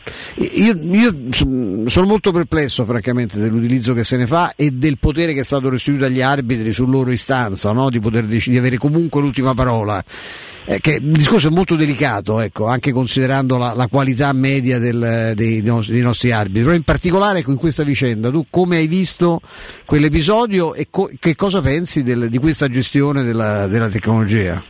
io, 0.55 0.75
io 0.81 1.15
sono 1.87 2.07
molto 2.07 2.33
perplesso 2.33 2.85
francamente 2.85 3.39
dell'utilizzo 3.39 3.95
che 3.95 4.05
se 4.05 4.17
ne 4.17 4.27
fa 4.27 4.53
e 4.57 4.71
del 4.71 4.99
potere 4.99 5.33
che 5.33 5.41
è 5.41 5.45
stato 5.45 5.69
restituito 5.69 6.07
agli 6.07 6.21
arbitri 6.33 6.73
su 6.73 6.87
loro 6.87 7.11
istanza 7.11 7.73
no? 7.73 7.91
di 7.91 8.01
dec- 8.01 8.49
di 8.49 8.59
avere 8.59 8.79
comunque 8.79 9.21
l'ultima 9.21 9.55
parola. 9.55 10.03
Eh, 10.65 10.81
che 10.81 10.99
il 11.01 11.11
discorso 11.11 11.49
è 11.49 11.51
molto 11.51 11.75
delicato, 11.75 12.39
ecco, 12.39 12.67
anche 12.67 12.93
considerando 12.93 13.57
la, 13.57 13.73
la 13.75 13.89
qualità 13.89 14.33
media 14.33 14.79
del, 14.79 15.33
dei, 15.35 15.61
dei, 15.61 16.01
nostri 16.01 16.31
arbitri. 16.31 16.63
Però 16.63 16.75
in 16.75 16.85
particolare 16.85 17.41
ecco, 17.41 17.51
in 17.51 17.57
questa 17.57 17.83
vicenda, 17.83 18.31
tu 18.31 18.47
come 18.49 18.77
hai 18.77 18.87
visto 18.87 19.41
quell'episodio 19.85 20.75
e 20.75 20.87
co- 20.89 21.11
che 21.19 21.35
cosa 21.35 21.61
pensi 21.61 22.05
del, 22.05 22.29
di 22.29 22.39
questa 22.39 22.69
gestione 22.69 23.25
della, 23.25 23.67
della 23.67 23.89
tecnologia? 23.89 24.63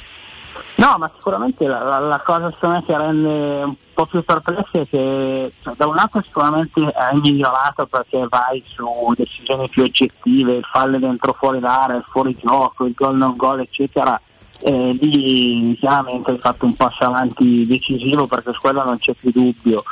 No, 0.82 0.96
ma 0.98 1.08
sicuramente 1.14 1.64
la, 1.68 1.80
la, 1.84 2.00
la 2.00 2.20
cosa 2.24 2.50
che 2.50 2.96
rende 2.96 3.62
un 3.62 3.76
po' 3.94 4.04
più 4.04 4.24
perplessi 4.24 4.78
è 4.78 4.88
che 4.88 5.52
cioè, 5.62 5.74
da 5.76 5.86
un 5.86 5.94
lato 5.94 6.20
sicuramente 6.20 6.80
è 6.80 7.14
migliorato 7.14 7.86
perché 7.86 8.26
vai 8.28 8.60
su 8.66 8.84
decisioni 9.16 9.68
più 9.68 9.84
oggettive, 9.84 10.54
il 10.54 10.64
falle 10.64 10.98
dentro 10.98 11.34
fuori 11.34 11.60
l'area, 11.60 11.98
il 11.98 12.04
fuori 12.08 12.36
gioco, 12.36 12.84
il 12.84 12.94
gol 12.94 13.16
non 13.16 13.36
gol 13.36 13.60
eccetera, 13.60 14.20
eh, 14.58 14.98
lì 15.00 15.76
chiaramente 15.78 16.32
hai 16.32 16.38
fatto 16.38 16.66
un 16.66 16.74
passo 16.74 17.04
avanti 17.04 17.64
decisivo 17.64 18.26
perché 18.26 18.52
su 18.52 18.60
quello 18.60 18.82
non 18.82 18.98
c'è 18.98 19.12
più 19.12 19.30
dubbio. 19.30 19.84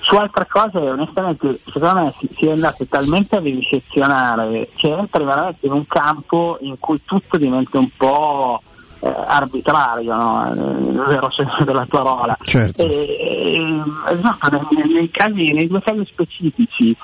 Su 0.00 0.16
altre 0.16 0.46
cose 0.46 0.76
onestamente 0.76 1.58
secondo 1.64 2.02
me 2.02 2.14
si, 2.18 2.28
si 2.36 2.48
è 2.48 2.52
andato 2.52 2.84
talmente 2.84 3.36
a 3.36 3.40
vivisezionare 3.40 4.68
che 4.76 4.88
entri 4.88 5.24
veramente 5.24 5.64
in 5.64 5.72
un 5.72 5.86
campo 5.86 6.58
in 6.60 6.78
cui 6.78 7.00
tutto 7.02 7.38
diventa 7.38 7.78
un 7.78 7.88
po' 7.96 8.60
eh, 9.04 9.14
arbitrario, 9.26 10.16
no? 10.16 10.54
nel 10.54 11.04
vero 11.06 11.30
senso 11.30 11.62
della 11.64 11.86
parola. 11.86 12.36
Certo. 12.40 12.82
E, 12.82 12.88
e, 12.88 13.82
esatto, 14.10 14.48
nei, 14.50 14.92
nei, 14.92 15.10
casi, 15.10 15.52
nei 15.52 15.66
due 15.66 15.82
casi 15.82 16.04
specifici 16.06 16.96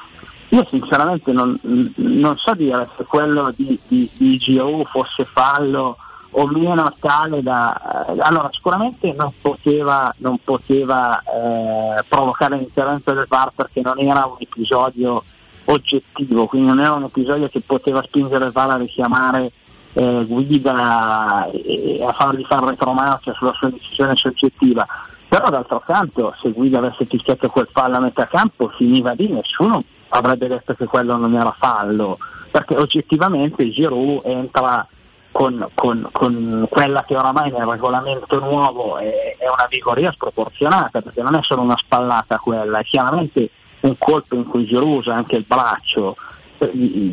io 0.52 0.66
sinceramente 0.68 1.30
non, 1.30 1.56
non, 1.62 2.36
so 2.36 2.54
dire 2.54 2.88
se 2.96 3.04
quello 3.04 3.52
di, 3.54 3.78
di, 3.86 4.10
di 4.16 4.36
GO 4.44 4.84
fosse 4.84 5.24
fallo 5.24 5.96
o 6.30 6.46
meno 6.46 6.92
tale 6.98 7.40
da... 7.42 8.06
Eh, 8.08 8.16
allora 8.18 8.48
sicuramente 8.52 9.12
non 9.12 9.32
poteva, 9.40 10.12
non 10.18 10.38
poteva 10.42 11.20
eh, 11.22 12.04
provocare 12.08 12.56
l'intervento 12.56 13.12
del 13.12 13.26
VAR 13.28 13.52
perché 13.54 13.80
non 13.80 14.00
era 14.00 14.26
un 14.26 14.36
episodio 14.38 15.22
oggettivo, 15.66 16.46
quindi 16.46 16.68
non 16.68 16.80
era 16.80 16.94
un 16.94 17.04
episodio 17.04 17.48
che 17.48 17.60
poteva 17.60 18.02
spingere 18.02 18.46
il 18.46 18.52
VAR 18.52 18.70
a 18.70 18.76
richiamare 18.76 19.52
eh, 19.92 20.24
guida 20.26 21.46
e 21.50 22.02
a 22.06 22.12
fargli 22.12 22.44
fare 22.44 22.66
retromarcia 22.66 23.32
sulla 23.34 23.52
sua 23.52 23.70
decisione 23.70 24.16
soggettiva. 24.16 24.86
Però 25.28 25.48
d'altro 25.48 25.78
canto 25.78 26.34
se 26.40 26.50
Guida 26.50 26.78
avesse 26.78 27.04
picchiato 27.04 27.48
quel 27.50 27.68
fallo 27.70 27.98
a 27.98 28.00
metà 28.00 28.26
campo 28.26 28.68
finiva 28.68 29.12
lì, 29.12 29.28
nessuno 29.28 29.84
avrebbe 30.08 30.48
detto 30.48 30.74
che 30.74 30.86
quello 30.86 31.16
non 31.16 31.36
era 31.36 31.54
fallo, 31.56 32.18
perché 32.50 32.76
oggettivamente 32.76 33.70
Giroud 33.70 34.22
entra 34.24 34.84
con, 35.30 35.68
con, 35.74 36.08
con 36.10 36.66
quella 36.68 37.04
che 37.06 37.16
oramai 37.16 37.52
nel 37.52 37.64
regolamento 37.64 38.40
nuovo 38.40 38.98
è, 38.98 39.36
è, 39.38 39.46
una 39.46 39.66
vigoria 39.68 40.10
sproporzionata, 40.10 41.00
perché 41.00 41.22
non 41.22 41.36
è 41.36 41.42
solo 41.42 41.62
una 41.62 41.76
spallata 41.76 42.38
quella, 42.38 42.80
è 42.80 42.84
chiaramente 42.84 43.50
un 43.80 43.96
colpo 43.96 44.34
in 44.34 44.46
cui 44.46 44.64
Giroud 44.64 44.98
usa 44.98 45.14
anche 45.14 45.36
il 45.36 45.44
braccio, 45.46 46.16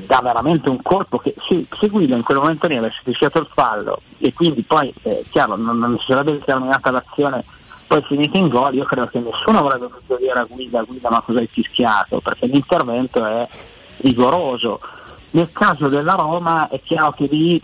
dà 0.05 0.19
veramente 0.21 0.69
un 0.69 0.81
colpo 0.81 1.17
che 1.19 1.33
se, 1.47 1.65
se 1.71 1.87
Guida 1.87 2.15
in 2.15 2.23
quel 2.23 2.37
momento 2.37 2.67
lì 2.67 2.75
avesse 2.75 2.99
fischiato 3.03 3.39
il 3.39 3.47
fallo 3.51 4.01
e 4.17 4.33
quindi 4.33 4.63
poi 4.63 4.93
eh, 5.03 5.23
chiaro 5.29 5.55
non, 5.55 5.79
non, 5.79 5.97
si 5.99 6.05
sarebbe 6.07 6.33
determinata 6.33 6.91
l'azione 6.91 7.45
poi 7.87 8.01
finita 8.03 8.37
in 8.37 8.49
gol 8.49 8.75
io 8.75 8.83
credo 8.83 9.07
che 9.07 9.19
nessuno 9.19 9.59
avrebbe 9.59 9.87
potuto 9.87 10.17
dire 10.17 10.39
a 10.39 10.47
Guida 10.49 10.83
Guida 10.83 11.09
ma 11.09 11.21
cosa 11.21 11.39
hai 11.39 11.47
fischiato? 11.47 12.19
Perché 12.19 12.47
l'intervento 12.47 13.23
è 13.25 13.47
rigoroso. 13.97 14.79
Nel 15.31 15.51
caso 15.51 15.87
della 15.87 16.13
Roma 16.13 16.67
è 16.69 16.79
chiaro 16.81 17.11
che 17.11 17.27
lì 17.29 17.61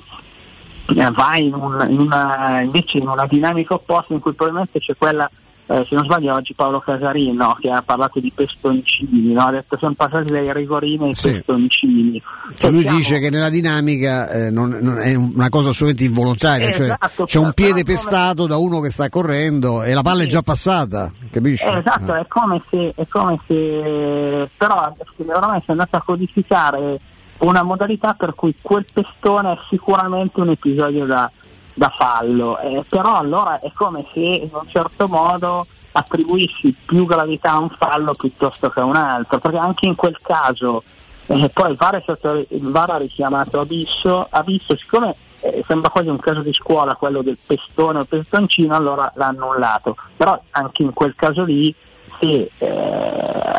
eh, 0.95 1.11
vai 1.11 1.47
in, 1.47 1.53
un, 1.53 1.85
in 1.89 1.99
una, 1.99 2.61
invece 2.61 2.97
in 2.97 3.07
una 3.07 3.25
dinamica 3.25 3.73
opposta 3.73 4.13
in 4.13 4.19
cui 4.19 4.33
probabilmente 4.33 4.79
c'è 4.79 4.95
quella 4.97 5.29
eh, 5.65 5.85
se 5.87 5.95
non 5.95 6.03
sbaglio 6.03 6.33
oggi 6.33 6.53
Paolo 6.53 6.79
Casarin 6.79 7.35
no, 7.35 7.57
che 7.59 7.69
ha 7.69 7.81
parlato 7.81 8.19
di 8.19 8.31
pestoncini, 8.33 9.31
no? 9.31 9.45
ha 9.47 9.51
detto 9.51 9.77
sono 9.77 9.93
passati 9.93 10.31
dai 10.31 10.51
rigorini 10.51 11.05
ai 11.05 11.15
sì. 11.15 11.31
pestoncini. 11.31 12.21
Cioè, 12.55 12.69
lui 12.69 12.81
siamo... 12.81 12.97
dice 12.97 13.19
che 13.19 13.29
nella 13.29 13.49
dinamica 13.49 14.29
eh, 14.29 14.51
non, 14.51 14.77
non 14.81 14.97
è 14.99 15.15
una 15.15 15.49
cosa 15.49 15.69
assolutamente 15.69 16.03
involontaria, 16.03 16.71
cioè 16.71 16.85
esatto, 16.87 17.25
c'è 17.25 17.39
un 17.39 17.53
piede 17.53 17.83
come... 17.83 17.83
pestato 17.83 18.45
da 18.45 18.57
uno 18.57 18.81
che 18.81 18.91
sta 18.91 19.07
correndo 19.07 19.83
e 19.83 19.93
la 19.93 20.01
palla 20.01 20.21
sì. 20.21 20.27
è 20.27 20.29
già 20.29 20.41
passata, 20.41 21.09
capisci? 21.31 21.65
Eh, 21.65 21.77
esatto, 21.77 22.13
è 22.13 22.25
come 22.27 22.61
se, 22.69 22.93
è 22.95 23.07
come 23.07 23.39
se 23.47 24.49
però 24.57 24.93
ormai 25.27 25.59
si 25.59 25.67
è 25.67 25.71
andato 25.71 25.95
a 25.95 26.01
codificare 26.01 26.99
una 27.39 27.63
modalità 27.63 28.13
per 28.13 28.35
cui 28.35 28.53
quel 28.61 28.85
pestone 28.91 29.53
è 29.53 29.57
sicuramente 29.69 30.39
un 30.39 30.49
episodio 30.49 31.05
da 31.05 31.29
da 31.73 31.89
fallo, 31.89 32.59
eh, 32.59 32.83
però 32.87 33.17
allora 33.17 33.59
è 33.59 33.71
come 33.73 34.05
se 34.13 34.19
in 34.19 34.49
un 34.51 34.67
certo 34.67 35.07
modo 35.07 35.65
attribuissi 35.93 36.75
più 36.85 37.05
gravità 37.05 37.51
a 37.51 37.59
un 37.59 37.69
fallo 37.69 38.13
piuttosto 38.13 38.69
che 38.69 38.79
a 38.79 38.85
un 38.85 38.95
altro, 38.95 39.39
perché 39.39 39.57
anche 39.57 39.85
in 39.85 39.95
quel 39.95 40.17
caso 40.21 40.83
eh, 41.27 41.49
poi 41.53 41.71
il 41.71 41.77
VAR, 41.77 42.01
stato, 42.01 42.45
il 42.47 42.69
VAR, 42.69 42.91
ha 42.91 42.97
richiamato 42.97 43.59
Abisso, 43.59 44.27
Abisso 44.29 44.75
siccome 44.75 45.15
eh, 45.39 45.63
sembra 45.65 45.89
quasi 45.89 46.09
un 46.09 46.19
caso 46.19 46.41
di 46.41 46.53
scuola 46.53 46.95
quello 46.95 47.21
del 47.21 47.37
pestone 47.43 47.99
o 47.99 48.05
pestoncino, 48.05 48.75
allora 48.75 49.11
l'ha 49.15 49.27
annullato, 49.27 49.95
però 50.15 50.39
anche 50.51 50.83
in 50.83 50.93
quel 50.93 51.15
caso 51.15 51.43
lì 51.43 51.73
se 52.19 52.51
eh, 52.57 53.01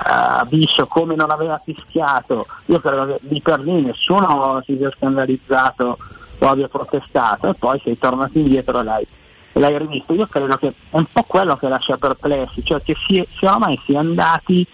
Abisso 0.06 0.86
come 0.86 1.14
non 1.14 1.30
aveva 1.30 1.60
fischiato, 1.62 2.46
io 2.66 2.80
credo 2.80 3.06
che 3.06 3.18
lì 3.28 3.40
per 3.40 3.60
lì 3.60 3.80
nessuno 3.80 4.62
si 4.64 4.76
sia 4.76 4.92
scandalizzato 4.94 5.98
o 6.38 6.48
abbia 6.48 6.68
protestato 6.68 7.50
e 7.50 7.54
poi 7.54 7.80
sei 7.82 7.98
tornato 7.98 8.38
indietro 8.38 8.80
e 8.80 8.82
l'hai, 8.82 9.06
l'hai 9.52 9.78
rivisto. 9.78 10.14
Io 10.14 10.26
credo 10.26 10.56
che 10.56 10.68
è 10.68 10.72
un 10.90 11.06
po' 11.10 11.22
quello 11.22 11.56
che 11.56 11.68
lascia 11.68 11.96
perplessi, 11.96 12.64
cioè 12.64 12.82
che 12.82 12.94
si, 13.06 13.26
si 13.36 13.44
ormai 13.44 13.80
si 13.84 13.92
è 13.92 13.96
andati 13.96 14.66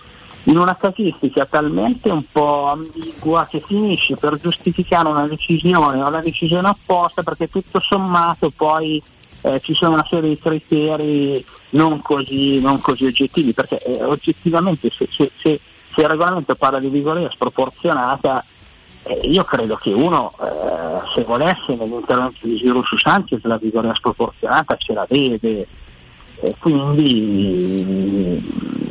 in 0.44 0.56
una 0.56 0.74
casistica 0.74 1.44
talmente 1.44 2.08
un 2.08 2.24
po' 2.30 2.68
ambigua 2.68 3.46
che 3.48 3.60
finisce 3.60 4.16
per 4.16 4.38
giustificare 4.40 5.08
una 5.08 5.26
decisione 5.26 6.02
o 6.02 6.08
la 6.08 6.20
decisione 6.20 6.68
opposta 6.68 7.22
perché 7.22 7.48
tutto 7.48 7.78
sommato 7.78 8.50
poi 8.50 9.02
eh, 9.42 9.60
ci 9.60 9.74
sono 9.74 9.94
una 9.94 10.06
serie 10.08 10.30
di 10.30 10.38
criteri 10.38 11.44
non 11.70 12.00
così, 12.00 12.60
non 12.60 12.80
così 12.80 13.06
oggettivi 13.06 13.52
perché 13.52 13.78
eh, 13.78 14.02
oggettivamente 14.02 14.90
se, 14.90 15.06
se, 15.10 15.30
se, 15.36 15.60
se, 15.92 16.00
il 16.00 16.08
regolamento 16.08 16.54
parla 16.54 16.78
di 16.78 16.88
vigoria 16.88 17.30
sproporzionata 17.30 18.44
eh, 19.04 19.20
io 19.24 19.44
credo 19.44 19.76
che 19.76 19.92
uno 19.92 20.32
eh, 20.40 21.08
se 21.14 21.22
volesse 21.24 21.74
nell'intervento 21.74 22.38
di 22.42 22.56
Giro 22.56 22.82
su 22.82 22.96
Sanchez 22.96 23.42
la 23.42 23.56
vigoria 23.56 23.94
sproporzionata 23.94 24.76
ce 24.76 24.92
la 24.92 25.06
vede. 25.08 25.66
Quindi 26.58 28.42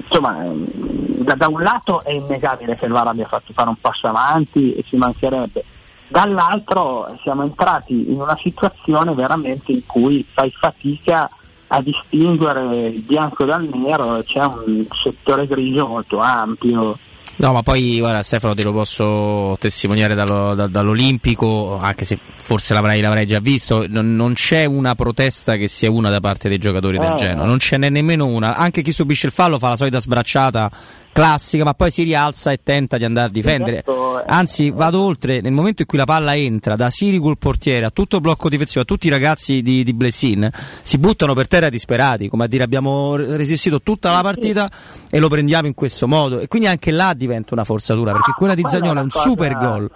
insomma 0.06 0.44
da, 0.46 1.34
da, 1.34 1.48
un 1.48 1.64
lato 1.64 2.04
è 2.04 2.12
innegabile 2.12 2.78
che 2.78 2.86
il 2.86 2.92
VAR 2.92 3.08
abbia 3.08 3.26
fatto 3.26 3.54
fare 3.54 3.70
un 3.70 3.76
passo 3.80 4.06
avanti 4.08 4.76
e 4.76 4.84
ci 4.84 4.98
mancherebbe. 4.98 5.64
Dall'altro 6.08 7.18
siamo 7.22 7.44
entrati 7.44 8.12
in 8.12 8.20
una 8.20 8.38
situazione 8.38 9.14
veramente 9.14 9.72
in 9.72 9.86
cui 9.86 10.26
fai 10.32 10.52
fatica 10.52 11.30
a 11.68 11.82
distinguere 11.82 12.88
il 12.88 13.02
bianco 13.02 13.46
dal 13.46 13.68
nero 13.72 14.22
c'è 14.24 14.44
un 14.44 14.86
settore 14.92 15.46
grigio 15.46 15.88
molto 15.88 16.20
ampio 16.20 16.98
No, 17.40 17.54
ma 17.54 17.64
poi 17.64 18.00
guarda 18.00 18.22
Stefano 18.22 18.54
te 18.54 18.64
lo 18.64 18.74
posso 18.74 19.56
testimoniare 19.60 20.14
dallo, 20.14 20.56
da, 20.56 20.68
dall'Olimpico, 20.68 21.78
anche 21.78 22.04
se 22.04 22.20
forse 22.36 22.74
l'avrai, 22.74 23.00
l'avrai 23.00 23.26
già 23.26 23.40
visto, 23.40 23.86
non, 23.88 24.14
non, 24.14 24.34
c'è 24.34 24.66
una 24.66 24.94
protesta 24.94 25.56
che 25.56 25.70
sia 25.70 25.90
una 25.90 26.10
da 26.10 26.20
parte 26.20 26.50
dei 26.50 26.58
giocatori 26.58 26.98
eh. 26.98 27.00
del 27.00 27.14
Genoa, 27.16 27.46
non 27.46 27.58
ce 27.60 27.78
n'è 27.78 27.90
nemmeno 27.90 28.26
una, 28.26 28.58
anche 28.58 28.82
chi 28.82 28.92
subisce 28.92 29.28
il 29.28 29.32
fallo 29.32 29.58
fa 29.58 29.70
la 29.70 29.78
solita 29.78 30.02
sbracciata 30.02 30.70
classica, 31.12 31.64
ma 31.64 31.74
poi 31.74 31.92
si 31.92 32.04
rialza 32.04 32.52
e 32.52 32.60
tenta 32.64 32.98
di 32.98 33.06
andare 33.06 33.28
a 33.28 33.32
difendere. 33.32 33.84
Anzi, 34.26 34.72
vado 34.72 35.02
oltre, 35.02 35.42
nel 35.42 35.52
momento 35.52 35.82
in 35.82 35.88
cui 35.88 35.98
la 35.98 36.06
palla 36.06 36.36
entra 36.36 36.76
da 36.76 36.90
Sirigu 36.90 37.30
il 37.30 37.38
portiere 37.38 37.86
a 37.86 37.90
tutto 37.90 38.18
il 38.18 38.22
blocco 38.22 38.50
difensivo, 38.50 38.82
a 38.82 38.86
tutti 38.86 39.08
i 39.08 39.10
ragazzi 39.10 39.62
di, 39.62 39.84
di 39.84 39.94
Blessin, 39.94 40.50
si 40.82 40.98
buttano 40.98 41.34
per 41.34 41.48
terra 41.48 41.70
disperati, 41.70 42.30
come 42.30 42.46
a 42.46 42.48
dire 42.48 42.64
abbiamo 42.64 43.16
resistito 43.16 43.82
tutta 43.82 44.12
la 44.12 44.22
partita 44.22 44.70
e 45.10 45.20
lo 45.20 45.30
prendiamo 45.30 45.68
in 45.68 45.74
questo 45.74 46.08
modo. 46.08 46.40
E 46.40 46.48
quindi 46.48 46.68
anche 46.68 46.92
là 46.92 47.14
diventa 47.14 47.54
una 47.54 47.64
forzatura, 47.64 48.12
perché 48.12 48.34
quella 48.36 48.56
di 48.56 48.64
Zagnolo 48.66 49.00
è 49.00 49.04
un 49.04 49.10
super 49.10 49.58
gol. 49.58 49.90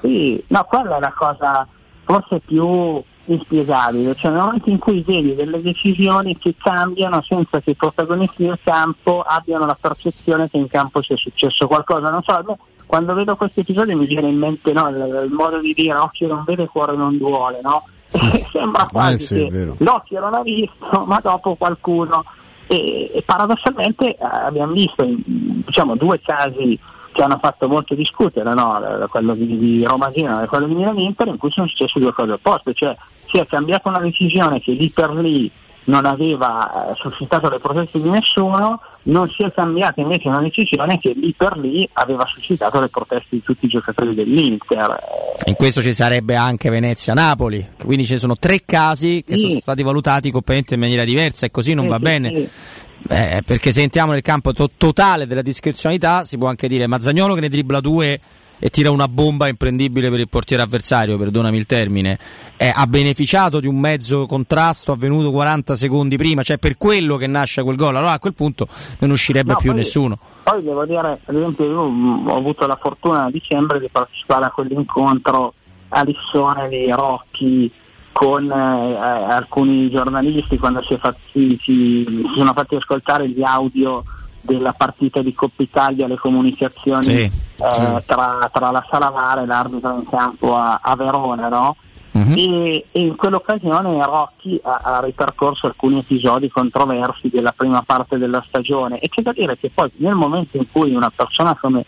Sì, 0.00 0.42
no, 0.48 0.64
quella 0.64 0.96
è 0.96 1.00
la 1.00 1.12
cosa 1.16 1.66
forse 2.04 2.40
più 2.40 3.02
inspiegabile, 3.32 4.14
cioè 4.14 4.30
nel 4.30 4.40
momento 4.40 4.70
in 4.70 4.78
cui 4.78 5.02
vedi 5.02 5.34
delle 5.34 5.60
decisioni 5.60 6.36
che 6.38 6.54
cambiano 6.56 7.22
senza 7.22 7.60
che 7.60 7.70
i 7.70 7.74
protagonisti 7.74 8.46
del 8.46 8.58
campo 8.62 9.22
abbiano 9.22 9.66
la 9.66 9.76
percezione 9.78 10.48
che 10.48 10.56
in 10.56 10.68
campo 10.68 11.02
sia 11.02 11.16
successo 11.16 11.66
qualcosa. 11.66 12.10
Non 12.10 12.22
so, 12.22 12.58
quando 12.86 13.14
vedo 13.14 13.36
questi 13.36 13.60
episodi 13.60 13.94
mi 13.94 14.06
viene 14.06 14.28
in 14.28 14.38
mente 14.38 14.72
no, 14.72 14.88
il, 14.88 15.24
il, 15.26 15.32
modo 15.32 15.60
di 15.60 15.74
dire 15.74 15.96
occhio 15.96 16.28
non 16.28 16.44
vede, 16.44 16.66
cuore 16.66 16.96
non 16.96 17.18
duole, 17.18 17.60
no? 17.62 17.84
Sembra 18.50 18.84
eh, 18.84 18.88
quasi 18.90 19.14
eh 19.14 19.18
sì, 19.18 19.48
che 19.48 19.74
l'occhio 19.78 20.20
non 20.20 20.34
ha 20.34 20.42
visto, 20.42 21.04
ma 21.06 21.20
dopo 21.20 21.54
qualcuno. 21.54 22.24
E, 22.66 23.10
e 23.14 23.22
paradossalmente 23.24 24.14
eh, 24.14 24.16
abbiamo 24.20 24.72
visto 24.72 25.06
diciamo, 25.06 25.96
due 25.96 26.20
casi 26.20 26.78
che 27.12 27.22
hanno 27.22 27.38
fatto 27.42 27.66
molto 27.68 27.94
discutere, 27.94 28.54
no? 28.54 28.80
quello 29.10 29.34
di, 29.34 29.58
di 29.58 29.84
Roma 29.84 30.10
Genoa 30.10 30.44
e 30.44 30.46
quello 30.46 30.66
di 30.66 30.74
Milan 30.74 30.98
Inter, 30.98 31.26
in 31.26 31.36
cui 31.36 31.50
sono 31.50 31.66
successe 31.66 31.98
due 31.98 32.12
cose 32.12 32.32
opposte, 32.32 32.74
cioè 32.74 32.96
si 33.30 33.38
è 33.38 33.46
cambiata 33.46 33.88
una 33.88 34.00
decisione 34.00 34.60
che 34.60 34.72
lì 34.72 34.90
per 34.90 35.10
lì 35.10 35.50
non 35.88 36.04
aveva 36.04 36.90
eh, 36.90 36.94
suscitato 36.94 37.48
le 37.48 37.58
proteste 37.58 38.00
di 38.00 38.08
nessuno, 38.08 38.80
non 39.04 39.28
si 39.28 39.42
è 39.42 39.52
cambiata 39.52 40.00
invece 40.00 40.28
una 40.28 40.40
decisione 40.40 40.98
che 40.98 41.12
lì 41.14 41.34
per 41.34 41.56
lì 41.56 41.88
aveva 41.94 42.26
suscitato 42.26 42.78
le 42.78 42.88
proteste 42.88 43.28
di 43.30 43.42
tutti 43.42 43.64
i 43.64 43.68
giocatori 43.68 44.14
dell'Inter. 44.14 44.98
In 45.46 45.54
questo 45.54 45.80
ci 45.80 45.94
sarebbe 45.94 46.36
anche 46.36 46.68
Venezia-Napoli, 46.68 47.70
quindi 47.82 48.04
ci 48.04 48.18
sono 48.18 48.36
tre 48.36 48.62
casi 48.64 49.24
che 49.26 49.36
sì. 49.36 49.48
sono 49.48 49.60
stati 49.60 49.82
valutati 49.82 50.30
completamente 50.30 50.74
in 50.74 50.80
maniera 50.80 51.04
diversa 51.04 51.46
e 51.46 51.50
così 51.50 51.72
non 51.74 51.86
sì, 51.86 51.90
va 51.90 51.96
sì, 51.96 52.02
bene. 52.02 52.48
Eh, 53.08 53.42
perché 53.46 53.72
se 53.72 53.80
entriamo 53.82 54.12
nel 54.12 54.22
campo 54.22 54.52
to- 54.52 54.70
totale 54.76 55.26
della 55.26 55.40
discrezionalità 55.40 56.24
si 56.24 56.36
può 56.36 56.48
anche 56.48 56.68
dire 56.68 56.86
Mazzagnolo 56.86 57.34
che 57.34 57.40
ne 57.40 57.48
dribbla 57.48 57.80
due 57.80 58.20
e 58.58 58.70
tira 58.70 58.90
una 58.90 59.08
bomba 59.08 59.48
imprendibile 59.48 60.10
per 60.10 60.20
il 60.20 60.28
portiere 60.28 60.62
avversario, 60.62 61.16
perdonami 61.16 61.56
il 61.56 61.66
termine, 61.66 62.18
eh, 62.56 62.72
ha 62.74 62.86
beneficiato 62.86 63.60
di 63.60 63.66
un 63.66 63.78
mezzo 63.78 64.26
contrasto 64.26 64.92
avvenuto 64.92 65.30
40 65.30 65.76
secondi 65.76 66.16
prima, 66.16 66.42
cioè 66.42 66.58
per 66.58 66.76
quello 66.76 67.16
che 67.16 67.26
nasce 67.26 67.62
quel 67.62 67.76
gol, 67.76 67.96
allora 67.96 68.12
a 68.12 68.18
quel 68.18 68.34
punto 68.34 68.66
non 68.98 69.10
uscirebbe 69.10 69.52
no, 69.52 69.58
più 69.58 69.70
poi, 69.70 69.78
nessuno. 69.78 70.18
Poi 70.42 70.62
devo 70.62 70.84
dire, 70.84 71.20
ad 71.24 71.34
esempio 71.34 71.64
io 71.64 71.80
ho 71.80 72.36
avuto 72.36 72.66
la 72.66 72.76
fortuna 72.76 73.24
a 73.24 73.30
dicembre 73.30 73.78
di 73.78 73.88
partecipare 73.88 74.46
a 74.46 74.50
quell'incontro 74.50 75.54
a 75.90 76.02
Lissone 76.02 76.68
di 76.68 76.90
Rocchi 76.90 77.70
con 78.12 78.50
eh, 78.50 78.54
alcuni 78.54 79.88
giornalisti 79.90 80.58
quando 80.58 80.82
si, 80.82 80.96
fatti, 80.96 81.20
si, 81.32 81.58
si 81.62 82.26
sono 82.34 82.52
fatti 82.52 82.74
ascoltare 82.74 83.28
gli 83.28 83.42
audio 83.42 84.02
della 84.48 84.72
partita 84.72 85.20
di 85.20 85.34
Coppa 85.34 85.62
Italia, 85.62 86.06
le 86.06 86.16
comunicazioni 86.16 87.04
sì, 87.04 87.22
eh, 87.22 87.30
sì. 87.30 88.02
Tra, 88.06 88.48
tra, 88.52 88.70
la 88.70 88.86
Salamare 88.88 89.42
e 89.42 89.46
l'arbitro 89.46 89.94
in 89.94 90.08
campo 90.08 90.56
a, 90.56 90.80
a 90.82 90.96
Verona, 90.96 91.48
no? 91.48 91.76
Uh-huh. 92.10 92.32
E, 92.34 92.86
e, 92.90 93.00
in 93.00 93.16
quell'occasione 93.16 94.02
Rocchi 94.04 94.58
ha, 94.64 94.80
ha, 94.82 95.00
ripercorso 95.00 95.66
alcuni 95.66 95.98
episodi 95.98 96.48
controversi 96.48 97.28
della 97.28 97.52
prima 97.52 97.82
parte 97.82 98.16
della 98.16 98.42
stagione 98.46 98.98
e 98.98 99.08
c'è 99.08 99.20
da 99.20 99.32
dire 99.32 99.58
che 99.58 99.70
poi 99.72 99.90
nel 99.96 100.14
momento 100.14 100.56
in 100.56 100.64
cui 100.72 100.94
una 100.94 101.12
persona 101.14 101.56
come, 101.60 101.84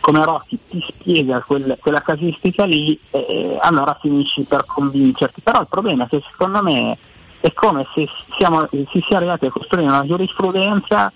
come 0.00 0.24
Rocchi 0.24 0.58
ti 0.68 0.84
spiega 0.86 1.40
quel, 1.46 1.78
quella 1.80 2.02
casistica 2.02 2.64
lì, 2.64 2.98
eh, 3.10 3.58
allora 3.60 3.96
finisci 4.00 4.42
per 4.42 4.64
convincerti. 4.66 5.40
Però 5.40 5.60
il 5.60 5.68
problema 5.70 6.04
è 6.04 6.08
che 6.08 6.22
secondo 6.28 6.62
me 6.62 6.98
è 7.40 7.52
come 7.54 7.86
se 7.94 8.06
siamo, 8.36 8.68
si 8.70 9.02
sia 9.06 9.16
arrivati 9.16 9.46
a 9.46 9.50
costruire 9.50 9.88
una 9.88 10.06
giurisprudenza 10.06 11.10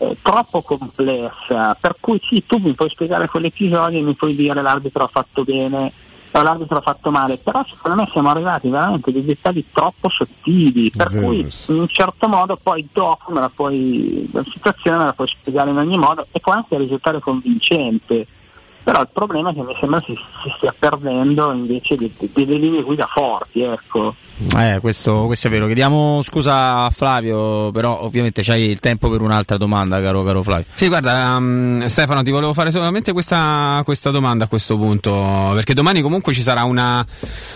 eh, 0.00 0.16
troppo 0.22 0.62
complessa, 0.62 1.74
per 1.74 1.96
cui 2.00 2.20
sì, 2.22 2.44
tu 2.46 2.58
mi 2.58 2.72
puoi 2.72 2.90
spiegare 2.90 3.28
quell'episodio 3.28 3.98
e 3.98 4.02
mi 4.02 4.14
puoi 4.14 4.34
dire 4.34 4.62
l'arbitro 4.62 5.04
ha 5.04 5.08
fatto 5.08 5.44
bene 5.44 5.92
o 6.30 6.42
l'arbitro 6.42 6.76
ha 6.76 6.82
fatto 6.82 7.10
male, 7.10 7.38
però 7.38 7.64
secondo 7.66 8.02
me 8.02 8.08
siamo 8.12 8.28
arrivati 8.28 8.68
veramente 8.68 9.10
a 9.10 9.12
dei 9.12 9.24
dettagli 9.24 9.64
troppo 9.72 10.08
sottili, 10.10 10.90
per 10.90 11.08
Vero. 11.08 11.26
cui 11.26 11.40
in 11.40 11.78
un 11.78 11.88
certo 11.88 12.28
modo 12.28 12.58
poi 12.62 12.86
dopo 12.92 13.32
me 13.32 13.40
la 13.40 13.50
puoi, 13.52 14.28
la 14.32 14.44
situazione 14.44 14.98
me 14.98 15.04
la 15.04 15.12
puoi 15.14 15.28
spiegare 15.28 15.70
in 15.70 15.78
ogni 15.78 15.96
modo 15.96 16.26
e 16.30 16.40
può 16.40 16.52
anche 16.52 16.76
risultare 16.76 17.20
convincente 17.20 18.26
però 18.88 19.02
il 19.02 19.08
problema 19.12 19.50
è 19.50 19.54
che 19.54 19.62
mi 19.62 19.76
sembra 19.78 20.00
si, 20.00 20.16
si 20.42 20.50
stia 20.56 20.74
perdendo 20.76 21.52
invece 21.52 21.94
delle 21.96 22.56
linee 22.56 22.82
guida 22.82 23.06
forti 23.06 23.60
ecco. 23.60 24.14
Eh, 24.56 24.78
questo, 24.80 25.26
questo, 25.26 25.48
è 25.48 25.50
vero. 25.50 25.66
Chiediamo 25.66 26.22
scusa 26.22 26.84
a 26.84 26.90
Flavio, 26.90 27.72
però 27.72 28.02
ovviamente 28.02 28.42
c'hai 28.42 28.70
il 28.70 28.78
tempo 28.78 29.10
per 29.10 29.20
un'altra 29.20 29.56
domanda, 29.56 30.00
caro, 30.00 30.22
caro 30.22 30.42
Flavio. 30.44 30.64
Sì, 30.74 30.86
guarda, 30.86 31.36
um, 31.36 31.84
Stefano, 31.86 32.22
ti 32.22 32.30
volevo 32.30 32.54
fare 32.54 32.70
solamente 32.70 33.12
questa, 33.12 33.82
questa, 33.84 34.10
domanda 34.10 34.44
a 34.44 34.46
questo 34.48 34.76
punto, 34.76 35.50
perché 35.54 35.74
domani 35.74 36.02
comunque 36.02 36.32
ci 36.32 36.42
sarà 36.42 36.62
una, 36.62 37.04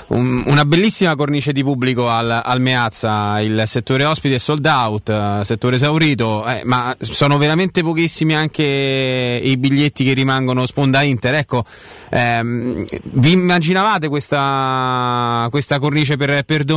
un, 0.09 0.43
una 0.47 0.65
bellissima 0.65 1.15
cornice 1.15 1.53
di 1.53 1.63
pubblico 1.63 2.09
al, 2.09 2.43
al, 2.45 2.61
Meazza, 2.61 3.41
il 3.41 3.63
settore 3.67 4.05
ospite 4.05 4.35
è 4.35 4.39
sold 4.39 4.67
out, 4.67 5.43
settore 5.43 5.77
esaurito, 5.77 6.45
eh, 6.47 6.63
ma 6.65 6.95
sono 6.99 7.39
veramente 7.39 7.83
pochissimi 7.83 8.35
anche 8.35 9.41
i 9.43 9.57
biglietti 9.57 10.05
che 10.05 10.15
rimangono 10.15 10.67
sponda 10.67 11.03
Inter. 11.03 11.35
Ecco, 11.35 11.65
ehm, 12.11 12.85
vi 13.05 13.33
immaginavate 13.33 14.09
questa, 14.09 15.47
questa 15.49 15.79
cornice 15.79 16.17
per, 16.17 16.43
per 16.45 16.65
domani 16.65 16.72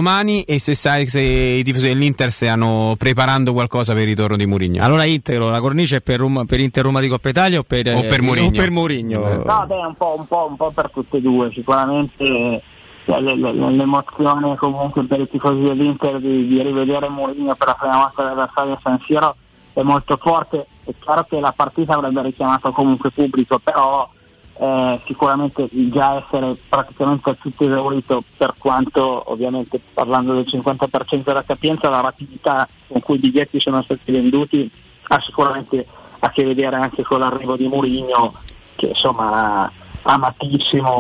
e 0.46 0.60
se 0.60 0.76
sai 0.76 1.08
se 1.08 1.22
i 1.22 1.64
tifosi 1.64 1.88
dell'Inter 1.88 2.32
stiano 2.32 2.96
preparando 2.98 3.54
qualcosa 3.54 3.94
per 3.94 4.02
il 4.02 4.08
ritorno 4.08 4.36
di 4.36 4.46
Mourinho. 4.46 4.84
Allora 4.84 5.04
Inter, 5.06 5.42
la 5.42 5.60
cornice 5.60 5.98
è 5.98 6.02
per, 6.02 6.20
Roma, 6.20 6.46
per 6.46 6.60
Inter 6.60 6.84
Roma 6.84 7.00
di 7.00 7.08
Coppa 7.08 7.30
Italia 7.30 7.60
o 7.60 7.64
per, 7.64 7.94
o 7.94 8.02
per 8.02 8.22
Mourinho? 8.22 8.48
O 8.48 8.52
per 8.52 8.72
Mourinho? 8.72 9.44
No, 9.46 9.66
beh, 9.68 9.76
un 9.76 9.96
po', 9.96 10.16
un, 10.18 10.28
po', 10.28 10.48
un 10.50 10.56
po' 10.58 10.72
per 10.72 10.90
tutte 10.92 11.18
e 11.18 11.22
due, 11.22 11.52
sicuramente 11.54 12.62
l'emozione 13.06 14.56
comunque 14.56 15.04
per 15.04 15.20
i 15.20 15.30
tifosi 15.30 15.62
dell'Inter 15.62 16.20
di, 16.20 16.48
di 16.48 16.62
rivedere 16.62 17.08
Mourinho 17.08 17.56
per 17.56 17.68
la 17.68 17.76
prima 17.76 17.98
volta 17.98 18.24
dell'avversario 18.24 18.74
a 18.74 18.80
San 18.82 19.00
Siro 19.06 19.36
è 19.74 19.82
molto 19.82 20.18
forte, 20.18 20.66
è 20.86 20.92
chiaro 21.00 21.26
che 21.26 21.40
la 21.40 21.54
partita 21.56 21.96
avrebbe 21.96 22.22
richiamato 22.22 22.72
comunque 22.72 23.12
pubblico, 23.12 23.60
però 23.60 24.10
eh, 24.58 25.02
sicuramente 25.06 25.68
già 25.72 26.24
essere 26.24 26.56
praticamente 26.70 27.38
tutto 27.38 27.66
esaurito 27.66 28.24
per 28.38 28.54
quanto 28.58 29.32
ovviamente 29.32 29.82
parlando 29.94 30.34
del 30.34 30.46
50% 30.48 31.24
della 31.24 31.44
capienza 31.44 31.90
la 31.90 32.02
rapidità 32.02 32.68
con 32.88 33.02
cui 33.02 33.16
i 33.16 33.20
biglietti 33.20 33.60
sono 33.60 33.84
stati 33.84 34.12
venduti 34.12 34.72
ha 35.08 35.22
sicuramente 35.22 35.86
a 36.20 36.30
che 36.30 36.44
vedere 36.46 36.78
anche 36.78 37.04
con 37.04 37.20
l'arrivo 37.20 37.58
di 37.58 37.68
Mourinho 37.68 38.34
che 38.76 38.88
insomma 38.88 39.70
amatissimo 40.04 40.96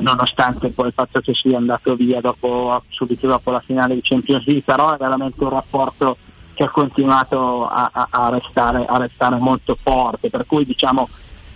nonostante 0.00 0.70
poi 0.70 0.88
il 0.88 0.94
fatto 0.94 1.20
che 1.20 1.34
sia 1.34 1.58
andato 1.58 1.94
via 1.94 2.20
dopo, 2.20 2.82
subito 2.88 3.26
dopo 3.26 3.50
la 3.50 3.60
finale 3.60 3.94
di 3.94 4.00
Champions 4.02 4.44
League 4.46 4.62
però 4.64 4.94
è 4.94 4.96
veramente 4.96 5.44
un 5.44 5.50
rapporto 5.50 6.16
che 6.56 6.64
ha 6.64 6.70
continuato 6.70 7.68
a, 7.68 7.90
a, 7.92 8.08
a, 8.10 8.28
restare, 8.30 8.86
a 8.86 8.96
restare 8.96 9.36
molto 9.36 9.76
forte. 9.80 10.30
Per 10.30 10.46
cui 10.46 10.64
diciamo 10.64 11.06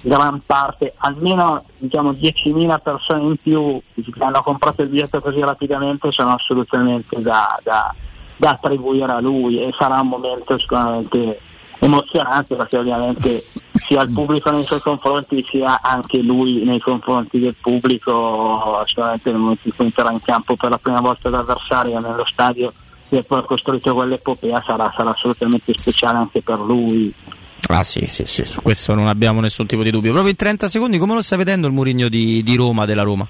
gran 0.02 0.40
parte, 0.44 0.94
almeno 0.98 1.64
diciamo 1.76 2.12
10.000 2.12 2.80
persone 2.82 3.22
in 3.22 3.36
più 3.36 3.80
che 3.94 4.24
hanno 4.24 4.42
comprato 4.42 4.82
il 4.82 4.88
biglietto 4.88 5.20
così 5.20 5.40
rapidamente 5.40 6.10
sono 6.10 6.34
assolutamente 6.34 7.20
da, 7.20 7.58
da, 7.62 7.94
da 8.36 8.50
attribuire 8.50 9.12
a 9.12 9.20
lui 9.20 9.62
e 9.62 9.72
sarà 9.76 10.00
un 10.00 10.08
momento 10.08 10.58
sicuramente 10.58 11.40
emozionante 11.80 12.56
perché 12.56 12.78
ovviamente 12.78 13.44
sia 13.72 14.02
il 14.02 14.12
pubblico 14.12 14.50
nei 14.50 14.64
suoi 14.64 14.80
confronti 14.80 15.44
sia 15.48 15.80
anche 15.80 16.18
lui 16.18 16.64
nei 16.64 16.78
confronti 16.78 17.38
del 17.38 17.54
pubblico 17.58 18.82
sicuramente 18.86 19.30
nel 19.30 19.40
momento 19.40 19.68
in 19.68 19.74
cui 19.74 19.84
entrerà 19.86 20.10
in 20.12 20.20
campo 20.20 20.56
per 20.56 20.70
la 20.70 20.78
prima 20.78 21.00
volta 21.00 21.30
l'avversario 21.30 21.98
nello 21.98 22.24
stadio 22.26 22.72
e 23.08 23.22
poi 23.22 23.38
ha 23.38 23.42
costruito 23.42 23.94
quell'epopea 23.94 24.62
sarà, 24.64 24.92
sarà 24.94 25.10
assolutamente 25.10 25.72
speciale 25.74 26.18
anche 26.18 26.42
per 26.42 26.60
lui 26.60 27.12
Ah 27.72 27.84
sì, 27.84 28.04
sì, 28.06 28.24
sì, 28.26 28.44
su 28.44 28.62
questo 28.62 28.94
non 28.94 29.06
abbiamo 29.06 29.40
nessun 29.40 29.66
tipo 29.66 29.82
di 29.82 29.90
dubbio. 29.90 30.10
Proprio 30.10 30.32
in 30.32 30.36
30 30.36 30.68
secondi, 30.68 30.98
come 30.98 31.14
lo 31.14 31.22
stai 31.22 31.38
vedendo 31.38 31.68
il 31.68 31.72
Murigno 31.72 32.08
di, 32.08 32.42
di 32.42 32.56
Roma, 32.56 32.84
della 32.84 33.02
Roma? 33.02 33.26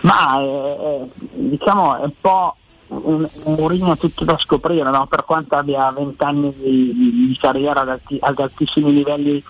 Ma 0.00 0.38
eh, 0.38 1.08
diciamo 1.32 1.96
è 1.96 2.02
un 2.02 2.12
po' 2.20 2.56
un, 2.88 3.26
un 3.44 3.54
Murigno 3.54 3.96
tutto 3.96 4.24
da 4.24 4.36
scoprire, 4.38 4.90
no? 4.90 5.06
per 5.06 5.24
quanto 5.24 5.56
abbia 5.56 5.90
20 5.90 6.22
anni 6.24 6.54
di, 6.56 7.26
di 7.28 7.38
carriera 7.40 7.80
ad, 7.80 7.88
alti, 7.88 8.18
ad, 8.20 8.38
altissimi 8.38 8.92
livelli 8.92 9.36
eh, 9.38 9.42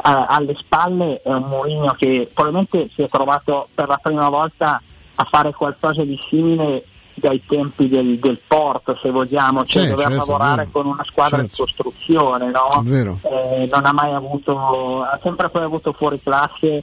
alle 0.00 0.54
spalle, 0.54 1.20
è 1.22 1.32
un 1.32 1.44
Murigno 1.44 1.92
che 1.92 2.30
probabilmente 2.32 2.88
si 2.94 3.02
è 3.02 3.08
trovato 3.08 3.68
per 3.74 3.86
la 3.86 3.98
prima 3.98 4.30
volta 4.30 4.80
a 5.14 5.24
fare 5.24 5.52
qualcosa 5.52 6.02
di 6.04 6.18
simile 6.30 6.84
dai 7.18 7.42
tempi 7.46 7.88
del, 7.88 8.18
del 8.18 8.40
Porto, 8.46 8.98
se 9.00 9.10
vogliamo, 9.10 9.64
cioè 9.64 9.82
certo, 9.82 9.96
dover 9.96 10.12
certo, 10.12 10.26
lavorare 10.32 10.68
con 10.70 10.86
una 10.86 11.04
squadra 11.04 11.38
certo. 11.38 11.62
in 11.62 11.66
costruzione, 11.66 12.50
no? 12.50 12.82
eh, 13.22 13.68
non 13.70 13.84
ha 13.84 13.92
mai 13.92 14.12
avuto, 14.12 15.02
ha 15.02 15.18
sempre 15.22 15.48
poi 15.48 15.62
avuto 15.62 15.92
fuori 15.92 16.20
classe 16.22 16.82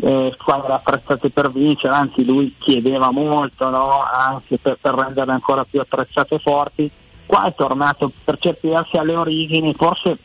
eh, 0.00 0.34
squadre 0.38 0.72
attrezzate 0.74 1.30
per 1.30 1.50
vincere, 1.50 1.92
anzi 1.92 2.24
lui 2.24 2.54
chiedeva 2.58 3.10
molto 3.10 3.68
no? 3.68 4.02
anche 4.02 4.58
per, 4.58 4.78
per 4.80 4.94
renderle 4.94 5.32
ancora 5.32 5.64
più 5.64 5.80
attrezzate 5.80 6.36
e 6.36 6.38
forti. 6.38 6.90
Qua 7.26 7.46
è 7.46 7.54
tornato 7.54 8.10
per 8.24 8.38
certi 8.38 8.68
versi 8.68 8.96
alle 8.96 9.16
origini, 9.16 9.74
forse 9.74 10.16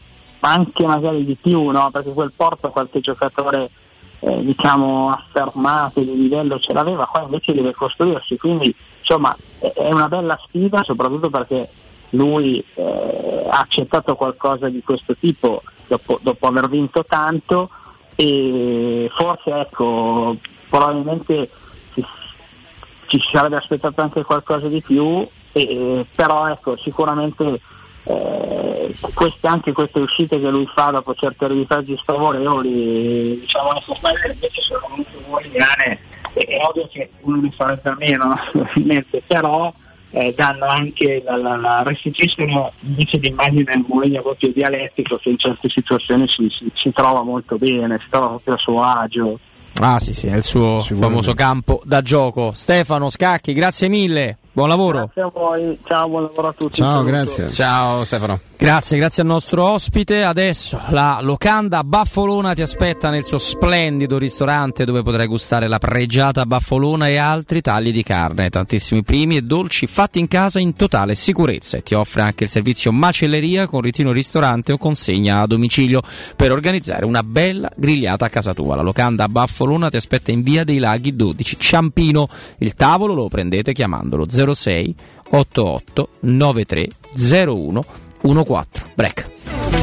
anche 0.42 0.86
magari 0.86 1.26
di 1.26 1.36
più, 1.36 1.70
no? 1.70 1.90
perché 1.92 2.12
quel 2.14 2.32
Porto 2.36 2.70
qualche 2.70 3.00
giocatore 3.00 3.70
eh, 4.26 4.44
diciamo 4.44 5.10
affermato 5.10 6.00
di 6.00 6.16
livello 6.16 6.60
ce 6.60 6.72
l'aveva, 6.72 7.06
qua 7.06 7.24
invece 7.24 7.54
deve 7.54 7.74
costruirsi, 7.74 8.38
quindi 8.38 8.74
insomma 9.00 9.36
è 9.60 9.92
una 9.92 10.08
bella 10.08 10.40
sfida 10.46 10.82
soprattutto 10.84 11.30
perché 11.30 11.70
lui 12.12 12.64
eh, 12.76 13.48
ha 13.50 13.60
accettato 13.60 14.16
qualcosa 14.16 14.70
di 14.70 14.82
questo 14.82 15.16
tipo 15.16 15.62
dopo, 15.88 16.20
dopo 16.22 16.48
aver 16.48 16.70
vinto 16.70 17.04
tanto 17.04 17.70
e 18.16 19.10
forse 19.14 19.50
ecco 19.52 20.38
probabilmente 20.70 21.50
ci, 21.94 22.06
ci 23.08 23.30
sarebbe 23.30 23.58
aspettato 23.58 24.02
anche 24.02 24.24
qualcosa 24.24 24.68
di 24.68 24.82
più 24.82 25.28
e, 25.52 26.06
però 26.16 26.48
ecco 26.48 26.78
sicuramente 26.78 27.60
eh, 28.06 28.96
queste, 29.14 29.48
anche 29.48 29.72
queste 29.72 30.00
uscite 30.00 30.40
che 30.40 30.50
lui 30.50 30.68
fa 30.74 30.92
dopo 30.92 31.14
certi 31.14 31.48
risultati 31.48 31.96
sfavorevoli 31.96 33.40
diciamo 33.40 33.70
invece 34.32 34.62
sono 34.62 34.88
molto 34.90 35.12
buone 35.26 36.00
è 36.34 36.58
ovvio 36.68 36.88
che 36.92 37.10
uno 37.22 37.42
ne 37.42 37.52
farebbe 37.52 37.90
a 37.90 37.96
meno 37.98 38.28
naturalmente 38.28 39.22
però 39.28 39.74
eh, 40.14 40.34
danno 40.36 40.66
anche 40.66 41.22
la, 41.26 41.38
la, 41.38 41.56
la 41.56 41.84
restituiscono 41.84 42.72
invece 42.82 43.18
di 43.18 43.30
immagine 43.30 43.64
del 43.64 43.84
Mourinho 43.88 44.22
proprio 44.22 44.52
dialettico 44.52 45.18
che 45.18 45.30
in 45.30 45.38
certe 45.38 45.70
situazioni 45.70 46.28
si, 46.28 46.48
si, 46.50 46.72
si 46.74 46.92
trova 46.92 47.24
molto 47.24 47.58
bene, 47.58 47.98
si 48.00 48.06
trova 48.10 48.28
proprio 48.28 48.54
a 48.54 48.58
suo 48.58 48.84
agio. 48.84 49.40
Ah 49.80 50.00
sì 50.00 50.14
sì, 50.14 50.28
è 50.28 50.36
il 50.36 50.44
suo 50.44 50.82
famoso 50.82 51.34
campo 51.34 51.82
da 51.84 52.02
gioco. 52.02 52.52
Stefano 52.54 53.10
Scacchi, 53.10 53.54
grazie 53.54 53.88
mille. 53.88 54.38
Buon 54.56 54.68
lavoro. 54.68 55.10
Grazie 55.12 55.22
a 55.24 55.32
voi, 55.34 55.80
ciao, 55.84 56.08
buon 56.08 56.24
lavoro 56.24 56.48
a 56.50 56.54
tutti. 56.56 56.76
Ciao, 56.76 57.04
grazie. 57.04 57.50
Ciao 57.50 58.04
Stefano. 58.04 58.40
Grazie, 58.56 58.98
grazie 58.98 59.24
al 59.24 59.28
nostro 59.28 59.64
ospite. 59.64 60.24
Adesso 60.24 60.80
la 60.92 61.20
locanda 61.22 61.84
Baffolona 61.84 62.54
ti 62.54 62.62
aspetta 62.62 63.10
nel 63.10 63.26
suo 63.26 63.40
splendido 63.40 64.20
ristorante 64.20 64.86
dove 64.86 65.02
potrai 65.02 65.26
gustare 65.26 65.68
la 65.68 65.80
pregiata 65.80 66.46
baffolona 66.46 67.08
e 67.08 67.18
altri 67.18 67.62
tagli 67.62 67.92
di 67.92 68.04
carne, 68.04 68.50
tantissimi 68.50 69.04
primi 69.04 69.38
e 69.38 69.42
dolci 69.42 69.88
fatti 69.88 70.20
in 70.20 70.28
casa 70.28 70.60
in 70.60 70.76
totale 70.76 71.16
sicurezza 71.16 71.76
e 71.76 71.84
ti 71.84 71.96
offre 71.96 72.22
anche 72.22 72.46
il 72.46 72.50
servizio 72.50 72.94
macelleria 72.94 73.66
con 73.68 73.82
ritiro 73.82 74.12
ristorante 74.12 74.72
o 74.72 74.78
consegna 74.78 75.42
a 75.42 75.48
domicilio 75.48 76.02
per 76.38 76.52
organizzare 76.52 77.06
una 77.06 77.24
bella 77.24 77.70
grigliata 77.76 78.26
a 78.26 78.30
casa 78.30 78.54
tua. 78.54 78.76
La 78.76 78.84
locanda 78.84 79.28
Baffolona 79.28 79.90
ti 79.90 79.98
aspetta 79.98 80.32
in 80.32 80.44
via 80.44 80.64
dei 80.64 80.78
Laghi 80.78 81.16
12, 81.16 81.58
Ciampino. 81.60 82.30
Il 82.60 82.76
tavolo 82.76 83.14
lo 83.14 83.28
prendete 83.28 83.74
chiamandolo 83.74 84.30
06 84.56 84.96
88 85.32 86.10
93 86.22 86.94
01 87.16 87.86
14. 88.24 88.86
Break. 88.96 89.83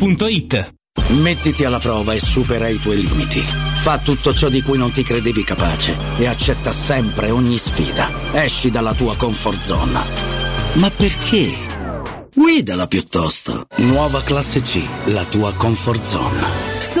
romimmobiliare.it. 0.01 0.73
Mettiti 1.21 1.63
alla 1.63 1.79
prova 1.79 2.13
e 2.13 2.19
supera 2.19 2.67
i 2.67 2.77
tuoi 2.77 3.01
limiti. 3.01 3.39
Fa 3.39 3.99
tutto 3.99 4.33
ciò 4.33 4.49
di 4.49 4.61
cui 4.61 4.77
non 4.77 4.91
ti 4.91 5.03
credevi 5.03 5.43
capace 5.43 5.97
e 6.17 6.25
accetta 6.25 6.71
sempre 6.71 7.29
ogni 7.29 7.57
sfida. 7.57 8.09
Esci 8.33 8.69
dalla 8.71 8.93
tua 8.93 9.15
comfort 9.15 9.61
zone. 9.61 9.99
Ma 10.73 10.89
perché? 10.89 11.55
Guidala 12.33 12.87
piuttosto. 12.87 13.67
Nuova 13.77 14.21
classe 14.23 14.61
C, 14.61 14.81
la 15.05 15.25
tua 15.25 15.53
comfort 15.53 16.03
zone. 16.03 17.00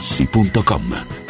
artigianamaterassi.com. 0.00 1.29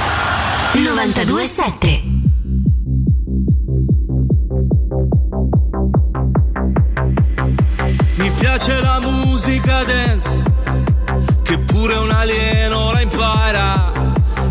927 0.73 2.03
Mi 8.15 8.31
piace 8.31 8.79
la 8.79 8.99
musica 9.01 9.83
dance, 9.83 10.43
che 11.41 11.57
pure 11.59 11.95
un 11.95 12.09
alieno 12.11 12.91
la 12.93 13.01
impara. 13.01 13.91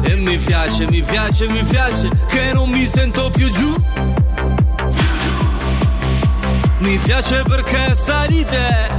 E 0.03 0.17
mi 0.17 0.37
piace, 0.37 0.87
mi 0.91 1.01
piace, 1.01 1.49
mi 1.49 1.63
piace, 1.63 2.11
che 2.29 2.53
non 2.53 2.69
mi 2.69 2.85
sento 2.85 3.31
più 3.31 3.49
giù. 3.51 3.83
Mi 6.79 6.99
piace 6.99 7.45
perché 7.49 7.95
sai 7.95 8.29
di 8.29 8.45
te, 8.45 8.91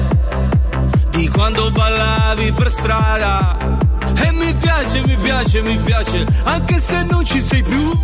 di 1.12 1.28
quando 1.28 1.70
ballavi 1.70 2.52
per 2.54 2.72
strada. 2.72 3.81
Piace, 4.82 5.06
mi 5.06 5.16
piace, 5.16 5.62
mi 5.62 5.78
piace, 5.78 6.26
anche 6.44 6.80
se 6.80 7.04
non 7.04 7.24
ci 7.24 7.40
sei 7.40 7.62
più. 7.62 8.00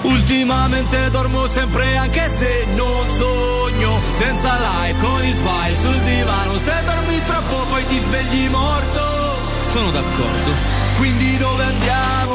Ultimamente 0.00 1.10
dormo 1.10 1.46
sempre 1.48 1.98
anche 1.98 2.30
se 2.34 2.64
non 2.74 3.06
sogno 3.18 4.00
Senza 4.18 4.56
live 4.58 4.98
con 5.00 5.24
il 5.24 5.36
file 5.36 5.76
sul 5.76 5.98
divano 6.00 6.58
Se 6.58 6.72
dormi 6.84 7.24
troppo 7.26 7.64
poi 7.68 7.86
ti 7.86 7.98
svegli 7.98 8.48
morto 8.48 9.00
Sono 9.70 9.90
d'accordo 9.90 10.50
Quindi 10.96 11.36
dove 11.36 11.64
andiamo? 11.64 12.34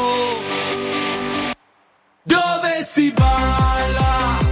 Dove 2.22 2.84
si 2.86 3.12
balla? 3.12 4.47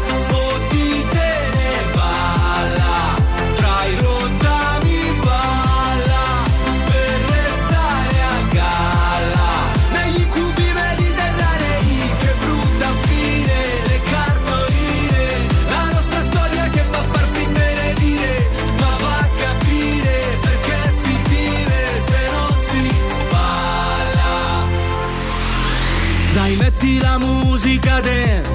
Dance 28.00 28.50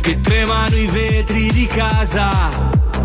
Che 0.00 0.20
tremano 0.20 0.76
i 0.76 0.86
vetri 0.86 1.50
di 1.50 1.66
casa 1.66 2.30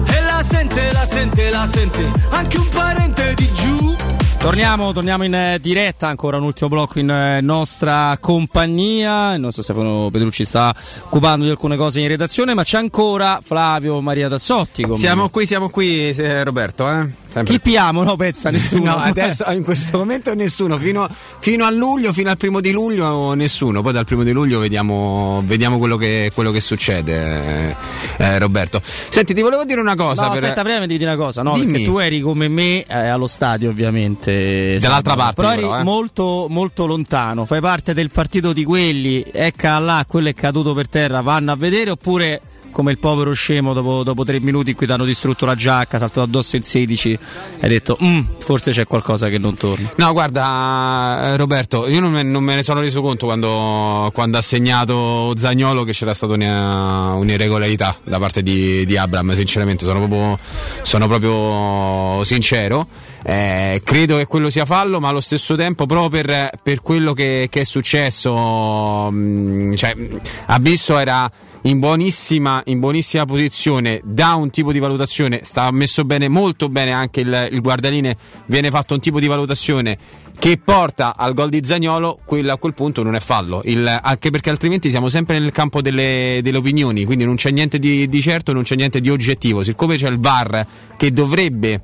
E 0.05 0.21
la 0.21 0.43
sente, 0.43 0.91
la 0.91 1.05
sente, 1.05 1.49
la 1.49 1.67
sente 1.67 2.11
Anche 2.31 2.57
un 2.57 2.69
parente 2.69 3.33
di 3.35 3.51
giù 3.53 3.95
Torniamo, 4.39 4.93
torniamo 4.93 5.25
in 5.25 5.35
eh, 5.35 5.59
diretta, 5.59 6.07
ancora 6.07 6.37
un 6.37 6.43
ultimo 6.43 6.69
blocco 6.69 6.97
in 6.97 7.09
eh, 7.09 7.41
nostra 7.41 8.17
compagnia. 8.21 9.33
Il 9.33 9.41
nostro 9.41 9.61
Stefano 9.61 10.07
Petrucci 10.09 10.45
sta 10.45 10.73
occupando 11.03 11.43
di 11.43 11.49
alcune 11.49 11.75
cose 11.75 11.99
in 11.99 12.07
redazione, 12.07 12.53
ma 12.53 12.63
c'è 12.63 12.77
ancora 12.77 13.41
Flavio 13.43 13.99
Maria 13.99 14.29
Tassotti. 14.29 14.85
Siamo 14.95 15.27
qui, 15.27 15.45
siamo 15.45 15.67
qui, 15.67 16.11
eh, 16.11 16.41
Roberto. 16.45 16.89
Eh? 16.89 17.09
Sempre 17.39 17.53
Chi 17.53 17.59
piamo? 17.59 18.03
No, 18.03 18.15
pensa 18.15 18.49
nessuno. 18.51 18.83
No, 18.83 18.97
adesso 18.97 19.49
in 19.51 19.63
questo 19.63 19.97
momento 19.97 20.33
nessuno, 20.33 20.77
fino, 20.77 21.07
fino 21.39 21.65
a 21.65 21.69
luglio, 21.69 22.13
fino 22.13 22.29
al 22.29 22.37
primo 22.37 22.61
di 22.61 22.71
luglio 22.71 23.33
nessuno, 23.33 23.81
poi 23.81 23.93
dal 23.93 24.05
primo 24.05 24.23
di 24.23 24.31
luglio 24.31 24.59
vediamo, 24.59 25.41
vediamo 25.45 25.77
quello, 25.77 25.97
che, 25.97 26.31
quello 26.33 26.51
che 26.51 26.59
succede, 26.61 27.69
eh, 27.69 27.75
eh, 28.17 28.39
Roberto. 28.39 28.81
Senti, 28.83 29.33
ti 29.33 29.41
volevo 29.41 29.65
dire 29.65 29.79
una 29.81 29.95
cosa. 29.95 30.25
No, 30.27 30.33
per- 30.33 30.43
aspetta, 30.43 30.61
prima 30.63 30.79
mi 30.79 30.87
devi 30.87 30.99
dire 30.99 31.11
una 31.11 31.23
cosa, 31.23 31.41
no? 31.41 31.53
Dimmi. 31.53 31.71
Perché 31.71 31.85
tu 31.85 31.97
eri 31.97 32.19
come 32.21 32.47
me 32.47 32.83
eh, 32.83 33.07
allo 33.07 33.27
stadio, 33.27 33.69
ovviamente. 33.69 34.77
Dall'altra 34.79 35.11
sabato. 35.11 35.33
parte, 35.33 35.41
Però 35.41 35.51
eri 35.51 35.61
però, 35.61 35.79
eh. 35.79 35.83
molto, 35.83 36.47
molto 36.49 36.85
lontano. 36.85 37.45
Fai 37.45 37.61
parte 37.61 37.93
del 37.93 38.09
partito 38.11 38.53
di 38.53 38.63
quelli, 38.63 39.25
ecca 39.31 39.77
là, 39.79 40.05
quello 40.07 40.29
è 40.29 40.33
caduto 40.33 40.73
per 40.73 40.87
terra, 40.89 41.21
vanno 41.21 41.51
a 41.51 41.55
vedere 41.55 41.91
oppure. 41.91 42.41
Come 42.71 42.91
il 42.91 42.97
povero 42.99 43.33
scemo 43.33 43.73
dopo, 43.73 44.03
dopo 44.03 44.23
tre 44.23 44.39
minuti 44.39 44.71
in 44.71 44.75
cui 44.75 44.85
ti 44.85 44.91
hanno 44.91 45.05
distrutto 45.05 45.45
la 45.45 45.55
giacca, 45.55 45.97
saltato 45.97 46.21
addosso 46.21 46.55
in 46.55 46.63
16, 46.63 47.19
hai 47.61 47.69
detto 47.69 47.97
"Mm, 48.03 48.19
forse 48.39 48.71
c'è 48.71 48.85
qualcosa 48.85 49.27
che 49.29 49.37
non 49.37 49.55
torna. 49.55 49.91
No, 49.95 50.11
guarda, 50.13 51.33
eh, 51.33 51.37
Roberto, 51.37 51.87
io 51.87 51.99
non 51.99 52.11
me, 52.11 52.23
non 52.23 52.43
me 52.43 52.55
ne 52.55 52.63
sono 52.63 52.79
reso 52.79 53.01
conto 53.01 53.25
quando, 53.25 54.09
quando 54.13 54.37
ha 54.37 54.41
segnato 54.41 55.33
Zagnolo 55.37 55.83
che 55.83 55.91
c'era 55.93 56.13
stata 56.13 56.33
un'irregolarità 56.33 57.97
da 58.03 58.17
parte 58.19 58.41
di, 58.43 58.85
di 58.85 58.97
Abram. 58.97 59.33
Sinceramente, 59.33 59.85
sono 59.85 59.99
proprio, 59.99 60.39
sono 60.83 61.07
proprio 61.07 62.23
sincero. 62.23 62.87
Eh, 63.23 63.81
credo 63.83 64.17
che 64.17 64.25
quello 64.27 64.49
sia 64.49 64.65
fallo, 64.65 64.99
ma 64.99 65.09
allo 65.09 65.21
stesso 65.21 65.55
tempo, 65.55 65.85
proprio 65.85 66.09
per, 66.09 66.51
per 66.63 66.81
quello 66.81 67.13
che, 67.13 67.47
che 67.49 67.61
è 67.61 67.63
successo, 67.65 69.11
mh, 69.11 69.75
cioè, 69.75 69.93
mh, 69.95 70.17
Abisso 70.47 70.97
era 70.97 71.29
in 71.63 71.79
buonissima, 71.79 72.63
in 72.65 72.79
buonissima 72.79 73.25
posizione 73.25 73.99
da 74.03 74.35
un 74.35 74.49
tipo 74.49 74.71
di 74.71 74.79
valutazione, 74.79 75.41
sta 75.43 75.69
messo 75.71 76.05
bene, 76.05 76.27
molto 76.29 76.69
bene 76.69 76.91
anche 76.91 77.21
il, 77.21 77.49
il 77.51 77.61
guardaline, 77.61 78.15
viene 78.45 78.69
fatto 78.69 78.93
un 78.93 78.99
tipo 78.99 79.19
di 79.19 79.27
valutazione 79.27 79.97
che 80.39 80.57
porta 80.63 81.17
al 81.17 81.33
gol 81.33 81.49
di 81.49 81.59
Zagnolo, 81.61 82.19
a 82.47 82.57
quel 82.57 82.73
punto 82.73 83.03
non 83.03 83.15
è 83.15 83.19
fallo, 83.19 83.61
Il- 83.65 83.99
anche 84.01 84.29
perché 84.29 84.49
altrimenti 84.49 84.89
siamo 84.89 85.09
sempre 85.09 85.37
nel 85.37 85.51
campo 85.51 85.81
delle, 85.81 86.39
delle 86.41 86.57
opinioni, 86.57 87.03
quindi 87.03 87.25
non 87.25 87.35
c'è 87.35 87.51
niente 87.51 87.77
di, 87.77 88.07
di 88.07 88.21
certo, 88.21 88.53
non 88.53 88.63
c'è 88.63 88.75
niente 88.75 89.01
di 89.01 89.09
oggettivo, 89.09 89.63
siccome 89.63 89.97
c'è 89.97 90.07
il 90.07 90.19
VAR 90.19 90.65
che 90.95 91.11
dovrebbe 91.11 91.81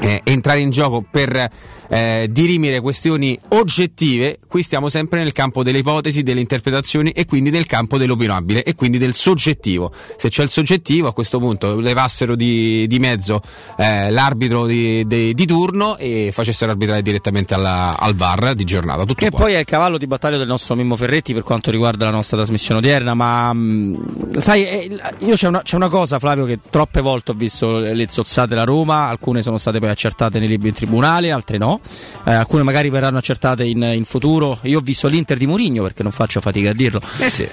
eh, 0.00 0.20
entrare 0.24 0.60
in 0.60 0.70
gioco 0.70 1.02
per 1.10 1.50
eh, 1.90 2.28
dirimere 2.30 2.80
questioni 2.80 3.36
oggettive, 3.48 4.38
qui 4.46 4.62
stiamo 4.62 4.88
sempre 4.88 5.18
nel 5.22 5.32
campo 5.32 5.62
delle 5.62 5.78
ipotesi, 5.78 6.22
delle 6.22 6.40
interpretazioni 6.40 7.10
e 7.10 7.24
quindi 7.26 7.50
nel 7.50 7.66
campo 7.66 7.98
dell'opinabile 7.98 8.62
e 8.62 8.74
quindi 8.74 8.96
del 8.98 9.12
soggettivo. 9.14 9.92
Se 10.16 10.28
c'è 10.28 10.42
il 10.44 10.50
soggettivo, 10.50 11.08
a 11.08 11.12
questo 11.12 11.38
punto 11.38 11.78
levassero 11.80 12.34
di, 12.36 12.86
di 12.86 12.98
mezzo 12.98 13.40
eh, 13.76 14.10
l'arbitro 14.10 14.66
di, 14.66 15.06
di- 15.06 15.34
di 15.34 15.46
turno 15.46 15.96
e 15.96 16.30
facessero 16.32 16.70
arbitrare 16.70 17.02
direttamente 17.02 17.54
alla- 17.54 17.98
al 17.98 18.14
VAR 18.14 18.54
di 18.54 18.64
giornata. 18.64 19.00
Tutto 19.00 19.14
Che 19.14 19.30
qua. 19.30 19.40
poi 19.40 19.52
è 19.54 19.58
il 19.58 19.64
cavallo 19.64 19.98
di 19.98 20.06
battaglia 20.06 20.36
del 20.36 20.46
nostro 20.46 20.74
Mimmo 20.76 20.94
Ferretti 20.96 21.32
per 21.34 21.42
quanto 21.42 21.70
riguarda 21.70 22.04
la 22.04 22.10
nostra 22.12 22.36
trasmissione 22.36 22.80
odierna, 22.80 23.14
ma 23.14 23.52
mh, 23.52 24.38
sai, 24.38 24.64
eh, 24.66 24.98
io 25.18 25.34
c'è 25.34 25.48
una, 25.48 25.62
c'è 25.62 25.76
una 25.76 25.88
cosa, 25.88 26.18
Flavio, 26.18 26.44
che 26.44 26.58
troppe 26.70 27.00
volte 27.00 27.32
ho 27.32 27.34
visto 27.34 27.78
le 27.78 28.06
zozzate 28.08 28.48
della 28.50 28.64
Roma, 28.64 29.08
alcune 29.08 29.42
sono 29.42 29.58
state 29.58 29.78
poi 29.80 29.88
accertate 29.88 30.38
nei 30.38 30.48
libri 30.48 30.68
in 30.68 30.74
tribunale, 30.74 31.30
altre 31.32 31.58
no, 31.58 31.79
Eh, 32.24 32.32
alcune 32.32 32.62
magari 32.62 32.90
verranno 32.90 33.18
accertate 33.18 33.64
in, 33.64 33.82
in 33.82 34.04
futuro. 34.04 34.58
Io 34.62 34.78
ho 34.78 34.82
visto 34.82 35.08
l'Inter 35.08 35.38
di 35.38 35.46
Mourinho, 35.46 35.82
perché 35.82 36.02
non 36.02 36.12
faccio 36.12 36.40
fatica 36.40 36.70
a 36.70 36.72
dirlo, 36.72 37.00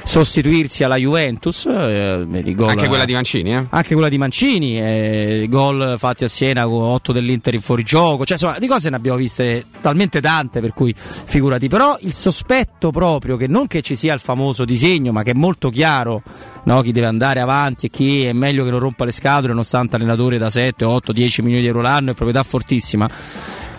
sostituirsi 0.03 0.83
alla 0.83 0.97
Juventus, 0.97 1.65
eh, 1.65 2.25
i 2.43 2.55
gol- 2.55 2.69
Anche 2.69 2.87
quella 2.87 3.05
di 3.05 3.13
Mancini, 3.13 3.53
eh? 3.53 3.65
anche 3.69 3.93
quella 3.93 4.09
di 4.09 4.17
Mancini, 4.17 4.77
eh, 4.77 5.45
gol 5.49 5.95
fatti 5.97 6.23
a 6.23 6.27
Siena 6.27 6.65
con 6.65 6.83
8 6.83 7.11
dell'Inter 7.11 7.53
in 7.53 7.61
fuorigioco, 7.61 8.25
cioè 8.25 8.37
insomma 8.37 8.59
di 8.59 8.67
cose 8.67 8.89
ne 8.89 8.95
abbiamo 8.95 9.17
viste 9.17 9.65
talmente 9.81 10.21
tante 10.21 10.59
per 10.59 10.73
cui 10.73 10.93
figurati, 10.97 11.67
però 11.67 11.97
il 12.01 12.13
sospetto 12.13 12.91
proprio 12.91 13.37
che 13.37 13.47
non 13.47 13.67
che 13.67 13.81
ci 13.81 13.95
sia 13.95 14.13
il 14.13 14.19
famoso 14.19 14.65
disegno 14.65 15.11
ma 15.11 15.23
che 15.23 15.31
è 15.31 15.35
molto 15.35 15.69
chiaro 15.69 16.21
no, 16.67 16.81
chi 16.81 16.91
deve 16.91 17.07
andare 17.07 17.39
avanti 17.39 17.87
e 17.87 17.89
chi 17.89 18.25
è 18.25 18.33
meglio 18.33 18.63
che 18.63 18.69
non 18.69 18.79
rompa 18.79 19.05
le 19.05 19.11
scatole 19.11 19.49
nonostante 19.49 19.95
allenatore 19.95 20.37
da 20.37 20.49
7, 20.49 20.85
8, 20.85 21.11
10 21.11 21.41
milioni 21.41 21.61
di 21.61 21.67
euro 21.67 21.81
l'anno 21.81 22.11
e 22.11 22.13
proprietà 22.13 22.43
fortissima, 22.43 23.09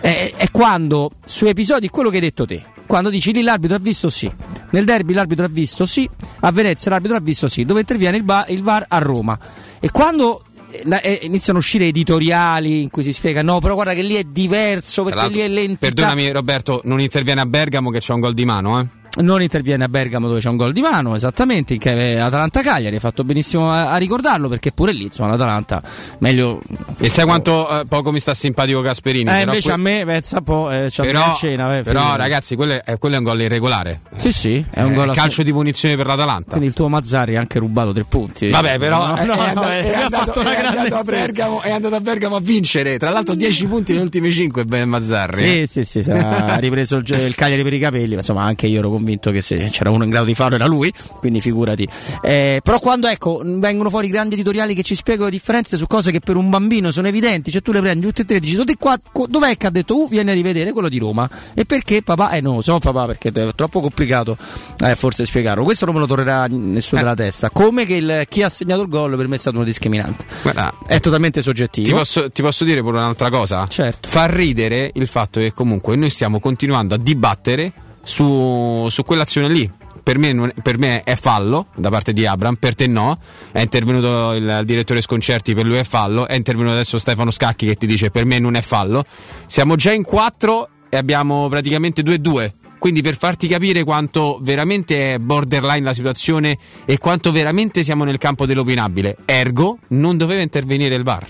è, 0.01 0.33
è 0.35 0.51
quando 0.51 1.11
su 1.25 1.45
episodi, 1.45 1.89
quello 1.89 2.09
che 2.09 2.15
hai 2.15 2.21
detto 2.21 2.45
te, 2.45 2.63
quando 2.85 3.09
dici 3.09 3.31
lì 3.31 3.41
l'arbitro 3.41 3.75
ha 3.75 3.79
visto 3.79 4.09
sì, 4.09 4.31
nel 4.71 4.85
derby 4.85 5.13
l'arbitro 5.13 5.45
ha 5.45 5.49
visto 5.49 5.85
sì, 5.85 6.09
a 6.39 6.51
Venezia 6.51 6.91
l'arbitro 6.91 7.17
ha 7.17 7.21
visto 7.21 7.47
sì, 7.47 7.65
dove 7.65 7.81
interviene 7.81 8.17
il, 8.17 8.23
ba- 8.23 8.45
il 8.47 8.63
VAR 8.63 8.85
a 8.87 8.97
Roma. 8.97 9.37
E 9.79 9.91
quando 9.91 10.43
eh, 10.71 10.99
eh, 11.01 11.19
iniziano 11.23 11.59
a 11.59 11.61
uscire 11.61 11.87
editoriali 11.87 12.81
in 12.81 12.89
cui 12.89 13.03
si 13.03 13.13
spiega 13.13 13.41
no, 13.41 13.59
però 13.59 13.73
guarda 13.73 13.93
che 13.93 14.01
lì 14.01 14.15
è 14.15 14.23
diverso 14.23 15.03
perché 15.03 15.27
lì 15.27 15.39
è 15.39 15.47
l'entità. 15.47 15.87
Perdonami 15.87 16.31
Roberto, 16.31 16.81
non 16.85 16.99
interviene 16.99 17.41
a 17.41 17.45
Bergamo 17.45 17.89
che 17.89 17.99
c'è 17.99 18.13
un 18.13 18.19
gol 18.19 18.33
di 18.33 18.45
mano, 18.45 18.79
eh? 18.79 18.85
Non 19.17 19.41
interviene 19.41 19.83
a 19.83 19.89
Bergamo 19.89 20.27
dove 20.27 20.39
c'è 20.39 20.49
un 20.49 20.55
gol 20.55 20.71
di 20.71 20.81
mano, 20.81 21.15
esattamente, 21.15 21.75
è 21.75 22.15
Atalanta-Cagliari, 22.17 22.95
hai 22.95 23.01
fatto 23.01 23.23
benissimo 23.23 23.71
a, 23.71 23.91
a 23.91 23.97
ricordarlo 23.97 24.47
perché 24.47 24.71
pure 24.71 24.91
lì, 24.91 25.05
insomma, 25.05 25.29
l'Atalanta 25.29 25.81
meglio... 26.19 26.61
E 26.99 27.09
sai 27.09 27.25
quanto 27.25 27.79
eh, 27.81 27.85
poco 27.85 28.11
mi 28.11 28.19
sta 28.19 28.33
simpatico 28.33 28.81
Gasperini? 28.81 29.29
Eh, 29.29 29.41
invece 29.41 29.61
que- 29.61 29.71
a 29.71 29.77
me, 29.77 30.03
pensa 30.05 30.37
un 30.37 30.43
po', 30.43 30.71
eh, 30.71 30.87
c'ha 30.91 31.03
però, 31.03 31.35
cena, 31.35 31.77
eh, 31.77 31.81
però, 31.81 32.15
ragazzi, 32.15 32.55
quello 32.55 32.81
è, 32.83 32.97
quello 32.97 33.15
è 33.15 33.17
un 33.17 33.23
gol 33.23 33.41
irregolare. 33.41 34.01
Sì, 34.15 34.31
sì, 34.31 34.63
è 34.69 34.81
un 34.81 34.91
Eh, 34.91 34.95
gol 34.95 35.13
calcio 35.13 35.43
di 35.43 35.51
punizione 35.51 35.95
per 35.95 36.05
l'Atalanta. 36.05 36.49
Quindi 36.51 36.67
il 36.67 36.73
tuo 36.73 36.87
Mazzari 36.87 37.35
ha 37.35 37.39
anche 37.39 37.59
rubato 37.59 37.91
tre 37.91 38.03
punti. 38.03 38.49
Vabbè, 38.49 38.77
però 38.77 39.07
No, 39.07 39.15
è, 39.15 39.25
no, 39.25 39.33
è 39.33 39.37
no, 39.37 39.41
andato, 39.41 40.39
è 40.41 40.89
ha 40.91 40.97
a. 40.99 41.03
Bergamo, 41.03 41.61
è 41.61 41.71
andato 41.71 41.95
a 41.95 42.01
Bergamo 42.01 42.35
a 42.35 42.39
vincere. 42.39 42.97
Tra 42.97 43.09
l'altro 43.09 43.35
10 43.35 43.65
punti 43.65 43.93
negli 43.93 44.01
ultimi 44.01 44.31
5 44.31 44.65
Ben 44.65 44.87
Mazzarri. 44.89 45.37
Sì, 45.37 45.61
eh. 45.61 45.67
sì, 45.67 45.83
sì, 45.83 46.03
sì, 46.03 46.11
ha 46.11 46.57
ripreso 46.57 46.97
il, 46.97 47.05
il 47.07 47.35
Cagliari 47.35 47.63
per 47.63 47.73
i 47.73 47.79
capelli, 47.79 48.11
ma 48.11 48.19
insomma 48.19 48.43
anche 48.43 48.67
io 48.67 48.79
ero 48.79 48.89
convinto 48.99 49.31
che 49.31 49.41
se 49.41 49.69
c'era 49.71 49.89
uno 49.89 50.03
in 50.03 50.09
grado 50.09 50.25
di 50.25 50.35
farlo 50.35 50.55
era 50.55 50.65
lui, 50.65 50.93
quindi 51.19 51.41
figurati. 51.41 51.87
Eh, 52.21 52.59
però 52.63 52.79
quando 52.79 53.07
ecco, 53.07 53.41
vengono 53.43 53.89
fuori 53.89 54.09
grandi 54.09 54.35
editoriali 54.35 54.75
che 54.75 54.83
ci 54.83 54.95
spiegano 54.95 55.25
le 55.25 55.31
differenze 55.31 55.77
su 55.77 55.87
cose 55.87 56.11
che 56.11 56.19
per 56.19 56.35
un 56.35 56.49
bambino 56.49 56.91
sono 56.91 57.07
evidenti, 57.07 57.51
cioè 57.51 57.61
tu 57.61 57.71
le 57.71 57.79
prendi 57.81 58.05
tutte 58.05 58.21
e 58.21 58.25
tre 58.25 58.35
e 58.37 58.39
dici, 58.39 58.61
"Di 58.63 58.75
qua, 58.77 58.97
dov'è 59.27 59.57
che 59.57 59.67
ha 59.67 59.69
detto, 59.69 60.03
uh, 60.03 60.07
vieni 60.09 60.29
a 60.29 60.33
rivedere 60.33 60.71
quello 60.71 60.89
di 60.89 60.99
Roma? 60.99 61.27
E 61.53 61.65
perché 61.65 62.01
papà? 62.03 62.31
Eh 62.31 62.41
no, 62.41 62.61
so 62.61 62.77
papà 62.79 63.05
perché 63.05 63.29
è 63.33 63.49
troppo 63.55 63.79
complicato 63.81 64.37
eh, 64.79 64.95
forse 64.95 65.25
spiegarlo. 65.25 65.63
Questo 65.63 65.85
non 65.85 65.93
me 65.95 65.99
lo 66.01 66.07
tornerà 66.07 66.45
nessuno 66.47 67.01
della 67.01 67.15
testa. 67.15 67.49
Come 67.49 67.85
che 67.85 67.95
il- 67.95 68.25
chi 68.27 68.43
ha 68.43 68.49
segnato 68.49 68.81
il 68.81 68.89
gol 68.89 69.15
per 69.15 69.27
me 69.27 69.35
è 69.35 69.39
stato 69.39 69.55
uno 69.57 69.65
discriminante. 69.65 70.25
Guarda, 70.41 70.73
È 70.85 70.99
totalmente 70.99 71.41
soggettivo. 71.41 71.87
Ti 71.87 71.93
posso, 71.93 72.31
ti 72.31 72.41
posso 72.41 72.63
dire 72.63 72.81
pure 72.81 72.97
un'altra 72.97 73.29
cosa? 73.29 73.65
Certo. 73.67 74.09
Fa 74.09 74.25
ridere 74.25 74.89
il 74.93 75.07
fatto 75.07 75.39
che 75.39 75.53
comunque 75.53 75.95
noi 75.95 76.09
stiamo 76.09 76.39
continuando 76.39 76.95
a 76.95 76.97
dibattere 76.97 77.71
su, 78.03 78.87
su 78.89 79.03
quell'azione 79.03 79.49
lì. 79.49 79.71
Per 80.01 80.17
me, 80.17 80.53
per 80.63 80.79
me 80.79 81.03
è 81.03 81.15
fallo 81.15 81.67
da 81.75 81.89
parte 81.89 82.13
di 82.13 82.25
Abram, 82.25 82.55
per 82.55 82.73
te 82.73 82.87
no. 82.87 83.19
È 83.51 83.59
intervenuto 83.59 84.33
il 84.33 84.61
direttore 84.65 85.01
Sconcerti, 85.01 85.53
per 85.53 85.65
lui 85.65 85.77
è 85.77 85.83
fallo. 85.83 86.27
È 86.27 86.35
intervenuto 86.35 86.73
adesso 86.73 86.97
Stefano 86.97 87.31
Scacchi 87.31 87.67
che 87.67 87.75
ti 87.75 87.85
dice 87.85 88.09
per 88.09 88.25
me 88.25 88.39
non 88.39 88.55
è 88.55 88.61
fallo. 88.61 89.03
Siamo 89.45 89.75
già 89.75 89.91
in 89.91 90.03
4 90.03 90.69
e 90.89 90.97
abbiamo 90.97 91.47
praticamente 91.47 92.01
2-2. 92.01 92.53
Quindi 92.79 93.01
per 93.01 93.17
farti 93.17 93.47
capire 93.47 93.83
quanto 93.83 94.39
veramente 94.41 95.13
è 95.13 95.19
borderline 95.19 95.81
la 95.81 95.93
situazione 95.93 96.57
e 96.85 96.97
quanto 96.97 97.31
veramente 97.31 97.83
siamo 97.83 98.05
nel 98.05 98.17
campo 98.17 98.45
dell'opinabile. 98.45 99.17
Ergo, 99.25 99.79
non 99.89 100.15
doveva 100.17 100.41
intervenire 100.41 100.95
il 100.95 101.03
VAR. 101.03 101.27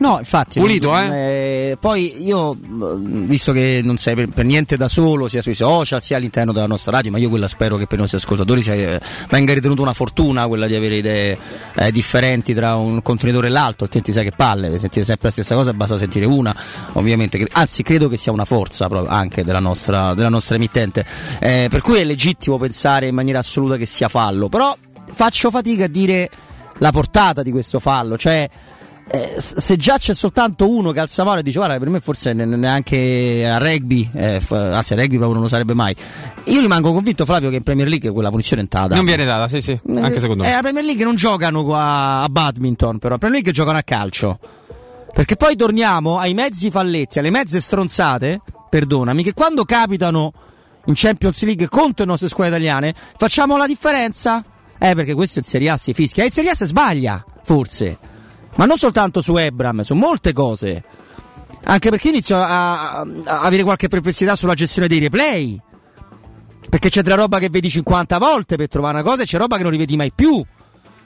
No, 0.00 0.16
infatti. 0.18 0.58
Pulito, 0.58 0.90
non- 0.90 1.10
eh, 1.12 1.76
Poi 1.78 2.24
io, 2.24 2.56
visto 2.58 3.52
che 3.52 3.80
non 3.82 3.98
sei 3.98 4.14
per, 4.14 4.28
per 4.28 4.46
niente 4.46 4.78
da 4.78 4.88
solo, 4.88 5.28
sia 5.28 5.42
sui 5.42 5.54
social, 5.54 6.00
sia 6.00 6.16
all'interno 6.16 6.52
della 6.52 6.66
nostra 6.66 6.90
radio, 6.92 7.10
ma 7.10 7.18
io 7.18 7.28
quella 7.28 7.48
spero 7.48 7.76
che 7.76 7.86
per 7.86 7.98
i 7.98 8.00
nostri 8.00 8.16
ascoltatori 8.16 8.62
sia, 8.62 8.72
eh, 8.72 9.00
venga 9.28 9.52
ritenuta 9.52 9.82
una 9.82 9.92
fortuna 9.92 10.46
quella 10.46 10.66
di 10.66 10.74
avere 10.74 10.96
idee 10.96 11.38
eh, 11.74 11.92
differenti 11.92 12.54
tra 12.54 12.76
un 12.76 13.02
contenitore 13.02 13.48
e 13.48 13.50
l'altro, 13.50 13.84
altrimenti 13.84 14.12
sai 14.12 14.24
che 14.24 14.32
palle, 14.34 14.78
sentire 14.78 15.04
sempre 15.04 15.28
la 15.28 15.32
stessa 15.32 15.54
cosa 15.54 15.72
basta 15.74 15.98
sentire 15.98 16.24
una, 16.24 16.54
ovviamente. 16.94 17.46
Anzi, 17.52 17.82
credo 17.82 18.08
che 18.08 18.16
sia 18.16 18.32
una 18.32 18.46
forza 18.46 18.88
proprio 18.88 19.10
anche 19.10 19.44
della 19.44 19.60
nostra, 19.60 20.14
della 20.14 20.30
nostra 20.30 20.54
emittente. 20.54 21.04
Eh, 21.40 21.66
per 21.68 21.82
cui 21.82 21.98
è 21.98 22.04
legittimo 22.04 22.56
pensare 22.56 23.06
in 23.06 23.14
maniera 23.14 23.40
assoluta 23.40 23.76
che 23.76 23.84
sia 23.86 24.08
fallo, 24.08 24.48
però 24.48 24.74
faccio 25.12 25.50
fatica 25.50 25.84
a 25.84 25.88
dire 25.88 26.30
la 26.78 26.90
portata 26.90 27.42
di 27.42 27.50
questo 27.50 27.78
fallo, 27.78 28.16
cioè 28.16 28.48
eh, 29.12 29.34
se 29.38 29.76
già 29.76 29.98
c'è 29.98 30.14
soltanto 30.14 30.68
uno 30.70 30.92
che 30.92 31.00
alza 31.00 31.24
mano 31.24 31.40
e 31.40 31.42
dice 31.42 31.58
guarda 31.58 31.76
per 31.78 31.88
me 31.88 31.98
forse 31.98 32.32
ne- 32.32 32.44
neanche 32.44 33.44
a 33.48 33.58
rugby 33.58 34.08
eh, 34.14 34.40
f- 34.40 34.52
anzi 34.52 34.92
a 34.92 34.96
rugby 34.96 35.16
proprio 35.16 35.32
non 35.32 35.42
lo 35.42 35.48
sarebbe 35.48 35.74
mai. 35.74 35.94
Io 36.44 36.60
rimango 36.60 36.92
convinto 36.92 37.24
Flavio 37.24 37.50
che 37.50 37.56
in 37.56 37.62
Premier 37.64 37.88
League 37.88 38.10
quella 38.12 38.30
punizione 38.30 38.62
è 38.62 38.66
data 38.68 38.94
Non 38.94 39.04
viene 39.04 39.24
data, 39.24 39.48
sì, 39.48 39.60
sì, 39.60 39.78
anche 39.96 40.20
secondo 40.20 40.44
eh, 40.44 40.46
me. 40.46 40.54
a 40.54 40.60
Premier 40.60 40.84
League 40.84 41.04
non 41.04 41.16
giocano 41.16 41.64
qua 41.64 42.20
a 42.22 42.28
badminton 42.28 42.98
però. 42.98 43.16
A 43.16 43.18
Premier 43.18 43.42
League 43.42 43.52
giocano 43.52 43.78
a 43.78 43.82
calcio. 43.82 44.38
Perché 45.12 45.34
poi 45.34 45.56
torniamo 45.56 46.18
ai 46.18 46.34
mezzi 46.34 46.70
falletti 46.70 47.18
alle 47.18 47.30
mezze 47.30 47.60
stronzate 47.60 48.40
perdonami 48.70 49.24
che 49.24 49.32
quando 49.34 49.64
capitano 49.64 50.32
in 50.86 50.92
Champions 50.94 51.42
League 51.42 51.68
contro 51.68 52.04
le 52.04 52.10
nostre 52.12 52.28
squadre 52.28 52.54
italiane 52.54 52.94
facciamo 53.16 53.56
la 53.56 53.66
differenza. 53.66 54.44
Eh 54.78 54.94
perché 54.94 55.14
questo 55.14 55.40
in 55.40 55.44
Serie 55.44 55.70
A 55.70 55.76
si 55.76 55.92
fischia. 55.94 56.22
E 56.22 56.26
in 56.26 56.32
Serie 56.32 56.50
A 56.50 56.54
si 56.54 56.64
sbaglia 56.64 57.24
forse 57.42 57.98
ma 58.56 58.64
non 58.66 58.76
soltanto 58.78 59.22
su 59.22 59.36
Ebram, 59.36 59.80
su 59.82 59.94
molte 59.94 60.32
cose. 60.32 60.84
Anche 61.64 61.90
perché 61.90 62.08
inizio 62.08 62.36
a, 62.36 62.92
a- 62.92 63.06
a 63.24 63.40
avere 63.40 63.62
qualche 63.62 63.88
perplessità 63.88 64.34
sulla 64.34 64.54
gestione 64.54 64.88
dei 64.88 64.98
replay. 64.98 65.60
Perché 66.68 66.88
c'è 66.88 67.02
della 67.02 67.16
roba 67.16 67.38
che 67.38 67.48
vedi 67.50 67.68
50 67.68 68.18
volte 68.18 68.56
per 68.56 68.68
trovare 68.68 68.98
una 69.00 69.08
cosa 69.08 69.22
e 69.22 69.26
c'è 69.26 69.38
roba 69.38 69.56
che 69.56 69.62
non 69.62 69.72
rivedi 69.72 69.96
mai 69.96 70.12
più. 70.14 70.42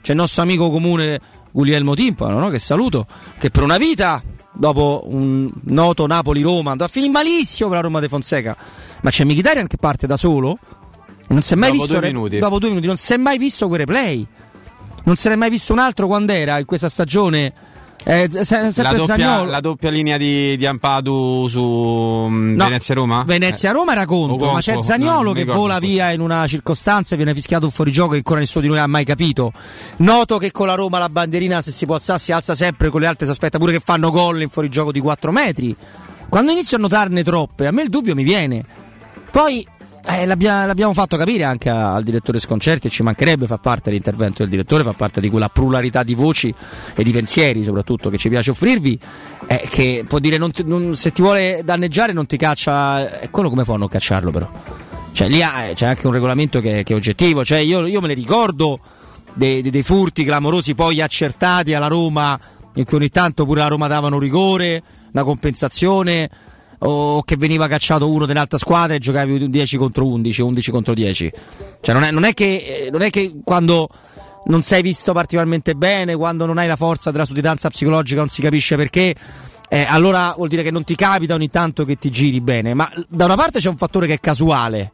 C'è 0.02 0.12
il 0.12 0.18
nostro 0.18 0.42
amico 0.42 0.70
comune 0.70 1.18
Guglielmo 1.50 1.94
Timpano, 1.94 2.38
no? 2.38 2.48
che 2.50 2.58
saluto, 2.58 3.06
che 3.38 3.50
per 3.50 3.62
una 3.62 3.78
vita, 3.78 4.22
dopo 4.52 5.04
un 5.06 5.50
noto 5.64 6.06
Napoli-Roma, 6.06 6.72
andò 6.72 6.84
a 6.84 6.88
finire 6.88 7.12
malissimo 7.12 7.68
per 7.70 7.78
la 7.78 7.84
Roma 7.84 8.00
de 8.00 8.08
Fonseca. 8.08 8.56
Ma 9.00 9.10
c'è 9.10 9.24
Mkhitaryan 9.24 9.66
che 9.66 9.76
parte 9.78 10.06
da 10.06 10.16
solo 10.16 10.58
non 11.28 11.40
si 11.40 11.54
è 11.54 11.56
mai 11.56 11.70
Dopo 11.70 11.82
visto 11.84 11.98
due 11.98 12.06
minuti. 12.08 12.38
dopo 12.38 12.58
due 12.58 12.68
minuti 12.68 12.86
non 12.86 12.96
si 12.98 13.12
è 13.14 13.16
mai 13.16 13.38
visto 13.38 13.66
quei 13.66 13.78
replay. 13.78 14.26
Non 15.04 15.16
se 15.16 15.28
n'è 15.28 15.36
mai 15.36 15.50
visto 15.50 15.72
un 15.72 15.78
altro 15.78 16.06
quando 16.06 16.32
era 16.32 16.58
in 16.58 16.64
questa 16.64 16.88
stagione. 16.88 17.52
Eh, 18.06 18.28
se- 18.30 18.70
La 18.82 18.92
doppia, 18.92 19.44
la 19.44 19.60
doppia 19.60 19.88
linea 19.88 20.18
di, 20.18 20.58
di 20.58 20.66
Ampadu 20.66 21.46
su 21.48 21.62
mm, 22.28 22.54
No, 22.54 22.64
Venezia-Roma? 22.64 23.24
Venezia-Roma 23.24 23.92
era 23.92 24.04
contro, 24.04 24.52
ma 24.52 24.60
c'è 24.60 24.76
mi 24.76 25.32
che 25.32 25.44
vola 25.44 25.78
via 25.78 26.10
in 26.10 26.20
una 26.20 26.46
circostanza 26.46 27.14
e 27.14 27.16
viene 27.16 27.32
fischiato 27.32 27.64
un 27.64 27.70
fuorigioco 27.70 28.10
che 28.10 28.16
ancora 28.16 28.40
nessuno 28.40 28.64
di 28.64 28.70
noi 28.70 28.78
ha 28.78 28.86
mai 28.86 29.04
capito. 29.06 29.52
Noto 29.96 30.36
che 30.36 30.50
con 30.50 30.66
la 30.66 30.74
Roma 30.74 30.98
la 30.98 31.08
bandierina 31.08 31.62
se 31.62 31.70
si 31.70 31.86
può 31.86 31.94
alzare 31.94 32.18
si 32.18 32.32
alza 32.32 32.54
sempre, 32.54 32.90
con 32.90 33.00
le 33.00 33.06
altre 33.06 33.24
si 33.24 33.32
aspetta 33.32 33.56
pure 33.58 33.72
che 33.72 33.80
fanno 33.80 34.10
gol 34.10 34.42
in 34.42 34.50
fuorigioco 34.50 34.92
di 34.92 35.00
4 35.00 35.32
metri. 35.32 35.74
Quando 36.28 36.52
inizio 36.52 36.76
a 36.76 36.80
notarne 36.80 37.22
troppe, 37.22 37.66
a 37.66 37.70
me 37.70 37.82
il 37.82 37.88
dubbio 37.88 38.14
mi 38.14 38.22
viene. 38.22 38.64
Poi 39.30 39.66
eh, 40.06 40.26
l'abbia- 40.26 40.66
l'abbiamo 40.66 40.92
fatto 40.92 41.16
capire 41.16 41.44
anche 41.44 41.70
al 41.70 42.02
direttore 42.02 42.38
Sconcerti 42.38 42.90
ci 42.90 43.02
mancherebbe 43.02 43.46
fa 43.46 43.58
parte 43.58 43.88
dell'intervento 43.90 44.42
del 44.42 44.50
direttore, 44.50 44.82
fa 44.82 44.92
parte 44.92 45.20
di 45.20 45.30
quella 45.30 45.48
pluralità 45.48 46.02
di 46.02 46.14
voci 46.14 46.54
e 46.94 47.02
di 47.02 47.10
pensieri 47.12 47.62
soprattutto 47.62 48.10
che 48.10 48.18
ci 48.18 48.28
piace 48.28 48.50
offrirvi, 48.50 48.98
eh, 49.46 49.66
che 49.70 50.04
può 50.06 50.18
dire 50.18 50.36
non 50.36 50.52
ti- 50.52 50.64
non- 50.64 50.94
se 50.94 51.10
ti 51.12 51.22
vuole 51.22 51.62
danneggiare 51.64 52.12
non 52.12 52.26
ti 52.26 52.36
caccia, 52.36 53.20
e 53.20 53.30
quello 53.30 53.48
come 53.48 53.64
può 53.64 53.76
non 53.76 53.88
cacciarlo 53.88 54.30
però? 54.30 54.50
Cioè 55.12 55.28
lì 55.28 55.42
ha- 55.42 55.70
c'è 55.74 55.86
anche 55.86 56.06
un 56.06 56.12
regolamento 56.12 56.60
che, 56.60 56.82
che 56.82 56.92
è 56.92 56.96
oggettivo, 56.96 57.44
cioè 57.44 57.58
io, 57.58 57.86
io 57.86 58.00
me 58.00 58.08
ne 58.08 58.14
ricordo 58.14 58.80
dei, 59.32 59.62
dei- 59.62 59.70
dei 59.70 59.82
furti 59.82 60.24
clamorosi 60.24 60.74
poi 60.74 61.00
accertati 61.00 61.72
alla 61.72 61.86
Roma 61.86 62.38
in 62.74 62.84
cui 62.84 62.96
ogni 62.98 63.08
tanto 63.10 63.44
pure 63.44 63.60
la 63.60 63.68
Roma 63.68 63.86
davano 63.86 64.18
rigore, 64.18 64.82
una 65.12 65.22
compensazione 65.22 66.28
o 66.78 67.22
che 67.22 67.36
veniva 67.36 67.66
cacciato 67.68 68.08
uno 68.08 68.26
dell'altra 68.26 68.58
squadra 68.58 68.94
e 68.94 68.98
giocavi 68.98 69.42
un 69.42 69.50
10 69.50 69.76
contro 69.76 70.06
11, 70.06 70.42
11 70.42 70.70
contro 70.70 70.94
10. 70.94 71.32
Cioè 71.80 71.94
non 71.94 72.04
è, 72.04 72.10
non 72.10 72.24
è 72.24 72.34
che, 72.34 72.86
eh, 72.86 72.90
non 72.90 73.02
è 73.02 73.10
che 73.10 73.40
quando 73.42 73.88
non 74.46 74.62
sei 74.62 74.82
visto 74.82 75.12
particolarmente 75.12 75.74
bene, 75.74 76.16
quando 76.16 76.46
non 76.46 76.58
hai 76.58 76.66
la 76.66 76.76
forza 76.76 77.10
della 77.10 77.24
sudditanza 77.24 77.68
psicologica, 77.70 78.20
non 78.20 78.28
si 78.28 78.42
capisce 78.42 78.76
perché. 78.76 79.14
eh, 79.68 79.86
allora 79.88 80.34
vuol 80.36 80.48
dire 80.48 80.62
che 80.62 80.70
non 80.70 80.84
ti 80.84 80.94
capita 80.94 81.34
ogni 81.34 81.48
tanto 81.48 81.84
che 81.84 81.96
ti 81.96 82.10
giri 82.10 82.40
bene, 82.40 82.74
ma 82.74 82.90
da 83.08 83.24
una 83.24 83.36
parte 83.36 83.58
c'è 83.58 83.68
un 83.68 83.76
fattore 83.76 84.06
che 84.06 84.14
è 84.14 84.20
casuale, 84.20 84.90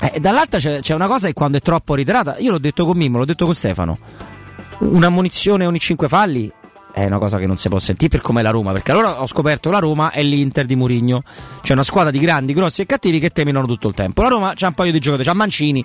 eh, 0.00 0.20
dall'altra 0.20 0.58
c'è, 0.58 0.80
c'è 0.80 0.94
una 0.94 1.06
cosa 1.06 1.26
che 1.28 1.32
quando 1.32 1.58
è 1.58 1.60
troppo 1.60 1.94
ritirata, 1.94 2.36
io 2.38 2.50
l'ho 2.50 2.58
detto 2.58 2.84
con 2.84 2.96
Mimmo, 2.96 3.18
l'ho 3.18 3.24
detto 3.24 3.44
con 3.44 3.54
Stefano, 3.54 3.98
una 4.80 5.08
munizione 5.08 5.64
ogni 5.66 5.78
5 5.78 6.08
falli 6.08 6.52
è 7.02 7.06
una 7.06 7.18
cosa 7.18 7.38
che 7.38 7.46
non 7.46 7.56
si 7.56 7.68
può 7.68 7.78
sentire 7.78 8.10
per 8.10 8.20
come 8.20 8.42
la 8.42 8.50
Roma, 8.50 8.72
perché 8.72 8.92
allora 8.92 9.22
ho 9.22 9.26
scoperto 9.26 9.70
la 9.70 9.78
Roma 9.78 10.10
è 10.10 10.22
l'Inter 10.22 10.66
di 10.66 10.76
Murigno, 10.76 11.22
c'è 11.62 11.72
una 11.72 11.82
squadra 11.82 12.10
di 12.10 12.18
grandi, 12.18 12.52
grossi 12.52 12.82
e 12.82 12.86
cattivi 12.86 13.18
che 13.18 13.30
teminano 13.30 13.66
tutto 13.66 13.88
il 13.88 13.94
tempo. 13.94 14.22
La 14.22 14.28
Roma 14.28 14.52
c'ha 14.54 14.68
un 14.68 14.74
paio 14.74 14.92
di 14.92 14.98
giocatori, 14.98 15.28
c'ha 15.28 15.34
Mancini 15.34 15.84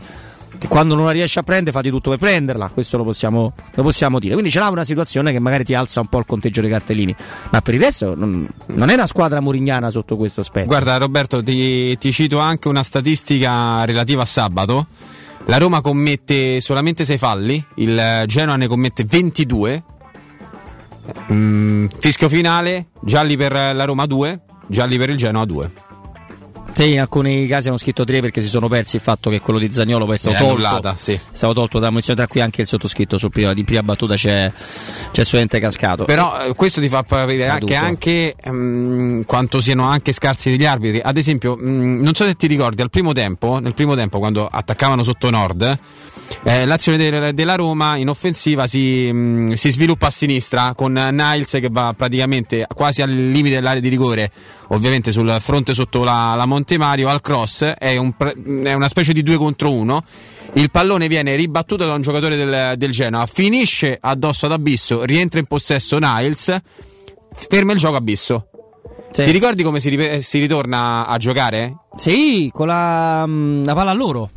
che 0.58 0.68
quando 0.68 0.96
non 0.96 1.06
la 1.06 1.12
riesce 1.12 1.40
a 1.40 1.44
prendere 1.44 1.72
fa 1.72 1.82
di 1.82 1.90
tutto 1.90 2.10
per 2.12 2.20
prenderla, 2.20 2.70
questo 2.70 2.98
lo 2.98 3.04
possiamo, 3.04 3.54
lo 3.74 3.84
possiamo 3.84 4.20
dire. 4.20 4.34
Quindi 4.34 4.52
ce 4.52 4.60
l'ha 4.60 4.70
una 4.70 4.84
situazione 4.84 5.32
che 5.32 5.40
magari 5.40 5.64
ti 5.64 5.74
alza 5.74 6.00
un 6.00 6.08
po' 6.08 6.20
il 6.20 6.26
conteggio 6.26 6.62
dei 6.62 6.70
cartellini, 6.70 7.16
ma 7.50 7.62
per 7.62 7.74
il 7.74 7.80
resto 7.80 8.16
non, 8.16 8.48
non 8.68 8.90
è 8.90 8.94
una 8.94 9.08
squadra 9.08 9.40
murignana 9.42 9.90
sotto 9.90 10.16
questo 10.16 10.42
aspetto. 10.42 10.68
Guarda 10.68 10.98
Roberto, 10.98 11.42
ti, 11.44 11.98
ti 11.98 12.12
cito 12.12 12.40
anche 12.40 12.68
una 12.68 12.84
statistica 12.84 13.84
relativa 13.86 14.22
a 14.22 14.26
sabato. 14.26 14.88
La 15.46 15.58
Roma 15.58 15.82
commette 15.82 16.62
solamente 16.62 17.04
6 17.04 17.18
falli, 17.18 17.66
il 17.76 18.24
Genoa 18.28 18.56
ne 18.56 18.68
commette 18.68 19.04
22. 19.04 19.84
Mm, 21.32 21.88
fischio 22.00 22.30
finale, 22.30 22.88
gialli 23.02 23.36
per 23.38 23.52
la 23.52 23.84
Roma 23.86 24.06
2, 24.06 24.40
gialli 24.68 24.98
per 24.98 25.10
il 25.10 25.18
Genoa 25.18 25.46
2. 25.46 25.72
Sì, 26.74 26.94
in 26.94 27.02
alcuni 27.02 27.46
casi 27.46 27.68
hanno 27.68 27.78
scritto 27.78 28.04
tre 28.04 28.20
perché 28.20 28.42
si 28.42 28.48
sono 28.48 28.68
persi 28.68 28.96
il 28.96 29.02
fatto 29.04 29.30
che 29.30 29.40
quello 29.42 29.60
di 29.60 29.72
Zagnolo 29.72 30.06
poi 30.06 30.16
è 30.16 30.18
stato 30.18 30.36
È 30.36 30.40
tolto. 30.40 30.96
sì. 30.98 31.12
È 31.14 31.20
stato 31.32 31.54
tolto 31.54 31.78
dalla 31.78 31.92
munizione, 31.92 32.18
tra 32.18 32.28
cui 32.28 32.42
anche 32.42 32.62
il 32.62 32.68
sottoscritto 32.68 33.20
su 33.20 33.30
prima, 33.30 33.54
di 33.54 33.64
prima 33.64 33.84
battuta 33.84 34.16
c'è, 34.16 34.52
c'è 35.12 35.24
solamente 35.24 35.60
cascato. 35.60 36.06
Però 36.06 36.48
eh, 36.48 36.54
questo 36.56 36.82
ti 36.82 36.90
fa 36.90 37.06
capire 37.08 37.46
Caduto. 37.46 37.74
anche, 37.76 38.34
anche 38.42 38.52
mm, 38.52 39.22
quanto 39.28 39.62
siano 39.62 39.84
anche 39.84 40.14
scarsi 40.14 40.50
degli 40.50 40.66
arbitri. 40.66 41.00
Ad 41.00 41.16
esempio, 41.16 41.56
mm, 41.56 42.02
non 42.02 42.16
so 42.16 42.26
se 42.26 42.34
ti 42.34 42.48
ricordi, 42.48 42.82
al 42.82 42.90
primo 42.90 43.12
tempo, 43.14 43.60
nel 43.60 43.76
primo 43.76 43.94
tempo 43.94 44.18
quando 44.18 44.48
attaccavano 44.48 45.04
sotto 45.04 45.30
Nord, 45.30 45.78
eh, 46.44 46.66
l'azione 46.66 46.98
del- 46.98 47.34
della 47.34 47.56
Roma 47.56 47.96
in 47.98 48.10
offensiva 48.10 48.68
si, 48.68 49.10
mm, 49.12 49.52
si 49.54 49.72
sviluppa 49.72 50.08
a 50.08 50.10
sinistra 50.10 50.74
con 50.76 50.94
Niles 50.94 51.52
che 51.52 51.70
va 51.72 51.94
praticamente 51.96 52.66
quasi 52.74 53.02
al 53.02 53.10
limite 53.10 53.56
dell'area 53.56 53.80
di 53.82 53.90
rigore, 53.90 54.32
ovviamente 54.70 55.12
sul 55.12 55.38
fronte 55.40 55.74
sotto 55.74 56.04
la, 56.04 56.34
la 56.36 56.46
Montemario, 56.46 57.10
al 57.10 57.22
cross, 57.22 57.64
è, 57.64 57.96
un 57.98 58.14
pre- 58.14 58.36
è 58.64 58.74
una 58.74 58.88
specie 58.88 59.14
di 59.14 59.24
due 59.24 59.38
contro 59.38 59.72
uno. 59.72 60.04
Il 60.56 60.70
pallone 60.70 61.08
viene 61.08 61.36
ribattuto 61.36 61.86
da 61.86 61.94
un 61.94 62.02
giocatore 62.02 62.36
del, 62.36 62.74
del 62.78 62.92
Genoa, 62.92 63.26
finisce 63.26 63.98
addosso 64.00 64.46
ad 64.46 64.52
Abisso, 64.52 65.04
rientra 65.04 65.40
in 65.40 65.46
possesso 65.46 65.98
Niles, 65.98 66.56
ferma 67.50 67.72
il 67.74 67.80
gioco 67.80 67.96
Abisso. 67.96 68.48
Ti 69.12 69.30
ricordi 69.30 69.62
come 69.64 69.80
si, 69.80 69.96
si 70.22 70.40
ritorna 70.40 71.06
a 71.08 71.18
giocare? 71.18 71.76
Sì, 71.96 72.50
con 72.52 72.66
la, 72.68 73.24
mm, 73.28 73.64
la 73.64 73.74
palla 73.76 73.92
a 73.92 73.94
loro. 73.94 74.30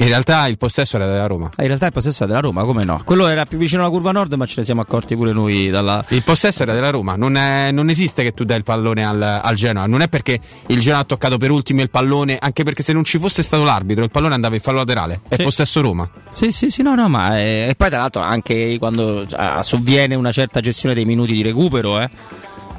In 0.00 0.06
realtà 0.06 0.46
il 0.46 0.56
possesso 0.56 0.96
era 0.96 1.06
della 1.06 1.26
Roma. 1.26 1.50
Ah, 1.56 1.60
in 1.60 1.66
realtà 1.66 1.84
il 1.84 1.92
possesso 1.92 2.24
è 2.24 2.26
della 2.26 2.40
Roma, 2.40 2.64
come 2.64 2.84
no? 2.84 3.02
Quello 3.04 3.26
era 3.26 3.44
più 3.44 3.58
vicino 3.58 3.82
alla 3.82 3.90
curva 3.90 4.12
nord, 4.12 4.32
ma 4.32 4.46
ce 4.46 4.54
ne 4.56 4.64
siamo 4.64 4.80
accorti 4.80 5.14
pure 5.14 5.32
noi 5.32 5.68
dalla. 5.68 6.02
Il 6.08 6.22
possesso 6.22 6.62
era 6.62 6.72
della 6.72 6.88
Roma, 6.88 7.16
non, 7.16 7.36
è- 7.36 7.70
non 7.70 7.90
esiste 7.90 8.22
che 8.22 8.32
tu 8.32 8.44
dai 8.44 8.56
il 8.56 8.62
pallone 8.62 9.04
al, 9.04 9.20
al 9.22 9.54
Genoa, 9.56 9.84
non 9.86 10.00
è 10.00 10.08
perché 10.08 10.40
il 10.68 10.78
Genoa 10.80 11.00
ha 11.00 11.04
toccato 11.04 11.36
per 11.36 11.50
ultimo 11.50 11.82
il 11.82 11.90
pallone, 11.90 12.38
anche 12.40 12.64
perché 12.64 12.82
se 12.82 12.94
non 12.94 13.04
ci 13.04 13.18
fosse 13.18 13.42
stato 13.42 13.62
l'arbitro 13.62 14.02
il 14.02 14.10
pallone 14.10 14.32
andava 14.32 14.54
in 14.54 14.62
fallo 14.62 14.78
laterale, 14.78 15.20
è 15.28 15.34
Sì. 15.36 15.42
possesso 15.42 15.82
Roma. 15.82 16.08
Sì, 16.30 16.50
sì, 16.50 16.70
sì, 16.70 16.80
no, 16.80 16.94
no, 16.94 17.06
ma 17.10 17.38
eh, 17.38 17.66
e 17.68 17.74
poi 17.76 17.90
tra 17.90 17.98
l'altro 17.98 18.22
anche 18.22 18.78
quando 18.78 19.26
ah, 19.32 19.62
sovviene 19.62 20.14
una 20.14 20.32
certa 20.32 20.60
gestione 20.60 20.94
dei 20.94 21.04
minuti 21.04 21.34
di 21.34 21.42
recupero, 21.42 22.00
eh. 22.00 22.08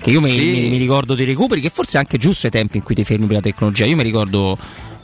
Che 0.02 0.10
io 0.10 0.22
mi, 0.22 0.30
Sì. 0.30 0.40
mi- 0.62 0.70
mi 0.72 0.78
ricordo 0.78 1.14
dei 1.14 1.28
recuperi, 1.28 1.62
che 1.62 1.70
forse 1.70 1.98
è 1.98 2.00
anche 2.00 2.18
giusto 2.18 2.48
ai 2.48 2.52
tempi 2.52 2.78
in 2.78 2.84
cui 2.84 2.96
ti 2.96 3.04
fermi 3.04 3.28
per 3.28 3.36
la 3.36 3.42
tecnologia. 3.42 3.86
Io 3.86 3.96
mi 3.96 4.02
ricordo 4.02 4.58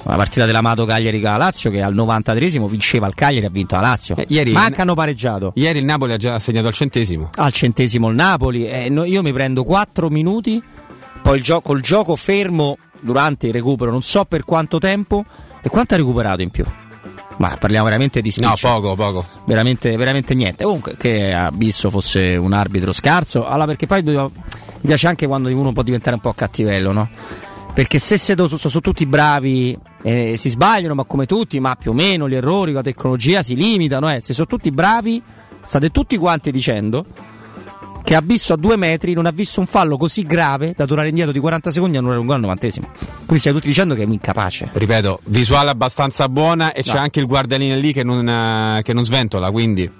la 0.09 0.15
partita 0.15 0.45
dell'amato 0.45 0.85
Cagliari 0.85 1.19
con 1.21 1.31
la 1.31 1.37
Lazio 1.37 1.69
che 1.71 1.81
al 1.81 1.93
93esimo 1.95 2.67
vinceva 2.67 3.07
il 3.07 3.13
Cagliari 3.15 3.45
ha 3.45 3.49
vinto 3.49 3.75
la 3.75 3.81
Lazio. 3.81 4.15
Eh, 4.15 4.25
ieri- 4.29 4.51
ma 4.51 4.63
anche 4.65 4.81
hanno 4.81 4.93
pareggiato. 4.93 5.51
Ieri 5.55 5.79
il 5.79 5.85
Napoli 5.85 6.13
ha 6.13 6.17
già 6.17 6.39
segnato 6.39 6.67
al 6.67 6.73
centesimo. 6.73 7.29
Al 7.35 7.51
centesimo 7.51 8.09
il 8.09 8.15
Napoli. 8.15 8.67
eh, 8.67 8.89
no- 8.89 9.03
io 9.03 9.21
mi 9.21 9.33
prendo 9.33 9.63
4 9.63 10.09
minuti, 10.09 10.61
poi 11.21 11.37
il 11.37 11.43
gio- 11.43 11.61
col 11.61 11.81
gioco 11.81 12.15
fermo 12.15 12.77
durante 12.99 13.47
il 13.47 13.53
recupero, 13.53 13.91
non 13.91 14.01
so 14.01 14.25
per 14.25 14.43
quanto 14.43 14.77
tempo 14.79 15.23
e 15.61 15.69
quanto 15.69 15.93
ha 15.93 15.97
recuperato 15.97 16.41
in 16.41 16.49
più. 16.49 16.65
Ma 17.37 17.55
parliamo 17.59 17.85
veramente 17.85 18.21
di 18.21 18.33
No, 18.37 18.47
spiccio. 18.55 18.67
poco, 18.67 18.95
poco. 18.95 19.25
veramente, 19.45 19.95
veramente 19.95 20.33
niente. 20.33 20.63
Comunque, 20.63 20.95
che 20.97 21.33
Abisso 21.33 21.89
fosse 21.91 22.35
un 22.35 22.51
arbitro 22.53 22.91
scarso, 22.93 23.45
allora 23.45 23.65
perché 23.67 23.85
poi 23.85 24.01
mi 24.01 24.31
piace 24.81 25.05
anche 25.07 25.27
quando 25.27 25.49
uno 25.49 25.71
può 25.71 25.83
diventare 25.83 26.15
un 26.15 26.21
po' 26.21 26.33
cattivello, 26.33 26.91
no? 26.91 27.07
Perché 27.75 27.99
se 27.99 28.17
sono, 28.17 28.47
sono 28.47 28.81
tutti 28.81 29.05
bravi, 29.05 29.77
eh, 30.01 30.35
si 30.37 30.49
sbagliano, 30.49 30.93
ma 30.95 31.03
come 31.03 31.25
tutti, 31.25 31.59
ma 31.59 31.75
più 31.75 31.91
o 31.91 31.93
meno 31.93 32.27
gli 32.29 32.35
errori 32.35 32.71
la 32.71 32.83
tecnologia 32.83 33.43
si 33.43 33.55
limitano, 33.55 34.11
eh. 34.13 34.19
se 34.19 34.33
sono 34.33 34.47
tutti 34.47 34.71
bravi, 34.71 35.21
state 35.61 35.89
tutti 35.89 36.17
quanti 36.17 36.51
dicendo 36.51 37.05
che 38.03 38.15
Abisso 38.15 38.53
a 38.53 38.55
due 38.55 38.77
metri 38.77 39.11
non 39.13 39.25
ha 39.25 39.31
visto 39.31 39.59
un 39.59 39.65
fallo 39.65 39.97
così 39.97 40.21
grave 40.23 40.73
da 40.73 40.85
tornare 40.85 41.09
indietro 41.09 41.33
di 41.33 41.39
40 41.39 41.71
secondi 41.71 41.97
a 41.97 42.01
non 42.01 42.13
allungare 42.13 42.35
al 42.35 42.41
novantesimo. 42.41 42.89
Quindi 42.95 43.39
state 43.39 43.53
tutti 43.53 43.67
dicendo 43.67 43.95
che 43.95 44.03
è 44.03 44.05
un 44.05 44.13
incapace. 44.13 44.69
Ripeto, 44.71 45.19
visuale 45.25 45.71
abbastanza 45.71 46.29
buona 46.29 46.71
e 46.71 46.83
c'è 46.83 46.93
No. 46.93 46.99
anche 47.01 47.19
il 47.19 47.25
guardialine 47.25 47.75
lì 47.77 47.91
che 47.91 48.05
non, 48.05 48.25
eh, 48.25 48.81
che 48.83 48.93
non 48.93 49.03
sventola, 49.03 49.51
quindi... 49.51 49.91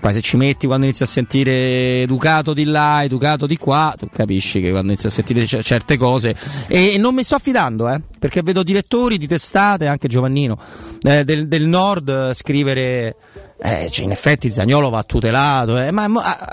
Poi 0.00 0.12
se 0.12 0.20
ci 0.20 0.36
metti 0.36 0.66
quando 0.66 0.84
inizi 0.84 1.02
a 1.02 1.06
sentire 1.06 2.02
educato 2.02 2.52
di 2.52 2.64
là, 2.64 3.02
educato 3.02 3.46
di 3.46 3.56
qua, 3.56 3.94
tu 3.96 4.06
capisci 4.12 4.60
che 4.60 4.70
quando 4.70 4.92
inizi 4.92 5.06
a 5.06 5.10
sentire 5.10 5.44
c- 5.44 5.60
certe 5.62 5.96
cose. 5.96 6.36
E, 6.66 6.94
e 6.94 6.98
non 6.98 7.14
mi 7.14 7.22
sto 7.22 7.36
affidando, 7.36 7.88
eh, 7.88 8.00
perché 8.18 8.42
vedo 8.42 8.62
direttori 8.62 9.16
di 9.16 9.26
testate, 9.26 9.86
anche 9.86 10.06
Giovannino, 10.08 10.58
eh, 11.02 11.24
del, 11.24 11.48
del 11.48 11.66
nord 11.66 12.08
eh, 12.08 12.34
scrivere. 12.34 13.16
Eh, 13.60 13.88
cioè 13.90 14.04
in 14.04 14.12
effetti 14.12 14.50
Zagnolo 14.50 14.88
va 14.88 15.02
tutelato, 15.02 15.78
eh, 15.78 15.90
ma 15.90 16.06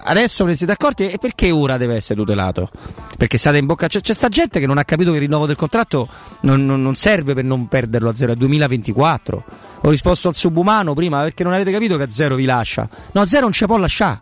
adesso 0.03 0.43
ve 0.43 0.51
ne 0.51 0.55
siete 0.55 0.71
accorti 0.73 1.07
e 1.07 1.19
perché 1.19 1.51
ora 1.51 1.77
deve 1.77 1.95
essere 1.95 2.19
tutelato? 2.19 2.69
Perché 3.15 3.37
state 3.37 3.57
in 3.57 3.67
bocca. 3.67 3.87
C'è, 3.87 4.01
c'è 4.01 4.13
sta 4.13 4.27
gente 4.27 4.59
che 4.59 4.65
non 4.65 4.79
ha 4.79 4.83
capito 4.85 5.11
che 5.11 5.17
il 5.17 5.21
rinnovo 5.23 5.45
del 5.45 5.55
contratto 5.55 6.07
non, 6.41 6.65
non- 6.65 6.81
non 6.81 6.95
serve 6.95 7.35
per 7.35 7.43
non 7.43 7.67
perderlo 7.67 8.09
a 8.09 8.15
zero, 8.15 8.31
è 8.31 8.35
2024. 8.35 9.43
Ho 9.81 9.89
risposto 9.91 10.29
al 10.29 10.35
subumano 10.35 10.95
prima 10.95 11.21
perché 11.21 11.43
non 11.43 11.53
avete 11.53 11.71
capito 11.71 11.95
che 11.95 12.03
a 12.03 12.09
zero 12.09 12.35
vi 12.35 12.45
lascia. 12.45 12.89
No, 13.11 13.21
a 13.21 13.25
zero 13.25 13.43
non 13.43 13.51
ci 13.53 13.65
può 13.65 13.77
lasciare. 13.77 14.21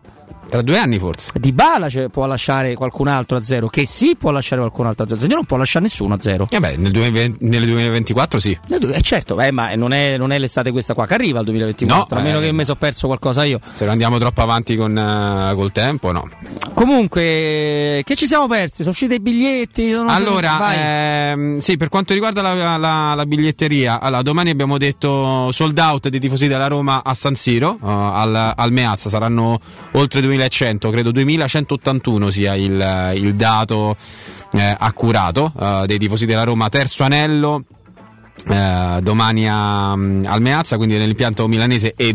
Tra 0.49 0.61
due 0.61 0.77
anni 0.77 0.99
forse. 0.99 1.31
Di 1.33 1.51
Bala 1.51 1.89
cioè, 1.89 2.09
può 2.09 2.25
lasciare 2.25 2.75
qualcun 2.75 3.07
altro 3.07 3.37
a 3.37 3.43
zero, 3.43 3.67
che 3.69 3.85
sì 3.85 4.15
può 4.15 4.31
lasciare 4.31 4.61
qualcun 4.61 4.85
altro 4.85 5.03
a 5.05 5.07
zero, 5.07 5.19
Zagnolo 5.19 5.37
non 5.37 5.45
può 5.45 5.57
lasciare 5.57 5.85
nessuno 5.85 6.13
a 6.13 6.19
zero. 6.19 6.47
Eh 6.49 6.59
beh, 6.59 6.77
nel 6.77 6.91
2020 6.91 7.37
nel 7.45 7.65
2024 7.65 8.39
sì. 8.39 8.57
Eh 8.69 9.01
certo, 9.01 9.39
eh, 9.41 9.51
ma 9.51 9.73
non 9.75 9.93
è, 9.93 10.17
non 10.17 10.31
è 10.31 10.37
l'estate 10.39 10.71
questa 10.71 10.93
qua 10.93 11.07
che 11.07 11.13
arriva 11.15 11.39
al 11.39 11.45
2024, 11.45 12.15
No, 12.15 12.21
a 12.21 12.23
meno 12.23 12.39
eh, 12.39 12.43
che 12.45 12.51
mi 12.51 12.63
sono 12.63 12.77
perso 12.77 13.07
qualcosa 13.07 13.43
io. 13.43 13.59
Se 13.73 13.83
non 13.83 13.93
andiamo 13.93 14.17
troppo 14.17 14.41
avanti 14.41 14.75
con, 14.75 14.97
eh, 14.97 15.53
col 15.55 15.71
tempo, 15.71 16.11
no. 16.11 16.29
Comunque, 16.73 18.01
che 18.03 18.15
ci 18.15 18.25
siamo 18.27 18.47
persi? 18.47 18.77
Sono 18.77 18.89
usciti 18.91 19.15
i 19.15 19.19
biglietti? 19.19 19.91
Allora, 19.91 20.73
ehm, 21.31 21.57
sì, 21.59 21.77
per 21.77 21.89
quanto 21.89 22.13
riguarda 22.13 22.41
la, 22.41 22.77
la- 22.77 23.13
la 23.13 23.25
biglietteria, 23.25 23.99
allora, 23.99 24.21
domani 24.21 24.49
abbiamo 24.49 24.77
detto 24.77 25.51
sold 25.51 25.77
out 25.77 26.09
dei 26.09 26.19
tifosi 26.19 26.47
della 26.47 26.67
Roma 26.67 27.03
a 27.03 27.13
San 27.13 27.35
Siro, 27.35 27.77
uh, 27.79 27.87
al, 27.87 28.53
al 28.55 28.71
Meazza, 28.71 29.09
saranno 29.09 29.59
oltre 29.91 30.21
2100, 30.37 30.89
credo 30.89 31.11
2181 31.11 32.29
sia 32.31 32.55
il, 32.55 33.11
il 33.15 33.35
dato 33.35 33.95
eh, 34.53 34.75
accurato 34.77 35.51
uh, 35.55 35.85
dei 35.85 35.97
tifosi 35.97 36.25
della 36.25 36.43
Roma, 36.43 36.69
terzo 36.69 37.03
anello. 37.03 37.63
eh, 38.47 38.99
domani 39.01 39.47
a- 39.47 39.91
al 39.91 40.41
Meazza, 40.41 40.77
quindi 40.77 40.97
nell'impianto 40.97 41.47
milanese, 41.47 41.93
e 41.95 42.13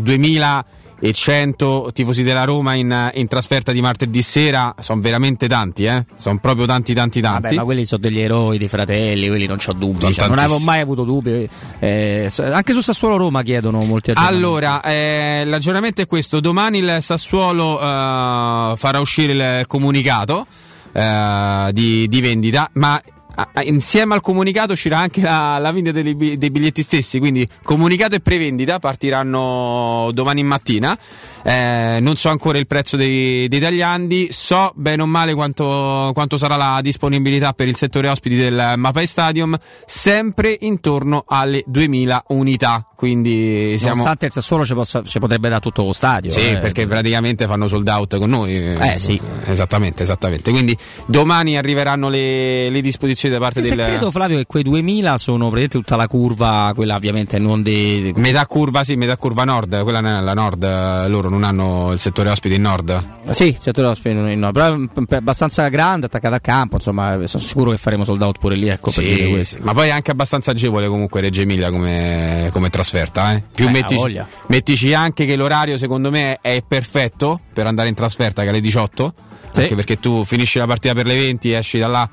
2100 0.99 1.91
tifosi 1.93 2.23
della 2.23 2.43
Roma 2.43 2.73
in, 2.73 3.11
in 3.13 3.27
trasferta 3.27 3.71
di 3.71 3.81
martedì 3.81 4.21
sera. 4.21 4.75
Sono 4.79 5.01
veramente 5.01 5.47
tanti, 5.47 5.85
eh? 5.85 6.05
Sono 6.15 6.39
proprio 6.39 6.65
tanti, 6.65 6.93
tanti, 6.93 7.21
tanti. 7.21 7.41
Vabbè, 7.41 7.55
ma 7.55 7.63
quelli 7.63 7.85
sono 7.85 8.01
degli 8.01 8.19
eroi, 8.19 8.57
dei 8.57 8.67
fratelli, 8.67 9.27
quelli 9.27 9.45
non 9.45 9.57
c'ho 9.57 9.73
dubbi. 9.73 10.13
Cioè, 10.13 10.27
non 10.27 10.39
avevo 10.39 10.59
mai 10.59 10.81
avuto 10.81 11.03
dubbi. 11.03 11.49
Eh, 11.79 12.29
anche 12.37 12.73
su 12.73 12.81
Sassuolo 12.81 13.17
Roma 13.17 13.41
chiedono 13.43 13.83
molti 13.83 14.11
aggiornamenti. 14.11 14.45
Allora, 14.45 14.81
eh, 14.81 15.43
l'aggiornamento 15.45 16.01
è 16.01 16.07
questo: 16.07 16.39
domani 16.39 16.79
il 16.79 16.97
Sassuolo 16.99 17.79
eh, 17.79 18.73
farà 18.75 18.99
uscire 18.99 19.31
il 19.59 19.67
comunicato 19.67 20.45
eh, 20.91 21.69
di, 21.71 22.07
di 22.07 22.21
vendita, 22.21 22.69
ma 22.73 23.01
insieme 23.63 24.13
al 24.13 24.21
comunicato 24.21 24.73
uscirà 24.73 24.97
anche 24.99 25.21
la, 25.21 25.57
la 25.57 25.71
vendita 25.71 26.01
dei, 26.01 26.15
dei 26.37 26.51
biglietti 26.51 26.81
stessi. 26.81 27.19
Quindi 27.19 27.47
comunicato 27.63 28.15
e 28.15 28.19
prevendita 28.19 28.79
partiranno 28.79 30.09
domani 30.13 30.43
mattina. 30.43 30.97
Eh, 31.43 31.99
non 32.01 32.15
so 32.15 32.29
ancora 32.29 32.57
il 32.57 32.67
prezzo 32.67 32.97
dei, 32.97 33.47
dei 33.47 33.59
tagliandi, 33.59 34.29
so 34.31 34.71
bene 34.75 35.01
o 35.01 35.05
male 35.05 35.33
quanto, 35.33 36.11
quanto 36.13 36.37
sarà 36.37 36.55
la 36.55 36.79
disponibilità 36.81 37.53
per 37.53 37.67
il 37.67 37.77
settore 37.77 38.09
ospiti 38.09 38.35
del 38.35 38.73
Mapai 38.75 39.07
Stadium, 39.07 39.57
sempre 39.85 40.57
intorno 40.61 41.23
alle 41.27 41.63
2000 41.65 42.25
unità. 42.27 42.88
Quindi 42.99 43.77
siamo. 43.77 43.91
Nonostante 43.93 44.25
il 44.25 44.31
Sassuolo 44.33 44.65
ci, 44.65 44.73
possa- 44.73 45.01
ci 45.05 45.19
potrebbe 45.19 45.47
dare 45.47 45.61
tutto 45.61 45.85
lo 45.85 45.93
stadio. 45.93 46.29
Sì, 46.31 46.41
eh. 46.49 46.57
perché 46.57 46.85
praticamente 46.85 47.47
fanno 47.47 47.69
sold 47.69 47.87
out 47.87 48.17
con 48.17 48.29
noi. 48.29 48.73
Eh, 48.73 48.95
sì. 48.99 49.17
Esattamente, 49.45 50.03
esattamente. 50.03 50.51
Quindi 50.51 50.75
domani 51.05 51.55
arriveranno 51.55 52.09
le, 52.09 52.69
le 52.69 52.81
disposizioni 52.81 53.33
da 53.33 53.39
parte 53.39 53.63
Se 53.63 53.73
del. 53.73 53.85
credo 53.85 54.11
Flavio 54.11 54.35
che 54.35 54.45
quei 54.45 54.63
2000 54.63 55.17
sono 55.17 55.45
praticamente 55.49 55.77
tutta 55.77 55.95
la 55.95 56.07
curva, 56.07 56.73
quella 56.75 56.95
ovviamente 56.97 57.39
non 57.39 57.61
di... 57.63 58.01
di- 58.11 58.13
Metà 58.19 58.45
curva, 58.45 58.83
sì, 58.83 58.97
metà 58.97 59.15
curva 59.15 59.45
nord, 59.45 59.81
quella 59.83 59.99
è 59.99 60.21
la 60.21 60.33
nord, 60.33 60.61
eh, 60.61 61.07
loro 61.07 61.29
non 61.29 61.45
hanno 61.45 61.91
il 61.93 61.99
settore 61.99 62.29
ospiti 62.29 62.55
in 62.55 62.63
nord. 62.63 63.07
Sì, 63.29 63.45
il 63.45 63.57
settore 63.59 63.87
ospiti 63.87 64.13
non- 64.13 64.27
no, 64.37 64.51
però 64.51 64.75
è 64.75 65.15
abbastanza 65.15 65.65
grande, 65.69 66.07
attaccata 66.07 66.35
al 66.35 66.41
campo, 66.41 66.75
insomma, 66.75 67.25
sono 67.27 67.41
sicuro 67.43 67.71
che 67.71 67.77
faremo 67.77 68.03
sold 68.03 68.21
out 68.21 68.39
pure 68.39 68.57
lì, 68.57 68.67
ecco 68.67 68.91
per 68.91 69.05
dire 69.05 69.23
Sì, 69.23 69.29
questo. 69.29 69.55
sì, 69.55 69.61
ma 69.63 69.73
poi 69.73 69.87
è 69.87 69.91
anche 69.91 70.11
abbastanza 70.11 70.51
agevole 70.51 70.89
comunque 70.89 71.21
Reggio 71.21 71.39
Emilia 71.39 71.71
come, 71.71 72.49
come 72.51 72.69
trasferta. 72.89 73.33
Eh. 73.33 73.43
Più 73.53 73.67
Eh, 73.67 73.71
mettici, 73.71 74.21
mettici 74.47 74.93
anche 74.93 75.25
che 75.25 75.35
l'orario 75.35 75.77
secondo 75.77 76.09
me 76.09 76.39
è 76.41 76.63
perfetto 76.67 77.39
per 77.53 77.67
andare 77.67 77.89
in 77.89 77.95
trasferta 77.95 78.41
che 78.41 78.47
è 78.47 78.51
alle 78.51 78.61
18. 78.61 79.13
Sì. 79.51 79.61
Anche 79.61 79.75
perché 79.75 79.99
tu 79.99 80.23
finisci 80.25 80.57
la 80.59 80.67
partita 80.67 80.93
per 80.93 81.05
le 81.05 81.15
20, 81.15 81.51
esci 81.51 81.79
da 81.79 81.87
là 81.87 82.09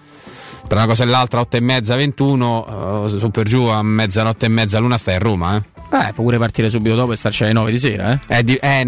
tra 0.67 0.79
una 0.79 0.89
cosa 0.89 1.05
e 1.05 1.07
l'altra 1.07 1.41
8 1.41 1.57
e 1.57 1.61
mezza, 1.61 1.95
21, 1.95 3.07
eh, 3.07 3.19
su 3.19 3.31
per 3.31 3.47
giù 3.47 3.65
a 3.65 3.83
mezzanotte 3.83 4.47
e 4.47 4.49
mezza, 4.49 4.79
l'una 4.79 4.99
stai 4.99 5.15
a 5.15 5.19
Roma. 5.19 5.57
Eh. 5.57 5.76
Eh, 5.89 6.13
può 6.15 6.25
pure 6.25 6.37
partire 6.39 6.69
subito 6.69 6.95
dopo 6.97 7.13
e 7.13 7.17
starci 7.17 7.45
alle 7.45 7.53
9 7.53 7.71
di 7.71 7.79
sera, 7.79 8.13
eh? 8.13 8.19
È, 8.27 8.43
di- 8.43 8.57
è- 8.57 8.87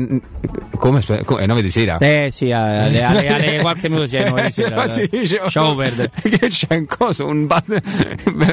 come? 0.77 1.01
È 1.01 1.47
9 1.47 1.63
di 1.63 1.71
sera? 1.71 1.97
Eh 1.99 2.29
sì, 2.31 2.51
alle, 2.51 3.03
alle, 3.03 3.29
alle 3.29 3.59
qualche 3.61 3.89
minuto 3.89 4.09
sì, 4.09 4.17
alle 4.17 4.29
9 4.31 4.43
di 4.47 4.53
sera. 4.53 4.85
Eh. 4.89 5.09
dicevo, 5.11 5.45
Lasciamo 5.45 5.75
perdere. 5.77 6.11
Che 6.21 6.49
c'è 6.49 6.75
un 6.75 6.87
coso, 6.87 7.27
un 7.27 7.47
bat, 7.47 7.81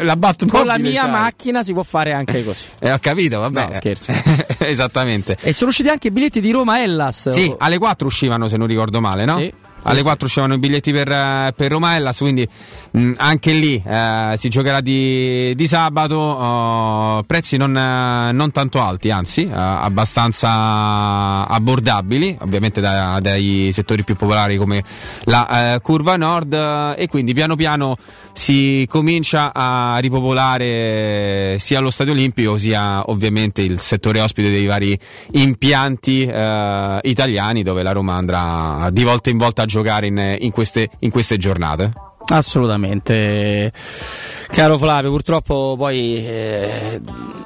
la 0.04 0.16
bat 0.16 0.46
Con 0.48 0.66
la 0.66 0.78
mia 0.78 1.02
c'hai. 1.04 1.12
macchina 1.12 1.64
si 1.64 1.74
può 1.74 1.84
fare 1.84 2.14
anche 2.14 2.44
così. 2.44 2.66
Eh, 2.80 2.92
ho 2.92 2.98
capito, 3.00 3.40
vabbè. 3.40 3.68
No, 3.68 3.74
scherzo. 3.74 4.12
Esattamente. 4.60 5.38
E 5.42 5.52
sono 5.52 5.70
usciti 5.72 5.90
anche 5.90 6.08
i 6.08 6.12
biglietti 6.12 6.40
di 6.40 6.52
Roma 6.52 6.82
Ellas. 6.84 7.30
Sì, 7.30 7.54
alle 7.58 7.78
4 7.78 8.08
uscivano 8.08 8.48
se 8.48 8.58
non 8.58 8.68
ricordo 8.68 9.02
male, 9.02 9.26
no? 9.26 9.38
Sì, 9.38 9.52
alle 9.86 10.00
sì, 10.00 10.04
4 10.04 10.26
uscivano 10.26 10.54
i 10.56 10.58
biglietti 10.58 10.92
per, 10.92 11.54
per 11.56 11.72
Roma 11.72 11.96
Hellas, 11.96 12.18
quindi 12.18 12.48
mh, 12.92 13.14
anche 13.18 13.52
lì 13.54 13.82
eh, 13.86 14.34
si 14.38 14.50
giocherà 14.50 14.82
di, 14.82 15.54
di 15.56 15.68
sabato, 15.68 16.16
oh, 16.16 17.24
prezzi 17.24 17.58
non, 17.58 17.76
eh, 17.76 18.32
non 18.32 18.52
tanto 18.52 18.82
alti, 18.82 19.12
anzi 19.12 19.44
eh, 19.44 19.52
abbastanza 19.54 21.48
abbordabili, 21.48 22.38
ovviamente 22.42 22.82
da- 22.82 23.20
dai 23.22 23.70
settori 23.72 24.04
più 24.04 24.16
popolari 24.16 24.58
come 24.58 24.84
la 25.26 25.76
eh, 25.76 25.80
curva 25.82 26.18
nord. 26.18 26.54
E 26.98 27.08
quindi 27.08 27.34
piano 27.34 27.56
piano 27.56 27.96
si 28.34 28.86
comincia 28.90 29.52
a 29.54 29.98
ripopolare 30.00 31.58
sia 31.60 31.80
lo 31.80 31.90
stadio 31.90 32.14
olimpico 32.14 32.58
sia 32.58 33.10
ovviamente 33.10 33.62
il 33.62 33.80
settore 33.80 34.20
ospite 34.20 34.50
dei 34.50 34.66
vari 34.66 34.98
impianti 35.34 36.26
eh, 36.26 37.00
italiani 37.04 37.64
dove 37.64 37.84
la 37.84 37.92
Roma 37.92 38.16
andrà 38.16 38.90
di 38.92 39.04
volta 39.04 39.30
in 39.30 39.38
volta 39.38 39.62
a 39.62 39.66
giocare 39.66 39.75
in, 40.08 40.36
in 40.40 40.52
queste, 40.52 40.90
in 41.00 41.12
queste 41.12 41.38
giornate. 41.38 41.92
Assolutamente, 42.28 43.72
caro 44.48 44.78
Flavio. 44.78 45.12
Purtroppo 45.12 45.76
poi 45.78 46.16
eh, 46.26 47.00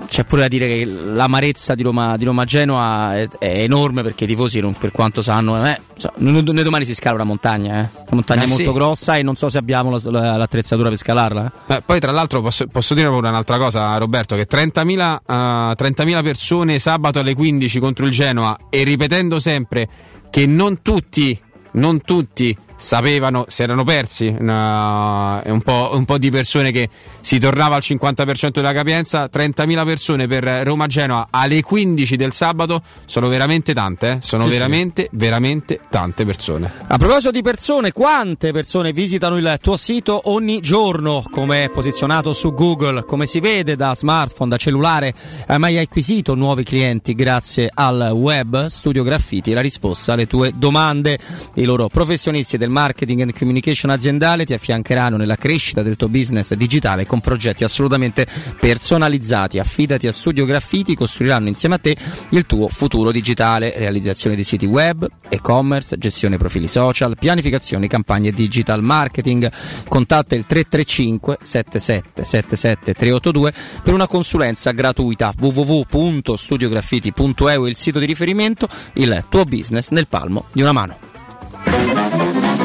c'è 0.08 0.24
pure 0.24 0.41
da 0.43 0.48
dire 0.48 0.67
che 0.67 0.85
l'amarezza 0.85 1.75
di 1.75 1.83
Roma, 1.83 2.16
di 2.16 2.24
Roma 2.25 2.45
Genoa 2.45 3.17
è, 3.17 3.27
è 3.40 3.61
enorme 3.64 4.03
perché 4.03 4.24
i 4.24 4.27
tifosi, 4.27 4.61
non- 4.61 4.75
per 4.75 4.91
quanto 4.91 5.22
sanno, 5.22 5.66
eh, 5.67 5.80
so, 5.98 6.11
noi, 6.17 6.43
domani 6.43 6.85
si 6.85 6.93
scala 6.93 7.16
una 7.16 7.24
montagna, 7.25 7.75
eh. 7.75 7.90
una 7.93 8.06
montagna 8.11 8.43
Eh, 8.43 8.48
molto 8.48 8.64
sì. 8.64 8.72
grossa 8.72 9.17
e 9.17 9.24
non 9.24 9.35
so 9.35 9.49
se 9.49 9.58
abbiamo 9.58 9.91
la- 9.91 9.99
la- 10.11 10.38
l'attrezzatura 10.38 10.90
per 10.90 10.98
scalarla. 10.98 11.51
eh. 11.67 11.82
Poi 11.85 11.99
tra 11.99 12.11
l'altro 12.11 12.41
posso, 12.41 12.66
posso 12.67 12.93
dire 12.93 13.09
pure 13.09 13.27
un'altra 13.27 13.58
cosa 13.58 13.98
Roberto 13.98 14.35
che 14.35 14.45
30.000, 14.48 15.19
eh, 15.27 15.75
30.000 15.75 16.22
persone 16.24 16.80
sabato 16.80 17.19
alle 17.19 17.33
15 17.33 17.80
contro 17.80 18.06
il 18.06 18.11
Genoa 18.11 18.58
e 18.69 18.83
ripetendo 18.83 19.40
sempre 19.41 19.88
che 20.30 20.45
non 20.45 20.82
tutti, 20.82 21.38
non 21.72 22.01
tutti 22.01 22.56
sapevano, 22.80 23.43
si 23.49 23.61
erano 23.61 23.83
persi 23.83 24.33
una- 24.40 25.41
un, 25.45 25.61
po', 25.61 25.91
un 25.93 26.06
po' 26.06 26.17
di 26.17 26.30
persone 26.32 26.72
che 26.72 26.88
si 27.19 27.38
tornava 27.38 27.75
al 27.75 27.82
50% 27.85 28.49
della 28.51 28.72
capienza 28.72 29.27
30.000 29.32 29.83
persone 29.85 30.27
per 30.27 30.43
Roma-Genoa 30.64 31.27
alle 31.30 31.61
15 31.61 32.16
del 32.16 32.32
sabato 32.32 32.82
sono 33.06 33.27
veramente 33.27 33.74
tante 33.74 34.11
eh? 34.11 34.17
sono 34.22 34.43
Sì, 34.43 34.49
sì. 34.51 34.56
veramente 34.56 35.09
veramente 35.11 35.80
tante 35.90 36.24
persone 36.25 36.72
A 36.88 36.98
proposito 36.98 37.32
di 37.32 37.41
persone, 37.41 37.91
quante 37.91 38.53
persone 38.53 38.93
visitano 38.93 39.35
il 39.38 39.58
tuo 39.61 39.75
sito 39.75 40.22
ogni 40.32 40.61
giorno? 40.61 41.22
Come 41.30 41.66
è 41.66 41.69
posizionato 41.69 42.32
su 42.32 42.53
Google? 42.53 43.03
Come 43.03 43.25
si 43.25 43.41
vede 43.41 43.75
da 43.75 43.93
smartphone, 43.93 44.49
da 44.51 44.58
cellulare? 44.58 45.14
Hai 45.48 45.59
mai 45.59 45.77
acquisito 45.77 46.33
nuovi 46.33 46.64
clienti 46.64 47.14
grazie 47.14 47.69
al 47.74 48.11
web? 48.14 48.67
Studio 48.67 49.03
Graffiti, 49.03 49.51
la 49.51 49.61
risposta 49.61 50.14
alle 50.14 50.27
tue 50.27 50.53
domande. 50.56 51.19
I 51.56 51.66
loro 51.66 51.90
professionisti 51.90 52.58
del 52.58 52.68
marketing 52.69 53.22
and 53.22 53.38
communication 53.38 53.91
aziendale 53.91 54.45
ti 54.45 54.53
affiancheranno 54.53 55.17
nella 55.17 55.35
crescita 55.35 55.81
del 55.81 55.95
tuo 55.95 56.07
business 56.07 56.53
digitale 56.53 57.06
con 57.06 57.19
progetti 57.19 57.64
assolutamente 57.64 58.27
personalizzati. 58.59 59.59
Affidati 59.59 60.07
a 60.07 60.11
Studio 60.11 60.45
Graffiti, 60.45 60.95
costruiranno 60.95 61.48
insieme 61.48 61.75
a 61.75 61.80
te 61.80 61.95
il 62.30 62.45
tuo 62.45 62.67
futuro 62.67 63.11
digitale, 63.11 63.73
realizzazione 63.75 64.35
di 64.35 64.43
siti 64.43 64.65
web, 64.65 65.07
e-commerce, 65.27 65.98
gestione 65.98 66.38
profili 66.38 66.67
social, 66.67 67.17
pianificazione 67.17 67.88
campagne 67.88 68.31
digital 68.31 68.83
marketing. 68.83 69.51
Contatta 69.88 70.35
il 70.35 70.45
335 70.45 71.38
77 71.41 72.23
77 72.23 72.93
382 72.93 73.53
per 73.83 73.93
una 73.93 74.07
consulenza 74.07 74.72
gratuita 74.72 75.33
www.studiograffiti.eu 75.38 77.65
il 77.65 77.75
sito 77.75 77.99
di 77.99 78.06
riferimento, 78.06 78.69
il 78.93 79.25
tuo 79.30 79.43
business 79.45 79.89
nel 79.89 80.07
palmo 80.07 80.45
di 80.51 80.61
una 80.61 80.72
mano. 80.72 82.58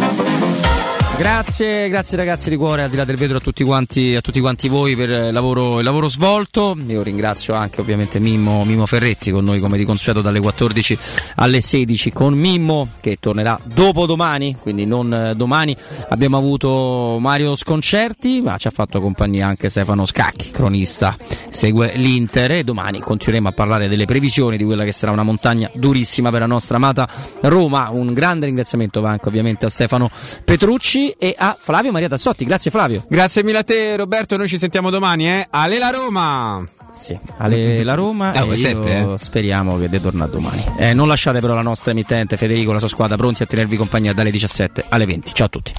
Grazie, 1.16 1.88
grazie 1.88 2.16
ragazzi 2.16 2.50
di 2.50 2.56
cuore, 2.56 2.82
al 2.82 2.90
di 2.90 2.96
là 2.96 3.04
del 3.04 3.16
vetro 3.16 3.36
a 3.36 3.40
tutti 3.40 3.62
quanti, 3.62 4.16
a 4.16 4.20
tutti 4.20 4.40
quanti 4.40 4.68
voi 4.68 4.96
per 4.96 5.08
il 5.08 5.32
lavoro, 5.32 5.78
il 5.78 5.84
lavoro 5.84 6.08
svolto. 6.08 6.76
Io 6.88 7.02
ringrazio 7.02 7.54
anche 7.54 7.80
ovviamente 7.80 8.18
Mimmo, 8.18 8.64
Mimmo 8.64 8.84
Ferretti 8.84 9.30
con 9.30 9.44
noi 9.44 9.60
come 9.60 9.78
di 9.78 9.84
consueto 9.84 10.20
dalle 10.22 10.40
14 10.40 10.98
alle 11.36 11.60
16 11.60 12.12
con 12.12 12.34
Mimmo 12.34 12.88
che 13.00 13.18
tornerà 13.20 13.58
dopo 13.62 14.06
domani, 14.06 14.56
quindi 14.60 14.86
non 14.86 15.14
eh, 15.14 15.34
domani. 15.36 15.76
Abbiamo 16.08 16.36
avuto 16.36 17.18
Mario 17.20 17.54
Sconcerti, 17.54 18.40
ma 18.42 18.56
ci 18.56 18.66
ha 18.66 18.72
fatto 18.72 19.00
compagnia 19.00 19.46
anche 19.46 19.68
Stefano 19.68 20.06
Scacchi, 20.06 20.50
cronista, 20.50 21.16
segue 21.48 21.92
l'Inter 21.94 22.50
e 22.50 22.64
domani 22.64 22.98
continueremo 22.98 23.48
a 23.48 23.52
parlare 23.52 23.86
delle 23.86 24.04
previsioni 24.04 24.56
di 24.56 24.64
quella 24.64 24.82
che 24.82 24.92
sarà 24.92 25.12
una 25.12 25.22
montagna 25.22 25.70
durissima 25.74 26.30
per 26.30 26.40
la 26.40 26.46
nostra 26.46 26.76
amata 26.76 27.08
Roma. 27.42 27.90
Un 27.90 28.12
grande 28.12 28.46
ringraziamento 28.46 29.00
va 29.00 29.10
anche 29.10 29.28
ovviamente 29.28 29.64
a 29.66 29.68
Stefano 29.68 30.10
Petrucci 30.42 31.03
e 31.18 31.34
a 31.36 31.56
Flavio 31.58 31.92
Maria 31.92 32.08
Tassotti. 32.08 32.44
Grazie 32.44 32.70
Flavio. 32.70 33.04
Grazie 33.08 33.42
mille 33.42 33.58
a 33.58 33.62
te 33.62 33.96
Roberto, 33.96 34.36
noi 34.36 34.48
ci 34.48 34.58
sentiamo 34.58 34.90
domani, 34.90 35.28
eh? 35.28 35.46
Ale 35.50 35.78
la 35.78 35.90
Roma! 35.90 36.66
Sì, 36.90 37.18
Ale 37.38 37.82
la 37.82 37.94
Roma 37.94 38.32
Eh, 38.32 38.48
e 38.52 38.54
sempre, 38.56 39.00
eh. 39.00 39.18
speriamo 39.18 39.76
che 39.78 39.88
ritorna 39.88 40.26
domani. 40.26 40.64
Eh, 40.78 40.94
non 40.94 41.08
lasciate 41.08 41.40
però 41.40 41.54
la 41.54 41.62
nostra 41.62 41.90
emittente 41.90 42.36
Federico 42.36 42.70
e 42.70 42.74
la 42.74 42.78
sua 42.78 42.88
squadra 42.88 43.16
pronti 43.16 43.42
a 43.42 43.46
tenervi 43.46 43.76
compagnia 43.76 44.12
dalle 44.12 44.30
17 44.30 44.84
alle 44.90 45.04
20. 45.04 45.34
Ciao 45.34 45.46
a 45.46 45.48
tutti. 45.48 45.72